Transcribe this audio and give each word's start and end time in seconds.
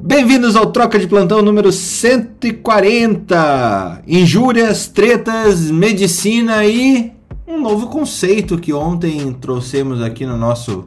Bem-vindos 0.00 0.56
ao 0.56 0.72
Troca 0.72 0.98
de 0.98 1.06
Plantão 1.06 1.40
número 1.40 1.70
140. 1.70 4.02
Injúrias, 4.06 4.88
tretas, 4.88 5.70
medicina 5.70 6.66
e 6.66 7.12
um 7.46 7.60
novo 7.60 7.86
conceito 7.86 8.58
que 8.58 8.72
ontem 8.72 9.32
trouxemos 9.34 10.02
aqui 10.02 10.26
no 10.26 10.36
nosso 10.36 10.84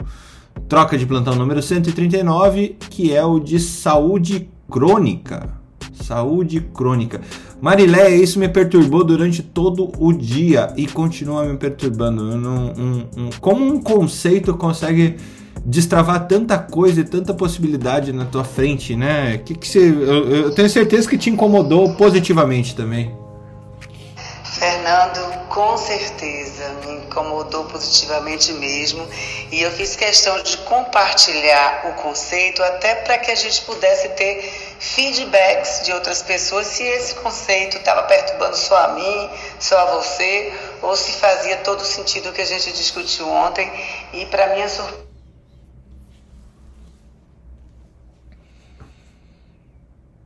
Troca 0.68 0.98
de 0.98 1.06
Plantão 1.06 1.36
número 1.36 1.62
139, 1.62 2.76
que 2.90 3.14
é 3.14 3.24
o 3.24 3.40
de 3.40 3.60
saúde 3.60 4.50
crônica. 4.70 5.56
Saúde 5.94 6.60
crônica. 6.74 7.22
Mariléia, 7.62 8.16
isso 8.16 8.38
me 8.38 8.50
perturbou 8.50 9.04
durante 9.04 9.42
todo 9.42 9.92
o 9.98 10.14
dia 10.14 10.72
e 10.78 10.86
continua 10.86 11.44
me 11.46 11.58
perturbando. 11.58 12.38
Não, 12.38 12.74
um, 12.78 13.08
um, 13.18 13.30
como 13.40 13.66
um 13.66 13.82
conceito 13.82 14.54
consegue 14.56 15.16
destravar 15.66 16.28
tanta 16.28 16.58
coisa 16.58 17.02
e 17.02 17.04
tanta 17.04 17.34
possibilidade 17.34 18.12
na 18.14 18.26
tua 18.26 18.44
frente, 18.44 18.96
né? 18.96 19.38
Que 19.46 19.56
que 19.56 19.68
você, 19.68 19.90
eu, 19.90 20.30
eu 20.30 20.56
tenho 20.56 20.70
certeza 20.70 21.10
que 21.10 21.18
te 21.18 21.30
incomodou 21.30 21.94
positivamente 21.96 22.76
também. 22.76 23.16
Fernando, 24.44 25.48
com 25.50 25.78
certeza 25.78 26.68
me 26.86 26.94
incomodou 27.06 27.66
positivamente 27.66 28.54
mesmo 28.54 29.08
e 29.52 29.62
eu 29.62 29.72
fiz 29.72 29.96
questão 29.96 30.42
de 30.42 30.58
compartilhar 30.58 31.88
o 31.90 32.02
conceito 32.02 32.64
até 32.64 32.96
para 32.96 33.20
que 33.20 33.30
a 33.30 33.36
gente 33.36 33.62
pudesse 33.62 34.10
ter 34.10 34.52
feedbacks 34.80 35.82
de 35.84 35.92
outras 35.94 36.24
pessoas 36.24 36.68
se 36.68 36.84
esse 36.84 37.16
conceito 37.16 37.78
estava 37.78 38.04
perturbando 38.04 38.56
só 38.56 38.78
a 38.86 38.88
mim, 38.90 39.30
só 39.60 39.78
a 39.78 39.86
você 39.98 40.54
ou 40.82 40.96
se 40.96 41.12
fazia 41.14 41.58
todo 41.58 41.84
sentido 41.84 42.30
o 42.30 42.34
que 42.34 42.42
a 42.42 42.46
gente 42.46 42.72
discutiu 42.72 43.30
ontem 43.30 43.72
e 44.14 44.26
para 44.26 44.56
minha 44.56 44.68
surpresa 44.68 45.07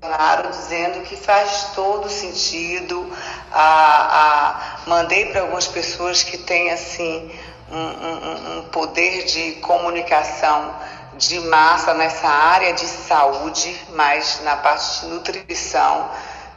Bolsonaro 0.02 0.50
dizendo 0.50 1.04
que 1.04 1.16
faz 1.16 1.74
todo 1.76 2.10
sentido. 2.10 3.08
A, 3.52 4.80
a 4.84 4.90
mandei 4.90 5.28
para 5.28 5.42
algumas 5.42 5.68
pessoas 5.68 6.24
que 6.24 6.40
têm 6.40 6.72
assim 6.72 7.32
um, 7.72 7.78
um, 7.78 8.58
um, 8.58 8.64
poder 8.70 9.26
de 9.26 9.54
comunicação 9.62 10.74
de 11.18 11.40
massa 11.42 11.94
nessa 11.94 12.28
área 12.28 12.74
de 12.74 12.86
saúde, 12.88 13.80
mas 13.94 14.42
na 14.44 14.56
parte 14.56 15.02
de 15.02 15.06
nutrição, 15.06 16.10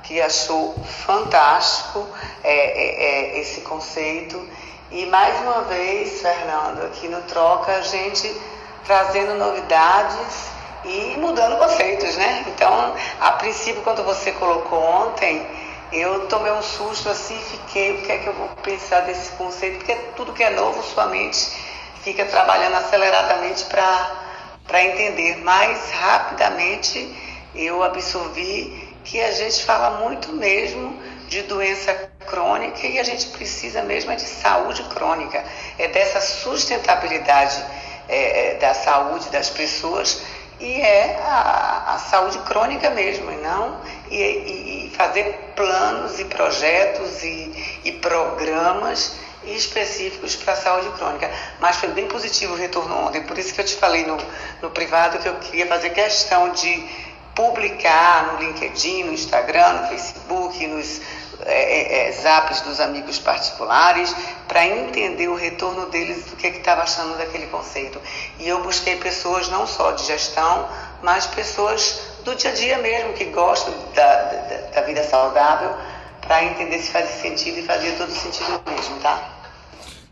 que 0.04 0.22
achou 0.22 0.74
fantástico 1.06 2.08
é, 2.42 2.54
é, 2.54 3.36
é, 3.36 3.40
esse 3.40 3.60
conceito. 3.60 4.42
E 4.90 5.04
mais 5.04 5.38
uma 5.42 5.64
vez, 5.64 6.22
Fernando, 6.22 6.86
aqui 6.86 7.08
no 7.08 7.20
Troca, 7.22 7.72
a 7.72 7.82
gente 7.82 8.34
trazendo 8.86 9.34
novidades 9.34 10.53
e 10.84 11.16
mudando 11.18 11.58
conceitos, 11.58 12.16
né? 12.16 12.44
Então, 12.48 12.94
a 13.20 13.32
princípio, 13.32 13.82
quando 13.82 14.04
você 14.04 14.32
colocou 14.32 14.78
ontem, 14.78 15.46
eu 15.92 16.26
tomei 16.26 16.52
um 16.52 16.62
susto 16.62 17.08
assim, 17.08 17.38
fiquei, 17.38 17.92
o 17.92 18.02
que 18.02 18.12
é 18.12 18.18
que 18.18 18.26
eu 18.26 18.34
vou 18.34 18.48
pensar 18.62 19.00
desse 19.00 19.30
conceito? 19.32 19.78
Porque 19.78 19.94
tudo 20.16 20.32
que 20.32 20.42
é 20.42 20.50
novo, 20.50 20.82
sua 20.82 21.06
mente 21.06 21.50
fica 22.02 22.24
trabalhando 22.26 22.74
aceleradamente 22.74 23.64
para 23.64 24.84
entender. 24.84 25.38
Mais 25.38 25.90
rapidamente, 25.92 27.16
eu 27.54 27.82
absorvi 27.82 28.94
que 29.04 29.20
a 29.20 29.32
gente 29.32 29.64
fala 29.64 29.98
muito 30.00 30.32
mesmo 30.32 30.98
de 31.28 31.42
doença 31.42 31.94
crônica 32.26 32.86
e 32.86 32.98
a 32.98 33.02
gente 33.02 33.28
precisa 33.28 33.82
mesmo 33.82 34.10
é 34.10 34.16
de 34.16 34.22
saúde 34.22 34.82
crônica, 34.84 35.44
é 35.78 35.88
dessa 35.88 36.20
sustentabilidade 36.20 37.64
é, 38.08 38.50
é 38.50 38.54
da 38.54 38.74
saúde 38.74 39.28
das 39.30 39.48
pessoas 39.50 40.22
e 40.60 40.80
é 40.80 41.20
a, 41.22 41.94
a 41.94 41.98
saúde 41.98 42.38
crônica 42.40 42.90
mesmo, 42.90 43.30
e 43.30 43.36
não 43.36 43.80
e, 44.10 44.16
e, 44.86 44.92
fazer 44.96 45.52
planos 45.56 46.18
e 46.18 46.24
projetos 46.24 47.22
e, 47.22 47.80
e 47.84 47.92
programas 47.92 49.16
específicos 49.44 50.36
para 50.36 50.54
a 50.54 50.56
saúde 50.56 50.88
crônica. 50.96 51.30
Mas 51.60 51.76
foi 51.76 51.90
bem 51.90 52.06
positivo 52.06 52.54
o 52.54 52.56
retorno 52.56 53.06
ontem, 53.06 53.22
por 53.22 53.36
isso 53.38 53.52
que 53.52 53.60
eu 53.60 53.64
te 53.64 53.74
falei 53.74 54.06
no, 54.06 54.16
no 54.62 54.70
privado 54.70 55.18
que 55.18 55.28
eu 55.28 55.34
queria 55.36 55.66
fazer 55.66 55.90
questão 55.90 56.50
de 56.50 56.88
publicar 57.34 58.32
no 58.32 58.38
LinkedIn, 58.38 59.04
no 59.04 59.12
Instagram, 59.12 59.72
no 59.72 59.88
Facebook, 59.88 60.66
nos 60.66 61.00
é, 61.44 62.06
é, 62.06 62.08
é 62.08 62.12
zaps 62.12 62.60
dos 62.62 62.80
amigos 62.80 63.18
particulares, 63.18 64.14
para 64.46 64.66
entender 64.66 65.28
o 65.28 65.34
retorno 65.34 65.86
deles 65.86 66.24
do 66.24 66.36
que 66.36 66.46
estava 66.48 66.82
achando 66.82 67.16
daquele 67.16 67.46
conceito. 67.46 68.00
E 68.38 68.48
eu 68.48 68.62
busquei 68.62 68.96
pessoas 68.96 69.48
não 69.48 69.66
só 69.66 69.92
de 69.92 70.04
gestão, 70.04 70.68
mas 71.02 71.26
pessoas 71.26 72.00
do 72.24 72.34
dia 72.34 72.50
a 72.50 72.54
dia 72.54 72.78
mesmo, 72.78 73.12
que 73.12 73.24
gostam 73.26 73.74
da, 73.94 74.22
da, 74.22 74.56
da 74.74 74.80
vida 74.82 75.02
saudável, 75.04 75.70
para 76.20 76.44
entender 76.44 76.78
se 76.78 76.90
fazia 76.90 77.10
sentido 77.10 77.58
e 77.58 77.62
fazia 77.62 77.92
todo 77.92 78.10
sentido 78.10 78.60
mesmo, 78.66 78.98
tá? 79.00 79.34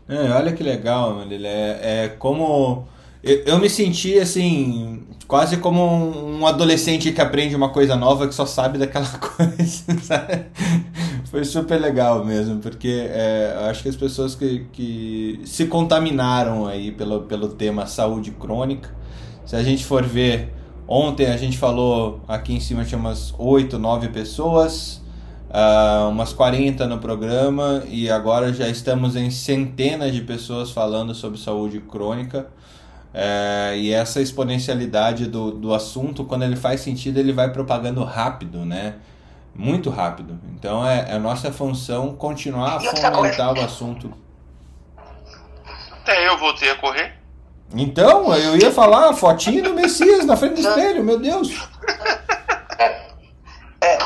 É, 0.07 0.31
olha 0.31 0.51
que 0.53 0.63
legal, 0.63 1.15
Marília. 1.15 1.49
É, 1.49 2.05
é 2.05 2.09
como. 2.09 2.87
Eu, 3.23 3.43
eu, 3.45 3.59
me 3.59 3.69
senti 3.69 4.19
assim, 4.19 5.07
quase 5.27 5.57
como 5.57 5.81
um 5.83 6.45
adolescente 6.45 7.11
que 7.11 7.21
aprende 7.21 7.55
uma 7.55 7.69
coisa 7.69 7.95
nova 7.95 8.27
que 8.27 8.35
só 8.35 8.45
sabe 8.45 8.77
daquela 8.77 9.07
coisa, 9.17 9.99
sabe? 10.01 10.45
Foi 11.25 11.43
super 11.43 11.79
legal 11.79 12.23
mesmo, 12.23 12.59
porque 12.59 13.07
é, 13.09 13.67
acho 13.69 13.81
que 13.81 13.89
as 13.89 13.95
pessoas 13.95 14.35
que, 14.35 14.67
que 14.71 15.41
se 15.45 15.65
contaminaram 15.65 16.67
aí 16.67 16.91
pelo, 16.91 17.21
pelo 17.21 17.47
tema 17.49 17.87
saúde 17.87 18.31
crônica, 18.31 18.89
se 19.45 19.55
a 19.55 19.63
gente 19.63 19.83
for 19.83 20.03
ver, 20.03 20.53
ontem 20.87 21.25
a 21.25 21.37
gente 21.37 21.57
falou, 21.57 22.21
aqui 22.27 22.53
em 22.53 22.59
cima 22.59 22.85
tinha 22.85 22.99
umas 22.99 23.33
8, 23.37 23.79
9 23.79 24.09
pessoas, 24.09 25.01
uh, 25.49 26.09
umas 26.09 26.33
40 26.33 26.85
no 26.87 26.99
programa, 26.99 27.83
e 27.87 28.09
agora 28.09 28.53
já 28.53 28.67
estamos 28.67 29.15
em 29.15 29.31
centenas 29.31 30.13
de 30.13 30.21
pessoas 30.21 30.71
falando 30.71 31.15
sobre 31.15 31.39
saúde 31.39 31.79
crônica. 31.79 32.47
É, 33.13 33.73
e 33.77 33.93
essa 33.93 34.21
exponencialidade 34.21 35.27
do, 35.27 35.51
do 35.51 35.73
assunto, 35.73 36.23
quando 36.25 36.43
ele 36.43 36.55
faz 36.55 36.81
sentido, 36.81 37.19
ele 37.19 37.31
vai 37.31 37.51
propagando 37.51 38.03
rápido, 38.03 38.65
né? 38.65 38.95
muito 39.55 39.89
rápido. 39.89 40.39
Então 40.55 40.87
é, 40.87 41.05
é 41.09 41.13
a 41.13 41.19
nossa 41.19 41.51
função 41.51 42.15
continuar 42.15 42.77
a 42.77 42.79
fomentar 42.79 43.53
o 43.53 43.61
assunto. 43.61 44.13
Até 45.91 46.27
eu 46.27 46.37
voltei 46.37 46.69
a 46.69 46.75
correr. 46.75 47.13
Então, 47.75 48.35
eu 48.35 48.55
ia 48.55 48.71
falar 48.71 49.13
fotinho 49.13 49.63
do 49.63 49.73
Messias 49.73 50.25
na 50.25 50.37
frente 50.37 50.61
do 50.61 50.67
espelho, 50.67 51.03
meu 51.03 51.17
Deus. 51.17 51.49
É, 52.77 52.85
é. 53.81 53.97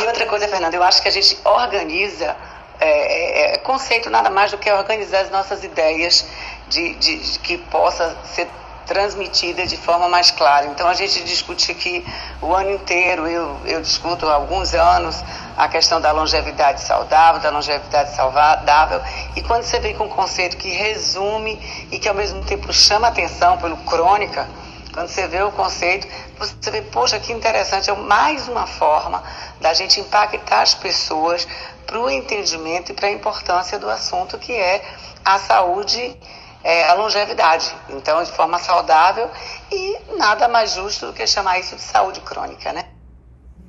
E 0.00 0.06
outra 0.06 0.24
coisa, 0.26 0.48
Fernando, 0.48 0.72
eu 0.72 0.82
acho 0.82 1.02
que 1.02 1.08
a 1.08 1.10
gente 1.10 1.36
organiza, 1.44 2.34
é, 2.80 3.52
é, 3.52 3.54
é 3.54 3.58
conceito 3.58 4.08
nada 4.08 4.30
mais 4.30 4.50
do 4.50 4.56
que 4.56 4.72
organizar 4.72 5.20
as 5.20 5.30
nossas 5.30 5.64
ideias 5.64 6.26
de, 6.68 6.94
de, 6.94 7.38
que 7.40 7.58
possa 7.58 8.16
ser 8.24 8.48
transmitida 8.86 9.66
de 9.66 9.76
forma 9.76 10.08
mais 10.08 10.30
clara. 10.30 10.66
Então 10.66 10.88
a 10.88 10.94
gente 10.94 11.22
discute 11.24 11.72
aqui 11.72 12.04
o 12.40 12.54
ano 12.54 12.70
inteiro, 12.70 13.26
eu, 13.26 13.58
eu 13.64 13.80
discuto 13.80 14.28
há 14.28 14.34
alguns 14.34 14.74
anos 14.74 15.22
a 15.56 15.68
questão 15.68 16.00
da 16.00 16.12
longevidade 16.12 16.80
saudável, 16.80 17.40
da 17.40 17.50
longevidade 17.50 18.14
saudável, 18.14 19.00
e 19.36 19.42
quando 19.42 19.62
você 19.62 19.78
vem 19.78 19.94
com 19.94 20.04
um 20.04 20.08
conceito 20.08 20.56
que 20.56 20.68
resume 20.68 21.58
e 21.90 21.98
que 21.98 22.08
ao 22.08 22.14
mesmo 22.14 22.42
tempo 22.44 22.72
chama 22.72 23.08
atenção 23.08 23.56
pelo 23.58 23.76
crônica, 23.78 24.48
quando 24.92 25.08
você 25.08 25.26
vê 25.26 25.42
o 25.42 25.50
conceito, 25.50 26.06
você 26.38 26.70
vê, 26.70 26.82
poxa, 26.82 27.18
que 27.18 27.32
interessante, 27.32 27.90
é 27.90 27.94
mais 27.94 28.46
uma 28.46 28.66
forma 28.66 29.22
da 29.60 29.74
gente 29.74 29.98
impactar 29.98 30.62
as 30.62 30.74
pessoas 30.74 31.48
para 31.84 31.98
o 31.98 32.08
entendimento 32.08 32.92
e 32.92 32.94
para 32.94 33.08
a 33.08 33.10
importância 33.10 33.76
do 33.78 33.90
assunto 33.90 34.38
que 34.38 34.52
é 34.52 34.84
a 35.24 35.38
saúde 35.38 36.16
é, 36.64 36.88
a 36.88 36.94
longevidade. 36.94 37.70
Então, 37.90 38.22
de 38.24 38.32
forma 38.32 38.58
saudável 38.58 39.30
e 39.70 39.98
nada 40.16 40.48
mais 40.48 40.74
justo 40.74 41.06
do 41.06 41.12
que 41.12 41.26
chamar 41.26 41.60
isso 41.60 41.76
de 41.76 41.82
saúde 41.82 42.20
crônica, 42.22 42.72
né? 42.72 42.86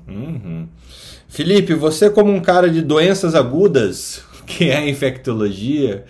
Uhum. 0.07 0.69
Felipe, 1.27 1.73
você 1.73 2.09
como 2.09 2.31
um 2.31 2.39
cara 2.39 2.69
de 2.69 2.81
doenças 2.81 3.35
agudas, 3.35 4.23
que 4.47 4.71
é 4.71 4.89
infectologia, 4.89 6.05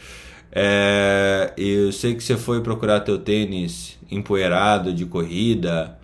é, 0.52 1.52
eu 1.58 1.92
sei 1.92 2.14
que 2.14 2.24
você 2.24 2.38
foi 2.38 2.62
procurar 2.62 3.00
teu 3.00 3.18
tênis 3.18 3.98
empoeirado 4.10 4.94
de 4.94 5.06
corrida. 5.06 5.98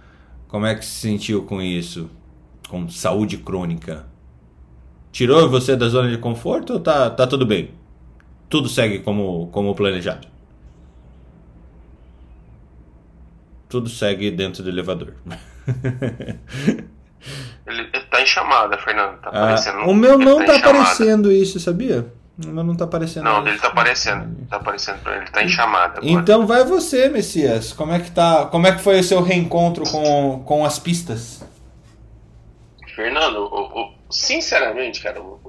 Como 0.47 0.65
é 0.65 0.73
que 0.73 0.83
se 0.83 0.99
sentiu 0.99 1.43
com 1.43 1.61
isso? 1.61 2.09
Com 2.67 2.89
saúde 2.89 3.37
crônica? 3.37 4.05
Tirou 5.11 5.47
você 5.49 5.75
da 5.75 5.87
zona 5.87 6.09
de 6.09 6.17
conforto 6.17 6.73
ou 6.73 6.79
tá, 6.79 7.09
tá 7.09 7.27
tudo 7.27 7.45
bem? 7.45 7.71
Tudo 8.49 8.67
segue 8.67 8.99
como, 8.99 9.47
como 9.47 9.75
planejado? 9.75 10.30
Tudo 13.71 13.89
segue 13.89 14.29
dentro 14.29 14.61
do 14.61 14.69
elevador. 14.69 15.13
Ele, 17.65 17.81
ele 17.93 18.01
tá 18.11 18.21
em 18.21 18.25
chamada, 18.25 18.77
Fernando. 18.77 19.17
Tá 19.21 19.31
ah, 19.33 19.87
o 19.87 19.93
meu 19.93 20.17
não 20.17 20.45
tá, 20.45 20.59
tá 20.59 20.69
aparecendo 20.69 21.31
isso, 21.31 21.57
sabia? 21.57 22.11
Mas 22.37 22.65
não 22.65 22.75
tá 22.75 22.83
aparecendo. 22.83 23.23
Não, 23.23 23.43
dele 23.43 23.59
tá 23.59 23.69
aparecendo. 23.69 24.47
Tá 24.49 24.57
aparecendo 24.57 24.99
pra 24.99 25.17
ele, 25.17 25.25
tá 25.27 25.41
em 25.41 25.47
chamada. 25.47 25.99
Agora. 25.99 26.11
Então 26.11 26.45
vai 26.45 26.65
você, 26.65 27.07
Messias. 27.07 27.71
Como 27.71 27.93
é 27.93 27.99
que 27.99 28.11
tá? 28.11 28.45
Como 28.47 28.67
é 28.67 28.73
que 28.73 28.81
foi 28.81 28.99
o 28.99 29.03
seu 29.03 29.21
reencontro 29.21 29.85
com, 29.89 30.43
com 30.45 30.65
as 30.65 30.77
pistas? 30.77 31.41
Fernando, 32.93 33.37
o, 33.37 33.81
o, 33.81 33.93
sinceramente, 34.09 35.01
cara, 35.01 35.17
eu, 35.17 35.39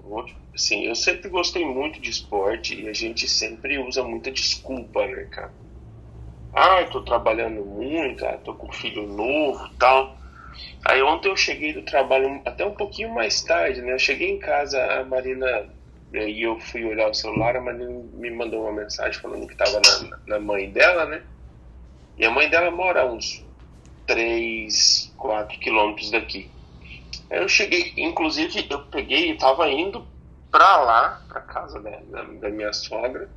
assim, 0.54 0.84
eu 0.84 0.94
sempre 0.94 1.28
gostei 1.28 1.64
muito 1.64 2.00
de 2.00 2.10
esporte 2.10 2.80
e 2.80 2.88
a 2.88 2.92
gente 2.92 3.28
sempre 3.28 3.78
usa 3.78 4.04
muita 4.04 4.30
desculpa, 4.30 5.04
né, 5.06 5.26
cara? 5.30 5.52
Ah, 6.52 6.84
tô 6.84 7.00
trabalhando 7.02 7.64
muito, 7.64 8.26
ah, 8.26 8.36
tô 8.44 8.54
com 8.54 8.70
filho 8.70 9.06
novo 9.06 9.68
tal. 9.78 10.16
Aí 10.84 11.02
ontem 11.02 11.28
eu 11.28 11.36
cheguei 11.36 11.72
do 11.72 11.82
trabalho 11.82 12.42
até 12.44 12.64
um 12.64 12.74
pouquinho 12.74 13.14
mais 13.14 13.42
tarde, 13.42 13.80
né? 13.80 13.92
Eu 13.92 13.98
cheguei 13.98 14.30
em 14.30 14.38
casa, 14.38 14.84
a 15.00 15.04
Marina 15.04 15.46
e 16.12 16.42
eu 16.42 16.60
fui 16.60 16.84
olhar 16.84 17.08
o 17.08 17.14
celular, 17.14 17.56
a 17.56 17.60
Marina 17.60 17.90
me 18.12 18.30
mandou 18.30 18.62
uma 18.62 18.72
mensagem 18.72 19.18
falando 19.18 19.46
que 19.46 19.54
estava 19.54 19.80
na, 19.80 20.18
na, 20.26 20.38
mãe 20.38 20.70
dela, 20.70 21.06
né? 21.06 21.22
E 22.18 22.24
a 22.26 22.30
mãe 22.30 22.50
dela 22.50 22.70
mora 22.70 23.10
uns 23.10 23.42
3, 24.06 25.14
4 25.16 25.58
quilômetros 25.58 26.10
daqui. 26.10 26.50
Aí 27.30 27.38
eu 27.38 27.48
cheguei, 27.48 27.94
inclusive 27.96 28.66
eu 28.68 28.80
peguei 28.86 29.30
e 29.30 29.32
estava 29.32 29.70
indo 29.70 30.06
pra 30.50 30.82
lá, 30.82 31.22
pra 31.28 31.40
casa 31.40 31.80
da, 31.80 32.50
minha 32.50 32.74
sogra. 32.74 33.30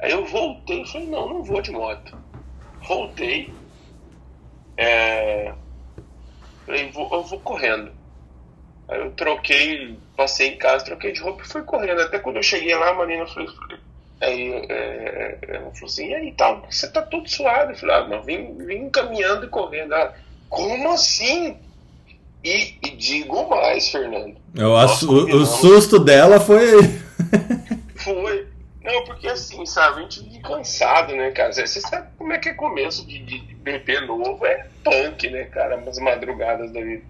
Aí 0.00 0.10
eu 0.10 0.24
voltei 0.24 0.82
e 0.82 0.88
falei, 0.88 1.06
não, 1.06 1.28
não 1.28 1.44
vou 1.44 1.62
de 1.62 1.70
moto. 1.70 2.18
Voltei. 2.86 3.52
É, 4.76 5.52
falei, 6.66 6.90
vou, 6.90 7.08
eu 7.12 7.22
vou 7.24 7.40
correndo. 7.40 7.90
Aí 8.88 9.00
eu 9.00 9.10
troquei, 9.12 9.96
passei 10.16 10.48
em 10.48 10.58
casa, 10.58 10.84
troquei 10.84 11.12
de 11.12 11.20
roupa 11.20 11.42
e 11.42 11.48
fui 11.48 11.62
correndo. 11.62 12.00
Até 12.00 12.18
quando 12.18 12.36
eu 12.36 12.42
cheguei 12.42 12.74
lá, 12.74 12.90
a 12.90 12.94
Marina 12.94 13.26
falou, 13.26 13.52
aí 14.20 14.52
é, 14.68 15.38
ela 15.48 15.70
falou 15.72 15.86
assim, 15.86 16.08
e 16.08 16.14
aí 16.14 16.32
tal, 16.32 16.62
você 16.70 16.88
tá 16.88 17.02
todo 17.02 17.28
suado. 17.28 17.72
Eu 17.72 17.76
falei, 17.76 17.96
ah, 17.96 18.08
não, 18.08 18.22
vim, 18.22 18.56
vim 18.58 18.90
caminhando 18.90 19.46
e 19.46 19.48
correndo. 19.48 19.94
Ela, 19.94 20.14
como 20.48 20.92
assim? 20.92 21.56
E, 22.44 22.74
e, 22.82 22.90
digo 22.96 23.48
mais, 23.48 23.88
Fernando. 23.88 24.34
Eu, 24.54 24.72
o, 24.72 25.42
o 25.42 25.46
susto 25.46 25.98
dela 25.98 26.40
foi. 26.40 27.01
Não, 28.84 29.04
porque 29.04 29.28
assim, 29.28 29.64
sabe, 29.64 30.00
a 30.00 30.02
gente 30.02 30.28
fica 30.28 30.48
cansado, 30.48 31.14
né, 31.14 31.30
cara? 31.30 31.52
Você 31.52 31.80
sabe 31.80 32.08
como 32.18 32.32
é 32.32 32.38
que 32.38 32.48
é 32.48 32.54
começo 32.54 33.06
de, 33.06 33.18
de, 33.18 33.38
bebê 33.54 34.00
novo, 34.00 34.44
é 34.44 34.66
punk, 34.82 35.30
né, 35.30 35.44
cara? 35.44 35.76
Umas 35.76 35.98
madrugadas 35.98 36.72
da 36.72 36.80
vida. 36.80 37.02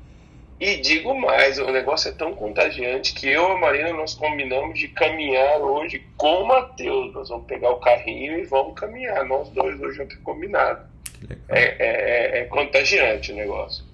E 0.60 0.76
digo 0.76 1.18
mais, 1.18 1.58
o 1.58 1.70
negócio 1.72 2.10
é 2.10 2.12
tão 2.12 2.34
contagiante 2.34 3.14
que 3.14 3.26
eu 3.26 3.48
e 3.48 3.52
a 3.52 3.56
Marina 3.56 3.92
nós 3.94 4.14
combinamos 4.14 4.78
de 4.78 4.86
caminhar 4.88 5.60
hoje 5.60 6.06
com 6.16 6.42
o 6.42 6.46
Matheus. 6.46 7.12
Nós 7.14 7.30
vamos 7.30 7.46
pegar 7.46 7.70
o 7.70 7.80
carrinho 7.80 8.38
e 8.38 8.44
vamos 8.44 8.78
caminhar. 8.78 9.24
Nós 9.24 9.48
dois 9.48 9.80
hoje 9.80 9.96
já 9.96 10.06
temos 10.06 10.22
combinado. 10.22 10.86
É, 11.48 11.58
é, 11.58 11.76
é, 11.78 12.38
é, 12.40 12.44
contagiante 12.44 13.32
o 13.32 13.34
negócio. 13.34 13.84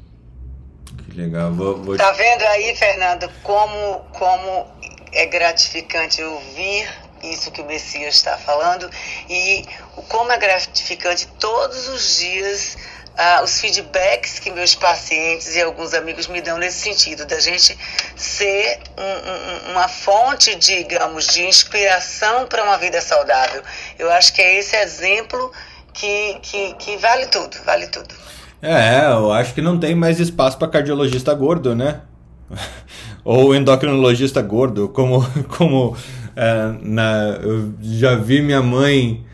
Que 1.10 1.22
legal. 1.22 1.52
Vou, 1.52 1.76
vou... 1.76 1.96
Tá 1.96 2.10
vendo 2.12 2.42
aí, 2.42 2.74
Fernando, 2.74 3.30
como, 3.42 4.00
como 4.18 4.66
é 5.12 5.24
gratificante 5.24 6.22
ouvir 6.22 6.86
isso 7.22 7.50
que 7.50 7.60
o 7.60 7.64
Messias 7.64 8.14
está 8.14 8.36
falando 8.36 8.88
e 9.28 9.64
como 10.08 10.30
é 10.32 10.38
gratificante 10.38 11.26
todos 11.38 11.88
os 11.88 12.18
dias 12.18 12.76
ah, 13.18 13.42
os 13.42 13.60
feedbacks 13.60 14.38
que 14.38 14.48
meus 14.52 14.76
pacientes 14.76 15.56
e 15.56 15.60
alguns 15.60 15.92
amigos 15.92 16.28
me 16.28 16.40
dão 16.40 16.56
nesse 16.56 16.78
sentido, 16.78 17.26
da 17.26 17.40
gente 17.40 17.76
ser 18.14 18.78
um, 18.96 19.70
um, 19.70 19.72
uma 19.72 19.88
fonte, 19.88 20.54
digamos, 20.54 21.26
de 21.26 21.42
inspiração 21.42 22.46
para 22.46 22.62
uma 22.62 22.78
vida 22.78 23.00
saudável. 23.00 23.60
Eu 23.98 24.08
acho 24.12 24.32
que 24.32 24.40
é 24.40 24.60
esse 24.60 24.76
exemplo 24.76 25.50
que, 25.92 26.38
que, 26.42 26.74
que 26.74 26.96
vale 26.98 27.26
tudo, 27.26 27.56
vale 27.66 27.88
tudo. 27.88 28.14
É, 28.62 29.06
eu 29.06 29.32
acho 29.32 29.52
que 29.52 29.60
não 29.60 29.80
tem 29.80 29.96
mais 29.96 30.20
espaço 30.20 30.56
para 30.56 30.68
cardiologista 30.68 31.34
gordo, 31.34 31.74
né? 31.74 32.02
Ou 33.24 33.52
endocrinologista 33.52 34.40
gordo, 34.40 34.88
como, 34.90 35.26
como 35.56 35.96
é, 36.38 36.78
na, 36.82 37.40
eu 37.42 37.72
já 37.82 38.14
vi 38.14 38.40
minha 38.40 38.62
mãe 38.62 39.24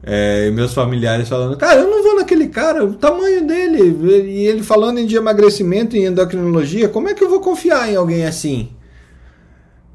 é, 0.00 0.48
meus 0.52 0.72
familiares 0.72 1.28
falando, 1.28 1.56
cara, 1.56 1.80
eu 1.80 1.90
não 1.90 2.04
vou 2.04 2.14
naquele 2.14 2.46
cara, 2.46 2.84
o 2.84 2.94
tamanho 2.94 3.44
dele, 3.44 3.80
e 4.28 4.46
ele 4.46 4.62
falando 4.62 4.98
em 4.98 5.06
de 5.06 5.16
emagrecimento 5.16 5.96
e 5.96 6.04
endocrinologia, 6.04 6.88
como 6.88 7.08
é 7.08 7.14
que 7.14 7.24
eu 7.24 7.28
vou 7.28 7.40
confiar 7.40 7.90
em 7.90 7.96
alguém 7.96 8.24
assim? 8.24 8.68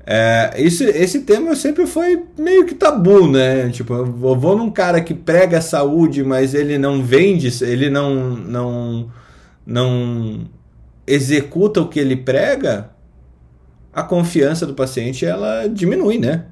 É, 0.06 0.56
esse, 0.58 0.84
esse 0.84 1.22
tema 1.22 1.56
sempre 1.56 1.88
foi 1.88 2.24
meio 2.38 2.66
que 2.66 2.76
tabu, 2.76 3.30
né? 3.30 3.70
Tipo, 3.70 3.94
eu 3.94 4.06
vou 4.06 4.58
num 4.58 4.70
cara 4.70 5.02
que 5.02 5.14
prega 5.14 5.62
saúde, 5.62 6.24
mas 6.24 6.54
ele 6.54 6.78
não 6.78 7.02
vende, 7.02 7.52
ele 7.64 7.90
não, 7.90 8.14
não, 8.36 9.12
não 9.66 10.48
executa 11.06 11.82
o 11.82 11.88
que 11.88 12.00
ele 12.00 12.16
prega, 12.16 12.90
a 13.94 14.04
confiança 14.04 14.66
do 14.66 14.74
paciente 14.74 15.26
ela 15.26 15.68
diminui, 15.68 16.18
né? 16.18 16.46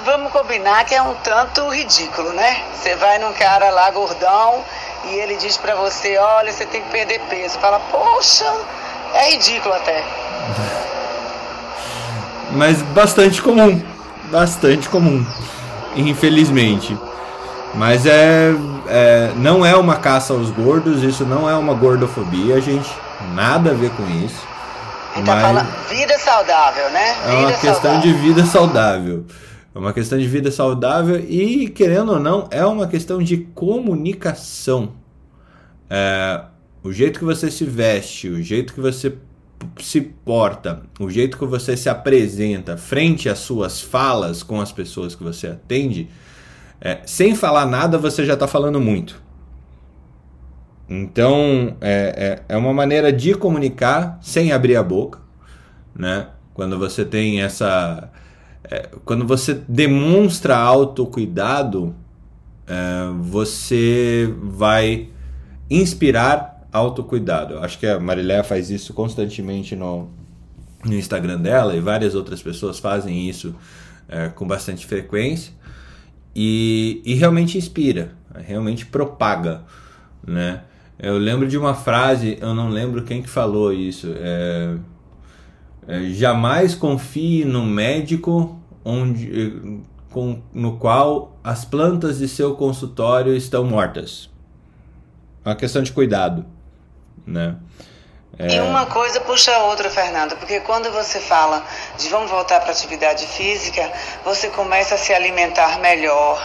Vamos 0.00 0.32
combinar 0.32 0.84
que 0.84 0.94
é 0.94 1.02
um 1.02 1.14
tanto 1.16 1.68
ridículo, 1.68 2.32
né? 2.32 2.62
Você 2.74 2.94
vai 2.96 3.18
num 3.18 3.32
cara 3.32 3.70
lá 3.70 3.90
gordão 3.90 4.64
e 5.04 5.14
ele 5.14 5.36
diz 5.36 5.56
para 5.56 5.74
você, 5.74 6.18
olha, 6.18 6.52
você 6.52 6.66
tem 6.66 6.82
que 6.82 6.90
perder 6.90 7.20
peso. 7.28 7.58
Fala, 7.58 7.80
poxa, 7.90 8.44
é 9.14 9.30
ridículo 9.30 9.74
até. 9.74 10.04
Mas 12.52 12.80
bastante 12.82 13.42
comum, 13.42 13.82
bastante 14.30 14.88
comum, 14.88 15.24
infelizmente. 15.94 16.96
Mas 17.74 18.06
é, 18.06 18.52
é, 18.88 19.32
não 19.36 19.64
é 19.64 19.76
uma 19.76 19.96
caça 19.96 20.32
aos 20.32 20.50
gordos, 20.50 21.02
isso 21.02 21.24
não 21.24 21.48
é 21.48 21.54
uma 21.54 21.74
gordofobia, 21.74 22.60
gente. 22.60 22.90
Nada 23.34 23.70
a 23.70 23.74
ver 23.74 23.90
com 23.90 24.06
isso. 24.06 24.46
A 25.12 25.18
gente 25.18 25.26
tá 25.26 25.40
falando 25.40 25.88
vida 25.88 26.18
saudável, 26.18 26.90
né? 26.90 27.14
Vida 27.24 27.32
é 27.32 27.36
uma 27.36 27.52
questão 27.52 27.72
saudável. 27.74 28.00
de 28.00 28.12
vida 28.12 28.46
saudável. 28.46 29.26
É 29.78 29.80
uma 29.80 29.92
questão 29.92 30.18
de 30.18 30.26
vida 30.26 30.50
saudável 30.50 31.20
e, 31.20 31.68
querendo 31.68 32.10
ou 32.10 32.18
não, 32.18 32.48
é 32.50 32.66
uma 32.66 32.88
questão 32.88 33.22
de 33.22 33.36
comunicação. 33.36 34.94
É, 35.88 36.40
o 36.82 36.92
jeito 36.92 37.20
que 37.20 37.24
você 37.24 37.48
se 37.48 37.64
veste, 37.64 38.28
o 38.28 38.42
jeito 38.42 38.74
que 38.74 38.80
você 38.80 39.16
se 39.78 40.00
porta, 40.00 40.82
o 40.98 41.08
jeito 41.08 41.38
que 41.38 41.44
você 41.44 41.76
se 41.76 41.88
apresenta 41.88 42.76
frente 42.76 43.28
às 43.28 43.38
suas 43.38 43.80
falas 43.80 44.42
com 44.42 44.60
as 44.60 44.72
pessoas 44.72 45.14
que 45.14 45.22
você 45.22 45.46
atende, 45.46 46.10
é, 46.80 46.98
sem 47.06 47.36
falar 47.36 47.64
nada 47.64 47.96
você 47.98 48.26
já 48.26 48.34
está 48.34 48.48
falando 48.48 48.80
muito. 48.80 49.22
Então 50.88 51.76
é, 51.80 52.42
é, 52.48 52.54
é, 52.54 52.56
uma 52.56 52.74
maneira 52.74 53.12
de 53.12 53.32
comunicar 53.32 54.18
sem 54.22 54.50
abrir 54.50 54.74
a 54.74 54.82
boca, 54.82 55.20
né? 55.94 56.30
Quando 56.52 56.76
você 56.76 57.04
tem 57.04 57.42
essa 57.42 58.10
é, 58.64 58.88
quando 59.04 59.26
você 59.26 59.54
demonstra 59.68 60.56
autocuidado, 60.56 61.94
é, 62.66 63.10
você 63.20 64.32
vai 64.42 65.08
inspirar 65.70 66.68
autocuidado. 66.72 67.58
Acho 67.58 67.78
que 67.78 67.86
a 67.86 67.98
Marilé 67.98 68.42
faz 68.42 68.70
isso 68.70 68.92
constantemente 68.92 69.74
no, 69.74 70.10
no 70.84 70.94
Instagram 70.94 71.40
dela 71.40 71.74
e 71.74 71.80
várias 71.80 72.14
outras 72.14 72.42
pessoas 72.42 72.78
fazem 72.78 73.28
isso 73.28 73.54
é, 74.08 74.28
com 74.28 74.46
bastante 74.46 74.86
frequência 74.86 75.52
e, 76.34 77.02
e 77.04 77.14
realmente 77.14 77.58
inspira, 77.58 78.12
realmente 78.46 78.86
propaga, 78.86 79.62
né? 80.26 80.62
Eu 80.98 81.16
lembro 81.16 81.46
de 81.46 81.56
uma 81.56 81.74
frase, 81.74 82.38
eu 82.40 82.54
não 82.54 82.68
lembro 82.68 83.04
quem 83.04 83.22
que 83.22 83.28
falou 83.28 83.72
isso. 83.72 84.12
É, 84.16 84.76
jamais 86.12 86.74
confie 86.74 87.44
no 87.44 87.64
médico 87.64 88.58
onde, 88.84 89.80
com, 90.10 90.42
no 90.52 90.76
qual 90.78 91.36
as 91.42 91.64
plantas 91.64 92.18
de 92.18 92.28
seu 92.28 92.54
consultório 92.54 93.34
estão 93.34 93.64
mortas. 93.64 94.30
É 95.44 95.48
uma 95.48 95.56
questão 95.56 95.82
de 95.82 95.92
cuidado, 95.92 96.44
né? 97.26 97.56
É... 98.38 98.54
E 98.54 98.60
uma 98.60 98.86
coisa 98.86 99.20
puxa 99.20 99.52
a 99.52 99.64
outra, 99.64 99.90
Fernando, 99.90 100.36
porque 100.36 100.60
quando 100.60 100.90
você 100.92 101.18
fala 101.18 101.64
de 101.98 102.08
vamos 102.08 102.30
voltar 102.30 102.60
para 102.60 102.70
atividade 102.70 103.26
física, 103.26 103.90
você 104.24 104.48
começa 104.50 104.94
a 104.94 104.98
se 104.98 105.12
alimentar 105.12 105.80
melhor, 105.80 106.38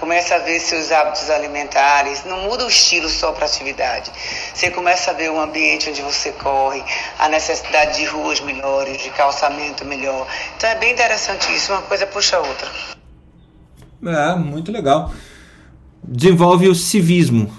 começa 0.00 0.36
a 0.36 0.38
ver 0.38 0.60
seus 0.60 0.90
hábitos 0.90 1.28
alimentares, 1.30 2.24
não 2.24 2.42
muda 2.42 2.64
o 2.64 2.68
estilo 2.68 3.08
só 3.08 3.32
para 3.32 3.46
atividade. 3.46 4.10
Você 4.54 4.70
começa 4.70 5.10
a 5.10 5.14
ver 5.14 5.30
o 5.30 5.40
ambiente 5.40 5.90
onde 5.90 6.02
você 6.02 6.32
corre, 6.32 6.82
a 7.18 7.28
necessidade 7.28 7.98
de 7.98 8.04
ruas 8.06 8.40
melhores, 8.40 9.02
de 9.02 9.10
calçamento 9.10 9.84
melhor. 9.84 10.26
Então 10.56 10.70
é 10.70 10.74
bem 10.76 10.92
interessante 10.92 11.52
isso, 11.54 11.72
uma 11.72 11.82
coisa 11.82 12.06
puxa 12.06 12.36
a 12.36 12.40
outra. 12.40 12.68
É, 14.06 14.36
muito 14.36 14.70
legal. 14.70 15.12
Desenvolve 16.02 16.68
o 16.68 16.74
civismo, 16.74 17.52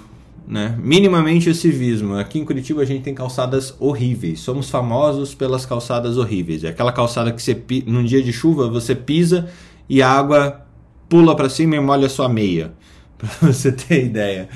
né? 0.48 0.76
Minimamente 0.80 1.50
o 1.50 1.56
civismo. 1.56 2.18
Aqui 2.18 2.40
em 2.40 2.46
Curitiba 2.46 2.82
a 2.82 2.86
gente 2.86 3.04
tem 3.04 3.14
calçadas 3.14 3.76
horríveis. 3.80 4.40
Somos 4.40 4.70
famosos 4.70 5.36
pelas 5.36 5.66
calçadas 5.66 6.18
horríveis. 6.18 6.64
É 6.64 6.70
aquela 6.70 6.94
calçada 6.94 7.32
que 7.32 7.42
você 7.42 7.62
num 7.86 8.04
dia 8.04 8.24
de 8.24 8.32
chuva 8.32 8.70
você 8.70 8.96
pisa 8.96 9.50
e 9.90 10.02
a 10.02 10.10
água 10.10 10.66
pula 11.10 11.36
para 11.36 11.50
cima 11.50 11.76
e 11.76 11.80
molha 11.80 12.08
sua 12.08 12.30
meia. 12.30 12.72
Para 13.18 13.52
você 13.52 13.72
ter 13.72 14.06
ideia. 14.06 14.48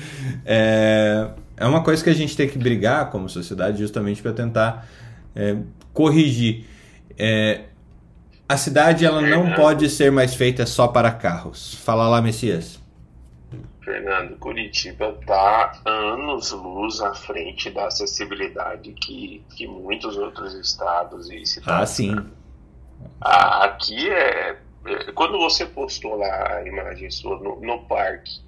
É, 0.46 1.28
é 1.56 1.66
uma 1.66 1.82
coisa 1.82 2.02
que 2.02 2.08
a 2.08 2.14
gente 2.14 2.34
tem 2.34 2.48
que 2.48 2.56
brigar 2.56 3.10
como 3.10 3.28
sociedade 3.28 3.78
justamente 3.78 4.22
para 4.22 4.32
tentar 4.32 4.88
é, 5.36 5.56
corrigir. 5.92 6.64
É, 7.18 7.64
a 8.48 8.56
cidade 8.56 9.04
ela 9.04 9.20
não 9.20 9.52
pode 9.52 9.90
ser 9.90 10.10
mais 10.10 10.34
feita 10.34 10.64
só 10.64 10.88
para 10.88 11.10
carros. 11.10 11.74
Fala 11.74 12.08
lá, 12.08 12.22
Messias. 12.22 12.80
Fernando, 13.84 14.36
Curitiba 14.38 15.14
está 15.20 15.72
anos 15.84 16.50
luz 16.52 17.00
à 17.02 17.14
frente 17.14 17.70
da 17.70 17.86
acessibilidade 17.86 18.92
que, 18.92 19.44
que 19.54 19.66
muitos 19.66 20.16
outros 20.16 20.54
estados 20.54 21.30
e 21.30 21.44
cidades. 21.44 21.82
Ah, 21.82 21.86
sim. 21.86 22.16
Aqui 23.20 24.08
é. 24.08 24.56
Quando 25.14 25.38
você 25.38 25.66
postou 25.66 26.16
lá 26.16 26.56
a 26.56 26.66
imagem 26.66 27.10
sua 27.10 27.38
no, 27.38 27.60
no 27.60 27.78
parque, 27.86 28.40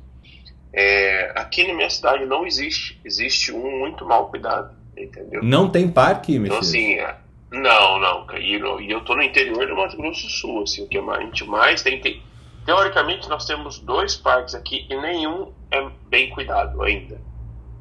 é, 0.73 1.33
aqui 1.35 1.67
na 1.67 1.75
minha 1.75 1.91
cidade 1.91 2.27
não 2.27 2.47
existe. 2.47 3.01
Existe 3.05 3.53
um 3.53 3.79
muito 3.79 4.05
mal 4.05 4.29
cuidado, 4.29 4.75
entendeu? 4.97 5.43
Não 5.43 5.69
tem 5.71 5.91
parque, 5.91 6.39
Messias? 6.39 6.47
Então, 6.47 6.59
assim, 6.59 6.95
é, 6.95 7.17
não, 7.51 7.99
não. 7.99 8.27
E, 8.37 8.59
e 8.85 8.91
eu 8.91 9.01
tô 9.03 9.15
no 9.15 9.23
interior 9.23 9.67
do 9.67 9.77
Mato 9.77 9.97
Grosso 9.97 10.27
do 10.27 10.31
Sul, 10.31 10.63
assim, 10.63 10.85
o 10.85 10.89
que 10.89 10.99
a 10.99 11.21
gente 11.21 11.45
mais 11.45 11.83
tem, 11.83 12.01
tem 12.01 12.23
Teoricamente, 12.67 13.29
nós 13.29 13.47
temos 13.47 13.79
dois 13.79 14.17
parques 14.17 14.53
aqui 14.53 14.87
e 14.91 14.97
nenhum 14.97 15.53
é 15.71 15.89
bem 16.09 16.31
cuidado 16.31 16.83
ainda. 16.83 17.21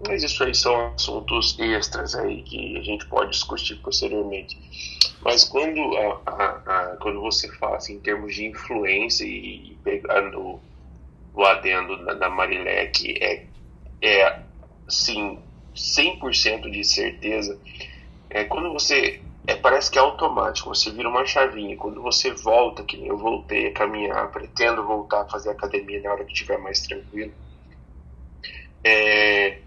Mas 0.08 0.24
isso 0.24 0.44
aí 0.44 0.54
são 0.54 0.94
assuntos 0.96 1.58
extras 1.60 2.16
aí 2.16 2.44
que 2.44 2.78
a 2.78 2.82
gente 2.82 3.06
pode 3.08 3.32
discutir 3.32 3.76
posteriormente. 3.78 4.58
Mas 5.22 5.44
quando, 5.44 5.80
a, 5.98 6.22
a, 6.26 6.46
a, 6.46 6.98
quando 6.98 7.22
você 7.22 7.52
fala 7.56 7.78
assim, 7.78 7.96
em 7.96 8.00
termos 8.00 8.36
de 8.36 8.46
influência 8.46 9.26
e, 9.26 9.78
pegando 9.84 10.60
o 11.34 11.44
adendo 11.44 12.06
da, 12.06 12.14
da 12.14 12.30
é, 13.22 13.46
é 14.02 14.40
sim, 14.88 15.40
100% 15.76 16.70
de 16.70 16.84
certeza, 16.84 17.60
é, 18.30 18.44
quando 18.44 18.72
você 18.72 19.22
é, 19.48 19.56
parece 19.56 19.92
que 19.92 19.98
é 19.98 20.02
automático, 20.02 20.70
você 20.70 20.92
vira 20.92 21.10
uma 21.10 21.26
chavinha. 21.26 21.78
Quando 21.78 22.02
você 22.02 22.32
volta, 22.32 22.84
que 22.84 22.98
nem 22.98 23.08
eu 23.08 23.18
voltei 23.18 23.68
a 23.68 23.74
caminhar, 23.74 24.32
pretendo 24.32 24.84
voltar 24.84 25.22
a 25.22 25.30
fazer 25.30 25.52
academia 25.52 26.02
na 26.02 26.12
hora 26.12 26.26
que 26.26 26.34
estiver 26.34 26.58
mais 26.58 26.82
tranquilo, 26.82 27.32
é, 28.84 29.60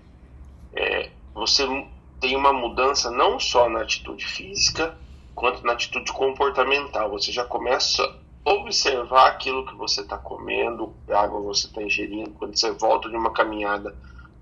é, 0.78 1.10
você 1.34 1.64
tem 2.20 2.36
uma 2.36 2.52
mudança 2.52 3.10
não 3.10 3.38
só 3.38 3.68
na 3.68 3.82
atitude 3.82 4.24
física, 4.24 4.96
quanto 5.34 5.64
na 5.64 5.72
atitude 5.72 6.12
comportamental. 6.12 7.10
Você 7.10 7.32
já 7.32 7.44
começa 7.44 8.02
a 8.44 8.52
observar 8.52 9.28
aquilo 9.28 9.66
que 9.66 9.74
você 9.74 10.00
está 10.00 10.16
comendo, 10.16 10.94
que 11.06 11.12
água 11.12 11.40
você 11.40 11.66
está 11.66 11.82
ingerindo. 11.82 12.30
Quando 12.30 12.56
você 12.56 12.70
volta 12.72 13.08
de 13.08 13.16
uma 13.16 13.32
caminhada 13.32 13.94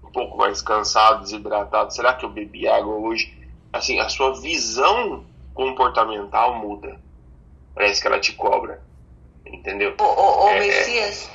um 0.04 0.10
pouco 0.10 0.36
mais 0.36 0.62
cansado, 0.62 1.22
desidratado, 1.22 1.92
será 1.92 2.14
que 2.14 2.24
eu 2.24 2.30
bebi 2.30 2.68
água 2.68 2.94
hoje? 2.94 3.36
assim, 3.76 3.98
a 4.00 4.08
sua 4.08 4.34
visão 4.40 5.24
comportamental 5.54 6.54
muda. 6.56 7.00
Parece 7.74 8.00
que 8.00 8.06
ela 8.06 8.20
te 8.20 8.32
cobra. 8.32 8.82
Entendeu? 9.44 9.94
Ô, 10.00 10.04
ô, 10.04 10.44
ô 10.44 10.48
é, 10.48 10.56
é. 10.56 10.60
Messias, 10.60 11.30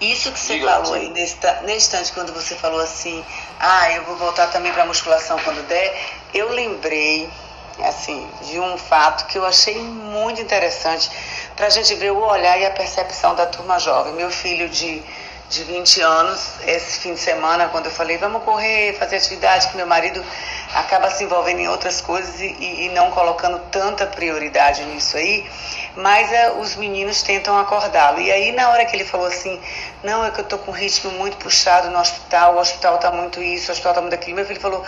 isso 0.00 0.30
que 0.30 0.38
você 0.38 0.60
falou 0.60 0.94
aí 0.94 1.08
nesse, 1.08 1.36
nesse 1.62 1.76
instante, 1.76 2.12
quando 2.12 2.32
você 2.32 2.54
falou 2.54 2.80
assim, 2.80 3.24
ah, 3.58 3.92
eu 3.92 4.04
vou 4.04 4.16
voltar 4.16 4.48
também 4.48 4.72
para 4.72 4.84
musculação 4.84 5.38
quando 5.40 5.66
der, 5.66 5.96
eu 6.34 6.50
lembrei, 6.50 7.30
assim, 7.82 8.28
de 8.42 8.60
um 8.60 8.76
fato 8.76 9.26
que 9.26 9.38
eu 9.38 9.44
achei 9.44 9.78
muito 9.78 10.40
interessante 10.40 11.10
para 11.56 11.66
a 11.66 11.70
gente 11.70 11.94
ver 11.94 12.12
o 12.12 12.18
olhar 12.18 12.58
e 12.60 12.66
a 12.66 12.70
percepção 12.70 13.34
da 13.34 13.46
turma 13.46 13.78
jovem. 13.78 14.12
Meu 14.12 14.30
filho 14.30 14.68
de 14.68 15.02
de 15.48 15.62
20 15.62 16.00
anos, 16.00 16.54
esse 16.66 16.98
fim 16.98 17.14
de 17.14 17.20
semana, 17.20 17.68
quando 17.68 17.86
eu 17.86 17.92
falei, 17.92 18.18
vamos 18.18 18.42
correr, 18.42 18.96
fazer 18.98 19.16
atividade, 19.16 19.68
que 19.68 19.76
meu 19.76 19.86
marido 19.86 20.22
acaba 20.74 21.08
se 21.10 21.22
envolvendo 21.22 21.60
em 21.60 21.68
outras 21.68 22.00
coisas 22.00 22.40
e, 22.40 22.86
e 22.86 22.88
não 22.90 23.10
colocando 23.12 23.60
tanta 23.70 24.06
prioridade 24.06 24.84
nisso 24.84 25.16
aí, 25.16 25.48
mas 25.94 26.32
é, 26.32 26.50
os 26.52 26.74
meninos 26.74 27.22
tentam 27.22 27.56
acordá-lo. 27.58 28.20
E 28.20 28.30
aí, 28.30 28.52
na 28.52 28.70
hora 28.70 28.84
que 28.84 28.96
ele 28.96 29.04
falou 29.04 29.28
assim, 29.28 29.60
não, 30.02 30.24
é 30.24 30.30
que 30.32 30.40
eu 30.40 30.44
tô 30.44 30.58
com 30.58 30.72
um 30.72 30.74
ritmo 30.74 31.12
muito 31.12 31.36
puxado 31.36 31.90
no 31.90 31.98
hospital, 31.98 32.56
o 32.56 32.58
hospital 32.58 32.98
tá 32.98 33.12
muito 33.12 33.40
isso, 33.40 33.68
o 33.68 33.72
hospital 33.72 33.94
tá 33.94 34.00
muito 34.00 34.14
aquilo, 34.14 34.36
meu 34.36 34.46
filho 34.46 34.60
falou, 34.60 34.84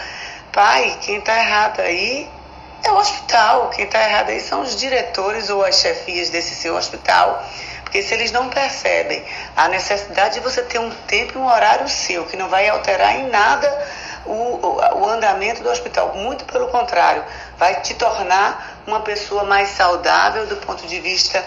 pai, 0.53 0.99
quem 1.03 1.21
tá 1.21 1.38
errado 1.38 1.81
aí 1.81 2.29
é 2.83 2.91
o 2.91 2.97
hospital, 2.97 3.71
quem 3.71 3.87
tá 3.87 4.03
errado 4.03 4.31
aí 4.31 4.41
são 4.41 4.62
os 4.62 4.75
diretores 4.77 5.50
ou 5.50 5.65
as 5.65 5.77
chefias 5.77 6.31
desse 6.31 6.55
seu 6.57 6.75
hospital 6.75 7.45
porque 7.88 8.02
se 8.02 8.12
eles 8.12 8.30
não 8.30 8.50
percebem 8.50 9.25
a 9.57 9.66
necessidade 9.66 10.35
de 10.35 10.40
você 10.40 10.61
ter 10.62 10.78
um 10.78 10.90
tempo 10.90 11.38
e 11.38 11.38
um 11.38 11.47
horário 11.47 11.88
seu, 11.88 12.26
que 12.26 12.37
não 12.37 12.47
vai 12.47 12.68
alterar 12.68 13.16
em 13.16 13.30
nada 13.30 13.66
o, 14.28 15.00
o, 15.00 15.08
andamento 15.08 15.62
do 15.62 15.70
hospital, 15.70 16.14
muito 16.14 16.44
pelo 16.44 16.68
contrário, 16.68 17.25
vai 17.56 17.80
te 17.80 17.94
tornar 17.94 18.82
uma 18.87 19.00
pessoa 19.00 19.44
mais 19.44 19.70
saudável 19.70 20.47
do 20.47 20.56
ponto 20.56 20.87
de 20.87 21.00
vista 21.00 21.44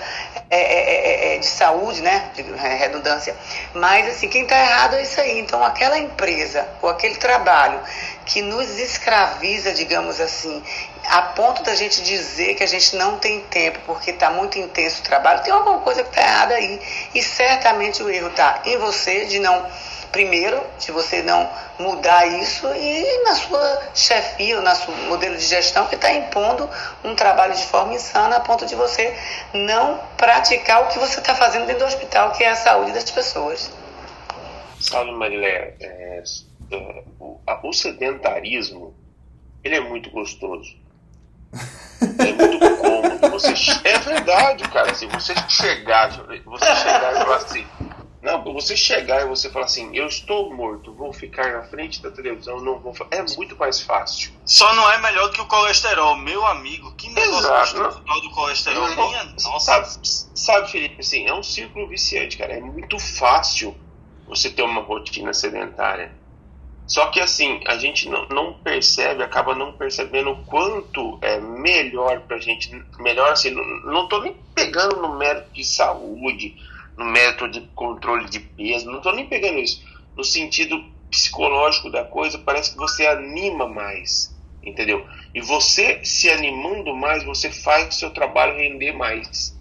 é, 0.50 0.58
é, 0.58 0.60
é, 0.60 1.34
é, 1.34 1.36
é 1.36 1.38
de 1.40 1.46
saúde, 1.46 2.02
né? 2.02 2.30
De 2.36 2.42
redundância. 2.42 3.36
Mas, 3.74 4.08
assim, 4.08 4.28
quem 4.28 4.44
está 4.44 4.60
errado 4.60 4.96
é 4.96 5.04
isso 5.04 5.20
aí. 5.20 5.40
Então, 5.40 5.64
aquela 5.64 5.98
empresa 5.98 6.68
ou 6.82 6.90
aquele 6.90 7.16
trabalho 7.16 7.80
que 8.26 8.42
nos 8.42 8.78
escraviza, 8.80 9.74
digamos 9.74 10.20
assim, 10.20 10.64
a 11.08 11.22
ponto 11.22 11.64
da 11.64 11.76
gente 11.76 12.02
dizer 12.02 12.56
que 12.56 12.64
a 12.64 12.68
gente 12.68 12.96
não 12.96 13.18
tem 13.18 13.42
tempo 13.42 13.80
porque 13.86 14.12
está 14.12 14.30
muito 14.30 14.60
intenso 14.60 15.02
o 15.02 15.04
trabalho, 15.04 15.44
tem 15.44 15.54
alguma 15.54 15.80
coisa 15.80 16.04
que 16.04 16.10
está 16.10 16.22
errada 16.22 16.54
aí. 16.56 16.82
E 17.14 17.22
certamente 17.22 18.04
o 18.04 18.10
erro 18.10 18.28
está 18.28 18.62
em 18.66 18.78
você 18.78 19.26
de 19.26 19.40
não, 19.40 19.66
primeiro, 20.12 20.62
de 20.80 20.92
você 20.92 21.22
não 21.22 21.50
mudar 21.80 22.26
isso 22.26 22.68
e 22.68 23.24
na 23.24 23.36
sua 23.36 23.82
chefia, 23.96 24.58
ou 24.58 24.64
no 24.64 24.76
seu 24.76 24.96
modelo 25.08 25.36
de 25.36 25.46
gestão 25.46 25.88
que 25.88 25.96
está 25.96 26.12
impondo 26.14 26.70
um 27.04 27.16
trabalho 27.16 27.54
de 27.54 27.66
forma 27.66 27.94
insana 27.94 28.38
a 28.38 28.40
ponto 28.40 28.66
de 28.66 28.76
você 28.76 29.16
não 29.54 30.00
praticar 30.18 30.84
o 30.84 30.88
que 30.88 31.00
você 31.00 31.20
está 31.20 31.34
fazendo 31.36 31.66
dentro 31.66 31.86
do 31.86 31.88
hospital, 31.88 32.32
que 32.32 32.44
é 32.44 32.50
a 32.50 32.56
saúde 32.56 32.92
das 32.92 33.10
pessoas. 33.10 33.72
Sabe, 34.80 35.12
Marilé, 35.12 35.76
é, 35.80 36.24
é, 36.72 37.04
o, 37.20 37.40
o 37.64 37.74
sedentarismo 37.74 38.96
ele 39.64 39.76
é 39.76 39.80
muito 39.80 40.10
gostoso. 40.10 40.76
É 42.20 42.34
muito 42.34 42.78
cômodo. 42.78 43.30
Você, 43.30 43.54
é 43.88 43.98
verdade, 44.00 44.64
cara. 44.70 44.94
Se 44.94 45.06
você 45.08 45.34
chegar, 45.48 46.10
você 46.46 46.76
chegar 46.76 47.14
e 47.14 47.20
falar 47.20 47.36
assim, 47.38 47.68
não, 48.22 48.44
você 48.54 48.78
chegar 48.78 49.24
e 49.24 49.28
você 49.28 49.50
falar 49.50 49.66
assim, 49.66 49.96
eu 49.96 50.06
estou 50.06 50.54
morto, 50.54 50.94
vou 50.94 51.12
ficar 51.12 51.54
na 51.54 51.64
frente 51.64 52.04
da 52.04 52.12
televisão, 52.12 52.62
não 52.62 52.80
vou. 52.80 52.96
É 53.10 53.24
muito 53.36 53.58
mais 53.58 53.82
fácil. 53.82 54.32
Só 54.46 54.76
não 54.76 54.90
é 54.92 55.00
melhor 55.00 55.30
do 55.30 55.34
que 55.34 55.42
o 55.42 55.48
colesterol, 55.48 56.16
meu 56.18 56.46
amigo. 56.46 56.94
Que 56.94 57.10
negócio 57.10 57.40
Exato, 57.40 58.00
do 58.22 58.30
colesterol. 58.30 58.88
Não, 58.90 59.10
Minha, 59.10 59.24
nossa. 59.24 59.60
Sabe, 59.60 60.08
sabe, 60.36 60.72
Felipe, 60.72 61.02
assim, 61.02 61.26
é 61.26 61.34
um 61.34 61.42
círculo 61.42 61.88
viciante, 61.88 62.38
cara. 62.38 62.54
É 62.54 62.60
muito 62.60 63.00
fácil 63.00 63.76
você 64.28 64.52
ter 64.52 64.62
uma 64.62 64.82
rotina 64.82 65.34
sedentária. 65.34 66.12
Só 66.86 67.08
que 67.08 67.20
assim, 67.20 67.62
a 67.68 67.78
gente 67.78 68.08
não, 68.10 68.28
não 68.28 68.54
percebe, 68.54 69.24
acaba 69.24 69.56
não 69.56 69.72
percebendo 69.72 70.32
o 70.32 70.44
quanto 70.44 71.18
é 71.22 71.40
melhor 71.40 72.22
pra 72.22 72.38
gente. 72.38 72.70
Melhor 73.00 73.32
assim, 73.32 73.50
não, 73.50 73.64
não 73.92 74.08
tô 74.08 74.22
nem 74.22 74.36
pegando 74.54 74.98
no 74.98 75.18
mérito 75.18 75.52
de 75.54 75.64
saúde 75.64 76.56
no 77.02 77.12
método 77.12 77.60
de 77.60 77.68
controle 77.70 78.30
de 78.30 78.40
peso, 78.40 78.86
não 78.86 78.98
estou 78.98 79.14
nem 79.14 79.28
pegando 79.28 79.58
isso. 79.58 79.84
No 80.16 80.24
sentido 80.24 80.80
psicológico 81.10 81.90
da 81.90 82.06
coisa, 82.06 82.38
parece 82.38 82.72
que 82.72 82.78
você 82.78 83.08
anima 83.08 83.68
mais, 83.68 84.40
entendeu? 84.64 85.06
E 85.34 85.42
você 85.42 86.00
se 86.04 86.30
animando 86.30 86.96
mais, 86.96 87.24
você 87.24 87.50
faz 87.50 87.88
o 87.90 87.98
seu 87.98 88.12
trabalho 88.12 88.56
render 88.56 88.92
mais. 88.92 89.60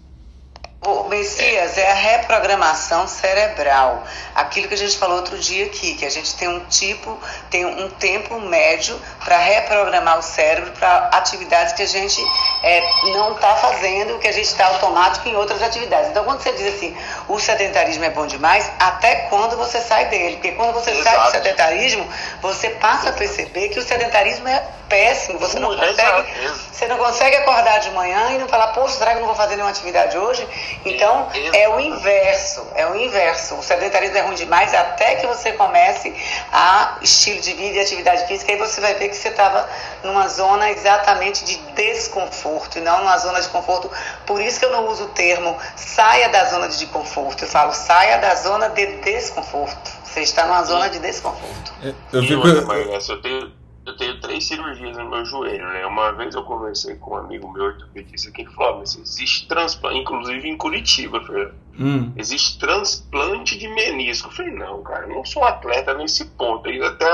O 0.83 1.03
Messias, 1.03 1.77
é. 1.77 1.91
a 1.91 1.93
reprogramação 1.93 3.07
cerebral. 3.07 4.03
Aquilo 4.33 4.67
que 4.67 4.73
a 4.73 4.77
gente 4.77 4.97
falou 4.97 5.17
outro 5.17 5.37
dia 5.37 5.67
aqui, 5.67 5.93
que 5.93 6.03
a 6.03 6.09
gente 6.09 6.35
tem 6.35 6.47
um 6.47 6.59
tipo, 6.61 7.19
tem 7.51 7.63
um 7.63 7.87
tempo 7.87 8.39
médio 8.39 8.99
para 9.23 9.37
reprogramar 9.37 10.17
o 10.17 10.23
cérebro 10.23 10.71
para 10.71 11.09
atividades 11.13 11.73
que 11.73 11.83
a 11.83 11.87
gente 11.87 12.19
é, 12.63 12.81
não 13.13 13.33
está 13.33 13.55
fazendo, 13.57 14.17
que 14.17 14.27
a 14.27 14.31
gente 14.31 14.47
está 14.47 14.65
automático 14.69 15.29
em 15.29 15.35
outras 15.35 15.61
atividades. 15.61 16.09
Então, 16.09 16.23
quando 16.23 16.41
você 16.41 16.51
diz 16.53 16.73
assim, 16.73 16.97
o 17.27 17.39
sedentarismo 17.39 18.03
é 18.03 18.09
bom 18.09 18.25
demais, 18.25 18.71
até 18.79 19.27
quando 19.29 19.55
você 19.57 19.79
sai 19.81 20.05
dele? 20.05 20.37
Porque 20.37 20.53
quando 20.53 20.73
você 20.73 20.89
Exato. 20.89 21.15
sai 21.15 21.25
do 21.25 21.31
sedentarismo, 21.31 22.09
você 22.41 22.71
passa 22.71 23.09
a 23.09 23.13
perceber 23.13 23.69
que 23.69 23.77
o 23.77 23.83
sedentarismo 23.83 24.47
é 24.47 24.63
péssimo. 24.91 25.39
Você 25.39 25.57
não 25.57 25.75
consegue, 25.77 26.27
você 26.71 26.87
não 26.87 26.97
consegue 26.97 27.37
acordar 27.37 27.79
de 27.79 27.89
manhã 27.91 28.31
e 28.31 28.37
não 28.37 28.47
falar, 28.49 28.67
poxa, 28.73 28.97
será 28.97 29.11
que 29.11 29.17
eu 29.17 29.21
não 29.21 29.27
vou 29.27 29.37
fazer 29.37 29.55
nenhuma 29.55 29.71
atividade 29.71 30.17
hoje? 30.17 30.45
Então, 30.85 31.27
é 31.53 31.69
o 31.69 31.79
inverso, 31.79 32.67
é 32.75 32.87
o 32.87 32.95
inverso. 32.95 33.55
O 33.55 33.63
sedentarismo 33.63 34.17
é 34.17 34.21
ruim 34.21 34.35
demais 34.35 34.73
até 34.73 35.15
que 35.15 35.27
você 35.27 35.53
comece 35.53 36.13
a 36.51 36.97
estilo 37.01 37.39
de 37.41 37.53
vida 37.53 37.77
e 37.77 37.79
atividade 37.79 38.27
física, 38.27 38.51
aí 38.51 38.57
você 38.57 38.81
vai 38.81 38.95
ver 38.95 39.09
que 39.09 39.15
você 39.15 39.29
estava 39.29 39.69
numa 40.03 40.27
zona 40.27 40.69
exatamente 40.71 41.45
de 41.45 41.57
desconforto 41.73 42.77
e 42.77 42.81
não 42.81 42.99
numa 42.99 43.17
zona 43.17 43.41
de 43.41 43.49
conforto. 43.49 43.89
Por 44.25 44.41
isso 44.41 44.59
que 44.59 44.65
eu 44.65 44.71
não 44.71 44.87
uso 44.87 45.05
o 45.05 45.09
termo 45.09 45.57
saia 45.75 46.29
da 46.29 46.45
zona 46.45 46.67
de 46.67 46.85
conforto, 46.87 47.43
eu 47.43 47.47
falo 47.47 47.73
saia 47.73 48.17
da 48.17 48.35
zona 48.35 48.69
de 48.69 48.85
desconforto. 48.97 49.91
Você 50.03 50.21
está 50.21 50.45
numa 50.45 50.63
zona 50.63 50.89
de 50.89 50.99
desconforto. 50.99 51.73
Eu, 52.11 52.21
fico... 52.23 52.47
eu 52.47 53.21
tenho 53.21 53.60
eu 53.91 53.97
tenho 53.97 54.19
três 54.19 54.45
cirurgias 54.45 54.97
no 54.97 55.09
meu 55.09 55.25
joelho, 55.25 55.67
né? 55.67 55.85
Uma 55.85 56.11
vez 56.11 56.33
eu 56.33 56.43
conversei 56.43 56.95
com 56.95 57.11
um 57.11 57.17
amigo 57.17 57.51
meu 57.51 57.65
ortopedista 57.65 58.31
que 58.31 58.45
falou, 58.45 58.79
mas 58.79 58.95
existe 58.95 59.47
transplante, 59.47 59.99
inclusive 59.99 60.47
em 60.47 60.57
Curitiba, 60.57 61.21
Fernando. 61.21 61.53
Hum. 61.79 62.11
Existe 62.15 62.59
transplante 62.59 63.57
de 63.57 63.67
menisco. 63.67 64.29
Eu 64.29 64.31
falei, 64.31 64.51
não, 64.53 64.81
cara, 64.83 65.05
eu 65.07 65.15
não 65.15 65.25
sou 65.25 65.43
atleta 65.43 65.93
nesse 65.93 66.25
ponto. 66.25 66.69
E 66.69 66.81
até 66.81 67.05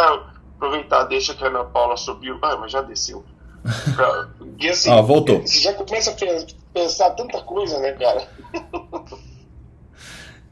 aproveitar, 0.56 1.04
deixa 1.06 1.34
que 1.34 1.44
a 1.44 1.48
Ana 1.48 1.64
Paula 1.64 1.98
subiu. 1.98 2.38
Ah, 2.42 2.58
mas 2.58 2.72
já 2.72 2.82
desceu. 2.82 3.24
E 4.60 4.70
assim, 4.70 4.90
ah, 4.90 5.02
voltou. 5.02 5.42
Você 5.42 5.60
já 5.60 5.74
começa 5.74 6.10
a 6.10 6.74
pensar 6.74 7.12
tanta 7.12 7.40
coisa, 7.42 7.80
né, 7.80 7.92
cara? 7.92 8.28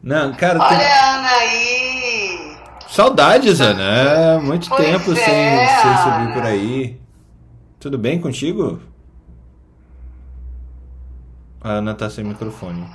Não, 0.04 0.32
cara. 0.36 0.60
Olha 0.60 0.78
tem... 0.78 0.88
a 0.88 1.16
Ana 1.16 1.30
aí! 1.30 2.58
Saudades, 2.88 3.60
Ana. 3.62 3.84
É 3.84 4.38
muito 4.38 4.70
pois 4.70 4.86
tempo 4.86 5.12
é, 5.12 5.16
sem, 5.16 5.68
sem 5.82 5.98
subir 6.04 6.34
por 6.34 6.44
aí. 6.44 7.00
Tudo 7.80 7.98
bem 7.98 8.20
contigo? 8.20 8.82
A 11.62 11.74
Ana 11.74 11.94
tá 11.96 12.10
sem 12.10 12.24
microfone. 12.24 12.88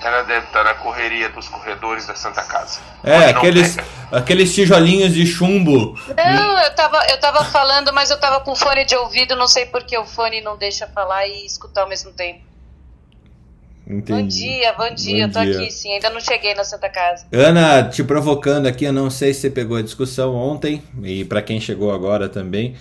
Ela 0.00 0.22
deve 0.22 0.46
estar 0.46 0.62
na 0.62 0.74
correria 0.74 1.28
dos 1.30 1.48
corredores 1.48 2.06
da 2.06 2.14
Santa 2.14 2.42
Casa. 2.42 2.80
É, 3.02 3.30
aqueles, 3.30 3.76
aqueles 4.12 4.54
tijolinhos 4.54 5.12
de 5.12 5.26
chumbo. 5.26 5.98
Não, 6.16 6.58
eu 6.60 6.74
tava, 6.74 7.04
eu 7.10 7.18
tava 7.18 7.44
falando, 7.44 7.92
mas 7.92 8.10
eu 8.10 8.20
tava 8.20 8.40
com 8.40 8.54
fone 8.54 8.84
de 8.84 8.94
ouvido, 8.94 9.34
não 9.34 9.48
sei 9.48 9.66
porque 9.66 9.98
o 9.98 10.04
fone 10.04 10.40
não 10.40 10.56
deixa 10.56 10.86
falar 10.86 11.26
e 11.26 11.44
escutar 11.44 11.82
ao 11.82 11.88
mesmo 11.88 12.12
tempo. 12.12 12.47
Entendi. 13.88 14.12
Bom 14.12 14.28
dia, 14.28 14.72
bom 14.74 14.94
dia, 14.94 15.14
bom 15.14 15.22
eu 15.22 15.32
tô 15.32 15.50
dia. 15.50 15.60
aqui 15.60 15.70
sim, 15.70 15.92
ainda 15.92 16.10
não 16.10 16.20
cheguei 16.20 16.54
na 16.54 16.62
Santa 16.62 16.90
Casa. 16.90 17.24
Ana, 17.32 17.84
te 17.84 18.04
provocando 18.04 18.66
aqui, 18.66 18.84
eu 18.84 18.92
não 18.92 19.08
sei 19.08 19.32
se 19.32 19.40
você 19.40 19.50
pegou 19.50 19.78
a 19.78 19.82
discussão 19.82 20.34
ontem, 20.34 20.82
e 21.02 21.24
para 21.24 21.40
quem 21.40 21.58
chegou 21.58 21.90
agora 21.90 22.28
também. 22.28 22.74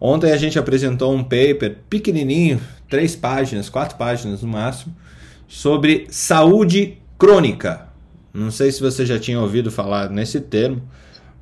Ontem 0.00 0.30
a 0.30 0.36
gente 0.36 0.58
apresentou 0.58 1.12
um 1.12 1.22
paper 1.22 1.78
pequenininho, 1.90 2.60
três 2.88 3.16
páginas, 3.16 3.68
quatro 3.68 3.96
páginas 3.96 4.42
no 4.42 4.48
máximo, 4.48 4.94
sobre 5.48 6.06
saúde 6.10 6.98
crônica. 7.18 7.88
Não 8.32 8.50
sei 8.50 8.70
se 8.70 8.80
você 8.80 9.04
já 9.04 9.18
tinha 9.18 9.40
ouvido 9.40 9.70
falar 9.70 10.08
nesse 10.10 10.40
termo. 10.40 10.82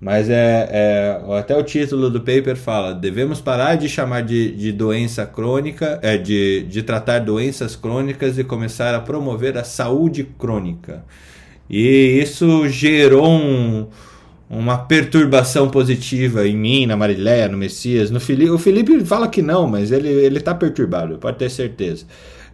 Mas 0.01 0.31
é, 0.31 0.69
é, 0.73 1.39
até 1.39 1.55
o 1.57 1.63
título 1.63 2.09
do 2.09 2.21
paper 2.21 2.57
fala: 2.57 2.95
devemos 2.95 3.41
parar 3.41 3.75
de 3.75 3.89
chamar 3.89 4.23
de, 4.23 4.51
de 4.53 4.73
doença 4.73 5.27
crônica, 5.27 5.99
é, 6.03 6.17
de, 6.17 6.63
de 6.63 6.83
tratar 6.83 7.19
doenças 7.19 7.77
crônicas 7.77 8.39
e 8.39 8.45
começar 8.45 8.95
a 8.95 9.01
promover 9.01 9.59
a 9.59 9.65
saúde 9.65 10.25
crônica. 10.39 11.05
E 11.69 12.19
isso 12.23 12.67
gerou 12.69 13.29
um, 13.29 13.87
uma 14.49 14.79
perturbação 14.79 15.69
positiva 15.69 16.49
em 16.49 16.57
mim, 16.57 16.87
na 16.87 16.97
Mariléia, 16.97 17.47
no 17.47 17.59
Messias, 17.59 18.11
no 18.11 18.19
Felipe. 18.19 18.51
O 18.51 18.59
Felipe 18.59 19.05
fala 19.05 19.29
que 19.29 19.43
não, 19.43 19.67
mas 19.67 19.93
ele, 19.93 20.09
ele 20.09 20.41
tá 20.41 20.55
perturbado, 20.55 21.19
pode 21.19 21.37
ter 21.37 21.51
certeza 21.51 22.07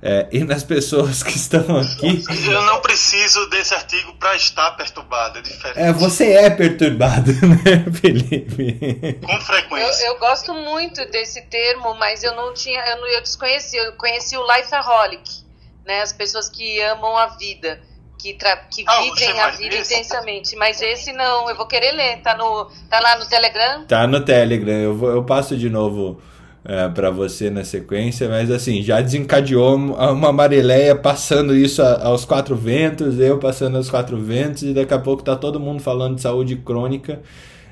é, 0.03 0.29
e 0.31 0.45
nas 0.45 0.63
pessoas 0.63 1.23
que 1.23 1.37
estão 1.37 1.79
aqui. 1.79 2.23
Eu 2.47 2.63
não 2.63 2.81
preciso 2.81 3.49
desse 3.49 3.75
artigo 3.75 4.15
para 4.15 4.37
estar 4.37 4.71
perturbado, 4.73 5.39
é 5.39 5.43
diferente. 5.43 5.79
É, 5.79 5.93
você 5.93 6.33
é 6.33 6.51
perturbado, 6.51 7.33
né, 7.47 7.85
Felipe? 7.93 9.19
Com 9.25 9.41
frequência. 9.41 10.07
Eu, 10.07 10.13
eu, 10.13 10.19
gosto 10.19 10.53
muito 10.53 11.05
desse 11.11 11.43
termo, 11.43 11.95
mas 11.95 12.23
eu 12.23 12.35
não 12.35 12.53
tinha, 12.53 12.81
eu, 12.91 13.01
não, 13.01 13.09
eu 13.09 13.23
desconheci, 13.23 13.77
eu 13.77 13.93
conheci 13.95 14.37
o 14.37 14.47
lifeaholic, 14.47 15.45
né, 15.85 16.03
as 16.03 16.13
pessoas 16.13 16.49
que 16.49 16.81
amam 16.83 17.17
a 17.17 17.27
vida. 17.29 17.81
Que, 18.19 18.33
tra 18.33 18.57
que 18.57 18.83
ah, 18.87 19.03
vivem 19.03 19.41
a 19.41 19.51
vida 19.51 19.77
esse? 19.77 19.95
intensamente, 19.95 20.57
mas 20.57 20.81
esse 20.81 21.13
não, 21.13 21.51
eu 21.51 21.55
vou 21.55 21.67
querer 21.67 21.93
ler, 21.93 22.23
tá, 22.23 22.35
no, 22.35 22.65
tá 22.89 22.99
lá 22.99 23.19
no 23.19 23.27
Telegram? 23.27 23.85
Tá 23.85 24.07
no 24.07 24.25
Telegram, 24.25 24.73
eu, 24.73 24.97
vou, 24.97 25.11
eu 25.11 25.23
passo 25.23 25.55
de 25.55 25.69
novo 25.69 26.21
é, 26.69 26.89
para 26.89 27.11
você 27.11 27.49
na 27.49 27.65
sequência, 27.65 28.29
mas 28.29 28.51
assim, 28.51 28.83
já 28.83 29.01
desencadeou 29.01 29.77
uma 29.77 30.33
Marileia 30.33 30.97
passando 30.97 31.55
isso 31.55 31.81
aos 31.81 32.25
quatro 32.25 32.57
ventos, 32.57 33.21
eu 33.21 33.39
passando 33.39 33.77
aos 33.77 33.89
quatro 33.89 34.19
ventos, 34.19 34.65
e 34.65 34.75
daqui 34.75 34.93
a 34.93 34.99
pouco 34.99 35.23
tá 35.23 35.37
todo 35.37 35.61
mundo 35.61 35.81
falando 35.81 36.17
de 36.17 36.23
saúde 36.23 36.57
crônica. 36.57 37.21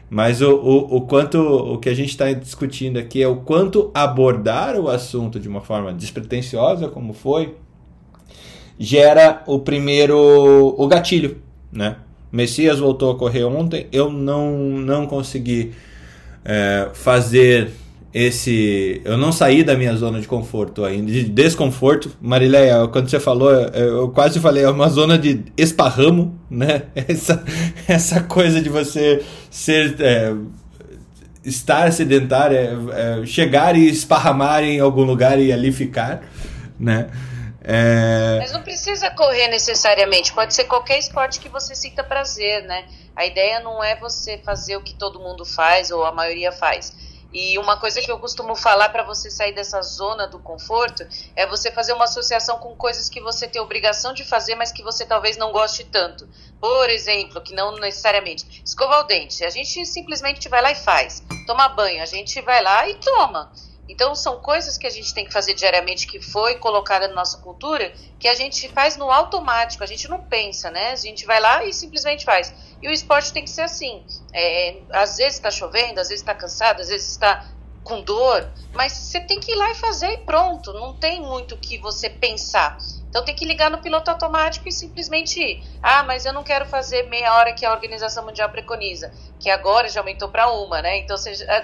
Mas 0.08 0.40
o, 0.40 0.54
o, 0.54 0.96
o 0.96 1.00
quanto 1.00 1.38
o 1.38 1.78
que 1.78 1.88
a 1.88 1.94
gente 1.94 2.10
está 2.10 2.32
discutindo 2.32 2.96
aqui 2.96 3.20
é 3.20 3.26
o 3.26 3.36
quanto 3.36 3.90
abordar 3.92 4.78
o 4.78 4.88
assunto 4.88 5.40
de 5.40 5.48
uma 5.48 5.60
forma 5.60 5.92
despretensiosa, 5.92 6.86
como 6.86 7.12
foi, 7.12 7.56
gera 8.78 9.42
o 9.46 9.58
primeiro 9.58 10.16
o 10.78 10.86
gatilho, 10.86 11.38
né? 11.72 11.96
Messias 12.30 12.78
voltou 12.78 13.10
a 13.10 13.18
correr 13.18 13.44
ontem, 13.44 13.88
eu 13.90 14.08
não 14.10 14.52
não 14.52 15.06
consegui 15.06 15.72
é, 16.44 16.90
fazer 16.92 17.72
esse. 18.14 19.02
Eu 19.04 19.18
não 19.18 19.32
saí 19.32 19.64
da 19.64 19.74
minha 19.74 19.94
zona 19.96 20.20
de 20.20 20.28
conforto 20.28 20.84
ainda, 20.84 21.10
de 21.10 21.24
desconforto. 21.24 22.16
Marileia, 22.20 22.86
quando 22.86 23.10
você 23.10 23.18
falou, 23.18 23.50
eu 23.50 24.08
quase 24.10 24.38
falei, 24.38 24.62
é 24.62 24.70
uma 24.70 24.88
zona 24.88 25.18
de 25.18 25.44
esparramo, 25.58 26.38
né? 26.48 26.84
Essa, 26.94 27.44
essa 27.88 28.22
coisa 28.22 28.60
de 28.60 28.68
você 28.68 29.24
ser. 29.50 29.96
É, 30.00 30.32
estar 31.44 31.92
sedentário, 31.92 32.56
é, 32.56 33.20
é, 33.22 33.26
chegar 33.26 33.76
e 33.76 33.86
esparramar 33.86 34.62
em 34.62 34.80
algum 34.80 35.02
lugar 35.02 35.38
e 35.38 35.52
ali 35.52 35.70
ficar, 35.70 36.22
né? 36.80 37.10
É... 37.62 38.38
Mas 38.38 38.52
não 38.52 38.62
precisa 38.62 39.10
correr 39.10 39.48
necessariamente, 39.48 40.32
pode 40.32 40.54
ser 40.54 40.64
qualquer 40.64 40.98
esporte 40.98 41.40
que 41.40 41.50
você 41.50 41.74
sinta 41.74 42.02
prazer, 42.02 42.62
né? 42.62 42.86
A 43.14 43.26
ideia 43.26 43.60
não 43.60 43.84
é 43.84 43.94
você 43.94 44.38
fazer 44.38 44.76
o 44.76 44.80
que 44.80 44.94
todo 44.94 45.20
mundo 45.20 45.44
faz 45.44 45.90
ou 45.90 46.02
a 46.02 46.12
maioria 46.12 46.50
faz 46.50 46.94
e 47.34 47.58
uma 47.58 47.76
coisa 47.76 48.00
que 48.00 48.10
eu 48.10 48.18
costumo 48.20 48.54
falar 48.54 48.90
para 48.90 49.02
você 49.02 49.28
sair 49.28 49.52
dessa 49.52 49.82
zona 49.82 50.24
do 50.28 50.38
conforto 50.38 51.04
é 51.34 51.44
você 51.44 51.68
fazer 51.72 51.92
uma 51.92 52.04
associação 52.04 52.58
com 52.58 52.76
coisas 52.76 53.08
que 53.08 53.20
você 53.20 53.48
tem 53.48 53.60
obrigação 53.60 54.14
de 54.14 54.24
fazer, 54.24 54.54
mas 54.54 54.70
que 54.70 54.84
você 54.84 55.04
talvez 55.04 55.36
não 55.36 55.50
goste 55.50 55.82
tanto. 55.82 56.28
Por 56.60 56.88
exemplo, 56.88 57.40
que 57.40 57.52
não 57.52 57.72
necessariamente 57.72 58.62
escovar 58.64 59.00
o 59.00 59.02
dente, 59.02 59.44
a 59.44 59.50
gente 59.50 59.84
simplesmente 59.84 60.48
vai 60.48 60.62
lá 60.62 60.70
e 60.70 60.76
faz. 60.76 61.24
Tomar 61.44 61.70
banho, 61.70 62.00
a 62.00 62.06
gente 62.06 62.40
vai 62.40 62.62
lá 62.62 62.88
e 62.88 62.94
toma. 62.94 63.50
Então, 63.88 64.14
são 64.14 64.40
coisas 64.40 64.78
que 64.78 64.86
a 64.86 64.90
gente 64.90 65.12
tem 65.12 65.26
que 65.26 65.32
fazer 65.32 65.54
diariamente, 65.54 66.06
que 66.06 66.20
foi 66.20 66.54
colocada 66.54 67.06
na 67.06 67.14
nossa 67.14 67.38
cultura, 67.38 67.92
que 68.18 68.26
a 68.26 68.34
gente 68.34 68.66
faz 68.70 68.96
no 68.96 69.10
automático, 69.10 69.84
a 69.84 69.86
gente 69.86 70.08
não 70.08 70.22
pensa, 70.22 70.70
né? 70.70 70.92
A 70.92 70.96
gente 70.96 71.26
vai 71.26 71.38
lá 71.38 71.64
e 71.64 71.72
simplesmente 71.72 72.24
faz. 72.24 72.54
E 72.84 72.88
o 72.88 72.92
esporte 72.92 73.32
tem 73.32 73.42
que 73.42 73.50
ser 73.50 73.62
assim. 73.62 74.04
É, 74.30 74.76
às 74.92 75.16
vezes 75.16 75.36
está 75.36 75.50
chovendo, 75.50 75.98
às 76.00 76.08
vezes 76.08 76.20
está 76.20 76.34
cansado, 76.34 76.82
às 76.82 76.88
vezes 76.88 77.12
está 77.12 77.42
com 77.82 78.02
dor, 78.02 78.46
mas 78.74 78.92
você 78.92 79.20
tem 79.20 79.40
que 79.40 79.52
ir 79.52 79.54
lá 79.54 79.70
e 79.70 79.74
fazer 79.74 80.10
e 80.10 80.18
pronto. 80.18 80.70
Não 80.74 80.92
tem 80.92 81.18
muito 81.22 81.54
o 81.54 81.58
que 81.58 81.78
você 81.78 82.10
pensar. 82.10 82.76
Então 83.08 83.24
tem 83.24 83.34
que 83.34 83.46
ligar 83.46 83.70
no 83.70 83.78
piloto 83.78 84.10
automático 84.10 84.68
e 84.68 84.72
simplesmente 84.72 85.40
ir. 85.40 85.64
Ah, 85.82 86.02
mas 86.02 86.26
eu 86.26 86.32
não 86.34 86.44
quero 86.44 86.66
fazer 86.66 87.04
meia 87.04 87.34
hora 87.36 87.54
que 87.54 87.64
a 87.64 87.72
Organização 87.72 88.22
Mundial 88.22 88.50
preconiza, 88.50 89.10
que 89.40 89.48
agora 89.48 89.88
já 89.88 90.00
aumentou 90.00 90.28
para 90.28 90.50
uma, 90.50 90.82
né? 90.82 90.98
Então 90.98 91.16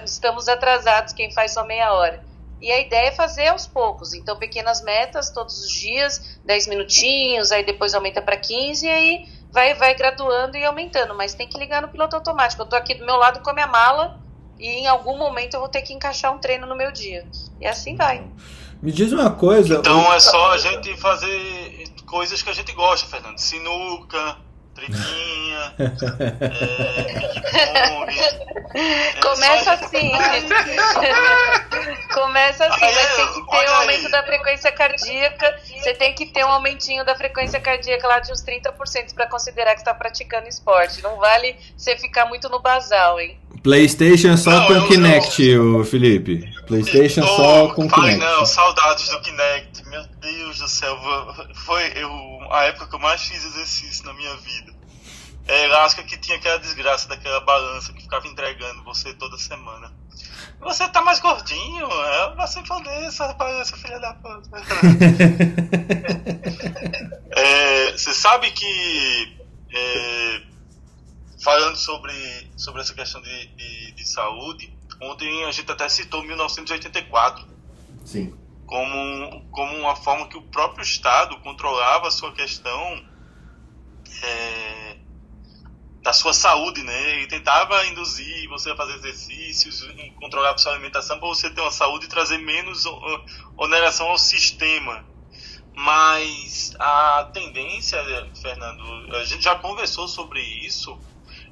estamos 0.03 0.47
atrasados 0.47 1.13
quem 1.13 1.31
faz 1.31 1.53
só 1.53 1.63
meia 1.63 1.93
hora. 1.93 2.25
E 2.59 2.71
a 2.71 2.79
ideia 2.79 3.09
é 3.09 3.11
fazer 3.11 3.47
aos 3.47 3.65
poucos. 3.65 4.13
Então, 4.13 4.37
pequenas 4.37 4.83
metas 4.83 5.31
todos 5.31 5.59
os 5.63 5.71
dias, 5.71 6.39
10 6.45 6.67
minutinhos, 6.67 7.51
aí 7.51 7.65
depois 7.65 7.95
aumenta 7.95 8.21
para 8.21 8.37
15 8.37 8.85
e 8.85 8.89
aí 8.89 9.40
vai, 9.51 9.73
vai 9.75 9.93
graduando 9.93 10.57
e 10.57 10.63
aumentando. 10.63 11.15
Mas 11.15 11.33
tem 11.33 11.47
que 11.47 11.57
ligar 11.57 11.81
no 11.81 11.89
piloto 11.89 12.15
automático. 12.15 12.61
Eu 12.61 12.65
estou 12.65 12.79
aqui 12.79 12.95
do 12.95 13.05
meu 13.05 13.15
lado 13.15 13.41
com 13.41 13.49
a 13.49 13.53
minha 13.53 13.67
mala 13.67 14.19
e 14.59 14.67
em 14.67 14.87
algum 14.87 15.17
momento 15.17 15.55
eu 15.55 15.59
vou 15.59 15.69
ter 15.69 15.81
que 15.81 15.93
encaixar 15.93 16.33
um 16.33 16.37
treino 16.37 16.65
no 16.65 16.75
meu 16.75 16.91
dia. 16.91 17.27
E 17.59 17.65
assim 17.65 17.95
vai. 17.95 18.25
Me 18.81 18.91
diz 18.91 19.11
uma 19.11 19.29
coisa. 19.29 19.75
Então 19.75 20.11
é 20.13 20.19
só 20.19 20.51
a 20.51 20.57
gente 20.57 20.95
fazer 20.97 21.87
coisas 22.05 22.41
que 22.41 22.49
a 22.49 22.53
gente 22.53 22.73
gosta, 22.73 23.07
Fernando. 23.07 23.37
Sinuca, 23.37 24.37
triquinha, 24.81 25.73
é, 27.53 28.11
Começa 29.21 29.73
assim. 29.73 30.11
Começa 32.13 32.65
assim, 32.65 32.81
mas 32.81 33.15
tem 33.15 33.27
que 33.33 33.49
ter 33.49 33.69
um 33.69 33.75
aumento 33.75 34.09
da 34.09 34.23
frequência 34.23 34.71
cardíaca. 34.71 35.59
Você 35.65 35.93
tem 35.93 36.13
que 36.13 36.25
ter 36.27 36.45
um 36.45 36.49
aumentinho 36.49 37.03
da 37.05 37.15
frequência 37.15 37.59
cardíaca 37.59 38.07
lá 38.07 38.19
de 38.19 38.31
uns 38.31 38.41
30% 38.43 39.13
para 39.13 39.27
considerar 39.27 39.73
que 39.73 39.81
está 39.81 39.93
praticando 39.93 40.47
esporte. 40.47 41.01
Não 41.01 41.17
vale 41.17 41.55
você 41.75 41.97
ficar 41.97 42.25
muito 42.25 42.49
no 42.49 42.59
basal, 42.59 43.19
hein? 43.19 43.37
PlayStation 43.61 44.35
só 44.37 44.51
não, 44.51 44.67
com 44.67 44.87
Kinect, 44.87 45.57
o 45.57 45.83
Felipe. 45.83 46.49
PlayStation 46.65 47.21
oh, 47.23 47.27
só 47.27 47.67
com 47.73 47.87
Kinect. 47.87 48.23
Ai, 48.23 48.35
não, 48.37 48.45
saudades 48.45 49.09
do 49.09 49.21
Kinect, 49.21 49.87
meu 49.87 50.03
Deus. 50.21 50.41
Deus 50.51 50.59
do 50.59 50.67
céu, 50.67 50.97
foi 51.65 51.81
eu, 51.95 52.09
a 52.51 52.65
época 52.65 52.87
que 52.87 52.95
eu 52.95 52.99
mais 52.99 53.21
fiz 53.21 53.45
exercício 53.45 54.05
na 54.05 54.13
minha 54.13 54.35
vida. 54.35 54.70
É 55.47 55.65
elástica 55.65 56.03
que 56.03 56.17
tinha 56.17 56.37
aquela 56.37 56.59
desgraça 56.59 57.07
daquela 57.07 57.39
balança 57.41 57.91
que 57.93 58.03
ficava 58.03 58.27
entregando 58.27 58.83
você 58.83 59.13
toda 59.13 59.37
semana. 59.37 59.91
Você 60.59 60.87
tá 60.89 61.01
mais 61.01 61.19
gordinho, 61.19 61.87
é, 61.87 62.35
você 62.35 62.63
forneça, 62.63 63.27
rapaz, 63.27 63.59
essa 63.59 63.77
filha 63.77 63.99
da 63.99 64.13
puta. 64.13 64.49
é, 67.31 67.91
você 67.91 68.13
sabe 68.13 68.51
que 68.51 69.37
é, 69.73 70.41
falando 71.43 71.75
sobre, 71.75 72.13
sobre 72.55 72.81
essa 72.81 72.93
questão 72.93 73.21
de, 73.21 73.47
de, 73.47 73.91
de, 73.93 74.07
saúde, 74.07 74.71
ontem 75.01 75.45
a 75.45 75.51
gente 75.51 75.71
até 75.71 75.89
citou 75.89 76.23
1984. 76.23 77.45
Sim. 78.05 78.37
Como, 78.65 79.41
como 79.51 79.77
uma 79.77 79.95
forma 79.95 80.27
que 80.27 80.37
o 80.37 80.43
próprio 80.43 80.83
Estado 80.83 81.37
controlava 81.39 82.07
a 82.07 82.11
sua 82.11 82.31
questão 82.31 83.03
é, 84.23 84.90
da 86.01 86.13
sua 86.13 86.33
saúde, 86.33 86.83
né? 86.83 87.21
E 87.21 87.27
tentava 87.27 87.85
induzir 87.85 88.49
você 88.49 88.71
a 88.71 88.75
fazer 88.75 88.95
exercícios, 88.95 89.85
controlar 90.15 90.51
a 90.51 90.57
sua 90.57 90.73
alimentação 90.73 91.19
para 91.19 91.27
você 91.27 91.49
ter 91.49 91.61
uma 91.61 91.71
saúde 91.71 92.05
e 92.05 92.09
trazer 92.09 92.39
menos 92.39 92.83
oneração 93.57 94.07
ao 94.07 94.17
sistema. 94.17 95.05
Mas 95.73 96.73
a 96.79 97.29
tendência, 97.33 97.99
Fernando, 98.41 98.83
a 99.15 99.23
gente 99.23 99.43
já 99.43 99.55
conversou 99.55 100.07
sobre 100.07 100.41
isso, 100.65 100.99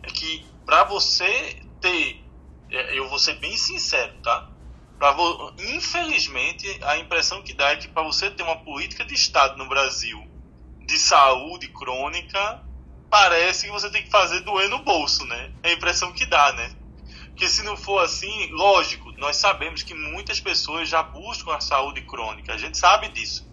é 0.04 0.12
que 0.12 0.46
para 0.66 0.84
você 0.84 1.62
ter, 1.80 2.26
é, 2.70 2.98
eu 2.98 3.08
vou 3.08 3.20
ser 3.20 3.36
bem 3.36 3.56
sincero, 3.56 4.14
tá? 4.22 4.50
Pra, 4.98 5.16
infelizmente, 5.58 6.68
a 6.84 6.98
impressão 6.98 7.42
que 7.42 7.54
dá 7.54 7.70
é 7.72 7.78
que 7.78 7.88
para 7.88 8.04
você 8.04 8.30
ter 8.30 8.44
uma 8.44 8.58
política 8.58 9.06
de 9.06 9.14
Estado 9.14 9.58
no 9.58 9.70
Brasil 9.70 10.20
de 10.86 10.98
saúde 10.98 11.68
crônica, 11.70 12.69
parece 13.10 13.66
que 13.66 13.72
você 13.72 13.90
tem 13.90 14.04
que 14.04 14.10
fazer 14.10 14.42
doer 14.42 14.70
no 14.70 14.80
bolso, 14.80 15.26
né? 15.26 15.52
É 15.64 15.70
a 15.70 15.74
impressão 15.74 16.12
que 16.12 16.26
dá, 16.26 16.54
né? 16.54 16.72
Porque 17.30 17.48
se 17.48 17.64
não 17.64 17.78
for 17.78 18.00
assim, 18.00 18.50
lógico, 18.52 19.12
nós 19.14 19.38
sabemos 19.38 19.82
que 19.82 19.94
muitas 19.94 20.40
pessoas 20.40 20.90
já 20.90 21.02
buscam 21.02 21.56
a 21.56 21.62
saúde 21.62 22.02
crônica, 22.02 22.54
a 22.54 22.58
gente 22.58 22.78
sabe 22.78 23.08
disso. 23.10 23.48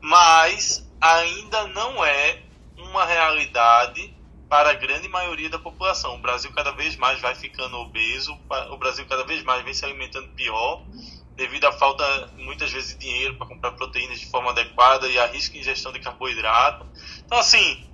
Mas 0.00 0.88
ainda 1.00 1.68
não 1.68 2.04
é 2.04 2.42
uma 2.76 3.04
realidade 3.04 4.14
para 4.48 4.70
a 4.70 4.74
grande 4.74 5.08
maioria 5.08 5.50
da 5.50 5.58
população. 5.58 6.14
O 6.14 6.18
Brasil 6.18 6.50
cada 6.52 6.72
vez 6.72 6.96
mais 6.96 7.20
vai 7.20 7.34
ficando 7.34 7.76
obeso, 7.76 8.38
o 8.70 8.76
Brasil 8.76 9.04
cada 9.06 9.24
vez 9.24 9.42
mais 9.42 9.64
vem 9.64 9.74
se 9.74 9.84
alimentando 9.84 10.28
pior, 10.28 10.82
devido 11.36 11.64
à 11.66 11.72
falta, 11.72 12.32
muitas 12.36 12.70
vezes, 12.70 12.96
de 12.96 13.00
dinheiro 13.00 13.36
para 13.36 13.46
comprar 13.46 13.72
proteínas 13.72 14.20
de 14.20 14.26
forma 14.26 14.50
adequada 14.50 15.08
e 15.08 15.18
a 15.18 15.26
risco 15.26 15.54
de 15.54 15.60
ingestão 15.60 15.92
de 15.92 15.98
carboidrato. 16.00 16.86
Então, 17.26 17.38
assim, 17.38 17.84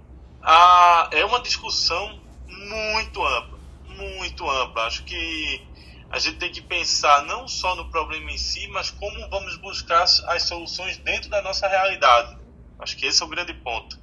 ah, 0.42 1.09
é 1.12 1.24
uma 1.24 1.40
discussão 1.40 2.18
muito 2.48 3.24
ampla, 3.24 3.59
muito 3.88 4.48
ampla. 4.48 4.85
Acho 4.85 5.05
que 5.05 5.62
a 6.11 6.18
gente 6.18 6.37
tem 6.38 6.50
que 6.50 6.61
pensar 6.61 7.24
não 7.24 7.46
só 7.46 7.76
no 7.76 7.90
problema 7.90 8.31
em 8.31 8.38
si, 8.38 8.68
mas 8.68 8.90
como 8.90 9.29
vamos 9.29 9.57
buscar 9.57 10.03
as 10.03 10.42
soluções 10.42 10.96
dentro 10.98 11.31
da 11.31 11.40
nossa 11.42 11.68
realidade. 11.68 12.37
Acho 12.79 12.96
que 12.96 13.07
esse 13.07 13.22
é 13.22 13.24
o 13.24 13.29
grande 13.29 13.55
ponto. 13.55 13.98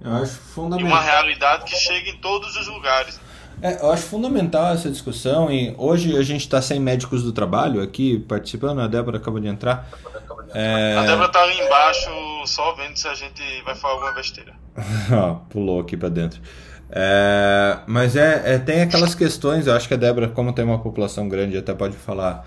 Eu 0.00 0.12
acho 0.16 0.34
fundamental. 0.34 0.88
E 0.88 0.92
uma 0.92 1.00
realidade 1.00 1.64
que 1.64 1.76
chega 1.76 2.10
em 2.10 2.16
todos 2.18 2.56
os 2.56 2.66
lugares. 2.66 3.20
É, 3.60 3.80
eu 3.80 3.92
acho 3.92 4.04
fundamental 4.04 4.72
essa 4.72 4.90
discussão 4.90 5.50
e 5.50 5.74
hoje 5.78 6.16
a 6.16 6.22
gente 6.22 6.40
está 6.40 6.60
sem 6.60 6.80
médicos 6.80 7.22
do 7.22 7.32
trabalho 7.32 7.80
aqui 7.80 8.18
participando, 8.18 8.80
a 8.80 8.88
Débora 8.88 9.18
acabou 9.18 9.38
de 9.38 9.46
entrar. 9.46 9.88
É... 10.54 10.96
A 10.98 11.02
Débora 11.02 11.26
está 11.26 11.42
ali 11.42 11.60
embaixo 11.60 12.10
só 12.46 12.72
vendo 12.74 12.96
se 12.96 13.08
a 13.08 13.14
gente 13.14 13.42
vai 13.62 13.74
falar 13.74 13.94
alguma 13.94 14.12
besteira. 14.12 14.52
Pulou 15.50 15.80
aqui 15.80 15.96
para 15.96 16.08
dentro. 16.08 16.40
É, 16.94 17.78
mas 17.86 18.16
é, 18.16 18.54
é, 18.54 18.58
tem 18.58 18.82
aquelas 18.82 19.14
questões, 19.14 19.66
eu 19.66 19.74
acho 19.74 19.88
que 19.88 19.94
a 19.94 19.96
Débora, 19.96 20.28
como 20.28 20.52
tem 20.52 20.62
uma 20.62 20.78
população 20.78 21.26
grande, 21.26 21.56
até 21.56 21.72
pode 21.72 21.96
falar 21.96 22.46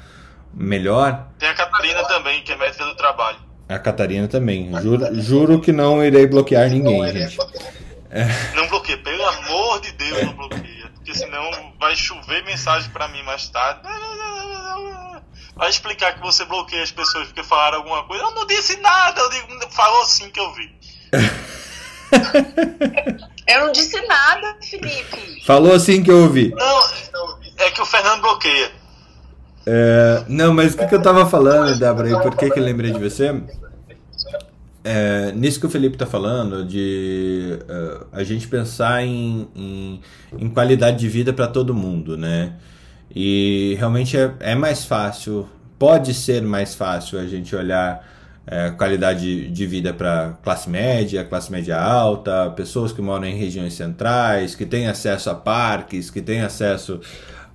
melhor. 0.54 1.28
Tem 1.40 1.50
a 1.50 1.56
Catarina 1.56 2.04
também, 2.08 2.44
que 2.44 2.52
é 2.52 2.56
médica 2.56 2.86
do 2.86 2.96
trabalho. 2.96 3.40
A 3.68 3.80
Catarina 3.80 4.28
também. 4.28 4.72
Juro, 4.82 5.20
juro 5.20 5.60
que 5.60 5.72
não 5.72 6.04
irei 6.04 6.28
bloquear 6.28 6.70
ninguém, 6.70 7.12
gente. 7.12 7.40
É. 8.12 8.26
Não 8.56 8.68
bloqueia, 8.68 9.00
pelo 9.00 9.26
amor 9.26 9.82
de 9.82 9.92
Deus, 9.94 10.24
não 10.24 10.34
bloqueia. 10.34 10.92
Porque 10.94 11.16
senão 11.16 11.50
vai 11.80 11.96
chover 11.96 12.44
mensagem 12.46 12.90
para 12.92 13.08
mim 13.08 13.24
mais 13.24 13.50
tarde. 13.50 13.82
Vai 15.56 15.70
explicar 15.70 16.16
que 16.16 16.22
você 16.22 16.44
bloqueia 16.46 16.84
as 16.84 16.92
pessoas 16.92 17.28
porque 17.28 17.44
falaram 17.44 17.78
alguma 17.78 18.04
coisa. 18.04 18.24
Eu 18.24 18.32
não 18.32 18.46
disse 18.46 18.78
nada, 18.82 19.22
eu 19.22 19.30
digo, 19.30 19.48
falou 19.72 20.02
assim 20.02 20.30
que 20.30 20.40
eu 20.40 20.54
vi. 20.54 20.76
eu 23.48 23.66
não 23.66 23.72
disse 23.72 24.00
nada, 24.06 24.58
Felipe. 24.62 25.46
Falou 25.46 25.74
assim 25.74 26.04
que 26.04 26.12
eu 26.12 26.24
ouvi. 26.24 26.54
Não, 26.54 26.80
é 27.58 27.72
que 27.72 27.82
o 27.82 27.86
Fernando 27.86 28.22
bloqueia. 28.22 28.72
É, 29.66 30.26
não, 30.28 30.54
mas 30.54 30.74
o 30.74 30.78
que, 30.78 30.88
que 30.88 30.96
eu 30.96 31.02
tava 31.02 31.26
falando, 31.26 31.80
Débora, 31.80 32.10
e 32.10 32.22
por 32.22 32.36
que, 32.36 32.52
que 32.52 32.60
eu 32.60 32.64
lembrei 32.64 32.92
de 32.92 33.00
você? 33.00 33.34
É, 34.84 35.32
nisso 35.32 35.60
que 35.60 35.66
o 35.66 35.70
Felipe 35.70 35.96
está 35.96 36.06
falando, 36.06 36.64
de 36.64 37.58
uh, 37.64 38.06
a 38.12 38.24
gente 38.24 38.48
pensar 38.48 39.04
em, 39.04 39.48
em, 39.56 40.02
em 40.38 40.50
qualidade 40.50 40.98
de 40.98 41.10
vida 41.10 41.34
para 41.34 41.48
todo 41.48 41.74
mundo, 41.74 42.16
né? 42.16 42.54
E 43.16 43.76
realmente 43.80 44.18
é, 44.18 44.34
é 44.42 44.56
mais 44.56 44.84
fácil, 44.84 45.48
pode 45.80 46.14
ser 46.14 46.42
mais 46.42 46.76
fácil 46.76 47.18
a 47.18 47.26
gente 47.26 47.56
olhar 47.56 48.06
é, 48.46 48.70
qualidade 48.72 49.50
de 49.50 49.66
vida 49.66 49.94
para 49.94 50.38
classe 50.44 50.70
média, 50.70 51.24
classe 51.24 51.52
média 51.52 51.80
alta, 51.80 52.52
pessoas 52.52 52.92
que 52.92 53.02
moram 53.02 53.26
em 53.26 53.36
regiões 53.36 53.74
centrais, 53.74 54.54
que 54.54 54.66
têm 54.66 54.88
acesso 54.88 55.30
a 55.30 55.36
parques, 55.36 56.10
que 56.12 56.22
têm 56.22 56.42
acesso 56.42 57.00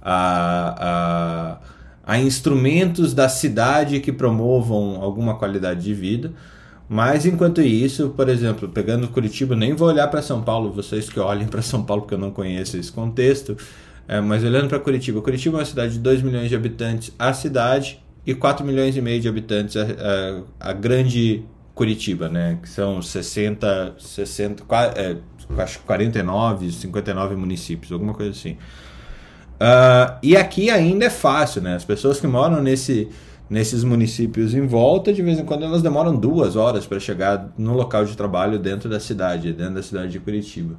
a, 0.02 1.58
a, 2.04 2.14
a 2.14 2.18
instrumentos 2.18 3.14
da 3.14 3.28
cidade 3.28 4.00
que 4.00 4.12
promovam 4.12 5.00
alguma 5.00 5.36
qualidade 5.36 5.82
de 5.82 5.94
vida. 5.94 6.32
Mas 6.88 7.24
enquanto 7.24 7.60
isso, 7.60 8.08
por 8.16 8.28
exemplo, 8.28 8.68
pegando 8.68 9.06
Curitiba, 9.06 9.54
nem 9.54 9.74
vou 9.74 9.88
olhar 9.88 10.08
para 10.08 10.22
São 10.22 10.42
Paulo, 10.42 10.72
vocês 10.72 11.08
que 11.08 11.20
olhem 11.20 11.46
para 11.46 11.62
São 11.62 11.84
Paulo, 11.84 12.02
porque 12.02 12.14
eu 12.14 12.18
não 12.18 12.32
conheço 12.32 12.76
esse 12.76 12.90
contexto, 12.90 13.56
é, 14.10 14.20
mas 14.20 14.42
olhando 14.42 14.66
para 14.66 14.80
Curitiba, 14.80 15.22
Curitiba 15.22 15.58
é 15.58 15.60
uma 15.60 15.64
cidade 15.64 15.92
de 15.92 16.00
2 16.00 16.22
milhões 16.22 16.48
de 16.48 16.56
habitantes, 16.56 17.14
a 17.16 17.32
cidade 17.32 18.02
e 18.26 18.34
4 18.34 18.66
milhões 18.66 18.96
e 18.96 19.00
meio 19.00 19.20
de 19.20 19.28
habitantes 19.28 19.76
a, 19.76 19.84
a, 19.84 20.70
a 20.70 20.72
grande 20.72 21.44
Curitiba, 21.76 22.28
né? 22.28 22.58
Que 22.60 22.68
são 22.68 23.00
60, 23.00 23.94
60 23.96 24.64
é, 24.96 25.16
acho 25.62 25.78
49, 25.82 26.72
59 26.72 27.36
municípios, 27.36 27.92
alguma 27.92 28.12
coisa 28.12 28.32
assim. 28.32 28.54
Uh, 29.60 30.18
e 30.24 30.36
aqui 30.36 30.70
ainda 30.70 31.04
é 31.04 31.10
fácil, 31.10 31.62
né? 31.62 31.76
As 31.76 31.84
pessoas 31.84 32.18
que 32.18 32.26
moram 32.26 32.60
nesse, 32.60 33.08
nesses 33.48 33.84
municípios 33.84 34.54
em 34.54 34.66
volta, 34.66 35.12
de 35.12 35.22
vez 35.22 35.38
em 35.38 35.44
quando 35.44 35.64
elas 35.64 35.82
demoram 35.82 36.16
duas 36.16 36.56
horas 36.56 36.84
para 36.84 36.98
chegar 36.98 37.52
no 37.56 37.74
local 37.74 38.04
de 38.04 38.16
trabalho 38.16 38.58
dentro 38.58 38.90
da 38.90 38.98
cidade, 38.98 39.52
dentro 39.52 39.74
da 39.74 39.82
cidade 39.84 40.10
de 40.10 40.18
Curitiba. 40.18 40.74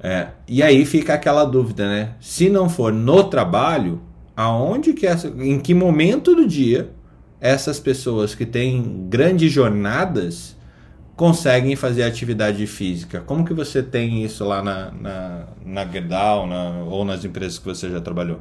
É, 0.00 0.28
e 0.46 0.62
aí 0.62 0.84
fica 0.84 1.14
aquela 1.14 1.44
dúvida, 1.44 1.88
né? 1.88 2.14
Se 2.20 2.48
não 2.48 2.68
for 2.68 2.92
no 2.92 3.24
trabalho, 3.24 4.00
aonde 4.36 4.92
que 4.92 5.06
essa, 5.06 5.28
em 5.28 5.58
que 5.58 5.74
momento 5.74 6.34
do 6.34 6.46
dia 6.46 6.90
essas 7.40 7.78
pessoas 7.78 8.34
que 8.34 8.46
têm 8.46 9.06
grandes 9.08 9.52
jornadas 9.52 10.56
conseguem 11.16 11.74
fazer 11.74 12.04
atividade 12.04 12.64
física? 12.66 13.20
Como 13.20 13.44
que 13.44 13.52
você 13.52 13.82
tem 13.82 14.24
isso 14.24 14.44
lá 14.44 14.62
na, 14.62 14.92
na, 14.92 15.46
na 15.64 15.84
Gerdau 15.86 16.46
na, 16.46 16.84
ou 16.84 17.04
nas 17.04 17.24
empresas 17.24 17.58
que 17.58 17.64
você 17.64 17.90
já 17.90 18.00
trabalhou? 18.00 18.38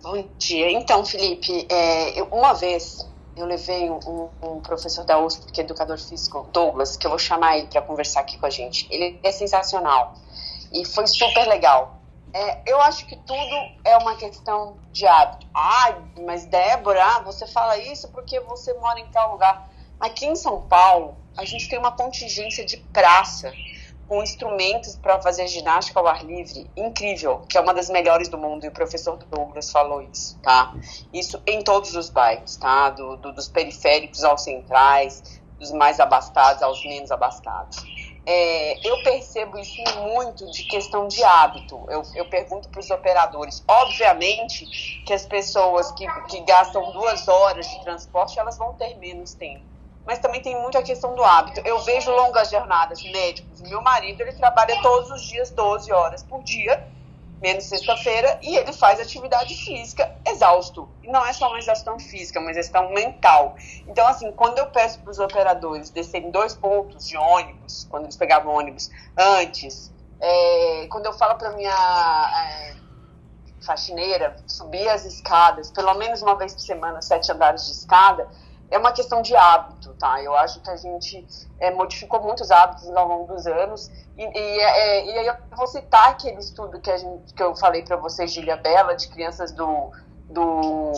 Bom 0.00 0.24
dia. 0.38 0.70
Então, 0.70 1.04
Felipe, 1.04 1.66
é, 1.68 2.22
uma 2.30 2.52
vez 2.54 3.07
eu 3.38 3.46
levei 3.46 3.90
um, 3.90 4.28
um, 4.42 4.60
professor 4.60 5.04
da 5.04 5.18
USP, 5.18 5.52
que 5.52 5.60
é 5.60 5.64
educador 5.64 5.98
físico, 5.98 6.48
Douglas, 6.52 6.96
que 6.96 7.06
eu 7.06 7.10
vou 7.10 7.18
chamar 7.18 7.58
ele 7.58 7.66
para 7.66 7.82
conversar 7.82 8.20
aqui 8.20 8.38
com 8.38 8.46
a 8.46 8.50
gente. 8.50 8.86
Ele 8.90 9.18
é 9.22 9.32
sensacional 9.32 10.14
e 10.72 10.84
foi 10.84 11.06
super 11.06 11.46
legal. 11.46 11.98
É, 12.32 12.60
eu 12.70 12.80
acho 12.82 13.06
que 13.06 13.16
tudo 13.16 13.56
é 13.84 13.96
uma 13.96 14.16
questão 14.16 14.76
de 14.92 15.06
hábito. 15.06 15.46
Ai, 15.54 15.96
mas 16.26 16.44
Débora, 16.44 17.20
você 17.20 17.46
fala 17.46 17.78
isso 17.78 18.08
porque 18.08 18.38
você 18.40 18.74
mora 18.74 19.00
em 19.00 19.06
tal 19.06 19.32
lugar. 19.32 19.70
Aqui 19.98 20.26
em 20.26 20.36
São 20.36 20.62
Paulo, 20.62 21.16
a 21.36 21.44
gente 21.44 21.68
tem 21.68 21.78
uma 21.78 21.92
contingência 21.92 22.64
de 22.64 22.76
praça 22.76 23.52
com 24.08 24.22
instrumentos 24.22 24.96
para 24.96 25.20
fazer 25.20 25.46
ginástica 25.46 26.00
ao 26.00 26.06
ar 26.06 26.24
livre 26.24 26.68
incrível, 26.74 27.40
que 27.48 27.58
é 27.58 27.60
uma 27.60 27.74
das 27.74 27.90
melhores 27.90 28.28
do 28.28 28.38
mundo, 28.38 28.64
e 28.64 28.68
o 28.68 28.72
professor 28.72 29.16
Douglas 29.16 29.70
falou 29.70 30.00
isso, 30.02 30.38
tá? 30.42 30.74
Isso 31.12 31.40
em 31.46 31.62
todos 31.62 31.94
os 31.94 32.08
bairros, 32.08 32.56
tá? 32.56 32.90
Do, 32.90 33.16
do, 33.18 33.32
dos 33.32 33.48
periféricos 33.48 34.24
aos 34.24 34.42
centrais, 34.42 35.40
dos 35.58 35.72
mais 35.72 36.00
abastados 36.00 36.62
aos 36.62 36.82
menos 36.84 37.10
abastados. 37.10 37.76
é, 38.24 38.86
eu 38.86 39.02
percebo 39.02 39.58
isso 39.58 39.82
muito 40.02 40.50
de 40.50 40.64
questão 40.64 41.08
de 41.08 41.22
hábito. 41.24 41.84
Eu, 41.88 42.02
eu 42.14 42.28
pergunto 42.28 42.68
para 42.68 42.80
os 42.80 42.90
operadores. 42.90 43.64
Obviamente 43.66 44.66
que 45.06 45.12
as 45.12 45.26
pessoas 45.26 45.90
que, 45.92 46.06
que 46.24 46.40
gastam 46.40 46.92
duas 46.92 47.26
horas 47.26 47.66
de 47.66 47.82
transporte, 47.82 48.38
elas 48.38 48.56
vão 48.58 48.74
ter 48.74 48.96
menos 48.98 49.34
tempo. 49.34 49.64
Mas 50.08 50.18
também 50.18 50.40
tem 50.42 50.60
muito 50.60 50.78
a 50.78 50.82
questão 50.82 51.14
do 51.14 51.22
hábito. 51.22 51.60
Eu 51.66 51.78
vejo 51.80 52.10
longas 52.10 52.50
jornadas 52.50 53.00
médicos. 53.02 53.60
Meu 53.60 53.82
marido, 53.82 54.22
ele 54.22 54.32
trabalha 54.32 54.80
todos 54.82 55.10
os 55.10 55.22
dias 55.22 55.50
12 55.50 55.92
horas 55.92 56.22
por 56.22 56.42
dia 56.42 56.82
menos 57.40 57.64
sexta-feira, 57.64 58.38
e 58.42 58.56
ele 58.56 58.72
faz 58.72 59.00
atividade 59.00 59.54
física 59.54 60.12
exausto. 60.26 60.88
E 61.02 61.08
não 61.08 61.24
é 61.24 61.32
só 61.32 61.48
uma 61.48 61.58
exaustão 61.58 61.98
física, 61.98 62.40
uma 62.40 62.50
exaustão 62.50 62.90
mental. 62.90 63.54
Então, 63.86 64.06
assim, 64.06 64.32
quando 64.32 64.58
eu 64.58 64.66
peço 64.66 64.98
para 65.00 65.10
os 65.10 65.18
operadores 65.18 65.90
descerem 65.90 66.30
dois 66.30 66.54
pontos 66.54 67.06
de 67.06 67.16
ônibus, 67.16 67.86
quando 67.90 68.04
eles 68.04 68.16
pegavam 68.16 68.54
ônibus 68.54 68.90
antes, 69.16 69.92
é, 70.20 70.88
quando 70.90 71.06
eu 71.06 71.12
falo 71.12 71.36
para 71.36 71.52
minha 71.52 71.70
é, 71.70 72.74
faxineira 73.64 74.36
subir 74.46 74.88
as 74.88 75.04
escadas, 75.04 75.70
pelo 75.70 75.94
menos 75.94 76.22
uma 76.22 76.36
vez 76.36 76.52
por 76.54 76.60
semana, 76.60 77.00
sete 77.00 77.30
andares 77.30 77.66
de 77.66 77.72
escada, 77.72 78.28
é 78.70 78.76
uma 78.76 78.92
questão 78.92 79.22
de 79.22 79.34
hábito, 79.34 79.77
tá? 79.98 80.22
Eu 80.22 80.34
acho 80.36 80.60
que 80.60 80.70
a 80.70 80.76
gente 80.76 81.26
é, 81.58 81.70
modificou 81.70 82.20
muitos 82.22 82.50
hábitos 82.50 82.88
ao 82.94 83.06
longo 83.06 83.32
dos 83.32 83.46
anos. 83.46 83.90
E, 84.16 84.22
e, 84.22 84.60
é, 84.60 85.06
e 85.06 85.18
aí 85.18 85.26
eu 85.26 85.34
vou 85.56 85.66
citar 85.66 86.10
aquele 86.10 86.38
estudo 86.38 86.80
que, 86.80 86.90
a 86.90 86.96
gente, 86.96 87.32
que 87.34 87.42
eu 87.42 87.54
falei 87.56 87.82
para 87.82 87.96
vocês 87.96 88.36
Ilha 88.36 88.56
Bela, 88.56 88.94
de 88.94 89.08
crianças 89.08 89.52
do. 89.52 89.90
do 90.30 90.92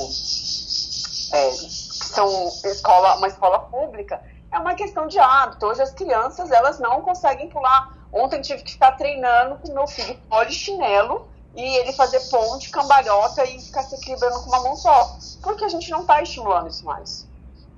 é, 1.33 1.51
que 1.51 2.07
são 2.07 2.49
escola, 2.65 3.17
uma 3.17 3.29
escola 3.29 3.61
pública. 3.61 4.23
É 4.53 4.59
uma 4.59 4.75
questão 4.75 5.07
de 5.07 5.19
hábito. 5.19 5.65
Hoje 5.67 5.83
as 5.83 5.93
crianças 5.93 6.51
elas 6.51 6.79
não 6.81 7.03
conseguem 7.03 7.49
pular. 7.49 7.97
Ontem 8.13 8.41
tive 8.41 8.63
que 8.63 8.73
ficar 8.73 8.93
treinando 8.93 9.57
com 9.57 9.73
meu 9.73 9.87
filho 9.87 10.19
polichinelo 10.29 11.29
e 11.55 11.79
ele 11.79 11.93
fazer 11.93 12.21
ponte, 12.31 12.71
cambalhota 12.71 13.45
e 13.45 13.61
ficar 13.61 13.83
se 13.85 13.95
equilibrando 13.95 14.41
com 14.41 14.49
uma 14.49 14.61
mão 14.63 14.77
só. 14.77 15.17
Porque 15.43 15.65
a 15.65 15.69
gente 15.69 15.91
não 15.91 16.01
está 16.01 16.21
estimulando 16.21 16.69
isso 16.69 16.85
mais. 16.85 17.30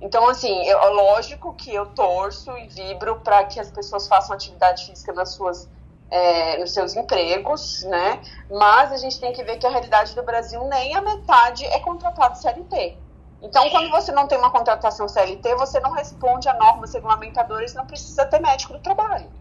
Então, 0.03 0.27
assim, 0.27 0.67
é 0.67 0.75
lógico 0.75 1.53
que 1.53 1.73
eu 1.73 1.85
torço 1.85 2.51
e 2.57 2.67
vibro 2.67 3.21
para 3.21 3.45
que 3.45 3.57
as 3.57 3.71
pessoas 3.71 4.05
façam 4.05 4.35
atividade 4.35 4.85
física 4.85 5.13
nas 5.13 5.29
suas, 5.29 5.69
é, 6.11 6.57
nos 6.57 6.73
seus 6.73 6.93
empregos, 6.93 7.83
né? 7.83 8.21
Mas 8.51 8.91
a 8.91 8.97
gente 8.97 9.17
tem 9.17 9.31
que 9.31 9.41
ver 9.45 9.57
que 9.57 9.65
a 9.65 9.69
realidade 9.69 10.13
do 10.13 10.21
Brasil 10.21 10.61
nem 10.65 10.93
a 10.93 11.01
metade 11.01 11.63
é 11.65 11.79
contratado 11.79 12.37
CLT. 12.37 12.97
Então, 13.41 13.69
quando 13.69 13.89
você 13.91 14.11
não 14.11 14.27
tem 14.27 14.37
uma 14.37 14.51
contratação 14.51 15.07
CLT, 15.07 15.55
você 15.55 15.79
não 15.79 15.91
responde 15.91 16.49
a 16.49 16.53
normas 16.53 16.93
regulamentadoras, 16.93 17.73
não 17.73 17.87
precisa 17.87 18.25
ter 18.25 18.41
médico 18.41 18.73
do 18.73 18.79
trabalho. 18.79 19.31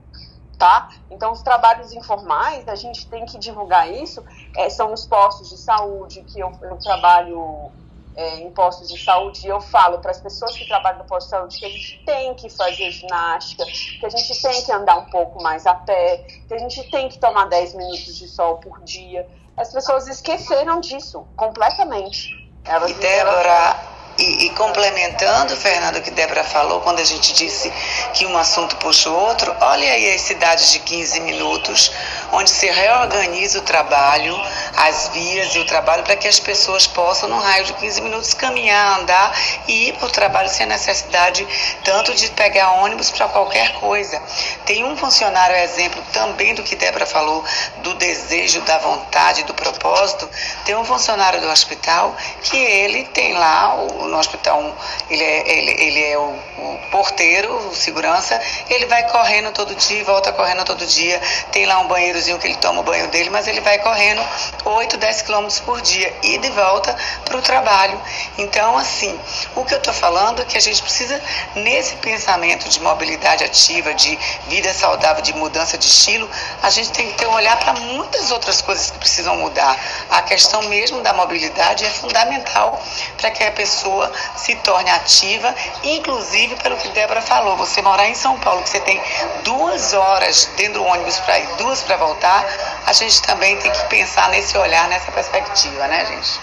Tá? 0.56 0.90
Então, 1.10 1.32
os 1.32 1.42
trabalhos 1.42 1.92
informais, 1.92 2.68
a 2.68 2.76
gente 2.76 3.08
tem 3.08 3.26
que 3.26 3.36
divulgar 3.36 3.90
isso, 3.90 4.24
é, 4.56 4.70
são 4.70 4.90
nos 4.90 5.06
postos 5.06 5.50
de 5.50 5.56
saúde, 5.56 6.22
que 6.22 6.38
eu, 6.38 6.52
eu 6.62 6.78
trabalho 6.78 7.72
é, 8.16 8.36
em 8.40 8.50
postos 8.50 8.88
de 8.88 9.02
saúde, 9.02 9.46
e 9.46 9.48
eu 9.48 9.60
falo 9.60 9.98
para 9.98 10.10
as 10.10 10.20
pessoas 10.20 10.56
que 10.56 10.66
trabalham 10.66 10.98
no 10.98 11.04
posto 11.04 11.26
de 11.26 11.30
saúde 11.30 11.58
que 11.58 11.64
a 11.64 11.68
gente 11.68 12.02
tem 12.04 12.34
que 12.34 12.50
fazer 12.50 12.90
ginástica, 12.90 13.64
que 13.64 14.06
a 14.06 14.10
gente 14.10 14.42
tem 14.42 14.62
que 14.64 14.72
andar 14.72 14.98
um 14.98 15.06
pouco 15.06 15.42
mais 15.42 15.66
a 15.66 15.74
pé, 15.74 16.24
que 16.46 16.54
a 16.54 16.58
gente 16.58 16.90
tem 16.90 17.08
que 17.08 17.18
tomar 17.18 17.46
10 17.46 17.74
minutos 17.74 18.18
de 18.18 18.28
sol 18.28 18.58
por 18.58 18.82
dia. 18.82 19.26
As 19.56 19.72
pessoas 19.72 20.08
esqueceram 20.08 20.80
disso 20.80 21.26
completamente. 21.36 22.50
Elas, 22.64 22.90
e 22.90 22.94
Débora. 22.94 23.92
E, 24.18 24.46
e, 24.46 24.50
complementando, 24.50 25.56
Fernando, 25.56 25.96
o 25.96 26.02
que 26.02 26.10
Débora 26.10 26.44
falou, 26.44 26.80
quando 26.80 27.00
a 27.00 27.04
gente 27.04 27.32
disse 27.32 27.72
que 28.12 28.26
um 28.26 28.36
assunto 28.36 28.76
puxa 28.76 29.08
o 29.08 29.14
outro, 29.14 29.54
olha 29.60 29.90
aí 29.90 30.14
as 30.14 30.20
cidades 30.20 30.70
de 30.70 30.80
15 30.80 31.20
minutos, 31.20 31.90
onde 32.30 32.50
se 32.50 32.66
reorganiza 32.70 33.58
o 33.58 33.62
trabalho, 33.62 34.36
as 34.76 35.08
vias 35.08 35.54
e 35.54 35.58
o 35.58 35.66
trabalho, 35.66 36.02
para 36.02 36.16
que 36.16 36.26
as 36.26 36.38
pessoas 36.38 36.86
possam, 36.86 37.28
no 37.28 37.38
raio 37.38 37.64
de 37.64 37.72
15 37.74 38.00
minutos, 38.00 38.34
caminhar, 38.34 39.00
andar 39.00 39.34
e 39.68 39.88
ir 39.88 39.92
para 39.94 40.06
o 40.06 40.10
trabalho 40.10 40.48
sem 40.48 40.66
necessidade 40.66 41.46
tanto 41.84 42.14
de 42.14 42.28
pegar 42.30 42.72
ônibus 42.82 43.10
para 43.10 43.28
qualquer 43.28 43.72
coisa. 43.74 44.20
Tem 44.64 44.84
um 44.84 44.96
funcionário, 44.96 45.56
exemplo 45.56 46.02
também 46.12 46.54
do 46.54 46.62
que 46.62 46.76
Débora 46.76 47.06
falou, 47.06 47.44
do 47.78 47.94
desejo, 47.94 48.60
da 48.62 48.78
vontade, 48.78 49.44
do 49.44 49.54
propósito, 49.54 50.28
tem 50.64 50.76
um 50.76 50.84
funcionário 50.84 51.40
do 51.40 51.48
hospital 51.48 52.16
que 52.42 52.56
ele 52.56 53.04
tem 53.04 53.34
lá 53.34 53.76
no 53.76 54.18
hospital, 54.18 54.74
ele 55.08 55.22
é, 55.22 55.58
ele, 55.58 55.70
ele 55.82 56.04
é 56.04 56.18
o, 56.18 56.22
o, 56.22 56.80
porteiro, 56.90 57.54
o 57.68 57.74
segurança, 57.74 58.40
ele 58.68 58.86
vai 58.86 59.08
correndo 59.08 59.52
todo 59.52 59.74
dia, 59.74 60.04
volta 60.04 60.32
correndo 60.32 60.64
todo 60.64 60.86
dia, 60.86 61.20
tem 61.50 61.66
lá 61.66 61.78
um 61.80 61.88
banheirozinho 61.88 62.38
que 62.38 62.46
ele 62.46 62.56
toma 62.56 62.80
o 62.80 62.82
banho 62.82 63.08
dele, 63.08 63.30
mas 63.30 63.46
ele 63.46 63.60
vai 63.60 63.78
correndo 63.78 64.22
8, 64.64 64.96
10 64.96 65.22
quilômetros 65.22 65.60
por 65.60 65.80
dia 65.80 66.14
e 66.22 66.38
de 66.38 66.50
volta 66.50 66.96
para 67.24 67.36
o 67.36 67.42
trabalho. 67.42 68.00
Então, 68.38 68.76
assim, 68.76 69.18
o 69.54 69.64
que 69.64 69.74
eu 69.74 69.78
estou 69.78 69.92
falando 69.92 70.42
é 70.42 70.44
que 70.44 70.56
a 70.56 70.60
gente 70.60 70.82
precisa, 70.82 71.20
nesse 71.54 71.96
pensamento 71.96 72.68
de 72.68 72.80
mobilidade 72.80 73.44
ativa, 73.44 73.94
de 73.94 74.18
vida 74.48 74.72
saudável, 74.72 75.22
de 75.22 75.32
mudança 75.34 75.76
de 75.76 75.86
estilo, 75.86 76.28
a 76.62 76.70
gente 76.70 76.90
tem 76.90 77.10
que 77.10 77.18
ter 77.18 77.26
um 77.26 77.34
olhar 77.34 77.58
para 77.58 77.72
muitas 77.74 78.30
outras 78.30 78.62
coisas 78.62 78.90
que 78.90 78.98
precisam 78.98 79.36
mudar. 79.36 79.78
A 80.10 80.22
questão 80.22 80.62
mesmo 80.62 81.00
da 81.02 81.12
mobilidade 81.12 81.84
é 81.84 81.90
fundamental 81.90 82.80
para 83.16 83.30
que 83.30 83.44
a 83.44 83.50
pessoa 83.52 84.12
se 84.36 84.54
torne 84.56 84.90
ativa, 84.90 85.54
inclusive 85.82 86.56
pelo 86.56 86.76
que 86.76 86.88
Débora 86.88 87.22
falou, 87.22 87.56
você 87.56 87.82
morar 87.82 88.08
em 88.08 88.14
São 88.14 88.38
Paulo, 88.40 88.62
que 88.62 88.70
você 88.70 88.80
tem 88.80 89.00
duas 89.44 89.92
horas 89.92 90.48
dentro 90.56 90.74
do 90.74 90.84
ônibus 90.84 91.18
para 91.20 91.38
ir, 91.38 91.46
duas 91.56 91.82
para 91.82 91.96
voltar, 91.96 92.44
a 92.86 92.92
gente 92.92 93.20
também 93.22 93.56
tem 93.58 93.70
que 93.70 93.84
pensar 93.84 94.28
nesse 94.30 94.51
olhar, 94.58 94.88
nessa 94.88 95.10
perspectiva, 95.12 95.86
né, 95.88 96.06
gente? 96.06 96.40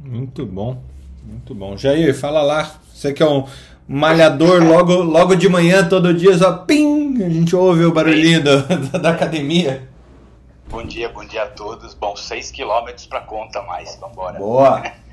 Muito 0.00 0.44
bom, 0.44 0.82
muito 1.22 1.54
bom. 1.54 1.76
Jair, 1.76 2.18
fala 2.18 2.42
lá, 2.42 2.72
você 2.92 3.12
que 3.12 3.22
é 3.22 3.26
um 3.26 3.46
malhador 3.86 4.62
logo, 4.62 4.94
logo 4.94 5.34
de 5.34 5.48
manhã, 5.48 5.88
todo 5.88 6.14
dia, 6.14 6.36
só 6.36 6.52
pim, 6.58 7.22
a 7.22 7.28
gente 7.28 7.54
ouve 7.54 7.84
o 7.84 7.92
barulhinho 7.92 8.42
do, 8.42 8.98
da 8.98 9.10
academia. 9.10 9.88
Bom 10.68 10.84
dia, 10.84 11.08
bom 11.08 11.24
dia 11.24 11.42
a 11.42 11.46
todos. 11.46 11.94
Bom, 11.94 12.16
6 12.16 12.50
quilômetros 12.50 13.06
para 13.06 13.20
conta 13.20 13.62
mais, 13.62 13.96
vamos 14.00 14.14
embora. 14.14 14.38
Boa! 14.38 14.82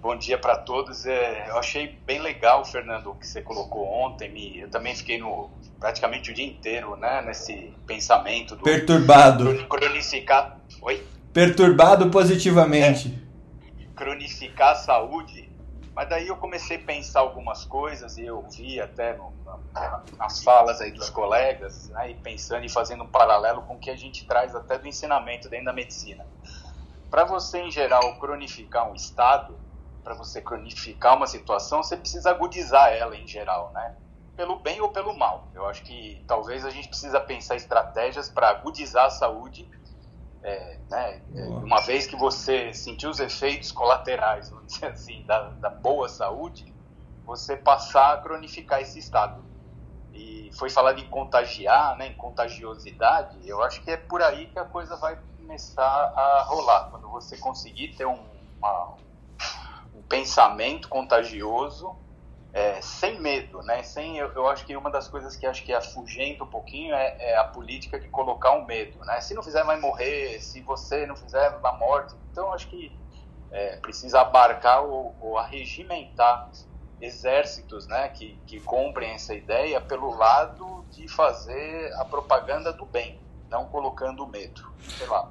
Bom 0.00 0.16
dia 0.16 0.38
para 0.38 0.56
todos. 0.56 1.04
É, 1.04 1.50
eu 1.50 1.58
achei 1.58 1.88
bem 2.06 2.20
legal, 2.20 2.64
Fernando, 2.64 3.10
o 3.10 3.14
que 3.14 3.26
você 3.26 3.42
colocou 3.42 3.86
ontem. 3.86 4.30
Me, 4.30 4.60
eu 4.60 4.70
também 4.70 4.94
fiquei 4.94 5.18
no 5.18 5.50
praticamente 5.78 6.30
o 6.30 6.34
dia 6.34 6.46
inteiro, 6.46 6.96
né, 6.96 7.22
nesse 7.22 7.74
pensamento 7.86 8.56
do 8.56 8.62
perturbado. 8.62 9.66
Cronificar. 9.66 10.58
Oi. 10.80 11.06
Perturbado 11.32 12.10
positivamente. 12.10 13.14
É, 13.78 13.84
cronificar 13.94 14.72
a 14.72 14.74
saúde. 14.74 15.50
Mas 15.94 16.08
daí 16.08 16.28
eu 16.28 16.36
comecei 16.36 16.78
a 16.78 16.80
pensar 16.80 17.20
algumas 17.20 17.66
coisas 17.66 18.16
e 18.16 18.24
eu 18.24 18.42
vi 18.48 18.80
até 18.80 19.16
no, 19.18 19.34
nas 20.16 20.42
falas 20.42 20.80
aí 20.80 20.92
dos 20.92 21.10
colegas, 21.10 21.90
né, 21.90 22.12
e 22.12 22.14
pensando 22.14 22.64
e 22.64 22.70
fazendo 22.70 23.04
um 23.04 23.06
paralelo 23.06 23.62
com 23.62 23.74
o 23.74 23.78
que 23.78 23.90
a 23.90 23.96
gente 23.96 24.26
traz 24.26 24.54
até 24.54 24.78
do 24.78 24.88
ensinamento 24.88 25.50
dentro 25.50 25.66
da 25.66 25.72
medicina. 25.74 26.24
Para 27.10 27.24
você, 27.24 27.58
em 27.58 27.70
geral, 27.70 28.18
cronificar 28.18 28.90
um 28.90 28.94
estado, 28.94 29.58
para 30.02 30.14
você 30.14 30.40
cronificar 30.40 31.16
uma 31.16 31.26
situação, 31.26 31.82
você 31.82 31.96
precisa 31.96 32.30
agudizar 32.30 32.92
ela 32.92 33.16
em 33.16 33.26
geral, 33.26 33.70
né? 33.72 33.96
Pelo 34.36 34.58
bem 34.58 34.80
ou 34.80 34.88
pelo 34.88 35.16
mal. 35.16 35.48
Eu 35.54 35.66
acho 35.66 35.82
que 35.82 36.24
talvez 36.26 36.64
a 36.64 36.70
gente 36.70 36.88
precisa 36.88 37.20
pensar 37.20 37.56
estratégias 37.56 38.28
para 38.28 38.48
agudizar 38.48 39.06
a 39.06 39.10
saúde, 39.10 39.70
é, 40.42 40.78
né? 40.88 41.22
Uma 41.62 41.80
vez 41.82 42.06
que 42.06 42.16
você 42.16 42.72
sentiu 42.72 43.10
os 43.10 43.20
efeitos 43.20 43.70
colaterais, 43.70 44.50
vamos 44.50 44.72
dizer 44.72 44.86
assim, 44.86 45.22
da, 45.26 45.50
da 45.50 45.70
boa 45.70 46.08
saúde, 46.08 46.72
você 47.24 47.56
passar 47.56 48.14
a 48.14 48.16
cronificar 48.18 48.80
esse 48.80 48.98
estado. 48.98 49.44
E 50.12 50.50
foi 50.54 50.68
falado 50.68 50.98
em 50.98 51.08
contagiar, 51.08 51.96
né, 51.96 52.08
em 52.08 52.14
contagiosidade, 52.14 53.38
eu 53.48 53.62
acho 53.62 53.80
que 53.82 53.90
é 53.90 53.96
por 53.96 54.20
aí 54.20 54.46
que 54.46 54.58
a 54.58 54.64
coisa 54.64 54.96
vai 54.96 55.16
começar 55.36 55.82
a 55.82 56.42
rolar. 56.48 56.88
Quando 56.90 57.08
você 57.08 57.36
conseguir 57.36 57.94
ter 57.94 58.06
um, 58.06 58.18
uma, 58.58 58.96
pensamento 60.10 60.88
contagioso 60.88 61.96
é, 62.52 62.82
sem 62.82 63.20
medo, 63.20 63.62
né? 63.62 63.82
Sem, 63.84 64.18
eu, 64.18 64.32
eu, 64.32 64.48
acho 64.48 64.66
que 64.66 64.76
uma 64.76 64.90
das 64.90 65.06
coisas 65.06 65.36
que 65.36 65.46
acho 65.46 65.64
que 65.64 65.72
afugenta 65.72 66.42
um 66.42 66.48
pouquinho 66.48 66.92
é, 66.92 67.16
é, 67.20 67.36
a 67.38 67.44
política 67.44 67.98
de 67.98 68.08
colocar 68.08 68.52
um 68.52 68.66
medo, 68.66 68.98
né? 69.04 69.20
Se 69.20 69.34
não 69.34 69.42
fizer 69.42 69.62
vai 69.64 69.78
morrer, 69.78 70.40
se 70.40 70.60
você 70.62 71.06
não 71.06 71.14
fizer 71.14 71.48
vai 71.60 71.78
morte. 71.78 72.16
Então 72.32 72.52
acho 72.52 72.66
que 72.68 72.92
é, 73.52 73.76
precisa 73.76 74.20
abarcar 74.22 74.82
ou, 74.82 75.16
ou 75.20 75.38
arregimentar 75.38 76.50
exércitos, 77.00 77.86
né? 77.86 78.08
Que, 78.08 78.36
que 78.46 78.58
comprem 78.60 79.12
essa 79.12 79.32
ideia 79.32 79.80
pelo 79.80 80.10
lado 80.10 80.84
de 80.90 81.06
fazer 81.06 81.92
a 82.00 82.04
propaganda 82.04 82.72
do 82.72 82.84
bem, 82.84 83.20
não 83.50 83.64
colocando 83.64 84.26
medo. 84.26 84.70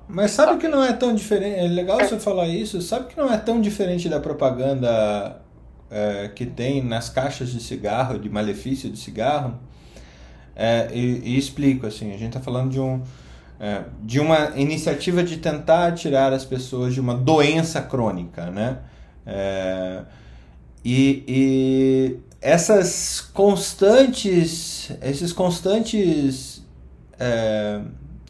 Mas 0.08 0.32
sabe 0.32 0.60
que 0.60 0.68
não 0.68 0.84
é 0.84 0.94
tão 0.94 1.16
diferente. 1.16 1.60
É 1.60 1.68
legal 1.68 2.00
você 2.00 2.20
falar 2.20 2.48
isso. 2.48 2.82
Sabe 2.82 3.08
que 3.08 3.18
não 3.18 3.32
é 3.32 3.38
tão 3.38 3.62
diferente 3.62 4.10
da 4.10 4.20
propaganda 4.20 5.42
é, 5.90 6.28
que 6.30 6.46
tem 6.46 6.84
nas 6.84 7.10
caixas 7.10 7.50
de 7.50 7.62
cigarro, 7.62 8.20
de 8.20 8.30
malefício 8.30 8.90
de 8.90 8.98
cigarro? 8.98 9.58
é, 10.60 10.90
e, 10.94 11.22
e, 11.24 11.38
explico 11.38 11.88
assim. 11.88 12.10
A 12.10 12.18
gente 12.18 12.28
está 12.28 12.42
falando 12.42 12.70
de 12.70 12.82
um 12.82 13.02
é, 13.58 13.84
de 14.04 14.20
uma 14.20 14.58
iniciativa 14.58 15.24
de 15.24 15.38
tentar 15.38 15.94
tirar 15.94 16.34
as 16.34 16.44
pessoas 16.44 16.94
de 16.94 17.00
uma 17.00 17.16
doença 17.16 17.82
crônica, 17.82 18.52
né? 18.52 18.80
É, 19.26 20.02
e, 20.84 21.24
e 21.28 22.18
essas 22.42 23.22
constantes, 23.22 24.92
esses 25.02 25.32
constantes 25.32 26.66
é, 27.18 27.80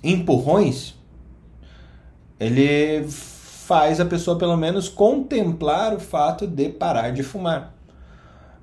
empurrões, 0.03 0.95
ele 2.39 3.05
faz 3.07 3.99
a 3.99 4.05
pessoa 4.05 4.38
pelo 4.38 4.57
menos 4.57 4.89
contemplar 4.89 5.93
o 5.93 5.99
fato 5.99 6.47
de 6.47 6.69
parar 6.69 7.12
de 7.12 7.23
fumar. 7.23 7.73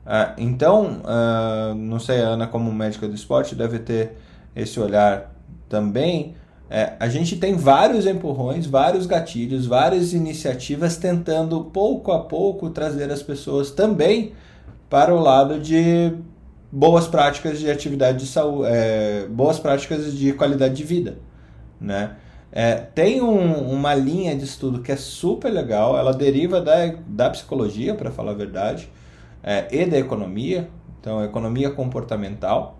Ah, 0.05 0.35
então, 0.39 1.01
ah, 1.05 1.75
não 1.77 1.99
sei, 1.99 2.21
a 2.23 2.29
Ana, 2.29 2.47
como 2.47 2.73
médica 2.73 3.09
do 3.09 3.15
esporte, 3.15 3.55
deve 3.55 3.79
ter 3.79 4.17
esse 4.55 4.79
olhar 4.81 5.33
também. 5.69 6.35
É, 6.69 6.95
a 6.99 7.09
gente 7.09 7.37
tem 7.37 7.55
vários 7.55 8.07
empurrões, 8.07 8.67
vários 8.67 9.07
gatilhos, 9.07 9.67
várias 9.67 10.13
iniciativas 10.13 10.97
tentando 10.97 11.65
pouco 11.65 12.11
a 12.11 12.25
pouco 12.25 12.71
trazer 12.71 13.11
as 13.13 13.23
pessoas 13.23 13.71
também 13.71 14.33
para 14.91 15.15
o 15.15 15.21
lado 15.21 15.61
de 15.61 16.13
boas 16.71 17.07
práticas 17.07 17.61
de 17.61 17.71
atividade 17.71 18.19
de 18.19 18.27
saúde, 18.27 18.69
é, 18.71 19.27
boas 19.29 19.59
práticas 19.61 20.13
de 20.17 20.33
qualidade 20.33 20.75
de 20.75 20.83
vida, 20.83 21.19
né? 21.81 22.17
É, 22.53 22.75
tem 22.75 23.21
um, 23.21 23.71
uma 23.71 23.95
linha 23.95 24.35
de 24.35 24.45
estudo 24.45 24.81
que 24.81 24.91
é 24.91 24.97
super 24.97 25.51
legal, 25.51 25.97
ela 25.99 26.13
deriva 26.13 26.61
da, 26.61 26.95
da 27.07 27.29
psicologia, 27.31 27.95
para 27.95 28.11
falar 28.11 28.31
a 28.33 28.35
verdade, 28.35 28.89
é, 29.43 29.67
e 29.71 29.85
da 29.85 29.99
economia, 29.99 30.69
então 31.01 31.23
economia 31.23 31.71
comportamental, 31.71 32.79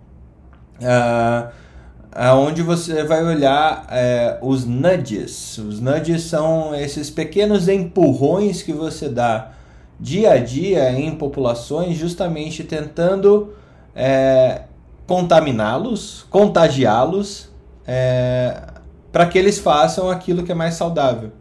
é, 0.81 2.31
onde 2.31 2.61
você 2.61 3.03
vai 3.03 3.23
olhar 3.23 3.85
é, 3.91 4.39
os 4.41 4.65
nudges. 4.65 5.57
Os 5.59 5.79
nudges 5.79 6.23
são 6.23 6.73
esses 6.73 7.09
pequenos 7.09 7.67
empurrões 7.67 8.63
que 8.63 8.73
você 8.73 9.07
dá 9.07 9.51
dia 9.99 10.31
a 10.31 10.37
dia 10.37 10.91
em 10.91 11.15
populações, 11.15 11.97
justamente 11.97 12.63
tentando 12.63 13.53
é, 13.95 14.63
contaminá-los, 15.05 16.25
contagiá-los, 16.29 17.49
é, 17.85 18.61
para 19.11 19.25
que 19.25 19.37
eles 19.37 19.59
façam 19.59 20.09
aquilo 20.09 20.43
que 20.43 20.51
é 20.51 20.55
mais 20.55 20.75
saudável. 20.75 21.31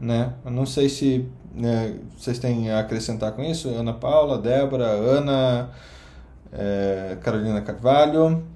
Né? 0.00 0.32
Eu 0.44 0.50
não 0.50 0.64
sei 0.64 0.88
se 0.88 1.28
né, 1.52 1.98
vocês 2.16 2.38
têm 2.38 2.70
a 2.70 2.80
acrescentar 2.80 3.32
com 3.32 3.42
isso, 3.42 3.68
Ana 3.68 3.92
Paula, 3.92 4.38
Débora, 4.38 4.86
Ana, 4.86 5.70
é, 6.52 7.18
Carolina 7.22 7.60
Carvalho. 7.60 8.46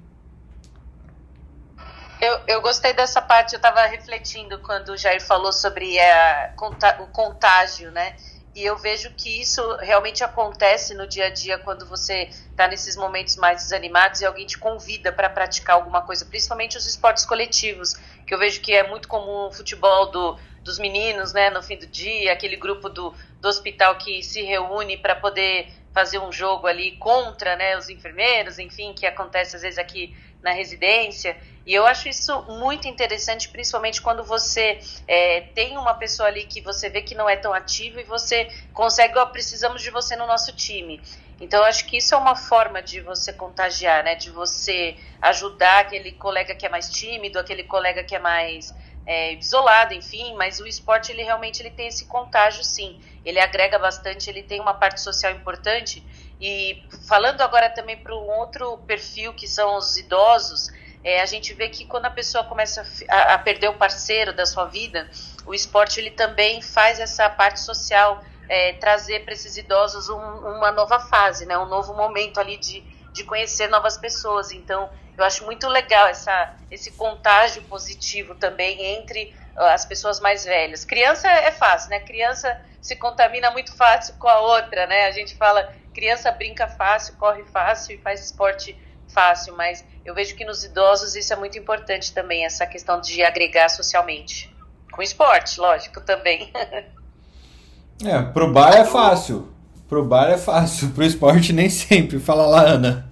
Eu, 2.19 2.39
eu 2.47 2.61
gostei 2.61 2.93
dessa 2.93 3.21
parte, 3.21 3.53
eu 3.53 3.57
estava 3.57 3.85
refletindo 3.85 4.57
quando 4.59 4.89
o 4.89 4.97
Jair 4.97 5.21
falou 5.21 5.51
sobre 5.51 5.99
a, 5.99 6.53
o 6.99 7.07
contágio, 7.07 7.91
né? 7.91 8.15
E 8.55 8.63
eu 8.63 8.77
vejo 8.77 9.11
que 9.11 9.41
isso 9.41 9.61
realmente 9.81 10.23
acontece 10.23 10.93
no 10.93 11.05
dia 11.05 11.25
a 11.25 11.29
dia 11.29 11.57
quando 11.57 11.85
você 11.85 12.29
está 12.31 12.69
nesses 12.69 12.95
momentos 12.95 13.35
mais 13.35 13.63
desanimados 13.63 14.21
e 14.21 14.25
alguém 14.25 14.47
te 14.47 14.57
convida 14.57 15.11
para 15.11 15.29
praticar 15.29 15.75
alguma 15.75 16.01
coisa, 16.01 16.25
principalmente 16.25 16.77
os 16.77 16.87
esportes 16.87 17.25
coletivos, 17.25 17.95
que 18.25 18.33
eu 18.33 18.39
vejo 18.39 18.61
que 18.61 18.73
é 18.73 18.87
muito 18.87 19.09
comum 19.09 19.47
o 19.47 19.51
futebol 19.51 20.09
do, 20.09 20.39
dos 20.63 20.79
meninos, 20.79 21.33
né, 21.33 21.49
no 21.49 21.61
fim 21.61 21.77
do 21.77 21.85
dia, 21.85 22.31
aquele 22.31 22.55
grupo 22.55 22.87
do, 22.87 23.13
do 23.41 23.47
hospital 23.49 23.97
que 23.97 24.23
se 24.23 24.41
reúne 24.41 24.95
para 24.95 25.17
poder 25.17 25.67
fazer 25.93 26.19
um 26.19 26.31
jogo 26.31 26.65
ali 26.65 26.95
contra, 26.97 27.57
né, 27.57 27.77
os 27.77 27.89
enfermeiros, 27.89 28.57
enfim, 28.57 28.93
que 28.93 29.05
acontece 29.05 29.57
às 29.57 29.63
vezes 29.63 29.77
aqui 29.77 30.15
na 30.45 30.51
residência. 30.51 31.35
E 31.65 31.73
eu 31.73 31.87
acho 31.87 32.07
isso 32.07 32.43
muito 32.43 32.87
interessante, 32.87 33.49
principalmente 33.49 33.99
quando 33.99 34.23
você 34.23 34.79
é, 35.07 35.41
tem 35.55 35.75
uma 35.75 35.95
pessoa 35.95 36.29
ali 36.29 36.45
que 36.45 36.61
você 36.61 36.87
vê 36.87 37.01
que 37.01 37.15
não 37.15 37.27
é 37.27 37.35
tão 37.35 37.51
ativo 37.51 37.99
e 37.99 38.03
você 38.03 38.47
consegue, 38.71 39.17
ó, 39.17 39.25
precisamos 39.25 39.81
de 39.81 39.89
você 39.89 40.15
no 40.15 40.27
nosso 40.27 40.55
time. 40.55 41.01
Então, 41.41 41.61
eu 41.61 41.65
acho 41.65 41.85
que 41.87 41.97
isso 41.97 42.13
é 42.13 42.17
uma 42.17 42.35
forma 42.35 42.81
de 42.81 43.01
você 43.01 43.33
contagiar, 43.33 44.03
né? 44.03 44.13
De 44.13 44.29
você 44.29 44.95
ajudar 45.19 45.79
aquele 45.79 46.11
colega 46.11 46.53
que 46.53 46.65
é 46.65 46.69
mais 46.69 46.89
tímido, 46.89 47.39
aquele 47.39 47.63
colega 47.63 48.03
que 48.03 48.15
é 48.15 48.19
mais 48.19 48.73
é, 49.05 49.33
isolado, 49.33 49.93
enfim. 49.93 50.35
Mas 50.35 50.59
o 50.59 50.67
esporte, 50.67 51.11
ele 51.11 51.23
realmente 51.23 51.61
ele 51.61 51.71
tem 51.71 51.87
esse 51.87 52.05
contágio, 52.05 52.63
sim. 52.63 53.01
Ele 53.25 53.39
agrega 53.39 53.77
bastante, 53.79 54.29
ele 54.29 54.43
tem 54.43 54.61
uma 54.61 54.75
parte 54.75 55.01
social 55.01 55.33
importante. 55.33 56.01
E 56.39 56.83
falando 57.07 57.41
agora 57.41 57.69
também 57.69 57.97
para 57.97 58.13
um 58.13 58.29
outro 58.39 58.77
perfil, 58.79 59.33
que 59.33 59.47
são 59.47 59.77
os 59.77 59.95
idosos, 59.97 60.69
é, 61.03 61.21
a 61.21 61.25
gente 61.25 61.53
vê 61.53 61.69
que 61.69 61.85
quando 61.85 62.05
a 62.05 62.09
pessoa 62.09 62.43
começa 62.43 62.85
a, 63.09 63.35
a, 63.35 63.37
perder 63.37 63.69
o 63.69 63.75
parceiro 63.75 64.33
da 64.33 64.45
sua 64.45 64.65
vida, 64.65 65.07
o 65.45 65.53
esporte 65.53 65.99
ele 65.99 66.11
também 66.11 66.61
faz 66.61 66.99
essa 66.99 67.29
parte 67.29 67.59
social 67.59 68.23
é, 68.49 68.73
trazer 68.73 69.23
para 69.23 69.33
esses 69.33 69.55
idosos 69.55 70.09
um, 70.09 70.17
uma 70.17 70.71
nova 70.71 70.99
fase, 70.99 71.45
né, 71.45 71.57
um 71.57 71.67
novo 71.67 71.93
momento 71.93 72.39
ali 72.39 72.57
de, 72.57 72.83
de 73.13 73.23
conhecer 73.23 73.67
novas 73.67 73.97
pessoas. 73.97 74.51
Então, 74.51 74.89
eu 75.17 75.23
acho 75.23 75.45
muito 75.45 75.67
legal 75.69 76.07
essa, 76.07 76.53
esse 76.69 76.91
contágio 76.91 77.61
positivo 77.63 78.35
também 78.35 78.97
entre 78.97 79.33
as 79.55 79.85
pessoas 79.85 80.19
mais 80.19 80.43
velhas. 80.43 80.83
Criança 80.83 81.27
é 81.29 81.51
fácil, 81.51 81.89
né? 81.89 81.99
Criança 82.01 82.59
se 82.81 82.95
contamina 82.95 83.49
muito 83.51 83.75
fácil 83.75 84.15
com 84.19 84.27
a 84.27 84.39
outra, 84.39 84.85
né? 84.87 85.05
A 85.07 85.11
gente 85.11 85.35
fala, 85.35 85.73
criança 85.93 86.31
brinca 86.31 86.67
fácil, 86.67 87.15
corre 87.15 87.43
fácil 87.45 87.95
e 87.95 87.97
faz 87.99 88.23
esporte 88.23 88.77
fácil, 89.07 89.55
mas 89.55 89.85
eu 90.03 90.13
vejo 90.13 90.35
que 90.35 90.43
nos 90.43 90.63
idosos 90.63 91.15
isso 91.15 91.31
é 91.31 91.35
muito 91.35 91.57
importante 91.57 92.13
também, 92.13 92.45
essa 92.45 92.65
questão 92.65 92.99
de 92.99 93.23
agregar 93.23 93.69
socialmente. 93.69 94.53
Com 94.91 95.01
esporte, 95.01 95.59
lógico, 95.59 96.01
também. 96.01 96.51
é, 98.03 98.21
pro 98.21 98.51
bar 98.51 98.75
é 98.75 98.85
fácil. 98.85 99.51
Pro 99.87 100.03
bar 100.03 100.29
é 100.29 100.37
fácil, 100.37 100.89
pro 100.91 101.03
esporte 101.03 101.53
nem 101.53 101.69
sempre. 101.69 102.19
Fala 102.19 102.45
lá, 102.45 102.61
Ana. 102.61 103.09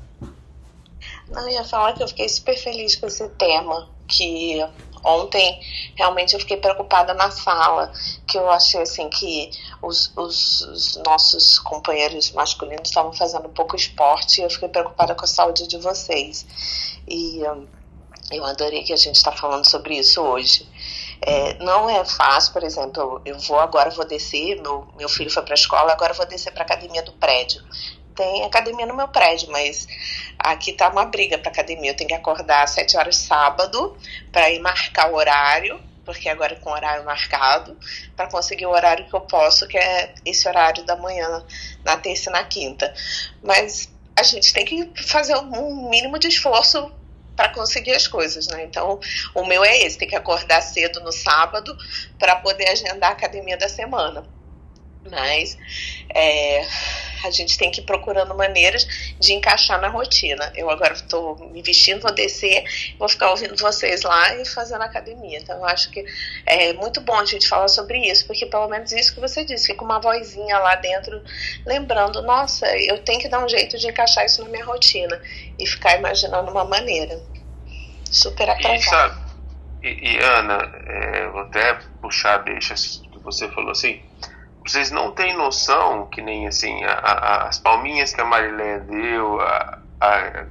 Não, 1.29 1.41
eu 1.43 1.49
ia 1.49 1.63
falar 1.63 1.93
que 1.93 2.03
eu 2.03 2.07
fiquei 2.07 2.27
super 2.29 2.57
feliz 2.57 2.95
com 2.95 3.07
esse 3.07 3.27
tema, 3.29 3.89
que 4.07 4.63
Ontem, 5.03 5.59
realmente, 5.95 6.33
eu 6.33 6.39
fiquei 6.39 6.57
preocupada 6.57 7.13
na 7.13 7.29
sala, 7.29 7.91
que 8.27 8.37
eu 8.37 8.49
achei 8.49 8.81
assim 8.81 9.09
que 9.09 9.51
os, 9.81 10.11
os, 10.15 10.61
os 10.61 10.95
nossos 11.05 11.59
companheiros 11.59 12.31
masculinos 12.31 12.87
estavam 12.89 13.11
fazendo 13.11 13.49
pouco 13.49 13.75
esporte 13.75 14.39
e 14.39 14.43
eu 14.43 14.49
fiquei 14.49 14.69
preocupada 14.69 15.13
com 15.13 15.25
a 15.25 15.27
saúde 15.27 15.67
de 15.67 15.77
vocês. 15.77 16.45
E 17.07 17.43
um, 17.43 17.67
eu 18.31 18.45
adorei 18.45 18.83
que 18.83 18.93
a 18.93 18.97
gente 18.97 19.15
está 19.15 19.31
falando 19.31 19.69
sobre 19.69 19.97
isso 19.97 20.21
hoje. 20.21 20.67
É, 21.21 21.53
não 21.55 21.89
é 21.89 22.03
fácil, 22.05 22.53
por 22.53 22.63
exemplo, 22.63 23.21
eu, 23.25 23.33
eu 23.33 23.39
vou 23.39 23.59
agora, 23.59 23.89
vou 23.89 24.05
descer, 24.05 24.61
meu, 24.61 24.87
meu 24.97 25.09
filho 25.09 25.29
foi 25.29 25.43
para 25.43 25.53
a 25.53 25.55
escola, 25.55 25.91
agora 25.91 26.11
eu 26.11 26.17
vou 26.17 26.25
descer 26.25 26.51
para 26.51 26.63
a 26.63 26.65
academia 26.65 27.03
do 27.03 27.13
prédio 27.13 27.61
tem 28.15 28.43
academia 28.43 28.85
no 28.85 28.95
meu 28.95 29.07
prédio, 29.07 29.51
mas 29.51 29.87
aqui 30.39 30.73
tá 30.73 30.89
uma 30.89 31.05
briga 31.05 31.37
para 31.37 31.51
academia. 31.51 31.91
Eu 31.91 31.95
tenho 31.95 32.07
que 32.07 32.13
acordar 32.13 32.63
às 32.63 32.71
7 32.71 32.97
horas 32.97 33.17
sábado 33.17 33.97
para 34.31 34.49
ir 34.49 34.59
marcar 34.59 35.11
o 35.11 35.15
horário, 35.15 35.79
porque 36.05 36.29
agora 36.29 36.53
é 36.53 36.55
com 36.57 36.71
horário 36.71 37.05
marcado, 37.05 37.77
para 38.15 38.27
conseguir 38.27 38.65
o 38.65 38.71
horário 38.71 39.07
que 39.07 39.13
eu 39.13 39.21
posso, 39.21 39.67
que 39.67 39.77
é 39.77 40.13
esse 40.25 40.47
horário 40.47 40.83
da 40.83 40.95
manhã, 40.95 41.45
na 41.83 41.97
terça 41.97 42.29
e 42.29 42.33
na 42.33 42.43
quinta. 42.43 42.93
Mas 43.41 43.89
a 44.15 44.23
gente 44.23 44.53
tem 44.53 44.65
que 44.65 45.03
fazer 45.03 45.35
um 45.35 45.89
mínimo 45.89 46.19
de 46.19 46.27
esforço 46.27 46.91
para 47.35 47.49
conseguir 47.49 47.93
as 47.93 48.07
coisas, 48.07 48.47
né? 48.47 48.63
Então, 48.63 48.99
o 49.33 49.45
meu 49.45 49.63
é 49.63 49.77
esse, 49.79 49.97
tem 49.97 50.07
que 50.07 50.15
acordar 50.15 50.61
cedo 50.61 50.99
no 50.99 51.11
sábado 51.11 51.75
para 52.19 52.35
poder 52.35 52.69
agendar 52.69 53.09
a 53.09 53.13
academia 53.13 53.57
da 53.57 53.67
semana. 53.67 54.23
Mas 55.09 55.57
é, 56.13 56.65
a 57.25 57.31
gente 57.31 57.57
tem 57.57 57.71
que 57.71 57.81
ir 57.81 57.83
procurando 57.83 58.33
maneiras 58.35 58.85
de 59.19 59.33
encaixar 59.33 59.79
na 59.79 59.87
rotina. 59.87 60.51
Eu 60.55 60.69
agora 60.69 60.93
estou 60.93 61.37
me 61.49 61.61
vestindo, 61.61 62.01
vou 62.01 62.13
descer, 62.13 62.63
vou 62.97 63.09
ficar 63.09 63.31
ouvindo 63.31 63.55
vocês 63.57 64.03
lá 64.03 64.35
e 64.35 64.45
fazendo 64.45 64.81
academia. 64.81 65.39
Então 65.39 65.57
eu 65.57 65.65
acho 65.65 65.89
que 65.89 66.05
é 66.45 66.73
muito 66.73 67.01
bom 67.01 67.15
a 67.15 67.25
gente 67.25 67.47
falar 67.47 67.67
sobre 67.67 67.99
isso, 67.99 68.25
porque 68.27 68.45
pelo 68.45 68.67
menos 68.67 68.91
isso 68.91 69.13
que 69.13 69.19
você 69.19 69.43
disse, 69.43 69.67
fica 69.67 69.83
uma 69.83 69.99
vozinha 69.99 70.57
lá 70.59 70.75
dentro 70.75 71.21
lembrando, 71.65 72.21
nossa, 72.21 72.65
eu 72.77 72.99
tenho 72.99 73.19
que 73.19 73.27
dar 73.27 73.43
um 73.43 73.49
jeito 73.49 73.77
de 73.77 73.87
encaixar 73.87 74.25
isso 74.25 74.43
na 74.43 74.49
minha 74.49 74.65
rotina 74.65 75.21
e 75.59 75.65
ficar 75.65 75.97
imaginando 75.97 76.51
uma 76.51 76.65
maneira. 76.65 77.21
Super 78.11 78.49
atrasado. 78.49 79.23
E, 79.81 79.87
e, 79.87 80.15
e 80.15 80.17
Ana, 80.19 80.71
é, 80.87 81.27
vou 81.27 81.41
até 81.41 81.73
puxar 82.01 82.37
deixa 82.43 82.75
que 82.75 83.19
você 83.19 83.49
falou 83.49 83.71
assim 83.71 84.01
vocês 84.65 84.91
não 84.91 85.11
têm 85.11 85.35
noção 85.35 86.07
que 86.07 86.21
nem 86.21 86.47
assim 86.47 86.83
a, 86.83 86.93
a, 86.93 87.47
as 87.47 87.59
palminhas 87.59 88.13
que 88.13 88.21
a 88.21 88.25
Marilé 88.25 88.79
deu, 88.79 89.41
a, 89.41 89.79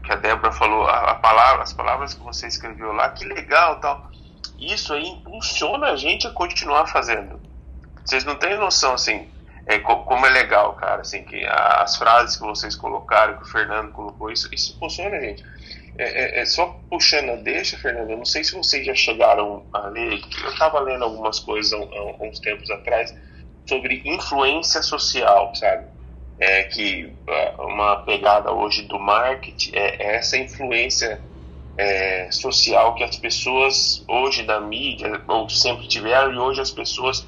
que 0.02 0.12
a 0.12 0.16
Débora 0.16 0.52
falou, 0.52 0.88
a, 0.88 1.14
palavra, 1.16 1.62
as 1.62 1.72
palavras 1.72 2.14
que 2.14 2.22
você 2.22 2.46
escreveu 2.46 2.92
lá, 2.92 3.10
que 3.10 3.24
legal, 3.24 3.80
tal. 3.80 4.10
Isso 4.58 4.94
aí 4.94 5.06
impulsiona 5.06 5.88
a 5.88 5.96
gente 5.96 6.26
a 6.26 6.30
continuar 6.30 6.86
fazendo. 6.86 7.40
Vocês 8.04 8.24
não 8.24 8.36
têm 8.36 8.56
noção 8.56 8.94
assim, 8.94 9.28
é, 9.66 9.78
como 9.78 10.26
é 10.26 10.30
legal, 10.30 10.74
cara, 10.74 11.02
assim 11.02 11.22
que 11.24 11.44
as 11.46 11.96
frases 11.96 12.36
que 12.36 12.42
vocês 12.42 12.74
colocaram, 12.74 13.36
que 13.36 13.42
o 13.42 13.46
Fernando 13.46 13.92
colocou, 13.92 14.30
isso, 14.30 14.52
isso 14.52 14.74
impulsiona 14.76 15.16
a 15.16 15.20
gente. 15.20 15.44
é, 15.98 16.38
é, 16.38 16.40
é, 16.40 16.46
só 16.46 16.78
puxando 16.88 17.30
a 17.30 17.36
deixa, 17.36 17.76
Fernando, 17.76 18.10
eu 18.10 18.16
não 18.16 18.24
sei 18.24 18.42
se 18.44 18.54
vocês 18.54 18.86
já 18.86 18.94
chegaram 18.94 19.64
a 19.72 19.86
ler, 19.88 20.22
eu 20.44 20.50
estava 20.50 20.80
lendo 20.80 21.04
algumas 21.04 21.38
coisas 21.38 21.72
há, 21.72 21.76
há 21.76 22.24
uns 22.24 22.40
tempos 22.40 22.70
atrás 22.70 23.14
sobre 23.66 24.02
influência 24.04 24.82
social, 24.82 25.54
sabe? 25.54 25.86
É 26.38 26.64
que 26.64 27.12
é, 27.28 27.54
uma 27.58 27.96
pegada 27.98 28.52
hoje 28.52 28.82
do 28.82 28.98
marketing 28.98 29.72
é 29.74 30.16
essa 30.16 30.36
influência 30.36 31.20
é, 31.76 32.30
social 32.30 32.94
que 32.94 33.04
as 33.04 33.16
pessoas 33.16 34.04
hoje 34.08 34.42
da 34.42 34.60
mídia 34.60 35.22
ou 35.28 35.48
sempre 35.48 35.86
tiveram 35.86 36.32
e 36.32 36.38
hoje 36.38 36.60
as 36.60 36.70
pessoas 36.70 37.26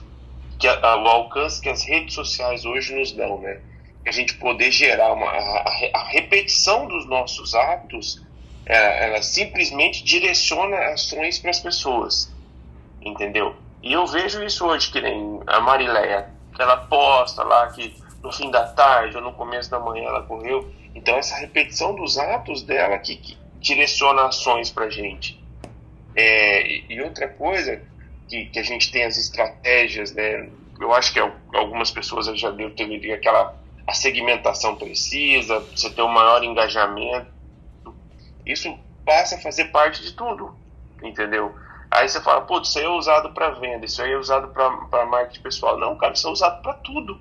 que 0.58 0.66
a, 0.66 0.96
o 0.96 1.08
alcance 1.08 1.60
que 1.60 1.68
as 1.68 1.84
redes 1.84 2.14
sociais 2.14 2.64
hoje 2.64 2.94
nos 2.94 3.12
dão, 3.12 3.40
né? 3.40 3.60
A 4.06 4.10
gente 4.10 4.34
poder 4.34 4.70
gerar 4.70 5.12
uma 5.12 5.26
a, 5.26 5.90
a 5.94 6.04
repetição 6.08 6.86
dos 6.86 7.06
nossos 7.06 7.54
atos, 7.54 8.22
ela, 8.66 8.86
ela 8.96 9.22
simplesmente 9.22 10.04
direciona 10.04 10.76
ações 10.92 11.38
para 11.38 11.50
as 11.50 11.60
pessoas, 11.60 12.30
entendeu? 13.00 13.56
E 13.84 13.92
eu 13.92 14.06
vejo 14.06 14.42
isso 14.42 14.64
hoje 14.64 14.90
que 14.90 14.98
nem 14.98 15.42
a 15.46 15.60
Marileia, 15.60 16.30
ela 16.58 16.78
posta 16.78 17.44
lá 17.44 17.70
que 17.70 17.94
no 18.22 18.32
fim 18.32 18.50
da 18.50 18.66
tarde 18.68 19.14
ou 19.14 19.22
no 19.22 19.34
começo 19.34 19.70
da 19.70 19.78
manhã 19.78 20.08
ela 20.08 20.22
correu. 20.22 20.72
Então 20.94 21.14
essa 21.16 21.36
repetição 21.36 21.94
dos 21.94 22.16
atos 22.16 22.62
dela 22.62 22.96
que, 22.96 23.14
que 23.16 23.36
direciona 23.60 24.22
ações 24.22 24.70
para 24.70 24.88
gente. 24.88 25.38
É, 26.16 26.66
e, 26.66 26.86
e, 26.88 27.02
outra 27.02 27.28
coisa 27.28 27.82
que, 28.26 28.46
que 28.46 28.58
a 28.58 28.62
gente 28.62 28.90
tem 28.90 29.04
as 29.04 29.18
estratégias, 29.18 30.14
né? 30.14 30.48
Eu 30.80 30.94
acho 30.94 31.12
que 31.12 31.20
algumas 31.54 31.90
pessoas 31.90 32.26
já 32.40 32.50
deu 32.50 32.70
ter 32.70 33.12
aquela 33.12 33.54
a 33.86 33.92
segmentação 33.92 34.76
precisa, 34.76 35.60
você 35.60 35.90
ter 35.90 36.00
um 36.00 36.08
maior 36.08 36.42
engajamento. 36.42 37.26
Isso 38.46 38.74
passa 39.04 39.34
a 39.34 39.40
fazer 39.40 39.66
parte 39.66 40.02
de 40.02 40.12
tudo, 40.12 40.56
entendeu? 41.02 41.54
Aí 41.94 42.08
você 42.08 42.20
fala, 42.20 42.40
putz, 42.40 42.70
isso 42.70 42.78
aí 42.80 42.84
é 42.84 42.88
usado 42.88 43.30
para 43.30 43.50
venda, 43.50 43.86
isso 43.86 44.02
aí 44.02 44.12
é 44.12 44.18
usado 44.18 44.48
para 44.48 45.06
marketing 45.06 45.42
pessoal. 45.42 45.78
Não, 45.78 45.96
cara, 45.96 46.12
isso 46.12 46.26
é 46.26 46.30
usado 46.30 46.60
para 46.60 46.74
tudo. 46.74 47.20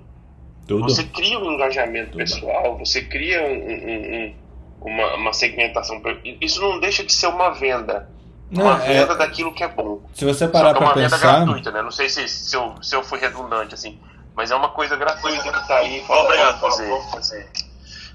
tudo. 0.66 0.82
Você 0.82 1.04
cria 1.04 1.38
um 1.38 1.52
engajamento 1.52 2.10
tudo. 2.10 2.18
pessoal, 2.18 2.76
você 2.76 3.02
cria 3.02 3.40
um, 3.40 3.54
um, 3.54 4.16
um, 4.16 4.90
uma, 4.90 5.14
uma 5.14 5.32
segmentação. 5.32 6.02
Isso 6.40 6.60
não 6.60 6.80
deixa 6.80 7.04
de 7.04 7.12
ser 7.12 7.28
uma 7.28 7.50
venda. 7.50 8.10
Não, 8.50 8.64
uma 8.64 8.84
é... 8.84 8.94
venda 8.94 9.14
daquilo 9.14 9.54
que 9.54 9.62
é 9.62 9.68
bom. 9.68 10.02
Se 10.12 10.24
você 10.24 10.48
parar 10.48 10.74
para 10.74 10.92
pensar... 10.92 10.98
É 10.98 11.06
uma 11.06 11.08
venda 11.08 11.18
gratuita, 11.18 11.70
né? 11.70 11.80
Não 11.80 11.92
sei 11.92 12.08
se, 12.08 12.26
se, 12.26 12.56
eu, 12.56 12.74
se 12.82 12.96
eu 12.96 13.04
fui 13.04 13.20
redundante, 13.20 13.74
assim. 13.74 14.00
Mas 14.34 14.50
é 14.50 14.56
uma 14.56 14.70
coisa 14.70 14.96
gratuita 14.96 15.52
que 15.52 15.58
está 15.60 15.76
aí. 15.76 16.04
Obrigado, 16.08 16.58
fazer. 16.58 16.90
fazer. 17.12 17.48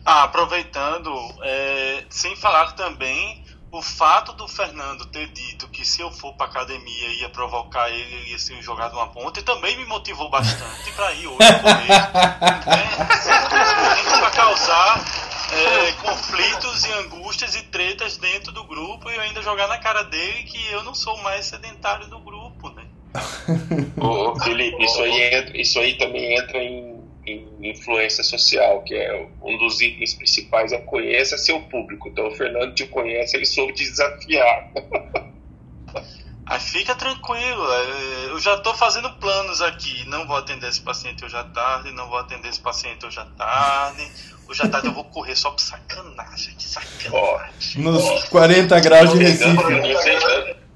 Ah, 0.05 0.23
aproveitando, 0.23 1.09
é, 1.41 2.03
sem 2.09 2.35
falar 2.35 2.73
também 2.73 3.38
o 3.71 3.81
fato 3.81 4.33
do 4.33 4.47
Fernando 4.47 5.05
ter 5.05 5.27
dito 5.27 5.67
que 5.69 5.85
se 5.85 6.01
eu 6.01 6.11
for 6.11 6.33
para 6.33 6.47
academia 6.47 7.07
ia 7.19 7.29
provocar 7.29 7.89
ele, 7.89 8.31
ia 8.31 8.39
ser 8.39 8.61
jogado 8.61 8.93
uma 8.93 9.07
ponta, 9.07 9.41
também 9.43 9.77
me 9.77 9.85
motivou 9.85 10.29
bastante 10.29 10.91
para 10.91 11.13
ir 11.13 11.27
hoje 11.27 11.37
correr. 11.37 11.87
né? 11.87 12.89
para 14.19 14.31
causar 14.31 15.05
é, 15.51 15.91
conflitos 15.93 16.85
e 16.85 16.91
angústias 16.93 17.55
e 17.55 17.63
tretas 17.63 18.17
dentro 18.17 18.51
do 18.51 18.63
grupo 18.63 19.09
e 19.09 19.15
eu 19.15 19.21
ainda 19.21 19.41
jogar 19.41 19.67
na 19.67 19.77
cara 19.77 20.03
dele 20.03 20.43
que 20.43 20.71
eu 20.71 20.83
não 20.83 20.93
sou 20.93 21.17
mais 21.17 21.45
sedentário 21.45 22.07
do 22.07 22.19
grupo, 22.19 22.69
né? 22.69 22.85
Ô, 23.97 24.39
Felipe, 24.39 24.83
isso 24.83 25.01
aí, 25.01 25.21
entra, 25.33 25.57
isso 25.57 25.79
aí 25.79 25.97
também 25.97 26.37
entra 26.37 26.57
em, 26.57 26.88
influência 27.61 28.23
social, 28.23 28.81
que 28.83 28.95
é 28.95 29.27
um 29.41 29.57
dos 29.57 29.81
itens 29.81 30.13
principais, 30.13 30.71
é 30.71 30.77
conheça 30.77 31.37
seu 31.37 31.61
público. 31.63 32.07
Então 32.07 32.27
o 32.27 32.31
Fernando 32.31 32.73
te 32.73 32.85
conhece, 32.87 33.35
ele 33.35 33.45
soube 33.45 33.73
te 33.73 33.83
desafiar. 33.83 34.71
Aí 36.45 36.59
fica 36.61 36.95
tranquilo, 36.95 37.73
é, 37.73 38.25
eu 38.31 38.39
já 38.39 38.55
estou 38.55 38.73
fazendo 38.73 39.09
planos 39.13 39.61
aqui. 39.61 40.07
Não 40.07 40.27
vou 40.27 40.37
atender 40.37 40.69
esse 40.69 40.81
paciente 40.81 41.25
hoje 41.25 41.35
à 41.35 41.43
tarde, 41.43 41.91
não 41.91 42.07
vou 42.09 42.17
atender 42.17 42.49
esse 42.49 42.59
paciente 42.59 43.05
hoje 43.05 43.19
à 43.19 43.25
tarde. 43.25 44.07
Hoje 44.47 44.63
à 44.63 44.67
tarde 44.67 44.87
eu 44.87 44.93
vou 44.93 45.03
correr 45.03 45.35
só 45.35 45.51
por 45.51 45.59
sacanagem, 45.59 46.55
que 46.55 46.67
sacanagem. 46.67 47.81
Nos 47.83 48.23
40 48.29 48.79
graus 48.79 49.11
de 49.11 49.19
Recife. 49.19 50.68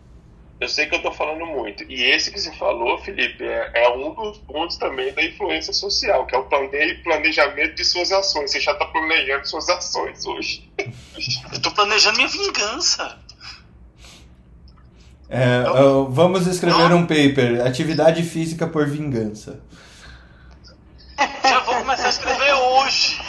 Eu 0.64 0.70
sei, 0.70 0.86
que 0.86 0.96
eu 0.96 0.98
estou 0.98 1.12
falando 1.12 1.46
muito. 1.46 1.84
E 1.90 2.04
esse 2.04 2.32
que 2.32 2.40
você 2.40 2.52
falou, 2.54 2.98
Felipe, 3.00 3.44
é, 3.44 3.72
é, 3.74 3.90
um 3.90 4.14
dos 4.14 4.38
pontos 4.38 4.78
também 4.78 5.12
da 5.14 5.22
influência 5.22 5.74
social, 5.74 6.26
que 6.26 6.34
é 6.34 6.38
o 6.38 6.46
planejamento 7.04 7.76
de 7.76 7.84
suas 7.84 8.14
ações. 8.14 8.52
Você 8.52 8.62
já 8.62 8.72
está 8.72 8.86
planejando 8.86 9.46
suas 9.46 9.68
ações 9.68 10.26
hoje. 10.26 10.72
Eu 10.78 10.88
estou 11.52 11.72
planejando 11.74 12.16
minha 12.16 12.30
vingança. 12.30 13.20
É, 15.30 15.62
então, 15.68 16.10
vamos 16.10 16.48
escrever 16.48 16.90
não. 16.90 17.00
um 17.00 17.02
paper, 17.06 17.66
atividade 17.66 18.24
física 18.24 18.66
por 18.66 18.88
vingança. 18.88 19.60
Já 21.44 21.60
vou 21.60 21.76
começar 21.76 22.06
a 22.06 22.10
escrever 22.10 22.54
hoje. 22.54 23.20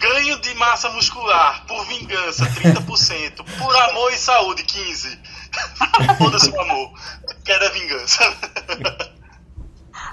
Ganho 0.00 0.40
de 0.40 0.54
massa 0.54 0.88
muscular 0.90 1.64
por 1.66 1.84
vingança, 1.86 2.46
30%. 2.46 3.44
Por 3.58 3.76
amor 3.76 4.12
e 4.12 4.16
saúde, 4.16 4.64
15%. 4.64 5.18
Foda-se 6.18 6.50
o 6.50 6.60
amor. 6.60 6.92
Quero 7.44 7.66
a 7.66 7.68
vingança. 7.68 8.36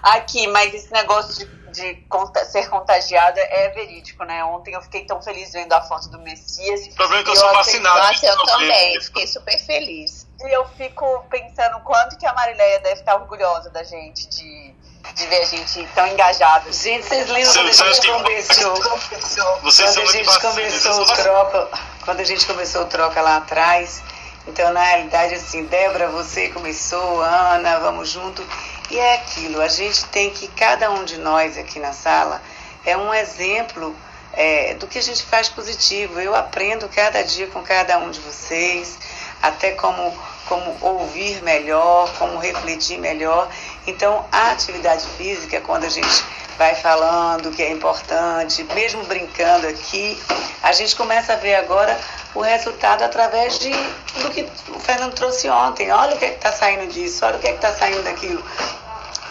Aqui, 0.03 0.45
mas 0.47 0.73
esse 0.73 0.91
negócio 0.91 1.33
de 1.37 1.57
de 1.77 2.05
ser 2.45 2.69
contagiada 2.69 3.39
é 3.39 3.69
verídico, 3.69 4.23
né? 4.23 4.43
Ontem 4.43 4.73
eu 4.73 4.81
fiquei 4.81 5.05
tão 5.05 5.21
feliz 5.21 5.51
vendo 5.51 5.73
a 5.73 5.81
foto 5.81 6.09
do 6.09 6.19
Messias. 6.19 6.87
O 6.87 6.95
problema 6.95 7.21
é 7.21 7.23
que 7.23 7.29
eu 7.29 7.35
sou 7.35 7.53
vacinado. 7.53 7.99
Nossa, 7.99 8.25
eu 8.25 8.45
também, 8.45 9.01
fiquei 9.01 9.27
super 9.27 9.59
feliz. 9.59 10.27
E 10.39 10.55
eu 10.55 10.65
fico 10.69 11.25
pensando 11.29 11.79
quanto 11.81 12.17
que 12.17 12.25
a 12.25 12.33
Marileia 12.33 12.79
deve 12.79 12.99
estar 12.99 13.15
orgulhosa 13.15 13.69
da 13.69 13.83
gente, 13.83 14.27
de, 14.27 14.73
de 15.17 15.25
ver 15.25 15.41
a 15.41 15.45
gente 15.45 15.87
tão 15.95 16.07
engajado. 16.07 16.71
Gente, 16.71 17.07
vocês 17.07 17.27
lembram 17.27 17.51
quando 17.51 17.69
a 17.69 17.91
gente 17.91 18.07
começou? 18.07 19.61
Vocês 19.63 19.95
quando 19.95 20.07
a 20.07 20.11
gente 20.11 20.39
começou 20.39 21.01
o 21.01 21.05
troca, 21.05 21.67
quando 22.05 22.19
a 22.19 22.23
gente 22.23 22.45
começou 22.45 22.81
o 22.83 22.85
troca 22.85 23.19
lá 23.21 23.37
atrás. 23.37 24.03
Então, 24.47 24.71
na 24.71 24.81
realidade, 24.81 25.33
assim, 25.33 25.65
Débora, 25.65 26.07
você 26.09 26.49
começou, 26.49 27.21
Ana, 27.21 27.79
vamos 27.79 28.09
junto. 28.09 28.45
E 28.89 28.97
é 28.97 29.15
aquilo, 29.15 29.59
a 29.59 29.67
gente 29.67 30.05
tem 30.05 30.29
que, 30.29 30.47
cada 30.47 30.89
um 30.91 31.03
de 31.03 31.17
nós 31.17 31.57
aqui 31.57 31.79
na 31.79 31.91
sala, 31.91 32.41
é 32.85 32.95
um 32.95 33.13
exemplo 33.13 33.93
é, 34.31 34.75
do 34.75 34.87
que 34.87 34.99
a 34.99 35.03
gente 35.03 35.23
faz 35.23 35.49
positivo. 35.49 36.21
Eu 36.21 36.33
aprendo 36.35 36.87
cada 36.87 37.23
dia 37.23 37.47
com 37.47 37.61
cada 37.61 37.97
um 37.97 38.09
de 38.11 38.19
vocês, 38.21 38.97
até 39.41 39.71
como, 39.71 40.13
como 40.47 40.77
ouvir 40.81 41.41
melhor, 41.43 42.11
como 42.17 42.37
refletir 42.37 42.99
melhor. 42.99 43.49
Então, 43.85 44.25
a 44.31 44.51
atividade 44.51 45.05
física, 45.17 45.61
quando 45.61 45.85
a 45.85 45.89
gente 45.89 46.23
vai 46.57 46.73
falando 46.75 47.51
que 47.51 47.61
é 47.61 47.71
importante, 47.71 48.63
mesmo 48.73 49.03
brincando 49.03 49.67
aqui, 49.67 50.19
a 50.63 50.71
gente 50.71 50.95
começa 50.95 51.33
a 51.33 51.35
ver 51.35 51.55
agora 51.55 51.97
o 52.33 52.41
resultado 52.41 53.03
através 53.03 53.59
de, 53.59 53.71
do 53.71 54.29
que 54.31 54.47
o 54.69 54.79
Fernando 54.79 55.13
trouxe 55.13 55.49
ontem. 55.49 55.91
Olha 55.91 56.15
o 56.15 56.17
que 56.17 56.25
é 56.25 56.33
está 56.33 56.51
saindo 56.51 56.91
disso, 56.91 57.25
olha 57.25 57.37
o 57.37 57.39
que 57.39 57.47
é 57.47 57.53
está 57.53 57.71
saindo 57.73 58.03
daquilo. 58.03 58.43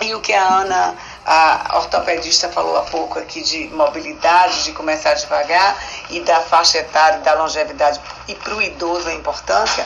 E 0.00 0.14
o 0.14 0.20
que 0.20 0.32
a 0.32 0.42
Ana, 0.42 0.94
a 1.26 1.78
ortopedista, 1.78 2.48
falou 2.48 2.76
há 2.76 2.82
pouco 2.82 3.18
aqui 3.18 3.42
de 3.42 3.66
mobilidade, 3.68 4.62
de 4.62 4.72
começar 4.72 5.14
devagar 5.14 5.76
e 6.08 6.20
da 6.20 6.40
faixa 6.40 6.78
etária, 6.78 7.18
da 7.18 7.34
longevidade 7.34 8.00
e 8.28 8.34
para 8.36 8.54
o 8.54 8.62
idoso 8.62 9.08
a 9.08 9.12
importância. 9.12 9.84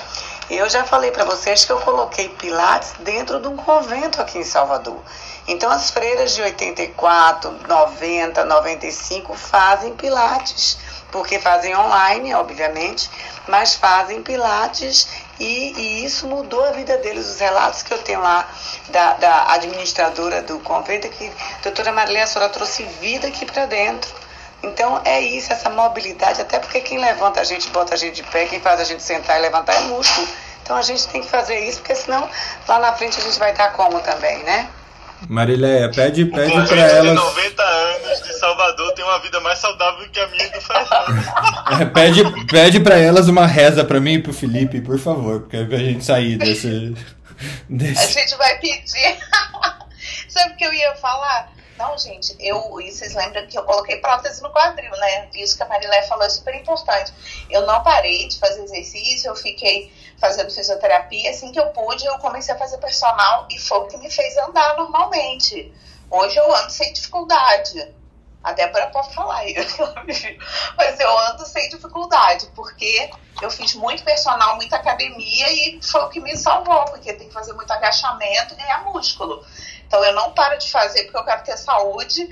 Eu 0.51 0.69
já 0.69 0.85
falei 0.85 1.11
para 1.11 1.25
vocês 1.25 1.65
que 1.65 1.73
eu 1.73 1.81
coloquei 1.81 2.29
Pilates 2.29 2.93
dentro 2.99 3.41
de 3.41 3.49
um 3.49 3.57
convento 3.57 4.21
aqui 4.21 4.39
em 4.39 4.45
Salvador. 4.45 5.01
Então, 5.49 5.71
as 5.71 5.91
freiras 5.91 6.35
de 6.35 6.43
84, 6.43 7.57
90, 7.67 8.45
95 8.45 9.35
fazem 9.35 9.95
Pilates 9.95 10.77
porque 11.11 11.39
fazem 11.39 11.77
online, 11.77 12.35
obviamente, 12.35 13.11
mas 13.49 13.75
fazem 13.75 14.23
pilates 14.23 15.09
e, 15.41 15.73
e, 15.77 16.05
isso 16.05 16.27
mudou 16.27 16.63
a 16.63 16.73
vida 16.73 16.99
deles. 16.99 17.27
Os 17.27 17.41
relatos 17.41 17.83
que 17.83 17.93
eu 17.93 17.99
tenho 17.99 18.21
lá 18.21 18.47
da, 18.91 19.15
da 19.15 19.53
administradora 19.55 20.43
do 20.43 20.61
convento 20.61 21.09
que 21.09 21.27
a 21.27 21.63
doutora 21.63 21.91
Marilé, 21.93 22.23
a 22.23 22.27
senhora 22.27 22.53
trouxe 22.53 22.85
vida 23.01 23.27
aqui 23.27 23.47
para 23.47 23.67
dentro. 23.67 24.15
Então 24.63 25.01
é 25.05 25.21
isso, 25.21 25.51
essa 25.51 25.71
mobilidade, 25.71 26.43
até 26.43 26.59
porque 26.59 26.83
quem 26.83 26.99
levanta 26.99 27.41
a 27.41 27.45
gente, 27.45 27.71
bota 27.71 27.95
a 27.95 27.97
gente 27.97 28.17
de 28.17 28.23
pé, 28.25 28.45
quem 28.45 28.61
faz 28.61 28.79
a 28.79 28.85
gente 28.85 29.03
sentar 29.03 29.39
e 29.39 29.43
levantar 29.43 29.75
é 29.75 29.81
músculo. 29.81 30.29
Então 30.63 30.77
a 30.77 30.83
gente 30.83 31.09
tem 31.09 31.23
que 31.23 31.29
fazer 31.29 31.59
isso, 31.61 31.79
porque 31.79 31.95
senão 31.95 32.29
lá 32.69 32.79
na 32.79 32.93
frente 32.93 33.19
a 33.19 33.23
gente 33.23 33.39
vai 33.39 33.53
estar 33.53 33.71
como 33.71 33.99
também, 34.01 34.39
né? 34.43 34.69
Marileia, 35.29 35.91
pede, 35.91 36.25
pede 36.25 36.67
para 36.67 36.81
elas. 36.81 37.09
de 37.09 37.15
90 37.15 37.63
anos 37.63 38.23
de 38.23 38.33
Salvador 38.35 38.93
tem 38.95 39.05
uma 39.05 39.19
vida 39.19 39.41
mais 39.41 39.59
saudável 39.59 40.09
que 40.11 40.21
a 40.21 40.27
minha 40.29 40.47
e 40.47 40.51
do 40.51 40.61
Fernando. 40.61 41.51
É, 41.81 41.85
pede 41.85 42.47
pede 42.47 42.81
para 42.81 42.99
elas 42.99 43.29
uma 43.29 43.47
reza 43.47 43.85
para 43.85 44.01
mim 44.01 44.15
e 44.15 44.23
pro 44.23 44.33
Felipe, 44.33 44.81
por 44.81 44.99
favor, 44.99 45.41
porque 45.41 45.57
é 45.57 45.65
pra 45.65 45.79
gente 45.79 46.05
sair 46.05 46.37
desse. 46.37 46.95
desse... 47.69 48.19
A 48.19 48.23
gente 48.23 48.37
vai 48.37 48.59
pedir. 48.59 49.19
Sabe 50.29 50.55
o 50.55 50.57
que 50.57 50.65
eu 50.65 50.73
ia 50.73 50.95
falar? 50.97 51.53
Não, 51.79 51.97
gente, 51.97 52.37
eu, 52.39 52.79
e 52.81 52.91
vocês 52.91 53.15
lembram 53.15 53.47
que 53.47 53.57
eu 53.57 53.63
coloquei 53.63 53.97
prótese 53.97 54.43
no 54.43 54.51
quadril, 54.51 54.91
né? 54.91 55.29
Isso 55.35 55.57
que 55.57 55.63
a 55.63 55.67
Marilé 55.67 56.03
falou 56.03 56.25
é 56.25 56.29
super 56.29 56.55
importante. 56.55 57.13
Eu 57.49 57.67
não 57.67 57.83
parei 57.83 58.29
de 58.29 58.39
fazer 58.39 58.63
exercício, 58.65 59.29
eu 59.29 59.37
fiquei 59.37 59.91
fazendo 60.21 60.51
fisioterapia. 60.51 61.31
Assim 61.31 61.51
que 61.51 61.59
eu 61.59 61.69
pude, 61.69 62.05
eu 62.05 62.19
comecei 62.19 62.55
a 62.55 62.59
fazer 62.59 62.79
personal 62.79 63.49
e 63.51 63.59
foi 63.59 63.79
o 63.79 63.87
que 63.87 63.97
me 63.97 64.11
fez 64.11 64.37
andar 64.37 64.77
normalmente. 64.77 65.73
Hoje 66.11 66.37
eu 66.37 66.55
ando 66.55 66.71
sem 66.71 66.93
dificuldade. 66.93 67.95
A 68.43 68.53
Débora 68.53 68.87
pode 68.87 69.15
falar 69.15 69.37
aí, 69.37 69.55
mas 70.75 70.99
eu 70.99 71.19
ando 71.29 71.45
sem 71.45 71.69
dificuldade, 71.69 72.47
porque 72.55 73.11
eu 73.43 73.51
fiz 73.51 73.75
muito 73.75 74.03
personal, 74.03 74.57
muita 74.57 74.77
academia 74.77 75.53
e 75.53 75.79
foi 75.83 76.01
o 76.05 76.09
que 76.09 76.21
me 76.21 76.35
salvou, 76.35 76.87
porque 76.87 77.13
tem 77.13 77.29
que 77.29 77.35
fazer 77.35 77.53
muito 77.53 77.71
agachamento 77.71 78.55
e 78.55 78.57
ganhar 78.57 78.83
músculo. 78.85 79.45
Então 79.87 80.03
eu 80.03 80.15
não 80.15 80.33
paro 80.33 80.57
de 80.57 80.71
fazer 80.71 81.03
porque 81.03 81.19
eu 81.19 81.25
quero 81.25 81.45
ter 81.45 81.59
saúde 81.59 82.23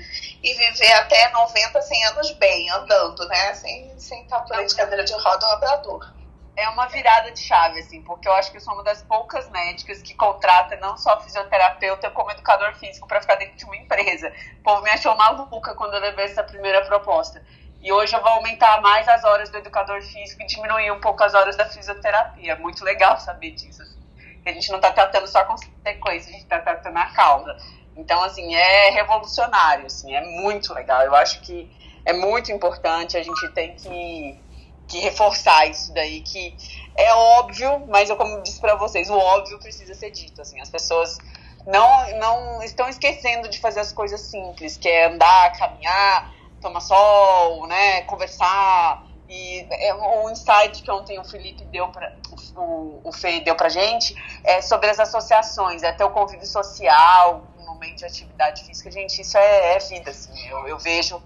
e 0.41 0.53
viver 0.55 0.93
até 0.93 1.29
90, 1.29 1.79
100 1.79 2.05
anos 2.05 2.31
bem, 2.31 2.71
andando, 2.71 3.27
né? 3.27 3.53
Sem, 3.53 3.93
sem 3.99 4.27
aí 4.51 4.65
de 4.65 4.75
cadeira 4.75 5.03
de 5.03 5.13
roda 5.13 5.45
ou 5.45 5.53
andador 5.57 6.18
é 6.59 6.69
uma 6.69 6.87
virada 6.87 7.31
de 7.31 7.39
chave, 7.39 7.79
assim, 7.79 8.01
porque 8.01 8.27
eu 8.27 8.33
acho 8.33 8.51
que 8.51 8.57
eu 8.57 8.61
sou 8.61 8.73
uma 8.73 8.83
das 8.83 9.01
poucas 9.01 9.49
médicas 9.49 10.01
que 10.01 10.13
contrata 10.13 10.75
não 10.77 10.97
só 10.97 11.19
fisioterapeuta 11.21 12.11
como 12.11 12.31
educador 12.31 12.75
físico 12.75 13.07
para 13.07 13.21
ficar 13.21 13.35
dentro 13.35 13.55
de 13.55 13.65
uma 13.65 13.77
empresa. 13.77 14.33
O 14.59 14.63
povo 14.63 14.81
me 14.83 14.89
achou 14.89 15.15
maluca 15.15 15.73
quando 15.73 15.93
eu 15.93 16.01
levei 16.01 16.25
essa 16.25 16.43
primeira 16.43 16.85
proposta. 16.85 17.41
E 17.81 17.91
hoje 17.93 18.13
eu 18.13 18.21
vou 18.21 18.31
aumentar 18.31 18.81
mais 18.81 19.07
as 19.07 19.23
horas 19.23 19.49
do 19.49 19.57
educador 19.57 20.01
físico 20.01 20.41
e 20.41 20.45
diminuir 20.45 20.91
um 20.91 20.99
pouco 20.99 21.23
as 21.23 21.33
horas 21.33 21.55
da 21.55 21.65
fisioterapia. 21.65 22.57
Muito 22.57 22.83
legal 22.83 23.17
saber 23.19 23.51
disso. 23.51 23.81
Assim. 23.81 23.97
A 24.45 24.51
gente 24.51 24.69
não 24.69 24.77
está 24.77 24.91
tratando 24.91 25.27
só 25.27 25.39
a 25.39 25.45
consequência, 25.45 26.29
a 26.29 26.33
gente 26.33 26.43
está 26.43 26.59
tratando 26.59 26.97
a 26.97 27.05
causa. 27.05 27.55
Então, 27.95 28.21
assim, 28.23 28.53
é 28.53 28.89
revolucionário, 28.91 29.85
assim, 29.85 30.13
é 30.13 30.21
muito 30.41 30.73
legal. 30.73 31.01
Eu 31.03 31.15
acho 31.15 31.41
que 31.41 31.71
é 32.05 32.13
muito 32.13 32.51
importante, 32.51 33.17
a 33.17 33.23
gente 33.23 33.49
tem 33.49 33.75
que 33.75 34.48
que 34.89 34.99
reforçar 34.99 35.67
isso 35.67 35.93
daí, 35.93 36.21
que 36.21 36.57
é 36.95 37.13
óbvio, 37.13 37.85
mas 37.87 38.09
eu 38.09 38.17
como 38.17 38.41
disse 38.41 38.59
para 38.59 38.75
vocês, 38.75 39.09
o 39.09 39.17
óbvio 39.17 39.59
precisa 39.59 39.93
ser 39.93 40.09
dito, 40.09 40.41
assim, 40.41 40.59
as 40.59 40.69
pessoas 40.69 41.17
não, 41.65 42.17
não 42.17 42.63
estão 42.63 42.89
esquecendo 42.89 43.47
de 43.47 43.59
fazer 43.59 43.79
as 43.79 43.93
coisas 43.93 44.19
simples, 44.19 44.77
que 44.77 44.89
é 44.89 45.05
andar, 45.05 45.51
caminhar, 45.53 46.33
tomar 46.59 46.81
sol, 46.81 47.67
né, 47.67 48.01
conversar, 48.01 49.05
e 49.29 49.67
é 49.69 49.93
um 49.93 50.29
insight 50.31 50.81
que 50.81 50.89
ontem 50.89 51.19
o 51.19 51.23
Felipe 51.23 51.63
deu 51.65 51.89
para 51.89 52.11
o, 52.55 52.99
o 53.03 53.11
Fê 53.11 53.39
deu 53.41 53.55
pra 53.55 53.69
gente 53.69 54.15
é 54.43 54.59
sobre 54.59 54.89
as 54.89 54.99
associações, 54.99 55.83
é 55.83 55.91
ter 55.91 56.03
o 56.03 56.09
convívio 56.09 56.47
social, 56.47 57.47
um 57.59 57.65
momento 57.65 57.97
de 57.97 58.05
atividade 58.05 58.63
física, 58.63 58.89
gente, 58.89 59.21
isso 59.21 59.37
é, 59.37 59.75
é 59.75 59.79
vida, 59.79 60.09
assim, 60.09 60.47
eu, 60.47 60.67
eu 60.67 60.79
vejo 60.79 61.21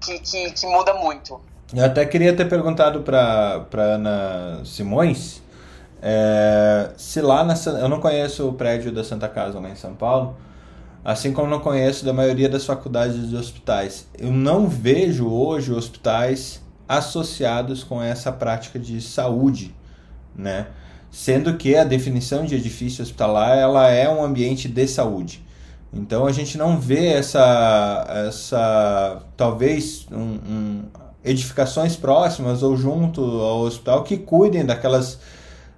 que, 0.00 0.18
que, 0.18 0.50
que 0.50 0.66
muda 0.66 0.94
muito. 0.94 1.40
Eu 1.72 1.84
até 1.84 2.04
queria 2.04 2.34
ter 2.34 2.48
perguntado 2.48 3.02
para 3.02 3.64
Ana 3.72 4.60
Simões 4.64 5.40
é, 6.02 6.90
se 6.96 7.20
lá 7.20 7.44
na. 7.44 7.54
Eu 7.80 7.88
não 7.88 8.00
conheço 8.00 8.48
o 8.48 8.52
prédio 8.54 8.90
da 8.90 9.04
Santa 9.04 9.28
Casa 9.28 9.60
lá 9.60 9.70
em 9.70 9.76
São 9.76 9.94
Paulo, 9.94 10.36
assim 11.04 11.32
como 11.32 11.48
não 11.48 11.60
conheço 11.60 12.04
da 12.04 12.12
maioria 12.12 12.48
das 12.48 12.64
faculdades 12.64 13.30
e 13.30 13.36
hospitais. 13.36 14.08
Eu 14.18 14.32
não 14.32 14.66
vejo 14.66 15.28
hoje 15.28 15.72
hospitais 15.72 16.60
associados 16.88 17.84
com 17.84 18.02
essa 18.02 18.32
prática 18.32 18.76
de 18.76 19.00
saúde, 19.00 19.72
né? 20.34 20.68
Sendo 21.08 21.56
que 21.56 21.76
a 21.76 21.84
definição 21.84 22.44
de 22.44 22.56
edifício 22.56 23.02
hospitalar 23.02 23.56
ela 23.56 23.88
é 23.88 24.08
um 24.08 24.24
ambiente 24.24 24.66
de 24.68 24.88
saúde. 24.88 25.44
Então 25.92 26.26
a 26.26 26.32
gente 26.32 26.56
não 26.56 26.78
vê 26.80 27.08
essa, 27.08 28.06
essa 28.28 29.22
talvez 29.36 30.06
um, 30.10 30.18
um 30.18 30.82
edificações 31.24 31.96
próximas 31.96 32.62
ou 32.62 32.76
junto 32.76 33.20
ao 33.22 33.60
hospital 33.60 34.02
que 34.04 34.16
cuidem 34.16 34.64
daquelas 34.64 35.18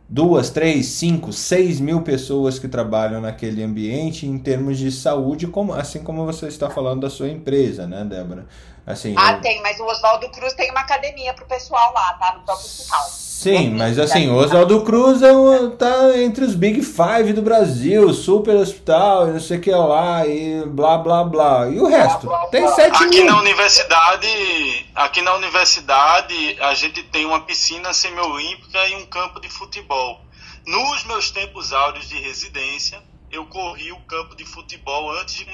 duas, 0.09 0.51
três, 0.51 0.87
cinco, 0.87 1.33
seis 1.33 1.81
mil 1.81 2.03
pessoas 2.03 2.59
que 2.59 2.69
trabalham 2.69 3.21
naquele 3.21 3.63
ambiente 3.63 4.27
em 4.27 4.39
termos 4.39 4.79
de 4.79 4.93
saúde, 4.93 5.47
como, 5.47 5.73
assim 5.73 6.03
como 6.03 6.27
você 6.27 6.49
está 6.49 6.69
falando 6.69 7.01
da 7.01 7.11
sua 7.11 7.29
empresa, 7.29 7.87
né, 7.87 8.05
Débora? 8.05 8.47
Assim, 8.87 9.15
ah, 9.17 9.33
eu... 9.33 9.41
tem, 9.41 9.63
mas 9.63 9.79
o 9.79 9.85
Oswaldo 9.85 10.29
Cruz 10.31 10.55
tem 10.55 10.71
uma 10.71 10.81
academia 10.81 11.33
para 11.35 11.45
o 11.45 11.49
pessoal 11.49 11.93
lá, 11.93 12.15
tá? 12.15 12.35
No 12.35 12.45
próprio 12.45 12.67
hospital. 12.67 13.03
Sim, 13.09 13.71
mas 13.71 13.99
assim, 13.99 14.29
o 14.29 14.37
Oswaldo 14.37 14.83
Cruz 14.83 15.21
é 15.23 15.33
um, 15.33 15.71
tá 15.71 16.17
entre 16.17 16.45
os 16.45 16.55
Big 16.55 16.81
Five 16.83 17.33
do 17.33 17.43
Brasil, 17.43 18.13
super 18.13 18.55
hospital, 18.57 19.29
não 19.29 19.41
sei 19.41 19.59
o 19.59 19.61
que 19.61 19.71
lá, 19.71 20.27
e 20.27 20.65
blá 20.67 20.99
blá 20.99 21.25
blá. 21.25 21.69
E 21.69 21.81
o 21.81 21.87
resto? 21.89 22.27
Blá, 22.27 22.39
blá, 22.39 22.49
tem 22.51 22.63
blá. 22.63 22.75
sete 22.75 23.05
aqui 23.05 23.23
mil. 23.23 23.27
Na 23.27 23.41
universidade, 23.41 24.87
aqui 24.95 25.23
na 25.23 25.35
universidade, 25.35 26.57
a 26.61 26.75
gente 26.75 27.03
tem 27.05 27.25
uma 27.25 27.41
piscina 27.41 27.93
semiolímpica 27.93 28.87
e 28.89 28.97
um 28.97 29.07
campo 29.07 29.41
de 29.41 29.49
futebol. 29.49 30.21
Nos 30.65 31.05
meus 31.05 31.33
tempos 31.33 31.73
áureos 31.73 32.09
de 32.09 32.21
residência, 32.21 33.03
eu 33.31 33.45
corri 33.47 33.91
o 33.91 34.01
campo 34.03 34.37
de 34.37 34.45
futebol 34.45 35.11
antes 35.19 35.35
de 35.35 35.47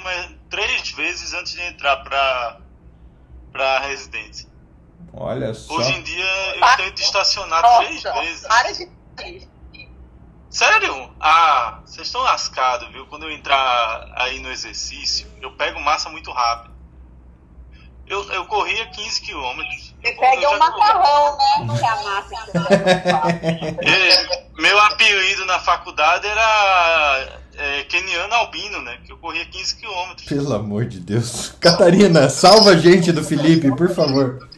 três 0.51 0.91
vezes 0.91 1.33
antes 1.33 1.53
de 1.53 1.63
entrar 1.63 1.97
para 1.99 2.68
para 3.53 3.81
residência. 3.81 4.49
Olha 5.13 5.53
só. 5.55 5.75
Hoje 5.75 5.93
em 5.93 6.03
dia 6.03 6.57
eu 6.57 6.77
tento 6.77 7.01
estacionar 7.01 7.63
Nossa, 7.63 7.79
três 7.79 8.03
vezes. 8.03 8.47
Para 8.47 8.73
de 8.73 8.89
Sério? 10.51 11.15
Ah, 11.21 11.81
vocês 11.85 12.07
estão 12.07 12.23
lascados, 12.23 12.89
viu? 12.91 13.07
Quando 13.07 13.25
eu 13.25 13.31
entrar 13.31 14.11
aí 14.17 14.41
no 14.41 14.51
exercício, 14.51 15.31
eu 15.43 15.53
pego 15.53 15.79
massa 15.81 16.09
muito 16.09 16.33
rápido. 16.33 16.75
Eu, 18.07 18.25
eu 18.33 18.47
corria 18.47 18.87
15 18.87 19.21
quilômetros. 19.21 19.95
Você 20.03 20.13
pega 20.13 20.51
um 20.51 20.59
macarrão, 20.59 21.37
né? 21.37 21.65
Não 21.67 21.77
é 21.77 21.87
a 21.87 22.03
massa 22.03 22.35
que 24.55 24.57
Meu 24.63 24.81
apelido 24.81 25.45
na 25.45 25.59
faculdade 25.61 26.27
era 26.27 27.41
é, 27.59 27.83
Keniano 27.85 28.33
Albino, 28.33 28.81
né? 28.83 28.99
Que 29.05 29.13
eu 29.13 29.19
corria 29.19 29.45
15 29.45 29.77
quilômetros. 29.77 30.29
Pelo 30.29 30.55
amor 30.55 30.87
de 30.87 31.01
Deus. 31.01 31.51
Catarina, 31.61 32.31
salva 32.31 32.71
a 32.71 32.77
gente 32.77 33.13
do 33.13 33.23
Felipe, 33.25 33.75
por 33.77 33.93
favor. 33.95 34.49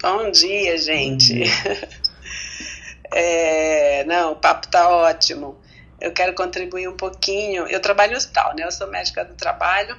Bom 0.00 0.30
dia, 0.30 0.76
gente. 0.78 1.42
é, 3.12 4.04
não, 4.04 4.32
o 4.32 4.36
papo 4.36 4.68
tá 4.68 4.88
ótimo. 4.88 5.58
Eu 6.00 6.12
quero 6.12 6.34
contribuir 6.34 6.88
um 6.88 6.96
pouquinho. 6.96 7.66
Eu 7.66 7.80
trabalho 7.80 8.12
no 8.12 8.18
hospital, 8.18 8.54
né? 8.54 8.64
Eu 8.64 8.72
sou 8.72 8.88
médica 8.88 9.24
do 9.24 9.34
trabalho 9.34 9.96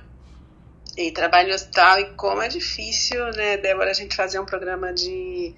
e 0.96 1.12
trabalho 1.12 1.50
no 1.50 1.56
hospital 1.56 2.00
e 2.00 2.06
como 2.12 2.42
é 2.42 2.48
difícil, 2.48 3.26
né, 3.32 3.58
Débora, 3.58 3.90
a 3.90 3.94
gente 3.94 4.16
fazer 4.16 4.40
um 4.40 4.46
programa 4.46 4.94
de, 4.94 5.56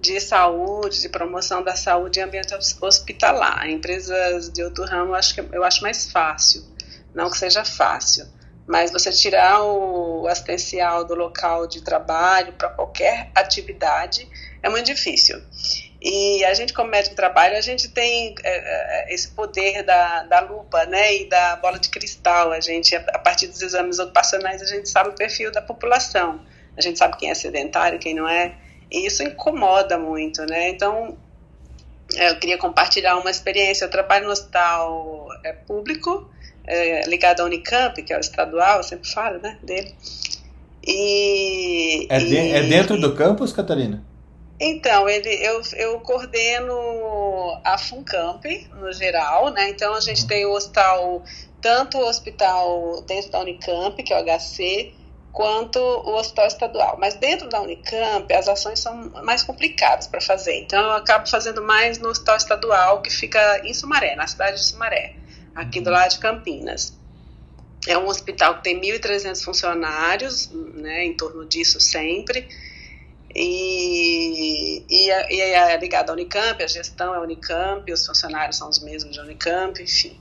de 0.00 0.20
saúde, 0.20 1.00
de 1.00 1.08
promoção 1.08 1.62
da 1.62 1.76
saúde 1.76 2.20
em 2.20 2.22
ambiente 2.22 2.54
hospitalar. 2.80 3.68
Empresas 3.68 4.50
de 4.50 4.62
outro 4.62 4.84
ramo 4.84 5.10
eu 5.10 5.14
acho, 5.14 5.34
que, 5.34 5.40
eu 5.52 5.64
acho 5.64 5.82
mais 5.82 6.10
fácil, 6.10 6.64
não 7.14 7.30
que 7.30 7.36
seja 7.36 7.64
fácil 7.64 8.26
mas 8.70 8.92
você 8.92 9.10
tirar 9.10 9.64
o 9.64 10.28
assistencial 10.28 11.04
do 11.04 11.16
local 11.16 11.66
de 11.66 11.82
trabalho 11.82 12.52
para 12.52 12.68
qualquer 12.68 13.28
atividade 13.34 14.28
é 14.62 14.68
muito 14.68 14.86
difícil. 14.86 15.42
E 16.00 16.44
a 16.44 16.54
gente, 16.54 16.72
como 16.72 16.88
médico 16.88 17.10
de 17.10 17.16
trabalho, 17.16 17.56
a 17.56 17.60
gente 17.60 17.88
tem 17.88 18.32
é, 18.44 19.10
é, 19.10 19.12
esse 19.14 19.28
poder 19.32 19.82
da, 19.82 20.22
da 20.22 20.40
lupa, 20.40 20.86
né, 20.86 21.16
e 21.16 21.28
da 21.28 21.56
bola 21.56 21.80
de 21.80 21.88
cristal. 21.88 22.52
A 22.52 22.60
gente, 22.60 22.94
a 22.94 23.18
partir 23.18 23.48
dos 23.48 23.60
exames 23.60 23.98
ocupacionais, 23.98 24.62
a 24.62 24.66
gente 24.66 24.88
sabe 24.88 25.10
o 25.10 25.14
perfil 25.14 25.50
da 25.50 25.60
população. 25.60 26.40
A 26.76 26.80
gente 26.80 26.96
sabe 26.96 27.16
quem 27.16 27.28
é 27.28 27.34
sedentário, 27.34 27.98
quem 27.98 28.14
não 28.14 28.28
é. 28.28 28.54
E 28.90 29.06
isso 29.06 29.22
incomoda 29.22 29.98
muito, 29.98 30.44
né? 30.46 30.70
Então, 30.70 31.16
é, 32.16 32.30
eu 32.30 32.38
queria 32.38 32.58
compartilhar 32.58 33.16
uma 33.16 33.30
experiência. 33.30 33.84
Eu 33.84 33.90
trabalho 33.90 34.26
no 34.26 34.32
hospital 34.32 35.28
é, 35.44 35.52
público, 35.52 36.28
é, 36.66 37.02
ligado 37.06 37.40
à 37.40 37.44
Unicamp, 37.44 38.02
que 38.02 38.12
é 38.12 38.16
o 38.16 38.20
estadual, 38.20 38.78
eu 38.78 38.82
sempre 38.82 39.08
falo 39.08 39.38
né, 39.38 39.58
dele. 39.62 39.94
E, 40.86 42.06
é, 42.08 42.18
de, 42.18 42.34
e, 42.34 42.52
é 42.52 42.62
dentro 42.62 42.98
do 42.98 43.14
campus, 43.14 43.52
Catarina? 43.52 44.02
Então, 44.58 45.08
ele, 45.08 45.30
eu, 45.42 45.62
eu 45.76 46.00
coordeno 46.00 46.74
a 47.64 47.78
FUNCAMP, 47.78 48.68
no 48.78 48.92
geral, 48.92 49.50
né? 49.50 49.70
Então, 49.70 49.94
a 49.94 50.00
gente 50.00 50.26
tem 50.26 50.44
o 50.44 50.52
hospital, 50.52 51.22
tanto 51.62 51.96
o 51.96 52.06
hospital 52.06 53.02
dentro 53.06 53.30
da 53.30 53.40
Unicamp, 53.40 54.02
que 54.02 54.12
é 54.12 54.20
o 54.20 54.24
HC, 54.24 54.92
quanto 55.32 55.78
o 55.78 56.16
hospital 56.16 56.46
estadual. 56.46 56.96
Mas 56.98 57.14
dentro 57.14 57.48
da 57.48 57.60
Unicamp, 57.60 58.32
as 58.32 58.48
ações 58.48 58.80
são 58.80 59.10
mais 59.22 59.42
complicadas 59.42 60.06
para 60.06 60.20
fazer. 60.20 60.60
Então, 60.60 60.80
eu 60.80 60.92
acabo 60.92 61.28
fazendo 61.28 61.62
mais 61.62 61.98
no 61.98 62.08
hospital 62.08 62.36
estadual, 62.36 63.00
que 63.02 63.10
fica 63.10 63.60
em 63.64 63.72
Sumaré, 63.72 64.16
na 64.16 64.26
cidade 64.26 64.56
de 64.56 64.66
Sumaré 64.66 65.14
aqui 65.54 65.80
do 65.80 65.90
lado 65.90 66.10
de 66.10 66.18
Campinas. 66.18 66.98
É 67.86 67.96
um 67.96 68.06
hospital 68.08 68.56
que 68.56 68.64
tem 68.64 68.80
1.300 68.80 69.42
funcionários, 69.42 70.50
né, 70.52 71.04
em 71.04 71.16
torno 71.16 71.46
disso 71.46 71.80
sempre, 71.80 72.46
e, 73.34 74.84
e, 74.88 75.10
é, 75.10 75.72
é 75.72 75.76
ligado 75.78 76.10
à 76.10 76.12
Unicamp, 76.12 76.62
a 76.62 76.66
gestão 76.66 77.14
é 77.14 77.20
Unicamp, 77.20 77.90
os 77.90 78.06
funcionários 78.06 78.56
são 78.56 78.68
os 78.68 78.80
mesmos 78.80 79.14
de 79.14 79.20
Unicamp, 79.20 79.80
enfim. 79.82 80.20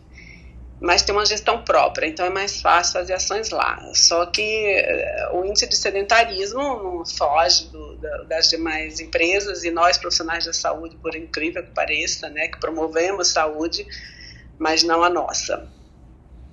Mas 0.81 1.01
tem 1.01 1.13
uma 1.13 1.25
gestão 1.25 1.61
própria, 1.61 2.07
então 2.07 2.25
é 2.25 2.29
mais 2.29 2.61
fácil 2.61 2.93
fazer 2.93 3.13
ações 3.13 3.49
lá. 3.49 3.91
Só 3.93 4.25
que 4.25 4.41
uh, 5.31 5.37
o 5.37 5.45
índice 5.45 5.67
de 5.67 5.75
sedentarismo 5.75 6.61
não 6.61 7.05
foge 7.05 7.65
do, 7.67 7.97
da, 7.97 8.23
das 8.23 8.49
demais 8.49 8.99
empresas 8.99 9.63
e 9.63 9.71
nós, 9.71 9.97
profissionais 9.97 10.45
da 10.45 10.53
saúde, 10.53 10.95
por 10.97 11.15
incrível 11.15 11.63
que 11.63 11.71
pareça, 11.71 12.29
né, 12.29 12.47
que 12.47 12.59
promovemos 12.59 13.27
saúde, 13.27 13.85
mas 14.57 14.81
não 14.83 15.03
a 15.03 15.09
nossa. 15.09 15.67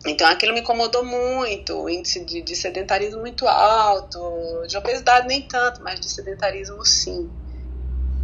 Então 0.05 0.27
aquilo 0.29 0.53
me 0.53 0.61
incomodou 0.61 1.05
muito, 1.05 1.83
o 1.83 1.89
índice 1.89 2.25
de, 2.25 2.43
de 2.43 2.57
sedentarismo 2.57 3.21
muito 3.21 3.47
alto, 3.47 4.65
de 4.67 4.77
obesidade 4.77 5.27
nem 5.29 5.43
tanto, 5.43 5.83
mas 5.83 6.01
de 6.01 6.09
sedentarismo 6.09 6.85
sim. 6.85 7.31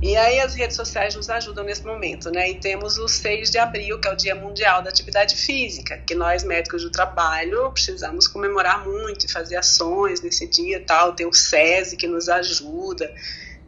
E 0.02 0.16
aí 0.16 0.40
as 0.40 0.56
redes 0.56 0.74
sociais 0.74 1.14
nos 1.14 1.30
ajudam 1.30 1.62
nesse 1.62 1.86
momento, 1.86 2.28
né? 2.28 2.50
E 2.50 2.58
temos 2.58 2.98
o 2.98 3.06
6 3.06 3.52
de 3.52 3.58
abril, 3.58 4.00
que 4.00 4.08
é 4.08 4.12
o 4.12 4.16
Dia 4.16 4.34
Mundial 4.34 4.82
da 4.82 4.90
Atividade 4.90 5.36
Física, 5.36 5.96
que 5.98 6.12
nós 6.12 6.42
médicos 6.42 6.82
do 6.82 6.90
trabalho 6.90 7.70
precisamos 7.70 8.26
comemorar 8.26 8.84
muito 8.84 9.26
e 9.26 9.30
fazer 9.30 9.54
ações 9.54 10.20
nesse 10.20 10.48
dia 10.48 10.84
tal. 10.84 11.12
Tem 11.12 11.24
o 11.24 11.32
SESI 11.32 11.96
que 11.96 12.08
nos 12.08 12.28
ajuda, 12.28 13.14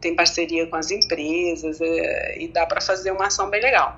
tem 0.01 0.13
parceria 0.13 0.67
com 0.67 0.75
as 0.75 0.91
empresas 0.91 1.79
é, 1.79 2.37
e 2.37 2.49
dá 2.49 2.65
para 2.65 2.81
fazer 2.81 3.11
uma 3.11 3.27
ação 3.27 3.49
bem 3.49 3.61
legal. 3.61 3.97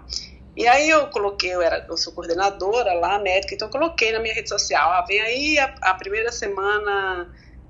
E 0.55 0.67
aí 0.67 0.87
eu 0.87 1.07
coloquei, 1.07 1.55
eu, 1.55 1.61
era, 1.61 1.87
eu 1.89 1.97
sou 1.97 2.13
coordenadora 2.13 2.93
lá, 2.93 3.17
médica, 3.17 3.55
então 3.55 3.67
eu 3.67 3.71
coloquei 3.71 4.11
na 4.11 4.19
minha 4.19 4.35
rede 4.35 4.49
social, 4.49 4.91
ah, 4.91 5.03
vem 5.07 5.19
aí 5.21 5.57
a, 5.57 5.73
a 5.81 5.93
primeira 5.95 6.31
semana 6.31 7.27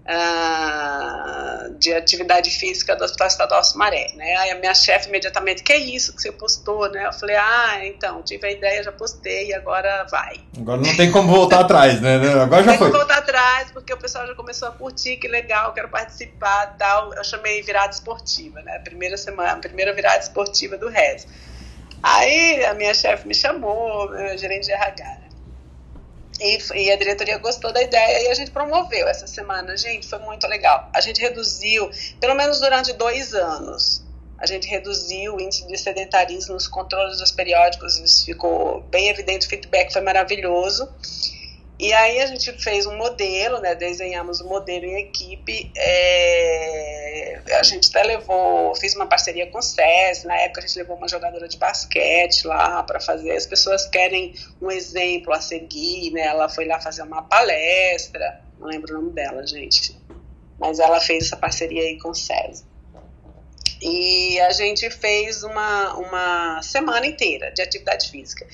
uh, 0.08 1.74
de 1.78 1.93
atividade 1.93 2.49
física 2.49 2.95
do 2.95 3.03
Hospital 3.03 3.28
Estadual 3.28 3.64
Sumaré, 3.64 4.08
né? 4.16 4.36
Aí 4.38 4.51
a 4.51 4.55
minha 4.55 4.74
chefe 4.74 5.10
imediatamente, 5.10 5.64
que 5.64 5.74
é 5.74 5.78
isso 5.78 6.16
que 6.16 6.22
você 6.22 6.32
postou, 6.32 6.89
né? 6.89 7.05
Eu 7.05 7.14
falei, 7.14 7.36
ah, 7.36 7.86
então, 7.86 8.22
tive 8.24 8.47
a 8.47 8.51
ideia, 8.51 8.84
já 8.84 8.91
postei, 8.91 9.53
agora 9.53 10.05
vai. 10.10 10.39
Agora 10.58 10.82
não 10.82 10.95
tem 10.95 11.12
como 11.12 11.32
voltar 11.32 11.60
atrás, 11.62 11.99
né? 11.99 12.16
Agora 12.41 12.64
já 12.64 12.72
não 12.72 12.78
foi. 12.78 12.88
Tem 12.88 12.91
como 12.91 12.93
voltar 12.93 13.18
atrás, 13.18 13.72
porque 13.72 13.93
o 13.93 13.97
pessoal 13.97 14.26
já 14.26 14.36
começou 14.36 14.70
a 14.70 14.72
curtir, 14.72 15.18
que 15.18 15.28
legal, 15.28 15.74
quero 15.74 15.89
participar 15.89 16.78
tal. 16.78 17.14
Eu 17.14 17.24
chamei 17.24 17.62
virada 17.62 17.91
esportiva, 17.91 18.62
né? 18.62 18.80
Primeira 18.80 19.18
semana, 19.18 19.58
primeira 19.58 19.93
virada 19.93 20.20
esportiva 20.20 20.78
do 20.78 20.88
RES. 20.88 21.28
Aí 22.01 22.64
a 22.66 22.74
minha 22.74 22.93
chefe 22.93 23.28
me 23.28 23.34
chamou, 23.34 24.10
meu 24.10 24.38
gerente 24.38 24.68
de 24.68 24.72
RH, 24.72 25.03
né? 25.03 25.26
E, 26.39 26.57
e, 26.75 26.91
a 26.91 26.95
diretoria 26.95 27.38
gostou 27.39 27.73
da 27.73 27.81
ideia 27.81 28.23
e 28.23 28.27
a 28.29 28.33
gente 28.33 28.51
promoveu 28.51 29.07
essa 29.07 29.25
semana. 29.25 29.75
Gente, 29.75 30.07
foi 30.07 30.19
muito 30.19 30.45
legal. 30.47 30.89
A 30.93 31.01
gente 31.01 31.19
reduziu, 31.19 31.89
pelo 32.19 32.35
menos 32.35 32.59
durante 32.59 32.93
dois 32.93 33.33
anos, 33.33 34.03
a 34.38 34.45
gente 34.45 34.67
reduziu 34.67 35.35
o 35.35 35.41
índice 35.41 35.65
de 35.65 35.77
sedentarismo 35.77 36.53
nos 36.53 36.67
controles 36.67 37.17
dos 37.17 37.31
periódicos. 37.31 37.97
Isso 37.97 38.25
ficou 38.25 38.81
bem 38.81 39.09
evidente, 39.09 39.47
o 39.47 39.49
feedback 39.49 39.91
foi 39.91 40.01
maravilhoso. 40.01 40.88
E 41.80 41.93
aí 41.93 42.19
a 42.21 42.25
gente 42.25 42.51
fez 42.53 42.88
um 42.88 42.97
modelo, 42.97 43.59
né, 43.59 43.75
desenhamos 43.75 44.41
um 44.41 44.47
modelo 44.47 44.84
em 44.86 44.97
equipe, 44.97 45.71
é, 45.78 47.39
a 47.51 47.61
gente 47.61 47.89
até 47.89 48.01
levou, 48.01 48.73
fiz 48.75 48.95
uma 48.95 49.05
parceria 49.05 49.45
com 49.51 49.59
o 49.59 49.61
SES, 49.61 50.23
na 50.23 50.36
época 50.38 50.61
a 50.61 50.65
gente 50.65 50.75
levou 50.75 50.97
uma 50.97 51.07
jogadora 51.07 51.47
de 51.47 51.55
basquete 51.55 52.47
lá 52.47 52.82
para 52.82 52.99
fazer, 52.99 53.32
as 53.32 53.45
pessoas 53.45 53.86
querem 53.86 54.34
um 54.59 54.71
exemplo 54.71 55.32
a 55.32 55.39
seguir, 55.39 56.09
né, 56.11 56.21
ela 56.21 56.49
foi 56.49 56.65
lá 56.65 56.80
fazer 56.80 57.03
uma 57.03 57.21
palestra, 57.21 58.41
não 58.59 58.67
lembro 58.67 58.97
o 58.97 59.01
nome 59.01 59.13
dela, 59.13 59.45
gente, 59.45 59.95
mas 60.59 60.80
ela 60.80 60.99
fez 60.99 61.25
essa 61.25 61.38
parceria 61.38 61.84
aí 61.84 61.99
com 61.99 62.09
o 62.09 62.15
SES. 62.15 62.65
E 63.80 64.39
a 64.39 64.51
gente 64.51 64.89
fez 64.89 65.43
uma, 65.43 65.95
uma 65.97 66.61
semana 66.63 67.05
inteira 67.05 67.51
de 67.51 67.61
atividade 67.61 68.09
física. 68.09 68.47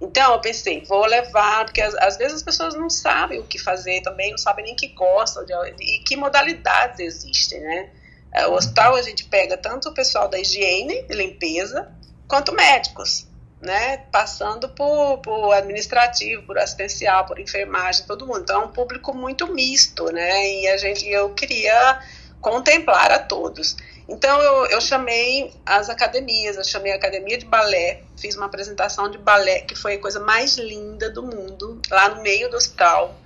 Então 0.00 0.32
eu 0.32 0.40
pensei, 0.40 0.82
vou 0.84 1.04
levar, 1.04 1.66
porque 1.66 1.82
às, 1.82 1.94
às, 1.96 2.16
vezes 2.16 2.36
as 2.36 2.42
pessoas 2.42 2.74
não 2.74 2.88
sabem 2.88 3.38
o 3.38 3.44
que 3.44 3.58
fazer 3.58 4.00
também, 4.00 4.30
não 4.30 4.38
sabem 4.38 4.64
nem 4.64 4.74
que 4.74 4.88
gostam 4.88 5.44
de, 5.44 5.52
e 5.78 6.02
que 6.04 6.16
modalidades 6.16 7.00
existem, 7.00 7.60
né? 7.60 7.90
É, 8.32 8.46
o 8.46 8.54
hospital 8.54 8.94
a 8.94 9.02
gente 9.02 9.24
pega 9.24 9.56
tanto 9.58 9.88
o 9.88 9.94
pessoal 9.94 10.28
da 10.28 10.38
higiene, 10.38 11.02
de 11.02 11.14
limpeza, 11.14 11.90
quanto 12.26 12.52
médicos, 12.52 13.26
né? 13.60 13.98
Passando 14.10 14.70
por, 14.70 15.18
por 15.18 15.52
administrativo, 15.52 16.44
por 16.44 16.56
assistencial, 16.56 17.26
por 17.26 17.38
enfermagem, 17.38 18.06
todo 18.06 18.26
mundo. 18.26 18.40
Então 18.40 18.62
é 18.62 18.64
um 18.64 18.72
público 18.72 19.12
muito 19.12 19.52
misto, 19.52 20.10
né? 20.12 20.48
E 20.48 20.68
a 20.68 20.78
gente, 20.78 21.06
eu 21.08 21.34
queria 21.34 22.00
contemplar 22.40 23.12
a 23.12 23.18
todos. 23.18 23.76
Então 24.10 24.42
eu, 24.42 24.66
eu 24.66 24.80
chamei 24.80 25.52
as 25.64 25.88
academias, 25.88 26.56
eu 26.56 26.64
chamei 26.64 26.90
a 26.90 26.96
academia 26.96 27.38
de 27.38 27.46
balé, 27.46 28.02
fiz 28.18 28.36
uma 28.36 28.46
apresentação 28.46 29.08
de 29.08 29.16
balé 29.18 29.60
que 29.60 29.76
foi 29.76 29.94
a 29.94 29.98
coisa 30.00 30.18
mais 30.18 30.56
linda 30.56 31.08
do 31.10 31.22
mundo, 31.22 31.80
lá 31.88 32.08
no 32.08 32.20
meio 32.20 32.50
do 32.50 32.56
hospital. 32.56 33.16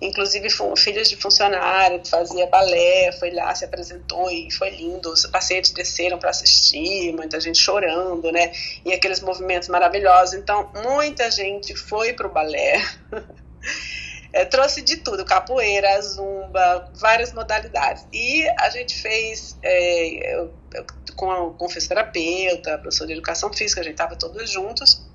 Inclusive 0.00 0.48
filhas 0.76 1.08
de 1.08 1.16
funcionário 1.16 2.00
que 2.00 2.08
fazia 2.08 2.46
balé, 2.46 3.10
foi 3.18 3.32
lá, 3.32 3.52
se 3.54 3.64
apresentou 3.64 4.30
e 4.30 4.50
foi 4.52 4.70
lindo. 4.70 5.10
Os 5.10 5.26
pacientes 5.26 5.72
desceram 5.72 6.18
para 6.18 6.30
assistir, 6.30 7.12
muita 7.12 7.40
gente 7.40 7.58
chorando, 7.58 8.30
né? 8.30 8.52
E 8.84 8.92
aqueles 8.92 9.20
movimentos 9.20 9.68
maravilhosos. 9.68 10.34
Então, 10.34 10.70
muita 10.84 11.30
gente 11.30 11.74
foi 11.74 12.12
para 12.12 12.26
o 12.26 12.30
balé. 12.30 12.84
É, 14.34 14.44
trouxe 14.44 14.82
de 14.82 14.96
tudo, 14.96 15.24
capoeira, 15.24 16.02
zumba, 16.02 16.90
várias 16.94 17.32
modalidades. 17.32 18.04
E 18.12 18.44
a 18.58 18.68
gente 18.68 19.00
fez 19.00 19.56
é, 19.62 20.34
eu, 20.34 20.52
eu, 20.74 20.84
com, 21.14 21.54
com 21.54 21.66
o 21.66 21.68
fisioterapeuta, 21.68 22.78
professor 22.78 23.06
de 23.06 23.12
educação 23.12 23.52
física, 23.52 23.80
a 23.80 23.84
gente 23.84 23.92
estava 23.92 24.16
todos 24.16 24.50
juntos. 24.50 25.06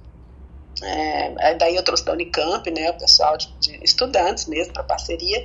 É, 0.82 1.54
daí 1.56 1.76
eu 1.76 1.84
trouxe 1.84 2.06
da 2.06 2.14
Unicamp, 2.14 2.72
né, 2.72 2.92
o 2.92 2.98
pessoal 2.98 3.36
de, 3.36 3.52
de 3.60 3.84
estudantes 3.84 4.46
mesmo, 4.46 4.72
para 4.72 4.84
parceria. 4.84 5.44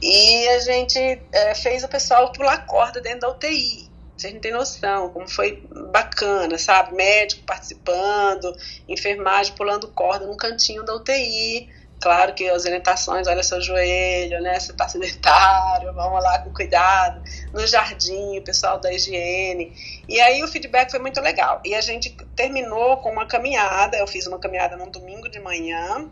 E 0.00 0.48
a 0.48 0.60
gente 0.60 0.98
é, 1.30 1.54
fez 1.54 1.84
o 1.84 1.88
pessoal 1.88 2.32
pular 2.32 2.64
corda 2.64 3.02
dentro 3.02 3.20
da 3.20 3.28
UTI. 3.28 3.86
Vocês 4.16 4.32
não 4.32 4.40
têm 4.40 4.52
noção 4.52 5.10
como 5.10 5.28
foi 5.28 5.62
bacana, 5.92 6.56
sabe? 6.56 6.94
Médico 6.94 7.42
participando, 7.44 8.50
enfermagem 8.88 9.54
pulando 9.54 9.88
corda 9.88 10.26
no 10.26 10.38
cantinho 10.38 10.82
da 10.86 10.96
UTI. 10.96 11.68
Claro 12.00 12.32
que 12.32 12.48
as 12.48 12.64
orientações, 12.64 13.26
olha 13.26 13.42
seu 13.42 13.60
joelho, 13.60 14.40
né? 14.40 14.58
Você 14.58 14.70
está 14.70 14.88
sedentário, 14.88 15.92
vamos 15.92 16.22
lá 16.22 16.38
com 16.38 16.52
cuidado. 16.52 17.20
No 17.52 17.66
jardim, 17.66 18.38
o 18.38 18.42
pessoal 18.42 18.78
da 18.78 18.92
higiene. 18.92 19.72
E 20.08 20.20
aí 20.20 20.42
o 20.44 20.48
feedback 20.48 20.90
foi 20.90 21.00
muito 21.00 21.20
legal. 21.20 21.60
E 21.64 21.74
a 21.74 21.80
gente 21.80 22.16
terminou 22.36 22.98
com 22.98 23.10
uma 23.10 23.26
caminhada. 23.26 23.96
Eu 23.96 24.06
fiz 24.06 24.26
uma 24.28 24.38
caminhada 24.38 24.76
num 24.76 24.90
domingo 24.90 25.28
de 25.28 25.40
manhã, 25.40 26.08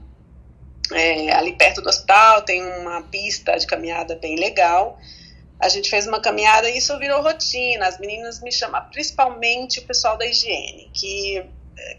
é, 0.93 1.33
ali 1.33 1.53
perto 1.53 1.81
do 1.81 1.89
hospital, 1.89 2.43
tem 2.43 2.63
uma 2.63 3.03
pista 3.03 3.57
de 3.57 3.67
caminhada 3.67 4.17
bem 4.17 4.37
legal. 4.37 4.99
A 5.59 5.69
gente 5.69 5.89
fez 5.89 6.07
uma 6.07 6.21
caminhada 6.21 6.69
e 6.69 6.79
isso 6.79 6.99
virou 6.99 7.23
rotina. 7.23 7.87
As 7.87 7.99
meninas 7.99 8.41
me 8.43 8.53
chamam, 8.53 8.83
principalmente 8.91 9.81
o 9.81 9.85
pessoal 9.85 10.17
da 10.19 10.27
higiene, 10.27 10.91
que 10.93 11.45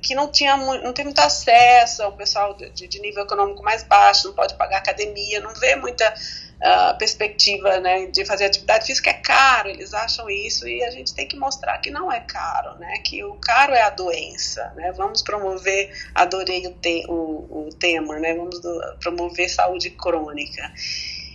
que 0.02 0.16
não 0.16 0.32
tinha 0.32 0.58
não 0.58 0.94
tem 0.94 1.06
muito 1.06 1.20
acesso 1.20 2.02
ao 2.02 2.12
pessoal 2.14 2.54
de, 2.56 2.70
de, 2.70 3.00
nível 3.00 3.24
econômico 3.24 3.64
mais 3.64 3.84
baixo, 3.84 4.28
não 4.28 4.36
pode 4.36 4.56
pagar 4.56 4.78
academia, 4.78 5.40
não 5.40 5.54
vê 5.54 5.76
muita 5.76 6.12
uh, 6.12 6.98
perspectiva 6.98 7.80
né, 7.80 8.08
de 8.08 8.26
fazer 8.26 8.46
atividade 8.46 8.88
física, 8.88 9.12
é 9.12 9.14
caro, 9.14 9.70
eles 9.70 9.94
acham 9.94 10.30
isso 10.30 10.68
e 10.68 10.84
a 10.84 10.90
gente 10.90 11.14
tem 11.14 11.28
que 11.28 11.38
mostrar 11.38 11.78
que 11.78 11.92
não 11.92 12.12
é 12.12 12.20
caro, 12.22 12.78
né, 12.80 12.98
que 13.04 13.24
o 13.24 13.36
caro 13.36 13.74
é 13.74 13.82
a 13.82 13.90
doença, 13.90 14.72
né, 14.76 14.92
vamos 14.94 15.22
promover, 15.22 15.92
adorei 16.16 16.66
o, 16.66 16.74
te, 16.74 17.06
o, 17.08 17.68
o 17.68 17.70
tema, 17.80 18.20
né, 18.20 18.34
vamos 18.34 18.60
do, 18.60 18.98
promover 19.00 19.50
saúde 19.50 19.92
crônica. 19.92 20.74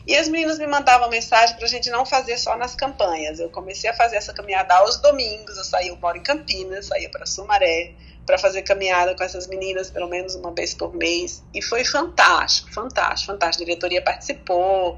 E 0.04 0.16
as 0.16 0.26
meninas 0.26 0.58
me 0.58 0.66
mandavam 0.66 1.08
mensagem 1.08 1.54
para 1.54 1.64
a 1.64 1.68
gente 1.68 1.88
não 1.88 2.04
fazer 2.04 2.36
só 2.36 2.56
nas 2.56 2.74
campanhas. 2.74 3.38
Eu 3.38 3.48
comecei 3.50 3.88
a 3.88 3.94
fazer 3.94 4.16
essa 4.16 4.32
caminhada 4.32 4.74
aos 4.74 4.96
domingos. 5.00 5.56
Eu 5.56 5.62
saía, 5.62 5.90
eu 5.90 5.96
moro 5.96 6.18
em 6.18 6.22
Campinas, 6.24 6.86
saía 6.86 7.08
para 7.08 7.24
Sumaré, 7.24 7.92
para 8.26 8.38
fazer 8.38 8.62
caminhada 8.62 9.14
com 9.16 9.24
essas 9.24 9.46
meninas 9.46 9.90
pelo 9.90 10.08
menos 10.08 10.34
uma 10.34 10.52
vez 10.52 10.74
por 10.74 10.94
mês 10.94 11.42
e 11.52 11.60
foi 11.60 11.84
fantástico, 11.84 12.72
fantástico, 12.72 13.32
fantástico. 13.32 13.62
A 13.62 13.66
diretoria 13.66 14.02
participou 14.02 14.96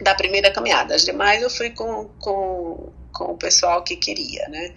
da 0.00 0.14
primeira 0.14 0.50
caminhada. 0.50 0.94
As 0.94 1.04
demais 1.04 1.42
eu 1.42 1.50
fui 1.50 1.70
com, 1.70 2.08
com, 2.20 2.92
com 3.12 3.24
o 3.32 3.36
pessoal 3.36 3.82
que 3.82 3.96
queria, 3.96 4.46
né? 4.48 4.74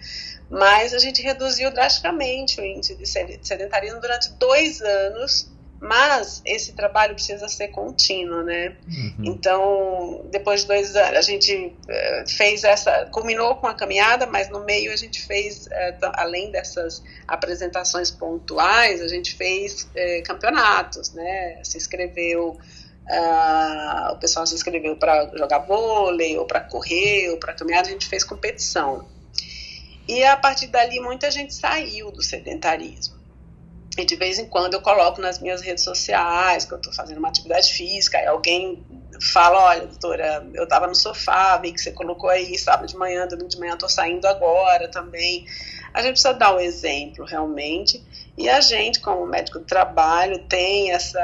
Mas 0.50 0.92
a 0.92 0.98
gente 0.98 1.22
reduziu 1.22 1.70
drasticamente 1.70 2.60
o 2.60 2.64
índice 2.64 2.94
de 2.94 3.06
sedentarismo 3.06 4.00
durante 4.00 4.32
dois 4.32 4.80
anos 4.80 5.51
mas 5.82 6.40
esse 6.44 6.74
trabalho 6.74 7.14
precisa 7.14 7.48
ser 7.48 7.68
contínuo, 7.68 8.44
né? 8.44 8.76
Uhum. 8.86 9.24
Então, 9.24 10.24
depois 10.30 10.60
de 10.60 10.68
dois 10.68 10.94
anos, 10.94 11.18
a 11.18 11.20
gente 11.20 11.52
uh, 11.56 12.30
fez 12.30 12.62
essa, 12.62 13.06
culminou 13.06 13.56
com 13.56 13.66
a 13.66 13.74
caminhada, 13.74 14.24
mas 14.24 14.48
no 14.48 14.64
meio 14.64 14.92
a 14.92 14.96
gente 14.96 15.20
fez, 15.26 15.66
uh, 15.66 16.12
além 16.14 16.52
dessas 16.52 17.02
apresentações 17.26 18.12
pontuais, 18.12 19.02
a 19.02 19.08
gente 19.08 19.34
fez 19.34 19.82
uh, 19.82 20.22
campeonatos, 20.24 21.12
né? 21.14 21.60
Se 21.64 21.76
inscreveu, 21.78 22.56
o 24.12 24.16
pessoal 24.18 24.46
se 24.46 24.54
inscreveu 24.54 24.94
para 24.94 25.32
jogar 25.36 25.58
vôlei, 25.58 26.38
ou 26.38 26.46
para 26.46 26.60
correr, 26.60 27.30
ou 27.30 27.38
para 27.38 27.54
caminhar, 27.54 27.80
a 27.80 27.88
gente 27.88 28.06
fez 28.06 28.22
competição. 28.22 29.04
E 30.06 30.22
a 30.22 30.36
partir 30.36 30.68
dali 30.68 31.00
muita 31.00 31.28
gente 31.28 31.52
saiu 31.52 32.12
do 32.12 32.22
sedentarismo. 32.22 33.21
E 33.96 34.04
de 34.06 34.16
vez 34.16 34.38
em 34.38 34.46
quando 34.46 34.74
eu 34.74 34.80
coloco 34.80 35.20
nas 35.20 35.38
minhas 35.38 35.60
redes 35.60 35.84
sociais 35.84 36.64
que 36.64 36.72
eu 36.72 36.78
estou 36.78 36.92
fazendo 36.92 37.18
uma 37.18 37.28
atividade 37.28 37.72
física, 37.72 38.18
aí 38.18 38.26
alguém 38.26 38.82
fala, 39.20 39.58
olha, 39.58 39.86
doutora, 39.86 40.46
eu 40.54 40.64
estava 40.64 40.86
no 40.86 40.94
sofá, 40.94 41.58
vi 41.58 41.72
que 41.72 41.80
você 41.80 41.92
colocou 41.92 42.30
aí 42.30 42.58
sábado 42.58 42.88
de 42.88 42.96
manhã, 42.96 43.26
domingo 43.26 43.50
de 43.50 43.58
manhã, 43.58 43.74
estou 43.74 43.88
saindo 43.88 44.26
agora 44.26 44.88
também. 44.88 45.46
A 45.92 46.00
gente 46.00 46.12
precisa 46.12 46.32
dar 46.32 46.56
um 46.56 46.60
exemplo 46.60 47.24
realmente. 47.26 48.02
E 48.36 48.48
a 48.48 48.62
gente, 48.62 48.98
como 49.00 49.26
médico 49.26 49.58
do 49.58 49.64
trabalho, 49.66 50.38
tem 50.48 50.90
essa 50.90 51.20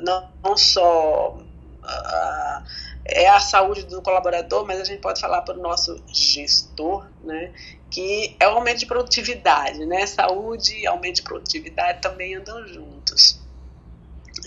não, 0.00 0.26
não 0.42 0.56
só 0.56 1.36
uh, 1.36 2.62
é 3.04 3.28
a 3.28 3.40
saúde 3.40 3.84
do 3.84 4.00
colaborador, 4.00 4.64
mas 4.66 4.80
a 4.80 4.84
gente 4.84 5.00
pode 5.00 5.20
falar 5.20 5.42
para 5.42 5.58
o 5.58 5.60
nosso 5.60 6.02
gestor, 6.08 7.06
né, 7.22 7.52
que 7.90 8.36
é 8.38 8.48
o 8.48 8.52
aumento 8.52 8.78
de 8.78 8.86
produtividade, 8.86 9.84
né? 9.84 10.06
Saúde 10.06 10.78
e 10.78 10.86
aumento 10.86 11.16
de 11.16 11.22
produtividade 11.22 12.00
também 12.00 12.34
andam 12.34 12.66
juntos. 12.66 13.38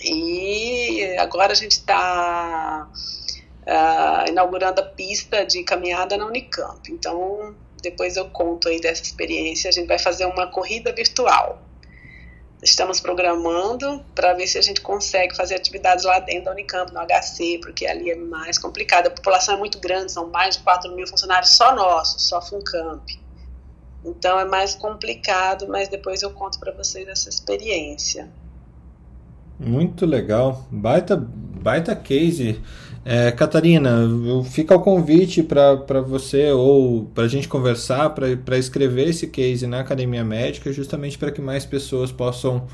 E 0.02 1.16
agora 1.18 1.52
a 1.52 1.54
gente 1.54 1.72
está 1.72 2.88
uh, 2.90 3.66
ah, 3.66 4.24
inaugurando 4.28 4.80
a 4.80 4.84
pista 4.84 5.46
de 5.46 5.62
caminhada 5.62 6.16
na 6.16 6.26
Unicamp. 6.26 6.90
Então, 6.90 7.54
depois 7.80 8.16
eu 8.16 8.28
conto 8.30 8.68
aí 8.68 8.80
dessa 8.80 9.02
experiência. 9.02 9.68
A 9.68 9.72
gente 9.72 9.86
vai 9.86 9.98
fazer 9.98 10.26
uma 10.26 10.48
corrida 10.48 10.92
virtual. 10.92 11.62
Estamos 12.62 13.00
programando 13.00 14.02
para 14.14 14.32
ver 14.32 14.46
se 14.46 14.56
a 14.56 14.62
gente 14.62 14.80
consegue 14.80 15.36
fazer 15.36 15.54
atividades 15.54 16.04
lá 16.04 16.18
dentro 16.20 16.46
da 16.46 16.52
Unicamp, 16.52 16.92
no 16.92 17.00
HC, 17.00 17.58
porque 17.62 17.86
ali 17.86 18.10
é 18.10 18.16
mais 18.16 18.58
complicado. 18.58 19.08
A 19.08 19.10
população 19.10 19.56
é 19.56 19.58
muito 19.58 19.78
grande, 19.78 20.10
são 20.10 20.28
mais 20.30 20.56
de 20.56 20.62
4 20.62 20.94
mil 20.94 21.06
funcionários 21.06 21.50
só 21.50 21.74
nossos, 21.74 22.22
só 22.22 22.40
Funcamp. 22.40 23.06
Então 24.04 24.38
é 24.38 24.44
mais 24.44 24.74
complicado, 24.74 25.66
mas 25.68 25.88
depois 25.88 26.22
eu 26.22 26.30
conto 26.30 26.58
para 26.58 26.72
vocês 26.72 27.06
essa 27.08 27.28
experiência. 27.28 28.28
Muito 29.58 30.06
legal, 30.06 30.66
baita, 30.70 31.16
baita 31.16 31.94
case. 31.94 32.62
É, 33.08 33.30
Catarina, 33.30 34.00
fica 34.50 34.74
o 34.74 34.80
convite 34.80 35.40
para 35.40 36.00
você 36.00 36.50
ou 36.50 37.04
para 37.04 37.22
a 37.22 37.28
gente 37.28 37.46
conversar, 37.46 38.10
para 38.10 38.58
escrever 38.58 39.10
esse 39.10 39.28
case 39.28 39.64
na 39.64 39.78
Academia 39.78 40.24
Médica, 40.24 40.72
justamente 40.72 41.16
para 41.16 41.30
que 41.30 41.40
mais 41.40 41.64
pessoas 41.64 42.10
possam 42.10 42.66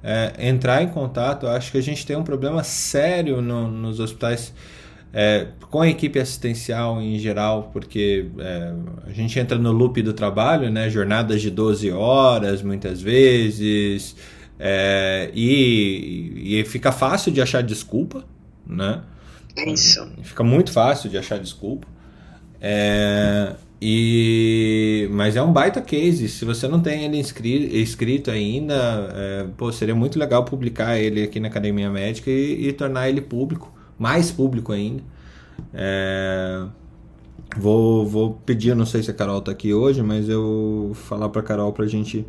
é, 0.00 0.34
entrar 0.38 0.84
em 0.84 0.88
contato. 0.88 1.48
Acho 1.48 1.72
que 1.72 1.78
a 1.78 1.82
gente 1.82 2.06
tem 2.06 2.14
um 2.14 2.22
problema 2.22 2.62
sério 2.62 3.42
no, 3.42 3.66
nos 3.66 3.98
hospitais 3.98 4.54
é, 5.12 5.48
com 5.68 5.80
a 5.80 5.88
equipe 5.88 6.16
assistencial 6.16 7.02
em 7.02 7.18
geral, 7.18 7.70
porque 7.72 8.26
é, 8.38 8.72
a 9.04 9.12
gente 9.12 9.36
entra 9.36 9.58
no 9.58 9.72
loop 9.72 10.00
do 10.00 10.12
trabalho, 10.12 10.70
né? 10.70 10.88
jornadas 10.90 11.42
de 11.42 11.50
12 11.50 11.90
horas 11.90 12.62
muitas 12.62 13.02
vezes, 13.02 14.14
é, 14.60 15.28
e, 15.34 16.60
e 16.60 16.64
fica 16.66 16.92
fácil 16.92 17.32
de 17.32 17.42
achar 17.42 17.64
desculpa, 17.64 18.24
né? 18.64 19.02
Isso. 19.56 20.08
Fica 20.22 20.42
muito 20.42 20.72
fácil 20.72 21.10
de 21.10 21.18
achar 21.18 21.38
desculpa. 21.38 21.86
É, 22.60 23.54
e, 23.80 25.08
mas 25.10 25.36
é 25.36 25.42
um 25.42 25.52
baita 25.52 25.80
case. 25.80 26.28
Se 26.28 26.44
você 26.44 26.68
não 26.68 26.80
tem 26.80 27.04
ele 27.04 27.18
inscrito, 27.18 27.74
escrito 27.74 28.30
ainda, 28.30 28.74
é, 29.14 29.46
pô, 29.56 29.72
seria 29.72 29.94
muito 29.94 30.18
legal 30.18 30.44
publicar 30.44 30.98
ele 30.98 31.22
aqui 31.22 31.40
na 31.40 31.48
Academia 31.48 31.90
Médica 31.90 32.30
e, 32.30 32.68
e 32.68 32.72
tornar 32.72 33.08
ele 33.08 33.20
público 33.20 33.72
mais 34.02 34.32
público 34.32 34.72
ainda. 34.72 35.02
É, 35.72 36.64
vou, 37.56 38.04
vou 38.04 38.34
pedir, 38.44 38.74
não 38.74 38.84
sei 38.84 39.00
se 39.00 39.12
a 39.12 39.14
Carol 39.14 39.38
está 39.38 39.52
aqui 39.52 39.72
hoje, 39.72 40.02
mas 40.02 40.28
eu 40.28 40.86
vou 40.86 40.94
falar 40.94 41.28
para 41.28 41.40
Carol 41.40 41.72
para 41.72 41.86
gente, 41.86 42.26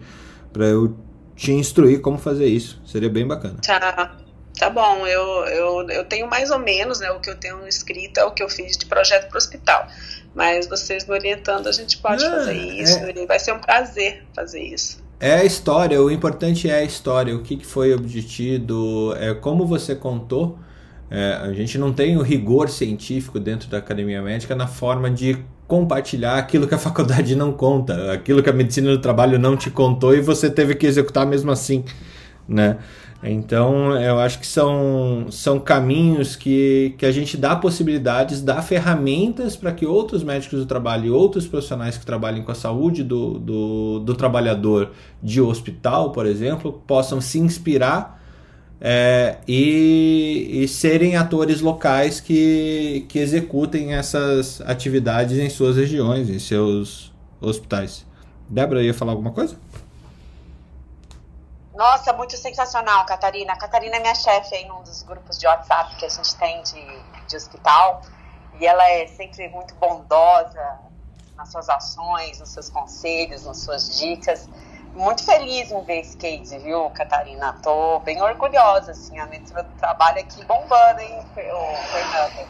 para 0.51 0.67
eu 0.67 0.95
te 1.36 1.51
instruir 1.51 1.99
como 1.99 2.19
fazer 2.19 2.45
isso. 2.45 2.80
Seria 2.86 3.09
bem 3.09 3.26
bacana. 3.26 3.55
Tá, 3.65 4.17
tá 4.57 4.69
bom. 4.69 5.05
Eu, 5.07 5.45
eu, 5.45 5.89
eu 5.89 6.05
tenho 6.05 6.27
mais 6.27 6.51
ou 6.51 6.59
menos, 6.59 6.99
né, 6.99 7.11
o 7.11 7.19
que 7.19 7.29
eu 7.29 7.35
tenho 7.35 7.67
escrito 7.67 8.19
é 8.19 8.25
o 8.25 8.31
que 8.31 8.43
eu 8.43 8.49
fiz 8.49 8.77
de 8.77 8.85
projeto 8.85 9.27
para 9.27 9.35
o 9.35 9.37
hospital. 9.37 9.87
Mas 10.35 10.67
vocês 10.67 11.05
me 11.05 11.13
orientando, 11.13 11.67
a 11.67 11.71
gente 11.71 11.97
pode 11.97 12.25
é, 12.25 12.29
fazer 12.29 12.53
isso. 12.53 12.97
É... 12.97 13.25
Vai 13.25 13.39
ser 13.39 13.53
um 13.53 13.59
prazer 13.59 14.23
fazer 14.35 14.61
isso. 14.61 15.03
É 15.19 15.35
a 15.35 15.43
história, 15.43 16.01
o 16.01 16.11
importante 16.11 16.69
é 16.69 16.75
a 16.75 16.83
história, 16.83 17.33
o 17.35 17.41
que, 17.41 17.55
que 17.55 17.65
foi 17.65 17.93
obtido, 17.93 19.15
é 19.17 19.33
como 19.33 19.65
você 19.65 19.95
contou 19.95 20.57
é, 21.15 21.33
a 21.43 21.53
gente 21.53 21.77
não 21.77 21.93
tem 21.93 22.17
o 22.17 22.23
rigor 22.23 22.69
científico 22.69 23.39
dentro 23.39 23.69
da 23.69 23.77
academia 23.77 24.19
médica 24.19 24.55
na 24.55 24.65
forma 24.65 25.11
de 25.11 25.37
compartilhar 25.67 26.39
aquilo 26.39 26.67
que 26.67 26.73
a 26.73 26.77
faculdade 26.79 27.35
não 27.35 27.53
conta, 27.53 28.11
aquilo 28.11 28.41
que 28.41 28.49
a 28.49 28.53
medicina 28.53 28.89
do 28.89 28.97
trabalho 28.97 29.37
não 29.37 29.55
te 29.55 29.69
contou 29.69 30.15
e 30.15 30.21
você 30.21 30.49
teve 30.49 30.73
que 30.73 30.87
executar 30.87 31.27
mesmo 31.27 31.51
assim, 31.51 31.85
né? 32.47 32.79
Então, 33.24 33.95
eu 33.95 34.19
acho 34.19 34.38
que 34.38 34.45
são, 34.45 35.28
são 35.30 35.57
caminhos 35.57 36.36
que, 36.36 36.93
que 36.97 37.05
a 37.05 37.11
gente 37.11 37.38
dá 37.38 37.55
possibilidades, 37.55 38.41
dá 38.41 38.61
ferramentas 38.61 39.55
para 39.55 39.71
que 39.71 39.86
outros 39.86 40.24
médicos 40.24 40.59
do 40.59 40.65
trabalho 40.65 41.05
e 41.05 41.09
outros 41.09 41.47
profissionais 41.47 41.97
que 41.97 42.05
trabalhem 42.05 42.43
com 42.43 42.51
a 42.51 42.55
saúde 42.55 43.01
do, 43.01 43.39
do, 43.39 43.99
do 43.99 44.13
trabalhador 44.13 44.91
de 45.21 45.39
hospital, 45.39 46.11
por 46.11 46.26
exemplo, 46.26 46.84
possam 46.86 47.21
se 47.21 47.39
inspirar 47.39 48.21
é, 48.82 49.38
e, 49.47 50.63
e, 50.63 50.67
serem 50.67 51.15
atores 51.15 51.61
locais 51.61 52.19
que, 52.19 53.05
que 53.07 53.17
executem 53.19 53.93
essas 53.93 54.59
atividades 54.65 55.38
em 55.38 55.49
suas 55.49 55.78
regiões, 55.78 56.30
em 56.30 56.39
seus 56.39 57.13
hospitais. 57.39 58.05
Débora, 58.49 58.84
ia 58.84 58.93
falar 58.93 59.13
alguma 59.13 59.32
coisa? 59.32 59.55
Nossa, 61.74 62.13
muito 62.13 62.38
sensacional, 62.38 63.05
Catarina. 63.05 63.53
A 63.53 63.57
Catarina 63.57 63.97
é 63.97 63.99
minha 63.99 64.15
chefe 64.15 64.55
aí 64.55 64.65
num 64.65 64.82
dos 64.84 65.03
grupos 65.03 65.39
de 65.39 65.47
WhatsApp 65.47 65.95
que 65.95 66.05
a 66.05 66.09
gente 66.09 66.36
tem 66.36 66.61
de, 66.63 67.03
de 67.28 67.36
hospital. 67.36 68.01
E 68.59 68.65
ela 68.65 68.88
é 68.89 69.07
sempre 69.07 69.49
muito 69.49 69.74
bondosa 69.76 70.80
nas 71.36 71.51
suas 71.51 71.67
ações, 71.69 72.39
nos 72.39 72.49
seus 72.49 72.69
conselhos, 72.69 73.43
nas 73.45 73.57
suas 73.57 73.97
dicas 73.97 74.47
muito 74.95 75.26
feliz 75.26 75.71
em 75.71 75.84
ver 75.84 76.01
esse 76.01 76.15
case, 76.17 76.57
viu, 76.59 76.89
Catarina? 76.91 77.53
Tô 77.63 77.99
bem 77.99 78.21
orgulhosa, 78.21 78.91
assim, 78.91 79.17
a 79.19 79.26
medicina 79.26 79.63
do 79.63 79.76
trabalho 79.78 80.19
aqui 80.19 80.43
bombando, 80.45 80.99
hein, 80.99 81.26
Fernanda? 81.34 82.47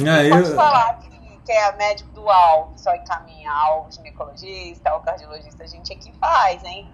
Ah, 0.00 0.36
Pode 0.36 0.50
eu... 0.50 0.56
falar 0.56 0.98
que, 0.98 1.38
que 1.44 1.52
é 1.52 1.72
médico 1.76 2.10
dual, 2.12 2.70
que 2.74 2.80
só 2.80 2.94
encaminha 2.94 3.52
ao 3.52 3.86
ginecologista, 3.90 4.90
ao 4.90 5.00
cardiologista, 5.00 5.64
a 5.64 5.66
gente 5.66 5.92
aqui 5.92 6.12
faz, 6.18 6.64
hein? 6.64 6.90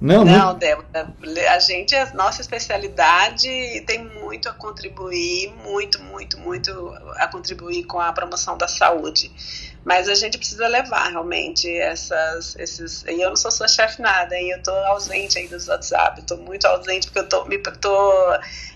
Não, 0.00 0.24
não 0.24 0.46
muito... 0.46 0.58
Débora, 0.58 1.08
a 1.50 1.58
gente, 1.58 1.94
a 1.94 2.12
nossa 2.14 2.40
especialidade 2.40 3.48
tem 3.86 4.04
muito 4.04 4.48
a 4.48 4.52
contribuir, 4.52 5.52
muito, 5.64 6.02
muito, 6.02 6.38
muito 6.38 6.94
a 7.16 7.26
contribuir 7.28 7.84
com 7.84 8.00
a 8.00 8.12
promoção 8.12 8.58
da 8.58 8.68
saúde. 8.68 9.32
Mas 9.84 10.08
a 10.08 10.14
gente 10.14 10.38
precisa 10.38 10.66
levar 10.66 11.10
realmente 11.10 11.70
essas, 11.78 12.56
esses. 12.56 13.04
E 13.04 13.20
eu 13.20 13.28
não 13.28 13.36
sou 13.36 13.50
sua 13.50 13.68
chefe 13.68 14.00
nada, 14.00 14.34
hein? 14.34 14.50
Eu 14.50 14.62
tô 14.62 14.70
ausente 14.70 15.38
aí 15.38 15.46
dos 15.46 15.68
WhatsApp, 15.68 16.22
tô 16.22 16.38
muito 16.38 16.66
ausente 16.66 17.06
porque 17.06 17.18
eu 17.18 17.28
tô, 17.28 17.44
me, 17.44 17.58
tô 17.58 18.32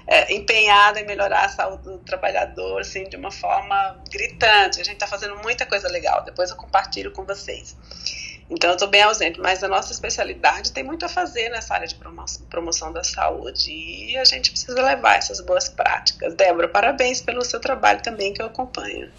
é, 0.07 0.35
empenhada 0.35 1.01
em 1.01 1.07
melhorar 1.07 1.47
a 1.47 1.49
saúde 1.49 1.85
do 1.85 1.99
trabalhador, 1.99 2.83
assim, 2.83 3.05
de 3.05 3.17
uma 3.17 3.31
forma 3.31 3.97
gritante. 4.11 4.83
A 4.83 4.85
gente 4.85 4.99
tá 4.99 5.07
fazendo 5.07 5.37
muita 5.39 5.65
coisa 5.65 5.89
legal, 5.89 6.23
depois 6.25 6.51
eu 6.51 6.57
compartilho 6.57 7.11
com 7.11 7.25
vocês. 7.25 7.75
Então, 8.51 8.71
eu 8.71 8.75
estou 8.75 8.89
bem 8.89 9.03
ausente, 9.03 9.39
mas 9.39 9.63
a 9.63 9.69
nossa 9.69 9.93
especialidade 9.93 10.73
tem 10.73 10.83
muito 10.83 11.05
a 11.05 11.09
fazer 11.09 11.51
nessa 11.51 11.75
área 11.75 11.87
de 11.87 11.97
promoção 12.49 12.93
da 12.93 13.05
saúde 13.05 13.71
e 13.71 14.17
a 14.17 14.25
gente 14.25 14.51
precisa 14.51 14.83
levar 14.83 15.17
essas 15.17 15.41
boas 15.41 15.69
práticas. 15.69 16.35
Débora, 16.35 16.67
parabéns 16.67 17.21
pelo 17.21 17.45
seu 17.45 17.61
trabalho 17.61 18.03
também 18.03 18.33
que 18.33 18.41
eu 18.41 18.47
acompanho. 18.47 19.11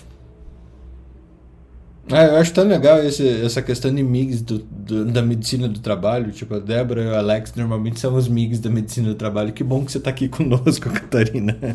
É, 2.11 2.25
eu 2.25 2.37
acho 2.37 2.51
tão 2.53 2.63
legal 2.63 2.97
esse, 3.03 3.45
essa 3.45 3.61
questão 3.61 3.93
de 3.93 4.01
MIGs 4.01 4.41
do, 4.41 4.57
do, 4.57 5.05
da 5.05 5.21
medicina 5.21 5.67
do 5.67 5.79
trabalho. 5.79 6.31
Tipo, 6.31 6.55
a 6.55 6.59
Débora 6.59 7.03
e 7.03 7.07
o 7.07 7.15
Alex 7.15 7.53
normalmente 7.53 7.99
são 7.99 8.15
os 8.15 8.27
MIGs 8.27 8.59
da 8.59 8.69
medicina 8.69 9.09
do 9.09 9.15
trabalho. 9.15 9.53
Que 9.53 9.63
bom 9.63 9.85
que 9.85 9.91
você 9.91 9.99
está 9.99 10.09
aqui 10.09 10.27
conosco, 10.29 10.89
Catarina. 10.89 11.55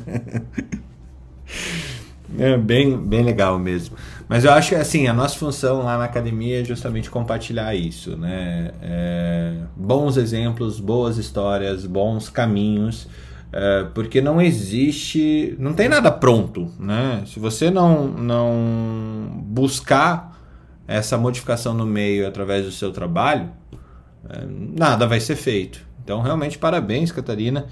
É 2.36 2.56
bem, 2.56 2.96
bem 2.96 3.22
legal 3.22 3.58
mesmo. 3.58 3.96
Mas 4.28 4.44
eu 4.44 4.52
acho 4.52 4.70
que 4.70 4.74
assim, 4.74 5.06
a 5.06 5.12
nossa 5.12 5.36
função 5.38 5.82
lá 5.82 5.98
na 5.98 6.04
academia 6.04 6.60
é 6.60 6.64
justamente 6.64 7.10
compartilhar 7.10 7.74
isso, 7.74 8.16
né? 8.16 8.70
É, 8.82 9.54
bons 9.76 10.16
exemplos, 10.16 10.80
boas 10.80 11.18
histórias, 11.18 11.84
bons 11.84 12.30
caminhos, 12.30 13.06
é, 13.52 13.86
porque 13.94 14.20
não 14.20 14.40
existe, 14.40 15.54
não 15.58 15.74
tem 15.74 15.88
nada 15.88 16.10
pronto, 16.10 16.70
né? 16.78 17.22
Se 17.26 17.38
você 17.38 17.70
não, 17.70 18.08
não 18.08 19.44
buscar 19.44 20.34
essa 20.88 21.18
modificação 21.18 21.74
no 21.74 21.86
meio 21.86 22.26
através 22.26 22.64
do 22.64 22.72
seu 22.72 22.90
trabalho, 22.92 23.50
é, 24.28 24.44
nada 24.48 25.06
vai 25.06 25.20
ser 25.20 25.36
feito. 25.36 25.80
Então, 26.02 26.20
realmente, 26.20 26.58
parabéns, 26.58 27.12
Catarina. 27.12 27.66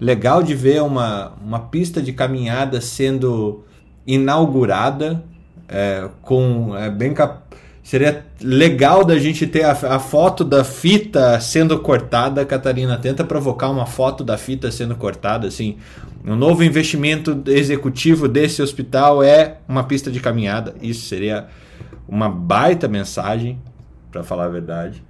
Legal 0.00 0.42
de 0.42 0.54
ver 0.54 0.82
uma, 0.82 1.34
uma 1.42 1.60
pista 1.60 2.00
de 2.00 2.12
caminhada 2.12 2.80
sendo 2.80 3.64
inaugurada 4.06 5.22
é, 5.68 6.08
com 6.22 6.76
é, 6.76 6.90
bem 6.90 7.12
cap 7.12 7.48
Seria 7.88 8.26
legal 8.42 9.02
da 9.02 9.18
gente 9.18 9.46
ter 9.46 9.64
a, 9.64 9.70
a, 9.70 9.98
foto 9.98 10.44
da 10.44 10.62
fita 10.62 11.40
sendo 11.40 11.78
cortada. 11.78 12.44
Catarina, 12.44 12.98
tenta 12.98 13.24
provocar 13.24 13.70
uma 13.70 13.86
foto 13.86 14.22
da 14.22 14.36
fita 14.36 14.70
sendo 14.70 14.94
cortada, 14.94 15.48
assim. 15.48 15.78
Um 16.22 16.36
novo 16.36 16.62
investimento 16.62 17.42
executivo 17.46 18.28
desse 18.28 18.60
hospital 18.60 19.22
é 19.22 19.56
uma 19.66 19.84
pista 19.84 20.10
de 20.10 20.20
caminhada. 20.20 20.74
Isso 20.82 21.06
seria 21.06 21.46
uma 22.06 22.28
baita 22.28 22.86
mensagem, 22.86 23.58
para 24.12 24.22
falar 24.22 24.44
a 24.44 24.50
verdade. 24.50 25.02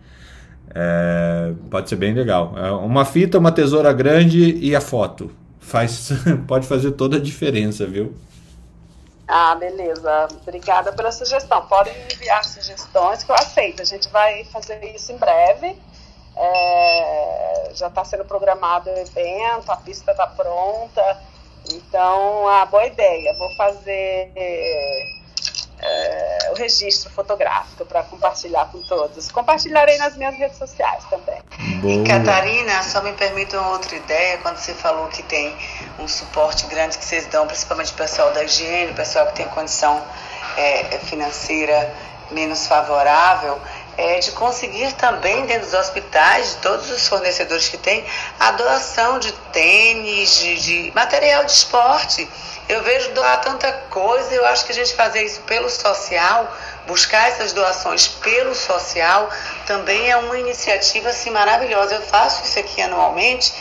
É, 0.73 1.53
pode 1.69 1.89
ser 1.89 1.97
bem 1.97 2.15
legal. 2.15 2.55
É 2.57 2.71
uma 2.71 3.05
fita, 3.05 3.41
uma 3.41 3.51
tesoura 3.51 3.93
grande 3.93 4.57
e 4.57 4.77
a 4.77 4.81
foto. 4.81 5.33
Faz, 5.59 6.13
pode 6.47 6.65
fazer 6.69 6.93
toda 6.93 7.17
a 7.17 7.21
diferença, 7.21 7.85
viu? 7.89 8.15
Ah, 9.29 9.55
beleza. 9.55 10.27
Obrigada 10.41 10.91
pela 10.93 11.13
sugestão. 11.13 11.67
Podem 11.67 11.95
enviar 12.11 12.43
sugestões 12.45 13.23
que 13.23 13.31
eu 13.31 13.37
aceito. 13.37 13.83
A 13.83 13.85
gente 13.85 14.09
vai 14.09 14.43
fazer 14.45 14.83
isso 14.95 15.13
em 15.13 15.19
breve. 15.19 15.77
É, 16.35 17.71
já 17.75 17.89
está 17.89 18.05
sendo 18.05 18.25
programado 18.25 18.89
o 18.89 18.97
evento, 18.97 19.71
a 19.71 19.77
pista 19.77 20.13
está 20.13 20.27
pronta. 20.27 21.23
Então, 21.71 22.49
ah, 22.49 22.65
boa 22.65 22.87
ideia. 22.87 23.37
Vou 23.37 23.55
fazer 23.57 24.33
é, 25.81 26.51
o 26.51 26.55
registro 26.55 27.11
fotográfico 27.11 27.85
para 27.85 28.03
compartilhar 28.03 28.67
com 28.67 28.83
todos. 28.83 29.31
Compartilharei 29.31 29.97
nas 29.99 30.17
minhas 30.17 30.35
redes 30.37 30.59
sociais 30.59 31.05
também. 31.09 31.41
Boa. 31.81 32.05
Catarina, 32.05 32.83
só 32.83 33.01
me 33.03 33.13
permita 33.13 33.59
uma 33.59 33.71
outra 33.71 33.95
ideia, 33.95 34.39
quando 34.39 34.57
você 34.57 34.75
falou 34.75 35.09
que 35.09 35.23
tem 35.23 35.57
um 35.99 36.09
suporte 36.09 36.67
grande 36.67 36.99
que 36.99 37.05
vocês 37.05 37.27
dão, 37.27 37.47
principalmente 37.47 37.93
o 37.93 37.97
pessoal 37.97 38.33
da 38.33 38.43
higiene, 38.45 38.93
o 38.93 38.95
pessoal 38.95 39.27
que 39.27 39.37
tem 39.37 39.49
condição 39.49 40.03
é, 40.57 40.99
financeira 40.99 41.95
menos 42.31 42.67
favorável, 42.67 43.59
é, 43.97 44.19
de 44.19 44.31
conseguir 44.33 44.93
também 44.95 45.47
dentro 45.47 45.65
dos 45.65 45.75
hospitais, 45.75 46.51
de 46.51 46.57
todos 46.59 46.91
os 46.91 47.09
fornecedores 47.09 47.69
que 47.69 47.79
tem, 47.79 48.05
a 48.39 48.53
doação 48.53 49.19
de 49.19 49.33
tênis, 49.53 50.39
de, 50.39 50.61
de 50.61 50.93
material 50.95 51.45
de 51.45 51.53
esporte 51.53 52.29
eu 52.69 52.83
vejo 52.83 53.13
doar 53.13 53.41
tanta 53.41 53.73
coisa, 53.89 54.35
eu 54.35 54.45
acho 54.45 54.67
que 54.67 54.73
a 54.73 54.75
gente 54.75 54.95
fazer 54.95 55.23
isso 55.23 55.41
pelo 55.43 55.71
social, 55.71 56.55
buscar 56.87 57.29
essas 57.29 57.53
doações 57.55 58.09
pelo 58.09 58.55
social, 58.55 59.31
também 59.67 60.11
é 60.11 60.17
uma 60.19 60.39
iniciativa 60.39 61.09
assim 61.09 61.31
maravilhosa. 61.31 61.95
Eu 61.95 62.03
faço 62.03 62.45
isso 62.45 62.59
aqui 62.59 62.83
anualmente, 62.83 63.55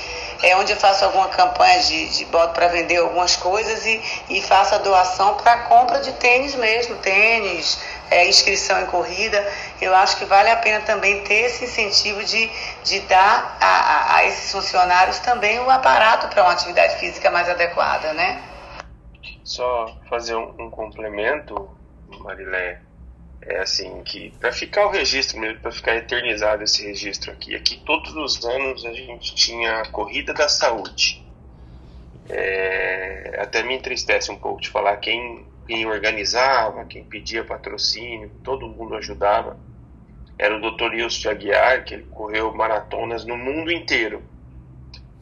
é 0.44 0.58
onde 0.58 0.74
eu 0.74 0.78
faço 0.78 1.06
alguma 1.06 1.30
campanha 1.30 1.80
de, 1.84 2.10
de 2.10 2.26
boto 2.26 2.54
para 2.54 2.68
vender 2.68 2.98
algumas 2.98 3.38
coisas 3.38 3.86
e, 3.86 4.02
e 4.30 4.42
faço 4.42 4.76
a 4.76 4.78
doação 4.80 5.36
para 5.36 5.60
compra 5.60 6.00
de 6.02 6.12
tênis 6.14 6.54
mesmo, 6.56 6.96
tênis, 6.98 7.80
é, 8.12 8.28
inscrição 8.28 8.82
em 8.82 8.88
corrida. 8.88 9.46
Eu 9.80 9.96
acho 9.96 10.18
que 10.18 10.26
vale 10.26 10.50
a 10.50 10.58
pena 10.58 10.82
também 10.82 11.22
ter 11.24 11.46
esse 11.46 11.64
incentivo 11.64 12.22
de, 12.26 12.52
de 12.84 13.00
dar 13.02 13.58
a, 13.62 13.68
a, 13.68 14.16
a 14.18 14.26
esses 14.26 14.52
funcionários 14.52 15.20
também 15.20 15.60
o 15.62 15.70
aparato 15.70 16.28
para 16.28 16.44
uma 16.44 16.52
atividade 16.52 16.98
física 16.98 17.32
mais 17.32 17.50
adequada, 17.50 18.12
né? 18.12 18.42
Só 19.48 19.98
fazer 20.10 20.36
um, 20.36 20.66
um 20.66 20.70
complemento, 20.70 21.70
Marilé, 22.20 22.82
é 23.42 23.60
assim 23.60 24.04
que 24.04 24.32
para 24.32 24.52
ficar 24.52 24.86
o 24.88 24.90
registro 24.90 25.40
mesmo, 25.40 25.62
para 25.62 25.72
ficar 25.72 25.96
eternizado 25.96 26.66
esse 26.66 26.86
registro 26.86 27.32
aqui, 27.32 27.56
aqui 27.56 27.78
todos 27.86 28.14
os 28.14 28.44
anos 28.44 28.84
a 28.84 28.92
gente 28.92 29.34
tinha 29.36 29.80
a 29.80 29.88
corrida 29.88 30.34
da 30.34 30.50
saúde. 30.50 31.26
É, 32.28 33.38
até 33.40 33.64
me 33.64 33.74
entristece 33.74 34.30
um 34.30 34.36
pouco 34.36 34.60
de 34.60 34.68
falar 34.68 34.98
quem, 34.98 35.46
quem 35.66 35.86
organizava, 35.86 36.84
quem 36.84 37.06
pedia 37.06 37.42
patrocínio, 37.42 38.30
todo 38.44 38.68
mundo 38.68 38.96
ajudava. 38.96 39.58
Era 40.38 40.58
o 40.58 40.60
Dr. 40.60 40.92
Wilson 40.92 41.22
de 41.22 41.30
Aguiar, 41.30 41.86
que 41.86 41.94
ele 41.94 42.04
correu 42.04 42.54
maratonas 42.54 43.24
no 43.24 43.38
mundo 43.38 43.72
inteiro, 43.72 44.22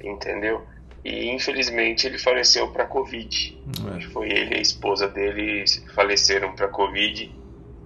entendeu? 0.02 0.66
E 1.06 1.30
infelizmente 1.30 2.08
ele 2.08 2.18
faleceu 2.18 2.68
para 2.70 2.88
Covid. 2.88 3.56
É. 3.96 4.02
Foi 4.10 4.28
ele 4.28 4.56
e 4.56 4.58
a 4.58 4.62
esposa 4.62 5.08
dele 5.08 5.64
faleceram 5.94 6.56
para 6.56 6.68
Covid 6.68 7.32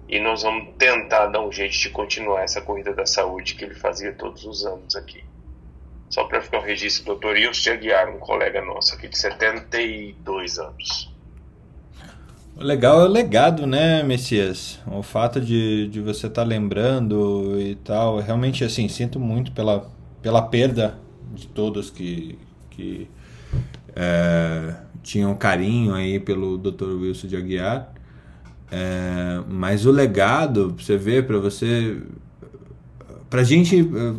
e 0.08 0.18
nós 0.18 0.42
vamos 0.42 0.70
tentar 0.78 1.26
dar 1.26 1.42
um 1.42 1.52
jeito 1.52 1.76
de 1.76 1.90
continuar 1.90 2.42
essa 2.42 2.62
corrida 2.62 2.94
da 2.94 3.04
saúde 3.04 3.54
que 3.56 3.64
ele 3.64 3.74
fazia 3.74 4.12
todos 4.14 4.46
os 4.46 4.64
anos 4.64 4.96
aqui. 4.96 5.22
Só 6.08 6.24
para 6.24 6.40
ficar 6.40 6.58
o 6.58 6.62
registro, 6.62 7.14
Dr. 7.14 7.36
Ilse 7.36 7.62
de 7.62 7.70
Aguiar, 7.70 8.08
um 8.08 8.18
colega 8.18 8.62
nosso 8.62 8.94
aqui 8.94 9.06
de 9.06 9.18
72 9.18 10.58
anos. 10.58 11.14
Legal 12.56 13.02
é 13.02 13.04
o 13.04 13.08
legado, 13.08 13.66
né, 13.66 14.02
Messias? 14.02 14.80
O 14.86 15.02
fato 15.02 15.40
de, 15.40 15.88
de 15.88 16.00
você 16.00 16.26
estar 16.26 16.42
tá 16.42 16.48
lembrando 16.48 17.60
e 17.60 17.74
tal. 17.76 18.18
Realmente, 18.18 18.64
assim, 18.64 18.88
sinto 18.88 19.20
muito 19.20 19.52
pela, 19.52 19.88
pela 20.20 20.42
perda 20.42 20.98
de 21.32 21.46
todos 21.46 21.90
que, 21.90 22.36
que 22.80 23.08
é, 23.94 24.74
tinham 25.02 25.34
carinho 25.34 25.94
aí 25.94 26.18
pelo 26.18 26.56
Dr. 26.56 26.92
Wilson 27.00 27.28
de 27.28 27.36
Aguiar. 27.36 27.92
É, 28.70 29.40
mas 29.48 29.84
o 29.84 29.90
legado, 29.90 30.74
você 30.78 30.96
vê, 30.96 31.22
para 31.22 31.38
você. 31.38 31.98
Pra 33.28 33.42
gente 33.42 33.80
é, 33.80 34.14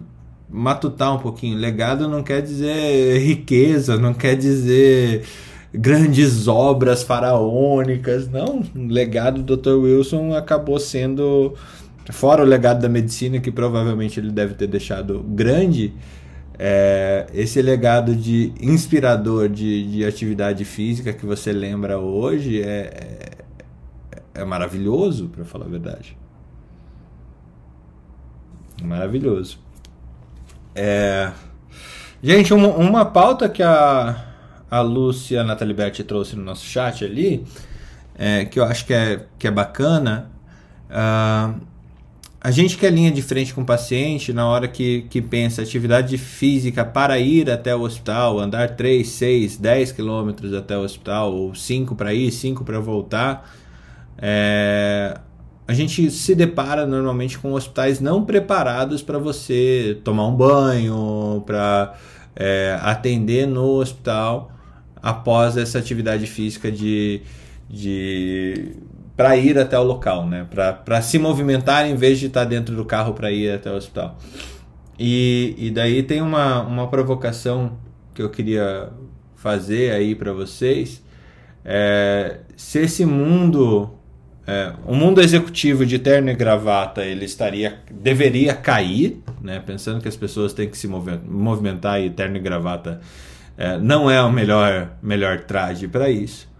matutar 0.49 1.15
um 1.15 1.19
pouquinho, 1.19 1.57
legado 1.57 2.07
não 2.07 2.21
quer 2.21 2.41
dizer 2.41 3.17
riqueza, 3.19 3.97
não 3.97 4.13
quer 4.13 4.35
dizer 4.35 5.23
grandes 5.73 6.47
obras 6.47 7.03
faraônicas, 7.03 8.29
não. 8.29 8.61
O 8.75 8.87
legado 8.87 9.41
do 9.41 9.57
Dr. 9.57 9.71
Wilson 9.71 10.33
acabou 10.33 10.79
sendo, 10.79 11.53
fora 12.11 12.43
o 12.43 12.45
legado 12.45 12.81
da 12.81 12.89
medicina, 12.89 13.39
que 13.39 13.51
provavelmente 13.51 14.19
ele 14.19 14.31
deve 14.31 14.53
ter 14.53 14.67
deixado 14.67 15.23
grande, 15.23 15.93
é, 16.63 17.25
esse 17.33 17.59
legado 17.59 18.15
de 18.15 18.53
inspirador 18.61 19.49
de, 19.49 19.91
de 19.93 20.05
atividade 20.05 20.63
física 20.63 21.11
que 21.11 21.25
você 21.25 21.51
lembra 21.51 21.97
hoje 21.97 22.61
é, 22.61 23.33
é, 24.35 24.41
é 24.41 24.45
maravilhoso, 24.45 25.27
para 25.29 25.43
falar 25.43 25.65
a 25.65 25.69
verdade. 25.69 26.15
Maravilhoso. 28.83 29.57
É, 30.75 31.31
gente, 32.21 32.53
uma, 32.53 32.67
uma 32.67 33.05
pauta 33.05 33.49
que 33.49 33.63
a, 33.63 34.23
a 34.69 34.81
Lúcia 34.81 35.43
Nathalie 35.43 35.73
Berti 35.73 36.03
trouxe 36.03 36.35
no 36.35 36.43
nosso 36.43 36.63
chat 36.63 37.03
ali, 37.03 37.43
é, 38.13 38.45
que 38.45 38.59
eu 38.59 38.65
acho 38.65 38.85
que 38.85 38.93
é, 38.93 39.25
que 39.39 39.47
é 39.47 39.51
bacana. 39.51 40.29
Uh, 40.91 41.70
a 42.43 42.49
gente 42.49 42.75
que 42.75 42.87
é 42.87 42.89
linha 42.89 43.11
de 43.11 43.21
frente 43.21 43.53
com 43.53 43.61
o 43.61 43.65
paciente, 43.65 44.33
na 44.33 44.47
hora 44.47 44.67
que, 44.67 45.03
que 45.03 45.21
pensa 45.21 45.61
atividade 45.61 46.17
física 46.17 46.83
para 46.83 47.19
ir 47.19 47.51
até 47.51 47.75
o 47.75 47.81
hospital, 47.81 48.39
andar 48.39 48.75
3, 48.75 49.07
6, 49.07 49.57
10 49.57 49.91
quilômetros 49.91 50.51
até 50.51 50.75
o 50.75 50.81
hospital, 50.81 51.31
ou 51.31 51.53
5 51.53 51.93
para 51.93 52.15
ir, 52.15 52.31
5 52.31 52.63
para 52.63 52.79
voltar, 52.79 53.47
é, 54.17 55.19
a 55.67 55.73
gente 55.73 56.09
se 56.09 56.33
depara 56.33 56.87
normalmente 56.87 57.37
com 57.37 57.53
hospitais 57.53 57.99
não 57.99 58.25
preparados 58.25 59.03
para 59.03 59.19
você 59.19 59.99
tomar 60.03 60.27
um 60.27 60.35
banho, 60.35 61.43
para 61.45 61.93
é, 62.35 62.75
atender 62.81 63.45
no 63.45 63.79
hospital 63.79 64.51
após 64.95 65.57
essa 65.57 65.77
atividade 65.77 66.25
física 66.25 66.71
de, 66.71 67.21
de 67.69 68.75
para 69.15 69.35
ir 69.37 69.57
até 69.57 69.77
o 69.77 69.83
local, 69.83 70.27
né? 70.27 70.47
Para 70.49 71.01
se 71.01 71.19
movimentar 71.19 71.87
em 71.87 71.95
vez 71.95 72.19
de 72.19 72.27
estar 72.27 72.45
dentro 72.45 72.75
do 72.75 72.85
carro 72.85 73.13
para 73.13 73.31
ir 73.31 73.51
até 73.51 73.71
o 73.71 73.75
hospital. 73.75 74.17
E, 74.97 75.55
e 75.57 75.71
daí 75.71 76.03
tem 76.03 76.21
uma, 76.21 76.61
uma 76.61 76.87
provocação 76.87 77.77
que 78.13 78.21
eu 78.21 78.29
queria 78.29 78.89
fazer 79.35 79.91
aí 79.91 80.13
para 80.13 80.31
vocês. 80.31 81.03
É, 81.65 82.39
se 82.55 82.79
esse 82.79 83.05
mundo, 83.05 83.89
é, 84.45 84.73
o 84.85 84.95
mundo 84.95 85.21
executivo 85.21 85.85
de 85.85 85.97
terno 85.99 86.29
e 86.29 86.35
gravata, 86.35 87.03
ele 87.03 87.25
estaria, 87.25 87.79
deveria 87.91 88.53
cair, 88.53 89.21
né? 89.41 89.61
Pensando 89.65 90.01
que 90.01 90.07
as 90.07 90.15
pessoas 90.15 90.53
têm 90.53 90.69
que 90.69 90.77
se 90.77 90.87
movimentar 90.87 92.01
e 92.01 92.09
terno 92.09 92.37
e 92.37 92.39
gravata 92.39 93.01
é, 93.57 93.77
não 93.77 94.09
é 94.09 94.21
o 94.21 94.31
melhor, 94.31 94.91
melhor 95.01 95.41
traje 95.41 95.87
para 95.87 96.09
isso. 96.09 96.50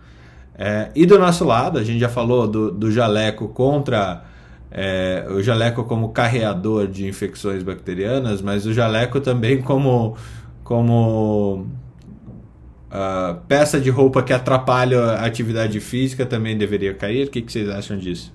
É, 0.58 0.90
e 0.96 1.06
do 1.06 1.18
nosso 1.18 1.44
lado, 1.44 1.80
a 1.80 1.84
gente 1.84 2.00
já 2.00 2.10
falou 2.10 2.48
do, 2.48 2.72
do 2.72 2.92
jaleco 2.92 3.48
contra 3.48 4.24
é, 4.72 5.26
o 5.30 5.42
jaleco 5.42 5.84
como 5.84 6.10
carreador 6.10 6.88
de 6.88 7.08
infecções 7.08 7.62
bacterianas, 7.62 8.42
mas 8.42 8.66
o 8.66 8.74
jaleco 8.74 9.20
também 9.20 9.62
como, 9.62 10.16
como 10.64 11.68
uh, 12.92 13.36
peça 13.48 13.80
de 13.80 13.90
roupa 13.90 14.24
que 14.24 14.32
atrapalha 14.32 15.02
a 15.02 15.26
atividade 15.26 15.80
física 15.80 16.26
também 16.26 16.58
deveria 16.58 16.94
cair. 16.94 17.28
O 17.28 17.32
que, 17.32 17.42
que 17.42 17.52
vocês 17.52 17.70
acham 17.70 17.98
disso? 17.98 18.34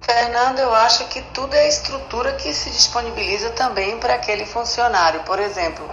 Fernando, 0.00 0.60
eu 0.60 0.72
acho 0.74 1.06
que 1.08 1.20
tudo 1.34 1.54
é 1.54 1.68
estrutura 1.68 2.32
que 2.32 2.52
se 2.54 2.70
disponibiliza 2.70 3.50
também 3.50 3.98
para 3.98 4.14
aquele 4.14 4.46
funcionário. 4.46 5.20
Por 5.24 5.38
exemplo, 5.38 5.84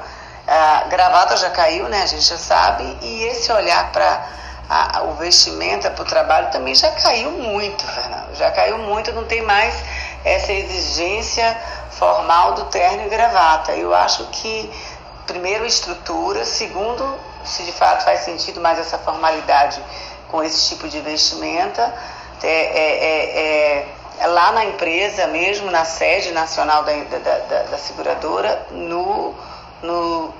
a 0.47 0.83
gravata 0.89 1.37
já 1.37 1.49
caiu, 1.49 1.89
né? 1.89 2.03
A 2.03 2.05
gente 2.05 2.23
já 2.23 2.37
sabe. 2.37 2.97
E 3.01 3.23
esse 3.23 3.51
olhar 3.51 3.91
para 3.91 5.03
o 5.07 5.13
vestimenta 5.13 5.89
para 5.89 6.03
o 6.03 6.05
trabalho 6.05 6.51
também 6.51 6.75
já 6.75 6.91
caiu 6.91 7.31
muito, 7.31 7.85
Fernando. 7.85 8.35
Já 8.35 8.51
caiu 8.51 8.77
muito, 8.77 9.11
não 9.11 9.25
tem 9.25 9.41
mais 9.41 9.75
essa 10.23 10.51
exigência 10.51 11.57
formal 11.91 12.53
do 12.53 12.65
terno 12.65 13.05
e 13.05 13.09
gravata. 13.09 13.73
Eu 13.73 13.93
acho 13.93 14.25
que, 14.25 14.71
primeiro, 15.25 15.65
estrutura, 15.65 16.45
segundo, 16.45 17.17
se 17.43 17.63
de 17.63 17.71
fato 17.71 18.03
faz 18.03 18.21
sentido 18.21 18.61
mais 18.61 18.79
essa 18.79 18.97
formalidade 18.97 19.81
com 20.29 20.43
esse 20.43 20.69
tipo 20.69 20.87
de 20.87 20.99
vestimenta. 21.01 21.93
É, 22.43 22.47
é, 22.47 23.39
é, 23.79 23.87
é 24.19 24.27
lá 24.27 24.51
na 24.51 24.65
empresa 24.65 25.25
mesmo, 25.27 25.71
na 25.71 25.85
sede 25.85 26.31
nacional 26.31 26.83
da, 26.83 26.93
da, 26.93 27.37
da, 27.39 27.63
da 27.63 27.77
seguradora, 27.77 28.67
no, 28.71 29.33
no, 29.81 30.33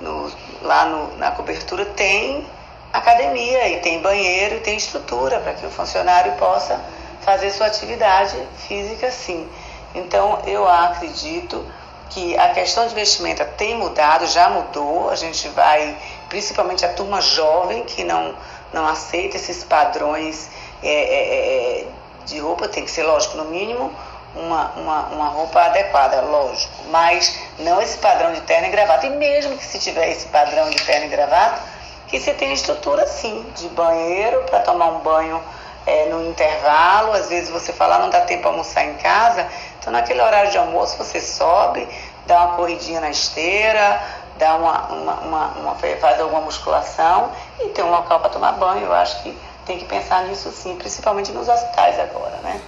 no, 0.00 0.32
lá 0.62 0.86
no, 0.86 1.16
na 1.16 1.30
cobertura 1.30 1.84
tem 1.84 2.46
academia 2.92 3.68
e 3.68 3.80
tem 3.80 4.00
banheiro 4.00 4.56
e 4.56 4.60
tem 4.60 4.76
estrutura 4.76 5.40
para 5.40 5.54
que 5.54 5.66
o 5.66 5.70
funcionário 5.70 6.32
possa 6.32 6.80
fazer 7.20 7.50
sua 7.50 7.66
atividade 7.66 8.36
física 8.68 9.10
sim. 9.10 9.48
Então 9.94 10.40
eu 10.46 10.66
acredito 10.68 11.64
que 12.10 12.36
a 12.38 12.50
questão 12.50 12.86
de 12.86 12.94
vestimenta 12.94 13.44
tem 13.44 13.76
mudado, 13.76 14.26
já 14.26 14.48
mudou, 14.48 15.10
a 15.10 15.16
gente 15.16 15.48
vai, 15.48 15.96
principalmente 16.28 16.84
a 16.84 16.92
turma 16.92 17.20
jovem 17.20 17.84
que 17.84 18.04
não, 18.04 18.34
não 18.72 18.86
aceita 18.86 19.36
esses 19.36 19.64
padrões 19.64 20.48
é, 20.82 20.88
é, 20.88 21.80
é 21.80 21.86
de 22.24 22.38
roupa, 22.38 22.68
tem 22.68 22.84
que 22.84 22.90
ser 22.90 23.04
lógico, 23.04 23.36
no 23.36 23.44
mínimo 23.46 23.92
uma, 24.36 24.70
uma, 24.76 25.00
uma 25.06 25.28
roupa 25.28 25.60
adequada, 25.60 26.20
lógico, 26.20 26.72
mas 26.90 27.38
não 27.58 27.80
esse 27.80 27.98
padrão 27.98 28.32
de 28.32 28.40
terno 28.42 28.68
e 28.68 28.70
gravata. 28.70 29.06
E 29.06 29.10
mesmo 29.10 29.56
que 29.56 29.64
se 29.64 29.78
tiver 29.78 30.10
esse 30.10 30.26
padrão 30.26 30.68
de 30.70 30.80
terno 30.82 31.06
e 31.06 31.08
gravata, 31.08 31.60
que 32.08 32.20
você 32.20 32.32
tem 32.34 32.52
estrutura 32.52 33.06
sim, 33.06 33.44
de 33.56 33.68
banheiro 33.68 34.42
para 34.44 34.60
tomar 34.60 34.86
um 34.88 34.98
banho 35.00 35.42
é, 35.86 36.06
no 36.06 36.28
intervalo, 36.28 37.12
às 37.12 37.28
vezes 37.28 37.50
você 37.50 37.72
fala, 37.72 37.96
ah, 37.96 37.98
não 38.00 38.10
dá 38.10 38.20
tempo 38.22 38.42
para 38.42 38.50
almoçar 38.50 38.84
em 38.84 38.94
casa, 38.94 39.46
então 39.78 39.92
naquele 39.92 40.20
horário 40.20 40.50
de 40.50 40.58
almoço 40.58 40.96
você 40.96 41.20
sobe, 41.20 41.88
dá 42.26 42.44
uma 42.44 42.56
corridinha 42.56 43.00
na 43.00 43.10
esteira, 43.10 44.00
dá 44.36 44.56
uma, 44.56 44.82
uma, 44.88 45.14
uma, 45.14 45.46
uma 45.58 45.74
faz 45.74 46.20
alguma 46.20 46.40
musculação 46.40 47.30
e 47.60 47.68
tem 47.68 47.84
um 47.84 47.90
local 47.90 48.20
para 48.20 48.30
tomar 48.30 48.52
banho. 48.52 48.86
Eu 48.86 48.92
acho 48.92 49.22
que 49.22 49.36
tem 49.64 49.78
que 49.78 49.84
pensar 49.84 50.24
nisso 50.24 50.50
sim, 50.50 50.76
principalmente 50.76 51.32
nos 51.32 51.48
hospitais 51.48 51.98
agora, 51.98 52.36
né? 52.42 52.60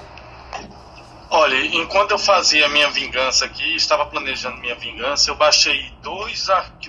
Olha, 1.30 1.56
enquanto 1.76 2.12
eu 2.12 2.18
fazia 2.18 2.68
minha 2.68 2.90
vingança 2.90 3.44
aqui, 3.44 3.74
estava 3.74 4.06
planejando 4.06 4.56
minha 4.58 4.74
vingança, 4.74 5.30
eu 5.30 5.36
baixei 5.36 5.90
dois, 6.02 6.46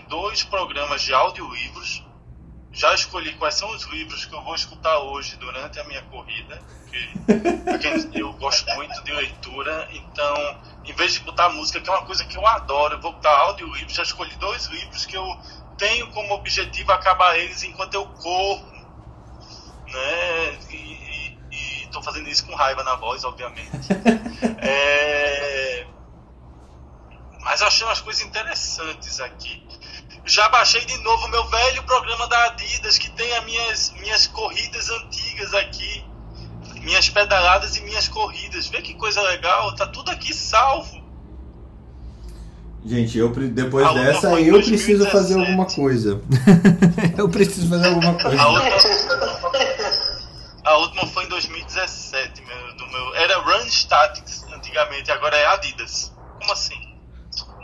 dois 0.07 0.43
programas 0.43 1.01
de 1.01 1.13
audiolivros 1.13 2.03
já 2.71 2.93
escolhi 2.93 3.33
quais 3.33 3.55
são 3.55 3.69
os 3.75 3.83
livros 3.87 4.25
que 4.25 4.33
eu 4.33 4.41
vou 4.43 4.55
escutar 4.55 4.97
hoje 4.99 5.35
durante 5.37 5.79
a 5.79 5.83
minha 5.85 6.01
corrida. 6.03 6.57
Que 6.89 8.19
eu 8.19 8.31
gosto 8.33 8.73
muito 8.75 9.03
de 9.03 9.11
leitura, 9.11 9.87
então, 9.91 10.57
em 10.85 10.93
vez 10.93 11.13
de 11.13 11.19
botar 11.21 11.49
música, 11.49 11.81
que 11.81 11.89
é 11.89 11.93
uma 11.93 12.05
coisa 12.05 12.23
que 12.23 12.37
eu 12.37 12.45
adoro, 12.47 12.95
eu 12.95 13.01
vou 13.01 13.13
botar 13.13 13.35
audiolivros. 13.37 13.93
Já 13.93 14.03
escolhi 14.03 14.33
dois 14.35 14.67
livros 14.67 15.05
que 15.05 15.17
eu 15.17 15.25
tenho 15.77 16.07
como 16.11 16.33
objetivo 16.35 16.91
acabar 16.91 17.37
eles 17.37 17.63
enquanto 17.63 17.95
eu 17.95 18.05
corro, 18.05 18.71
né? 19.87 20.59
E 20.71 20.88
estou 21.89 22.01
fazendo 22.01 22.29
isso 22.29 22.45
com 22.45 22.55
raiva 22.55 22.83
na 22.83 22.95
voz, 22.95 23.23
obviamente. 23.23 23.69
é... 24.61 25.85
Mas 27.41 27.61
achei 27.61 27.85
umas 27.85 28.01
coisas 28.01 28.23
interessantes 28.23 29.19
aqui. 29.19 29.63
Já 30.25 30.47
baixei 30.49 30.85
de 30.85 30.97
novo 30.99 31.27
meu 31.29 31.43
velho 31.45 31.83
programa 31.83 32.27
da 32.27 32.45
Adidas, 32.45 32.97
que 32.97 33.09
tem 33.11 33.35
as 33.35 33.45
minhas, 33.45 33.93
minhas 33.99 34.27
corridas 34.27 34.89
antigas 34.89 35.53
aqui. 35.53 36.05
Minhas 36.81 37.09
pedaladas 37.09 37.75
e 37.77 37.81
minhas 37.81 38.07
corridas. 38.07 38.67
Vê 38.67 38.81
que 38.81 38.93
coisa 38.93 39.21
legal, 39.21 39.75
tá 39.75 39.87
tudo 39.87 40.11
aqui 40.11 40.33
salvo. 40.33 40.99
Gente, 42.85 43.17
eu 43.17 43.29
depois 43.29 43.85
a 43.85 43.93
dessa 43.93 44.27
eu 44.39 44.53
2017. 44.53 44.69
preciso 44.69 45.09
fazer 45.09 45.39
alguma 45.39 45.65
coisa. 45.65 46.21
eu 47.17 47.29
preciso 47.29 47.67
fazer 47.67 47.87
alguma 47.87 48.13
coisa. 48.13 48.39
A 48.41 48.47
última, 48.47 48.69
a 50.69 50.77
última 50.77 51.07
foi 51.07 51.25
em 51.25 51.29
2017, 51.29 52.41
meu, 52.43 52.75
do 52.75 52.87
meu. 52.87 53.15
Era 53.15 53.39
Run 53.39 53.65
Statics 53.65 54.43
antigamente, 54.53 55.11
agora 55.11 55.35
é 55.35 55.45
Adidas. 55.47 56.13
Como 56.39 56.53
assim? 56.53 56.95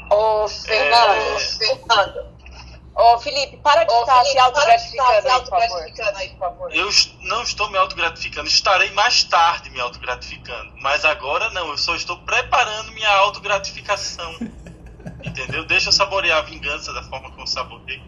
Ô, 0.09 0.47
Fernando, 0.47 1.11
é... 1.11 1.39
Fernando. 1.39 2.35
Ô, 2.95 3.19
Felipe, 3.19 3.57
para 3.57 3.83
de 3.83 3.93
estar 3.93 4.23
se 4.23 4.39
autogratificando, 4.39 5.29
auto 5.29 5.55
aí, 6.15 6.29
por 6.29 6.39
favor. 6.39 6.73
Eu 6.73 6.89
não 7.23 7.43
estou 7.43 7.69
me 7.69 7.77
autogratificando. 7.77 8.47
Estarei 8.47 8.89
mais 8.91 9.23
tarde 9.25 9.69
me 9.69 9.79
autogratificando. 9.81 10.73
Mas 10.81 11.03
agora 11.03 11.49
não. 11.51 11.69
Eu 11.69 11.77
só 11.77 11.93
estou 11.95 12.17
preparando 12.19 12.91
minha 12.93 13.11
autogratificação. 13.17 14.33
Entendeu? 15.23 15.65
Deixa 15.65 15.89
eu 15.89 15.93
saborear 15.93 16.39
a 16.39 16.41
vingança 16.41 16.93
da 16.93 17.03
forma 17.03 17.29
como 17.29 17.41
eu 17.41 17.47
saboreei. 17.47 18.01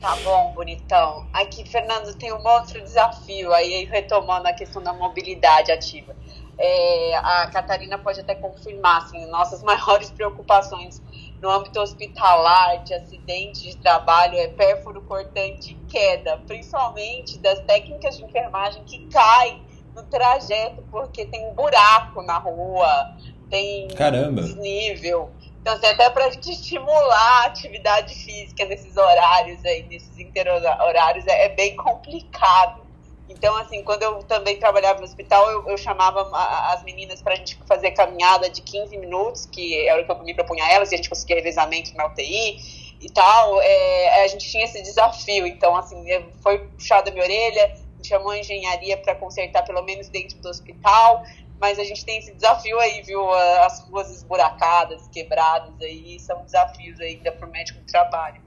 Tá 0.00 0.14
bom, 0.22 0.52
bonitão. 0.52 1.26
Aqui, 1.32 1.68
Fernando, 1.68 2.14
tem 2.14 2.32
um 2.32 2.46
outro 2.46 2.80
desafio. 2.80 3.52
Aí, 3.52 3.84
retomando 3.84 4.46
a 4.46 4.52
questão 4.52 4.82
da 4.82 4.92
mobilidade 4.92 5.72
ativa. 5.72 6.14
É, 6.56 7.16
a 7.16 7.48
Catarina 7.48 7.98
pode 7.98 8.20
até 8.20 8.34
confirmar, 8.34 9.02
assim, 9.02 9.26
nossas 9.26 9.62
maiores 9.64 10.10
preocupações 10.10 11.02
no 11.40 11.50
âmbito 11.50 11.80
hospitalar, 11.80 12.82
de 12.82 12.94
acidente 12.94 13.62
de 13.62 13.76
trabalho, 13.76 14.36
é 14.36 14.48
pérfuro 14.48 15.00
cortante 15.02 15.72
e 15.72 15.74
queda, 15.88 16.36
principalmente 16.46 17.38
das 17.38 17.60
técnicas 17.60 18.16
de 18.16 18.24
enfermagem 18.24 18.82
que 18.84 19.06
caem 19.06 19.62
no 19.94 20.02
trajeto 20.02 20.82
porque 20.90 21.26
tem 21.26 21.48
um 21.48 21.54
buraco 21.54 22.22
na 22.22 22.38
rua, 22.38 23.16
tem 23.48 23.88
Caramba. 23.88 24.42
desnível. 24.42 25.30
Então, 25.68 25.76
assim, 25.76 25.86
até 25.86 26.08
para 26.08 26.24
a 26.24 26.30
gente 26.30 26.50
estimular 26.50 27.42
a 27.42 27.44
atividade 27.44 28.14
física 28.14 28.64
nesses 28.64 28.96
horários 28.96 29.62
aí, 29.66 29.82
nesses 29.82 30.18
interhorários, 30.18 31.26
é, 31.26 31.44
é 31.44 31.48
bem 31.50 31.76
complicado. 31.76 32.80
Então, 33.28 33.54
assim, 33.54 33.82
quando 33.82 34.02
eu 34.02 34.22
também 34.22 34.58
trabalhava 34.58 35.00
no 35.00 35.04
hospital, 35.04 35.50
eu, 35.50 35.68
eu 35.68 35.76
chamava 35.76 36.26
as 36.72 36.82
meninas 36.84 37.20
para 37.20 37.34
a 37.34 37.36
gente 37.36 37.58
fazer 37.66 37.90
caminhada 37.90 38.48
de 38.48 38.62
15 38.62 38.96
minutos, 38.96 39.44
que 39.44 39.86
era 39.86 40.00
o 40.00 40.06
que 40.06 40.10
eu 40.10 40.24
me 40.24 40.32
propunha 40.32 40.64
a 40.64 40.72
elas, 40.72 40.90
e 40.90 40.94
a 40.94 40.96
gente 40.96 41.10
conseguia 41.10 41.36
revezamento 41.36 41.94
na 41.94 42.06
UTI 42.06 42.96
e 43.02 43.10
tal. 43.10 43.60
É, 43.60 44.24
a 44.24 44.28
gente 44.28 44.50
tinha 44.50 44.64
esse 44.64 44.82
desafio. 44.82 45.46
Então, 45.46 45.76
assim, 45.76 46.02
foi 46.42 46.60
puxada 46.60 47.10
a 47.10 47.12
minha 47.12 47.24
orelha, 47.26 47.76
chamou 48.02 48.30
a 48.30 48.38
engenharia 48.38 48.96
para 48.96 49.14
consertar 49.16 49.62
pelo 49.64 49.82
menos 49.82 50.08
dentro 50.08 50.38
do 50.38 50.48
hospital. 50.48 51.22
Mas 51.60 51.78
a 51.78 51.84
gente 51.84 52.04
tem 52.04 52.18
esse 52.18 52.32
desafio 52.34 52.78
aí, 52.78 53.02
viu? 53.02 53.30
As 53.32 53.80
ruas 53.80 54.10
esburacadas, 54.10 55.08
quebradas 55.08 55.74
aí, 55.80 56.18
são 56.20 56.44
desafios 56.44 57.00
ainda 57.00 57.32
para 57.32 57.46
o 57.46 57.50
médico 57.50 57.80
de 57.80 57.86
trabalho. 57.86 58.40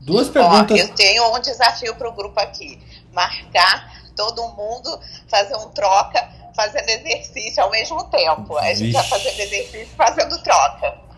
Duas 0.00 0.28
perguntas. 0.28 0.78
Ó, 0.78 0.82
eu 0.82 0.94
tenho 0.94 1.34
um 1.34 1.40
desafio 1.40 1.94
para 1.94 2.08
o 2.08 2.12
grupo 2.12 2.38
aqui: 2.40 2.78
marcar 3.12 4.00
todo 4.16 4.46
mundo 4.48 5.00
fazer 5.28 5.56
um 5.56 5.70
troca 5.70 6.28
fazendo 6.54 6.88
exercício 6.88 7.62
ao 7.62 7.70
mesmo 7.70 8.04
tempo. 8.04 8.56
A 8.58 8.74
gente 8.74 8.92
já 8.92 9.02
fazendo 9.04 9.40
exercício 9.40 9.88
fazendo 9.96 10.42
troca. 10.42 11.09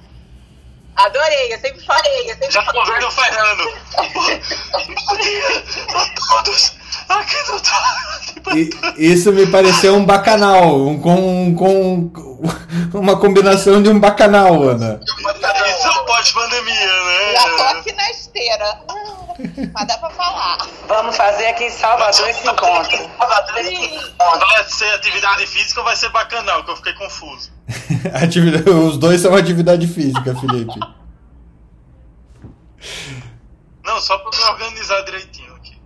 Adorei, 0.96 1.54
eu 1.54 1.58
sempre 1.58 1.84
falei. 1.84 2.30
Eu 2.30 2.36
sempre 2.36 2.50
já 2.50 2.62
vendo 2.62 3.06
o 3.06 3.10
Fernando. 3.10 3.72
a 5.94 6.06
todos 6.14 6.72
aqui 7.08 7.36
no 7.48 7.60
Isso 8.96 9.32
me 9.32 9.46
pareceu 9.46 9.94
um 9.94 10.04
bacanal, 10.04 10.76
um, 10.76 11.00
com, 11.00 11.54
com 11.54 12.12
uma 12.98 13.16
combinação 13.18 13.82
de 13.82 13.88
um 13.88 13.98
bacanal, 13.98 14.62
Ana. 14.62 15.00
Isso 15.02 15.86
é 15.86 15.90
o 15.90 16.04
pós-pandemia, 16.04 16.86
né? 16.86 17.32
Já 17.34 17.56
tô 17.56 17.62
aqui 17.62 17.92
na 17.92 18.10
esteira. 18.10 18.78
Mas 19.72 19.86
dá 19.86 19.98
pra 19.98 20.10
falar. 20.10 20.58
Vamos 20.86 21.16
fazer 21.16 21.46
aqui 21.46 21.64
em 21.64 21.70
Salvador 21.70 22.28
esse 22.28 22.46
encontro. 22.46 23.10
Vai 23.18 24.64
ser 24.64 24.92
atividade 24.94 25.46
física 25.46 25.80
ou 25.80 25.86
vai 25.86 25.96
ser 25.96 26.10
bacanal? 26.10 26.64
Que 26.64 26.70
eu 26.70 26.76
fiquei 26.76 26.94
confuso. 26.94 27.52
Os 28.88 28.98
dois 28.98 29.20
são 29.20 29.34
atividade 29.34 29.86
física, 29.86 30.34
Felipe. 30.34 30.78
Não, 33.84 34.00
só 34.00 34.18
pra 34.18 34.30
me 34.36 34.44
organizar 34.44 35.02
direitinho 35.02 35.54
aqui. 35.56 35.80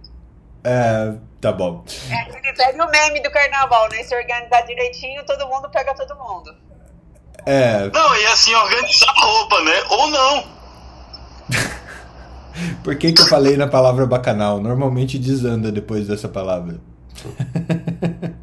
É, 0.65 1.15
tá 1.41 1.53
bom. 1.53 1.85
É, 2.11 2.53
pega 2.53 2.85
o 2.85 2.91
meme 2.91 3.23
do 3.23 3.31
carnaval, 3.31 3.89
né? 3.91 4.03
Se 4.03 4.15
organizar 4.15 4.63
direitinho, 4.63 5.25
todo 5.25 5.47
mundo 5.49 5.71
pega 5.71 5.95
todo 5.95 6.15
mundo. 6.17 6.55
É. 7.45 7.89
Não, 7.91 8.17
e 8.17 8.27
assim, 8.27 8.55
organizar 8.55 9.09
a 9.09 9.21
roupa, 9.21 9.61
né? 9.63 9.85
Ou 9.91 10.07
não. 10.09 10.57
Por 12.83 12.97
que, 12.97 13.13
que 13.13 13.23
eu 13.23 13.27
falei 13.27 13.57
na 13.57 13.67
palavra 13.67 14.07
bacanal? 14.07 14.61
Normalmente 14.61 15.19
desanda 15.19 15.71
depois 15.71 16.07
dessa 16.07 16.29
palavra. 16.29 16.81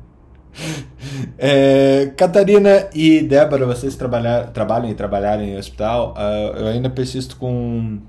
é, 1.38 2.12
Catarina 2.18 2.90
e 2.94 3.22
Débora, 3.22 3.66
vocês 3.66 3.96
trabalhar, 3.96 4.48
trabalham 4.52 4.90
e 4.90 4.94
trabalharem 4.94 5.54
em 5.54 5.58
hospital. 5.58 6.14
Uh, 6.18 6.58
eu 6.58 6.68
ainda 6.68 6.90
persisto 6.90 7.38
com, 7.38 8.00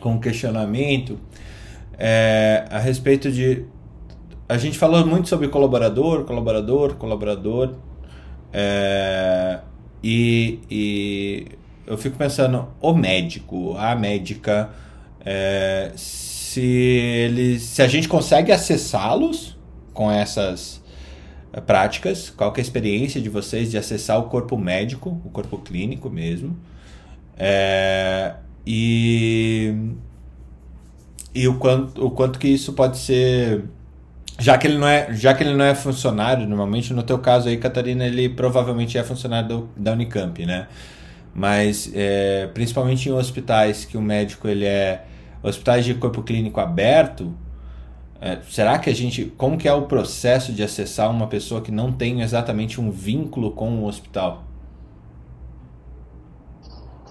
com 0.00 0.12
um 0.12 0.20
questionamento. 0.20 1.18
é, 1.98 2.64
a 2.70 2.78
respeito 2.78 3.30
de. 3.30 3.64
A 4.48 4.56
gente 4.56 4.78
falou 4.78 5.04
muito 5.06 5.28
sobre 5.28 5.48
colaborador, 5.48 6.24
colaborador, 6.24 6.94
colaborador. 6.94 7.74
É, 8.50 9.58
e, 10.02 10.60
e 10.70 11.46
eu 11.86 11.98
fico 11.98 12.16
pensando, 12.16 12.68
o 12.80 12.94
médico, 12.94 13.76
a 13.76 13.94
médica, 13.94 14.70
é, 15.24 15.92
se 15.96 16.60
eles, 16.60 17.62
se 17.62 17.82
a 17.82 17.88
gente 17.88 18.08
consegue 18.08 18.52
acessá-los 18.52 19.56
com 19.92 20.10
essas 20.10 20.82
práticas, 21.66 22.30
qual 22.30 22.52
é 22.54 22.58
a 22.58 22.60
experiência 22.60 23.20
de 23.20 23.28
vocês 23.28 23.70
de 23.70 23.78
acessar 23.78 24.18
o 24.18 24.24
corpo 24.24 24.56
médico, 24.56 25.20
o 25.24 25.30
corpo 25.30 25.58
clínico 25.58 26.10
mesmo, 26.10 26.56
é, 27.36 28.34
e 28.66 29.74
e 31.34 31.46
o 31.46 31.58
quanto, 31.58 32.04
o 32.04 32.10
quanto 32.10 32.38
que 32.38 32.48
isso 32.48 32.72
pode 32.72 32.98
ser 32.98 33.64
já 34.38 34.58
que 34.58 34.66
ele 34.66 34.78
não 34.78 34.88
é 34.88 35.14
já 35.14 35.34
que 35.34 35.42
ele 35.44 35.54
não 35.54 35.64
é 35.64 35.74
funcionário 35.74 36.46
normalmente 36.46 36.92
no 36.92 37.02
teu 37.02 37.18
caso 37.18 37.48
aí 37.48 37.56
Catarina 37.56 38.06
ele 38.06 38.28
provavelmente 38.28 38.98
é 38.98 39.04
funcionário 39.04 39.48
do, 39.48 39.68
da 39.76 39.92
Unicamp 39.92 40.44
né? 40.44 40.66
Mas 41.34 41.90
é, 41.94 42.48
principalmente 42.52 43.08
em 43.08 43.12
hospitais 43.12 43.84
que 43.84 43.96
o 43.96 44.02
médico 44.02 44.48
ele 44.48 44.64
é 44.64 45.04
hospitais 45.42 45.84
de 45.84 45.94
corpo 45.94 46.22
clínico 46.22 46.60
aberto 46.60 47.34
é, 48.20 48.40
será 48.48 48.78
que 48.78 48.90
a 48.90 48.94
gente 48.94 49.26
como 49.36 49.56
que 49.56 49.68
é 49.68 49.72
o 49.72 49.82
processo 49.82 50.52
de 50.52 50.62
acessar 50.62 51.10
uma 51.10 51.26
pessoa 51.26 51.60
que 51.60 51.70
não 51.70 51.92
tem 51.92 52.22
exatamente 52.22 52.80
um 52.80 52.90
vínculo 52.90 53.52
com 53.52 53.82
o 53.82 53.86
hospital 53.86 54.44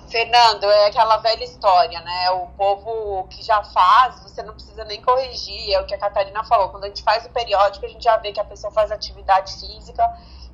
Fernando, 0.09 0.63
é 0.63 0.87
aquela 0.87 1.17
velha 1.17 1.43
história, 1.43 1.99
né? 1.99 2.31
O 2.31 2.47
povo 2.57 3.27
que 3.27 3.43
já 3.43 3.61
faz, 3.61 4.23
você 4.23 4.41
não 4.41 4.53
precisa 4.53 4.85
nem 4.85 5.01
corrigir, 5.01 5.73
é 5.73 5.81
o 5.81 5.85
que 5.85 5.93
a 5.93 5.97
Catarina 5.97 6.43
falou. 6.45 6.69
Quando 6.69 6.85
a 6.85 6.87
gente 6.87 7.03
faz 7.03 7.25
o 7.25 7.29
periódico, 7.29 7.85
a 7.85 7.89
gente 7.89 8.03
já 8.03 8.15
vê 8.17 8.31
que 8.31 8.39
a 8.39 8.45
pessoa 8.45 8.71
faz 8.71 8.89
atividade 8.89 9.53
física 9.59 10.03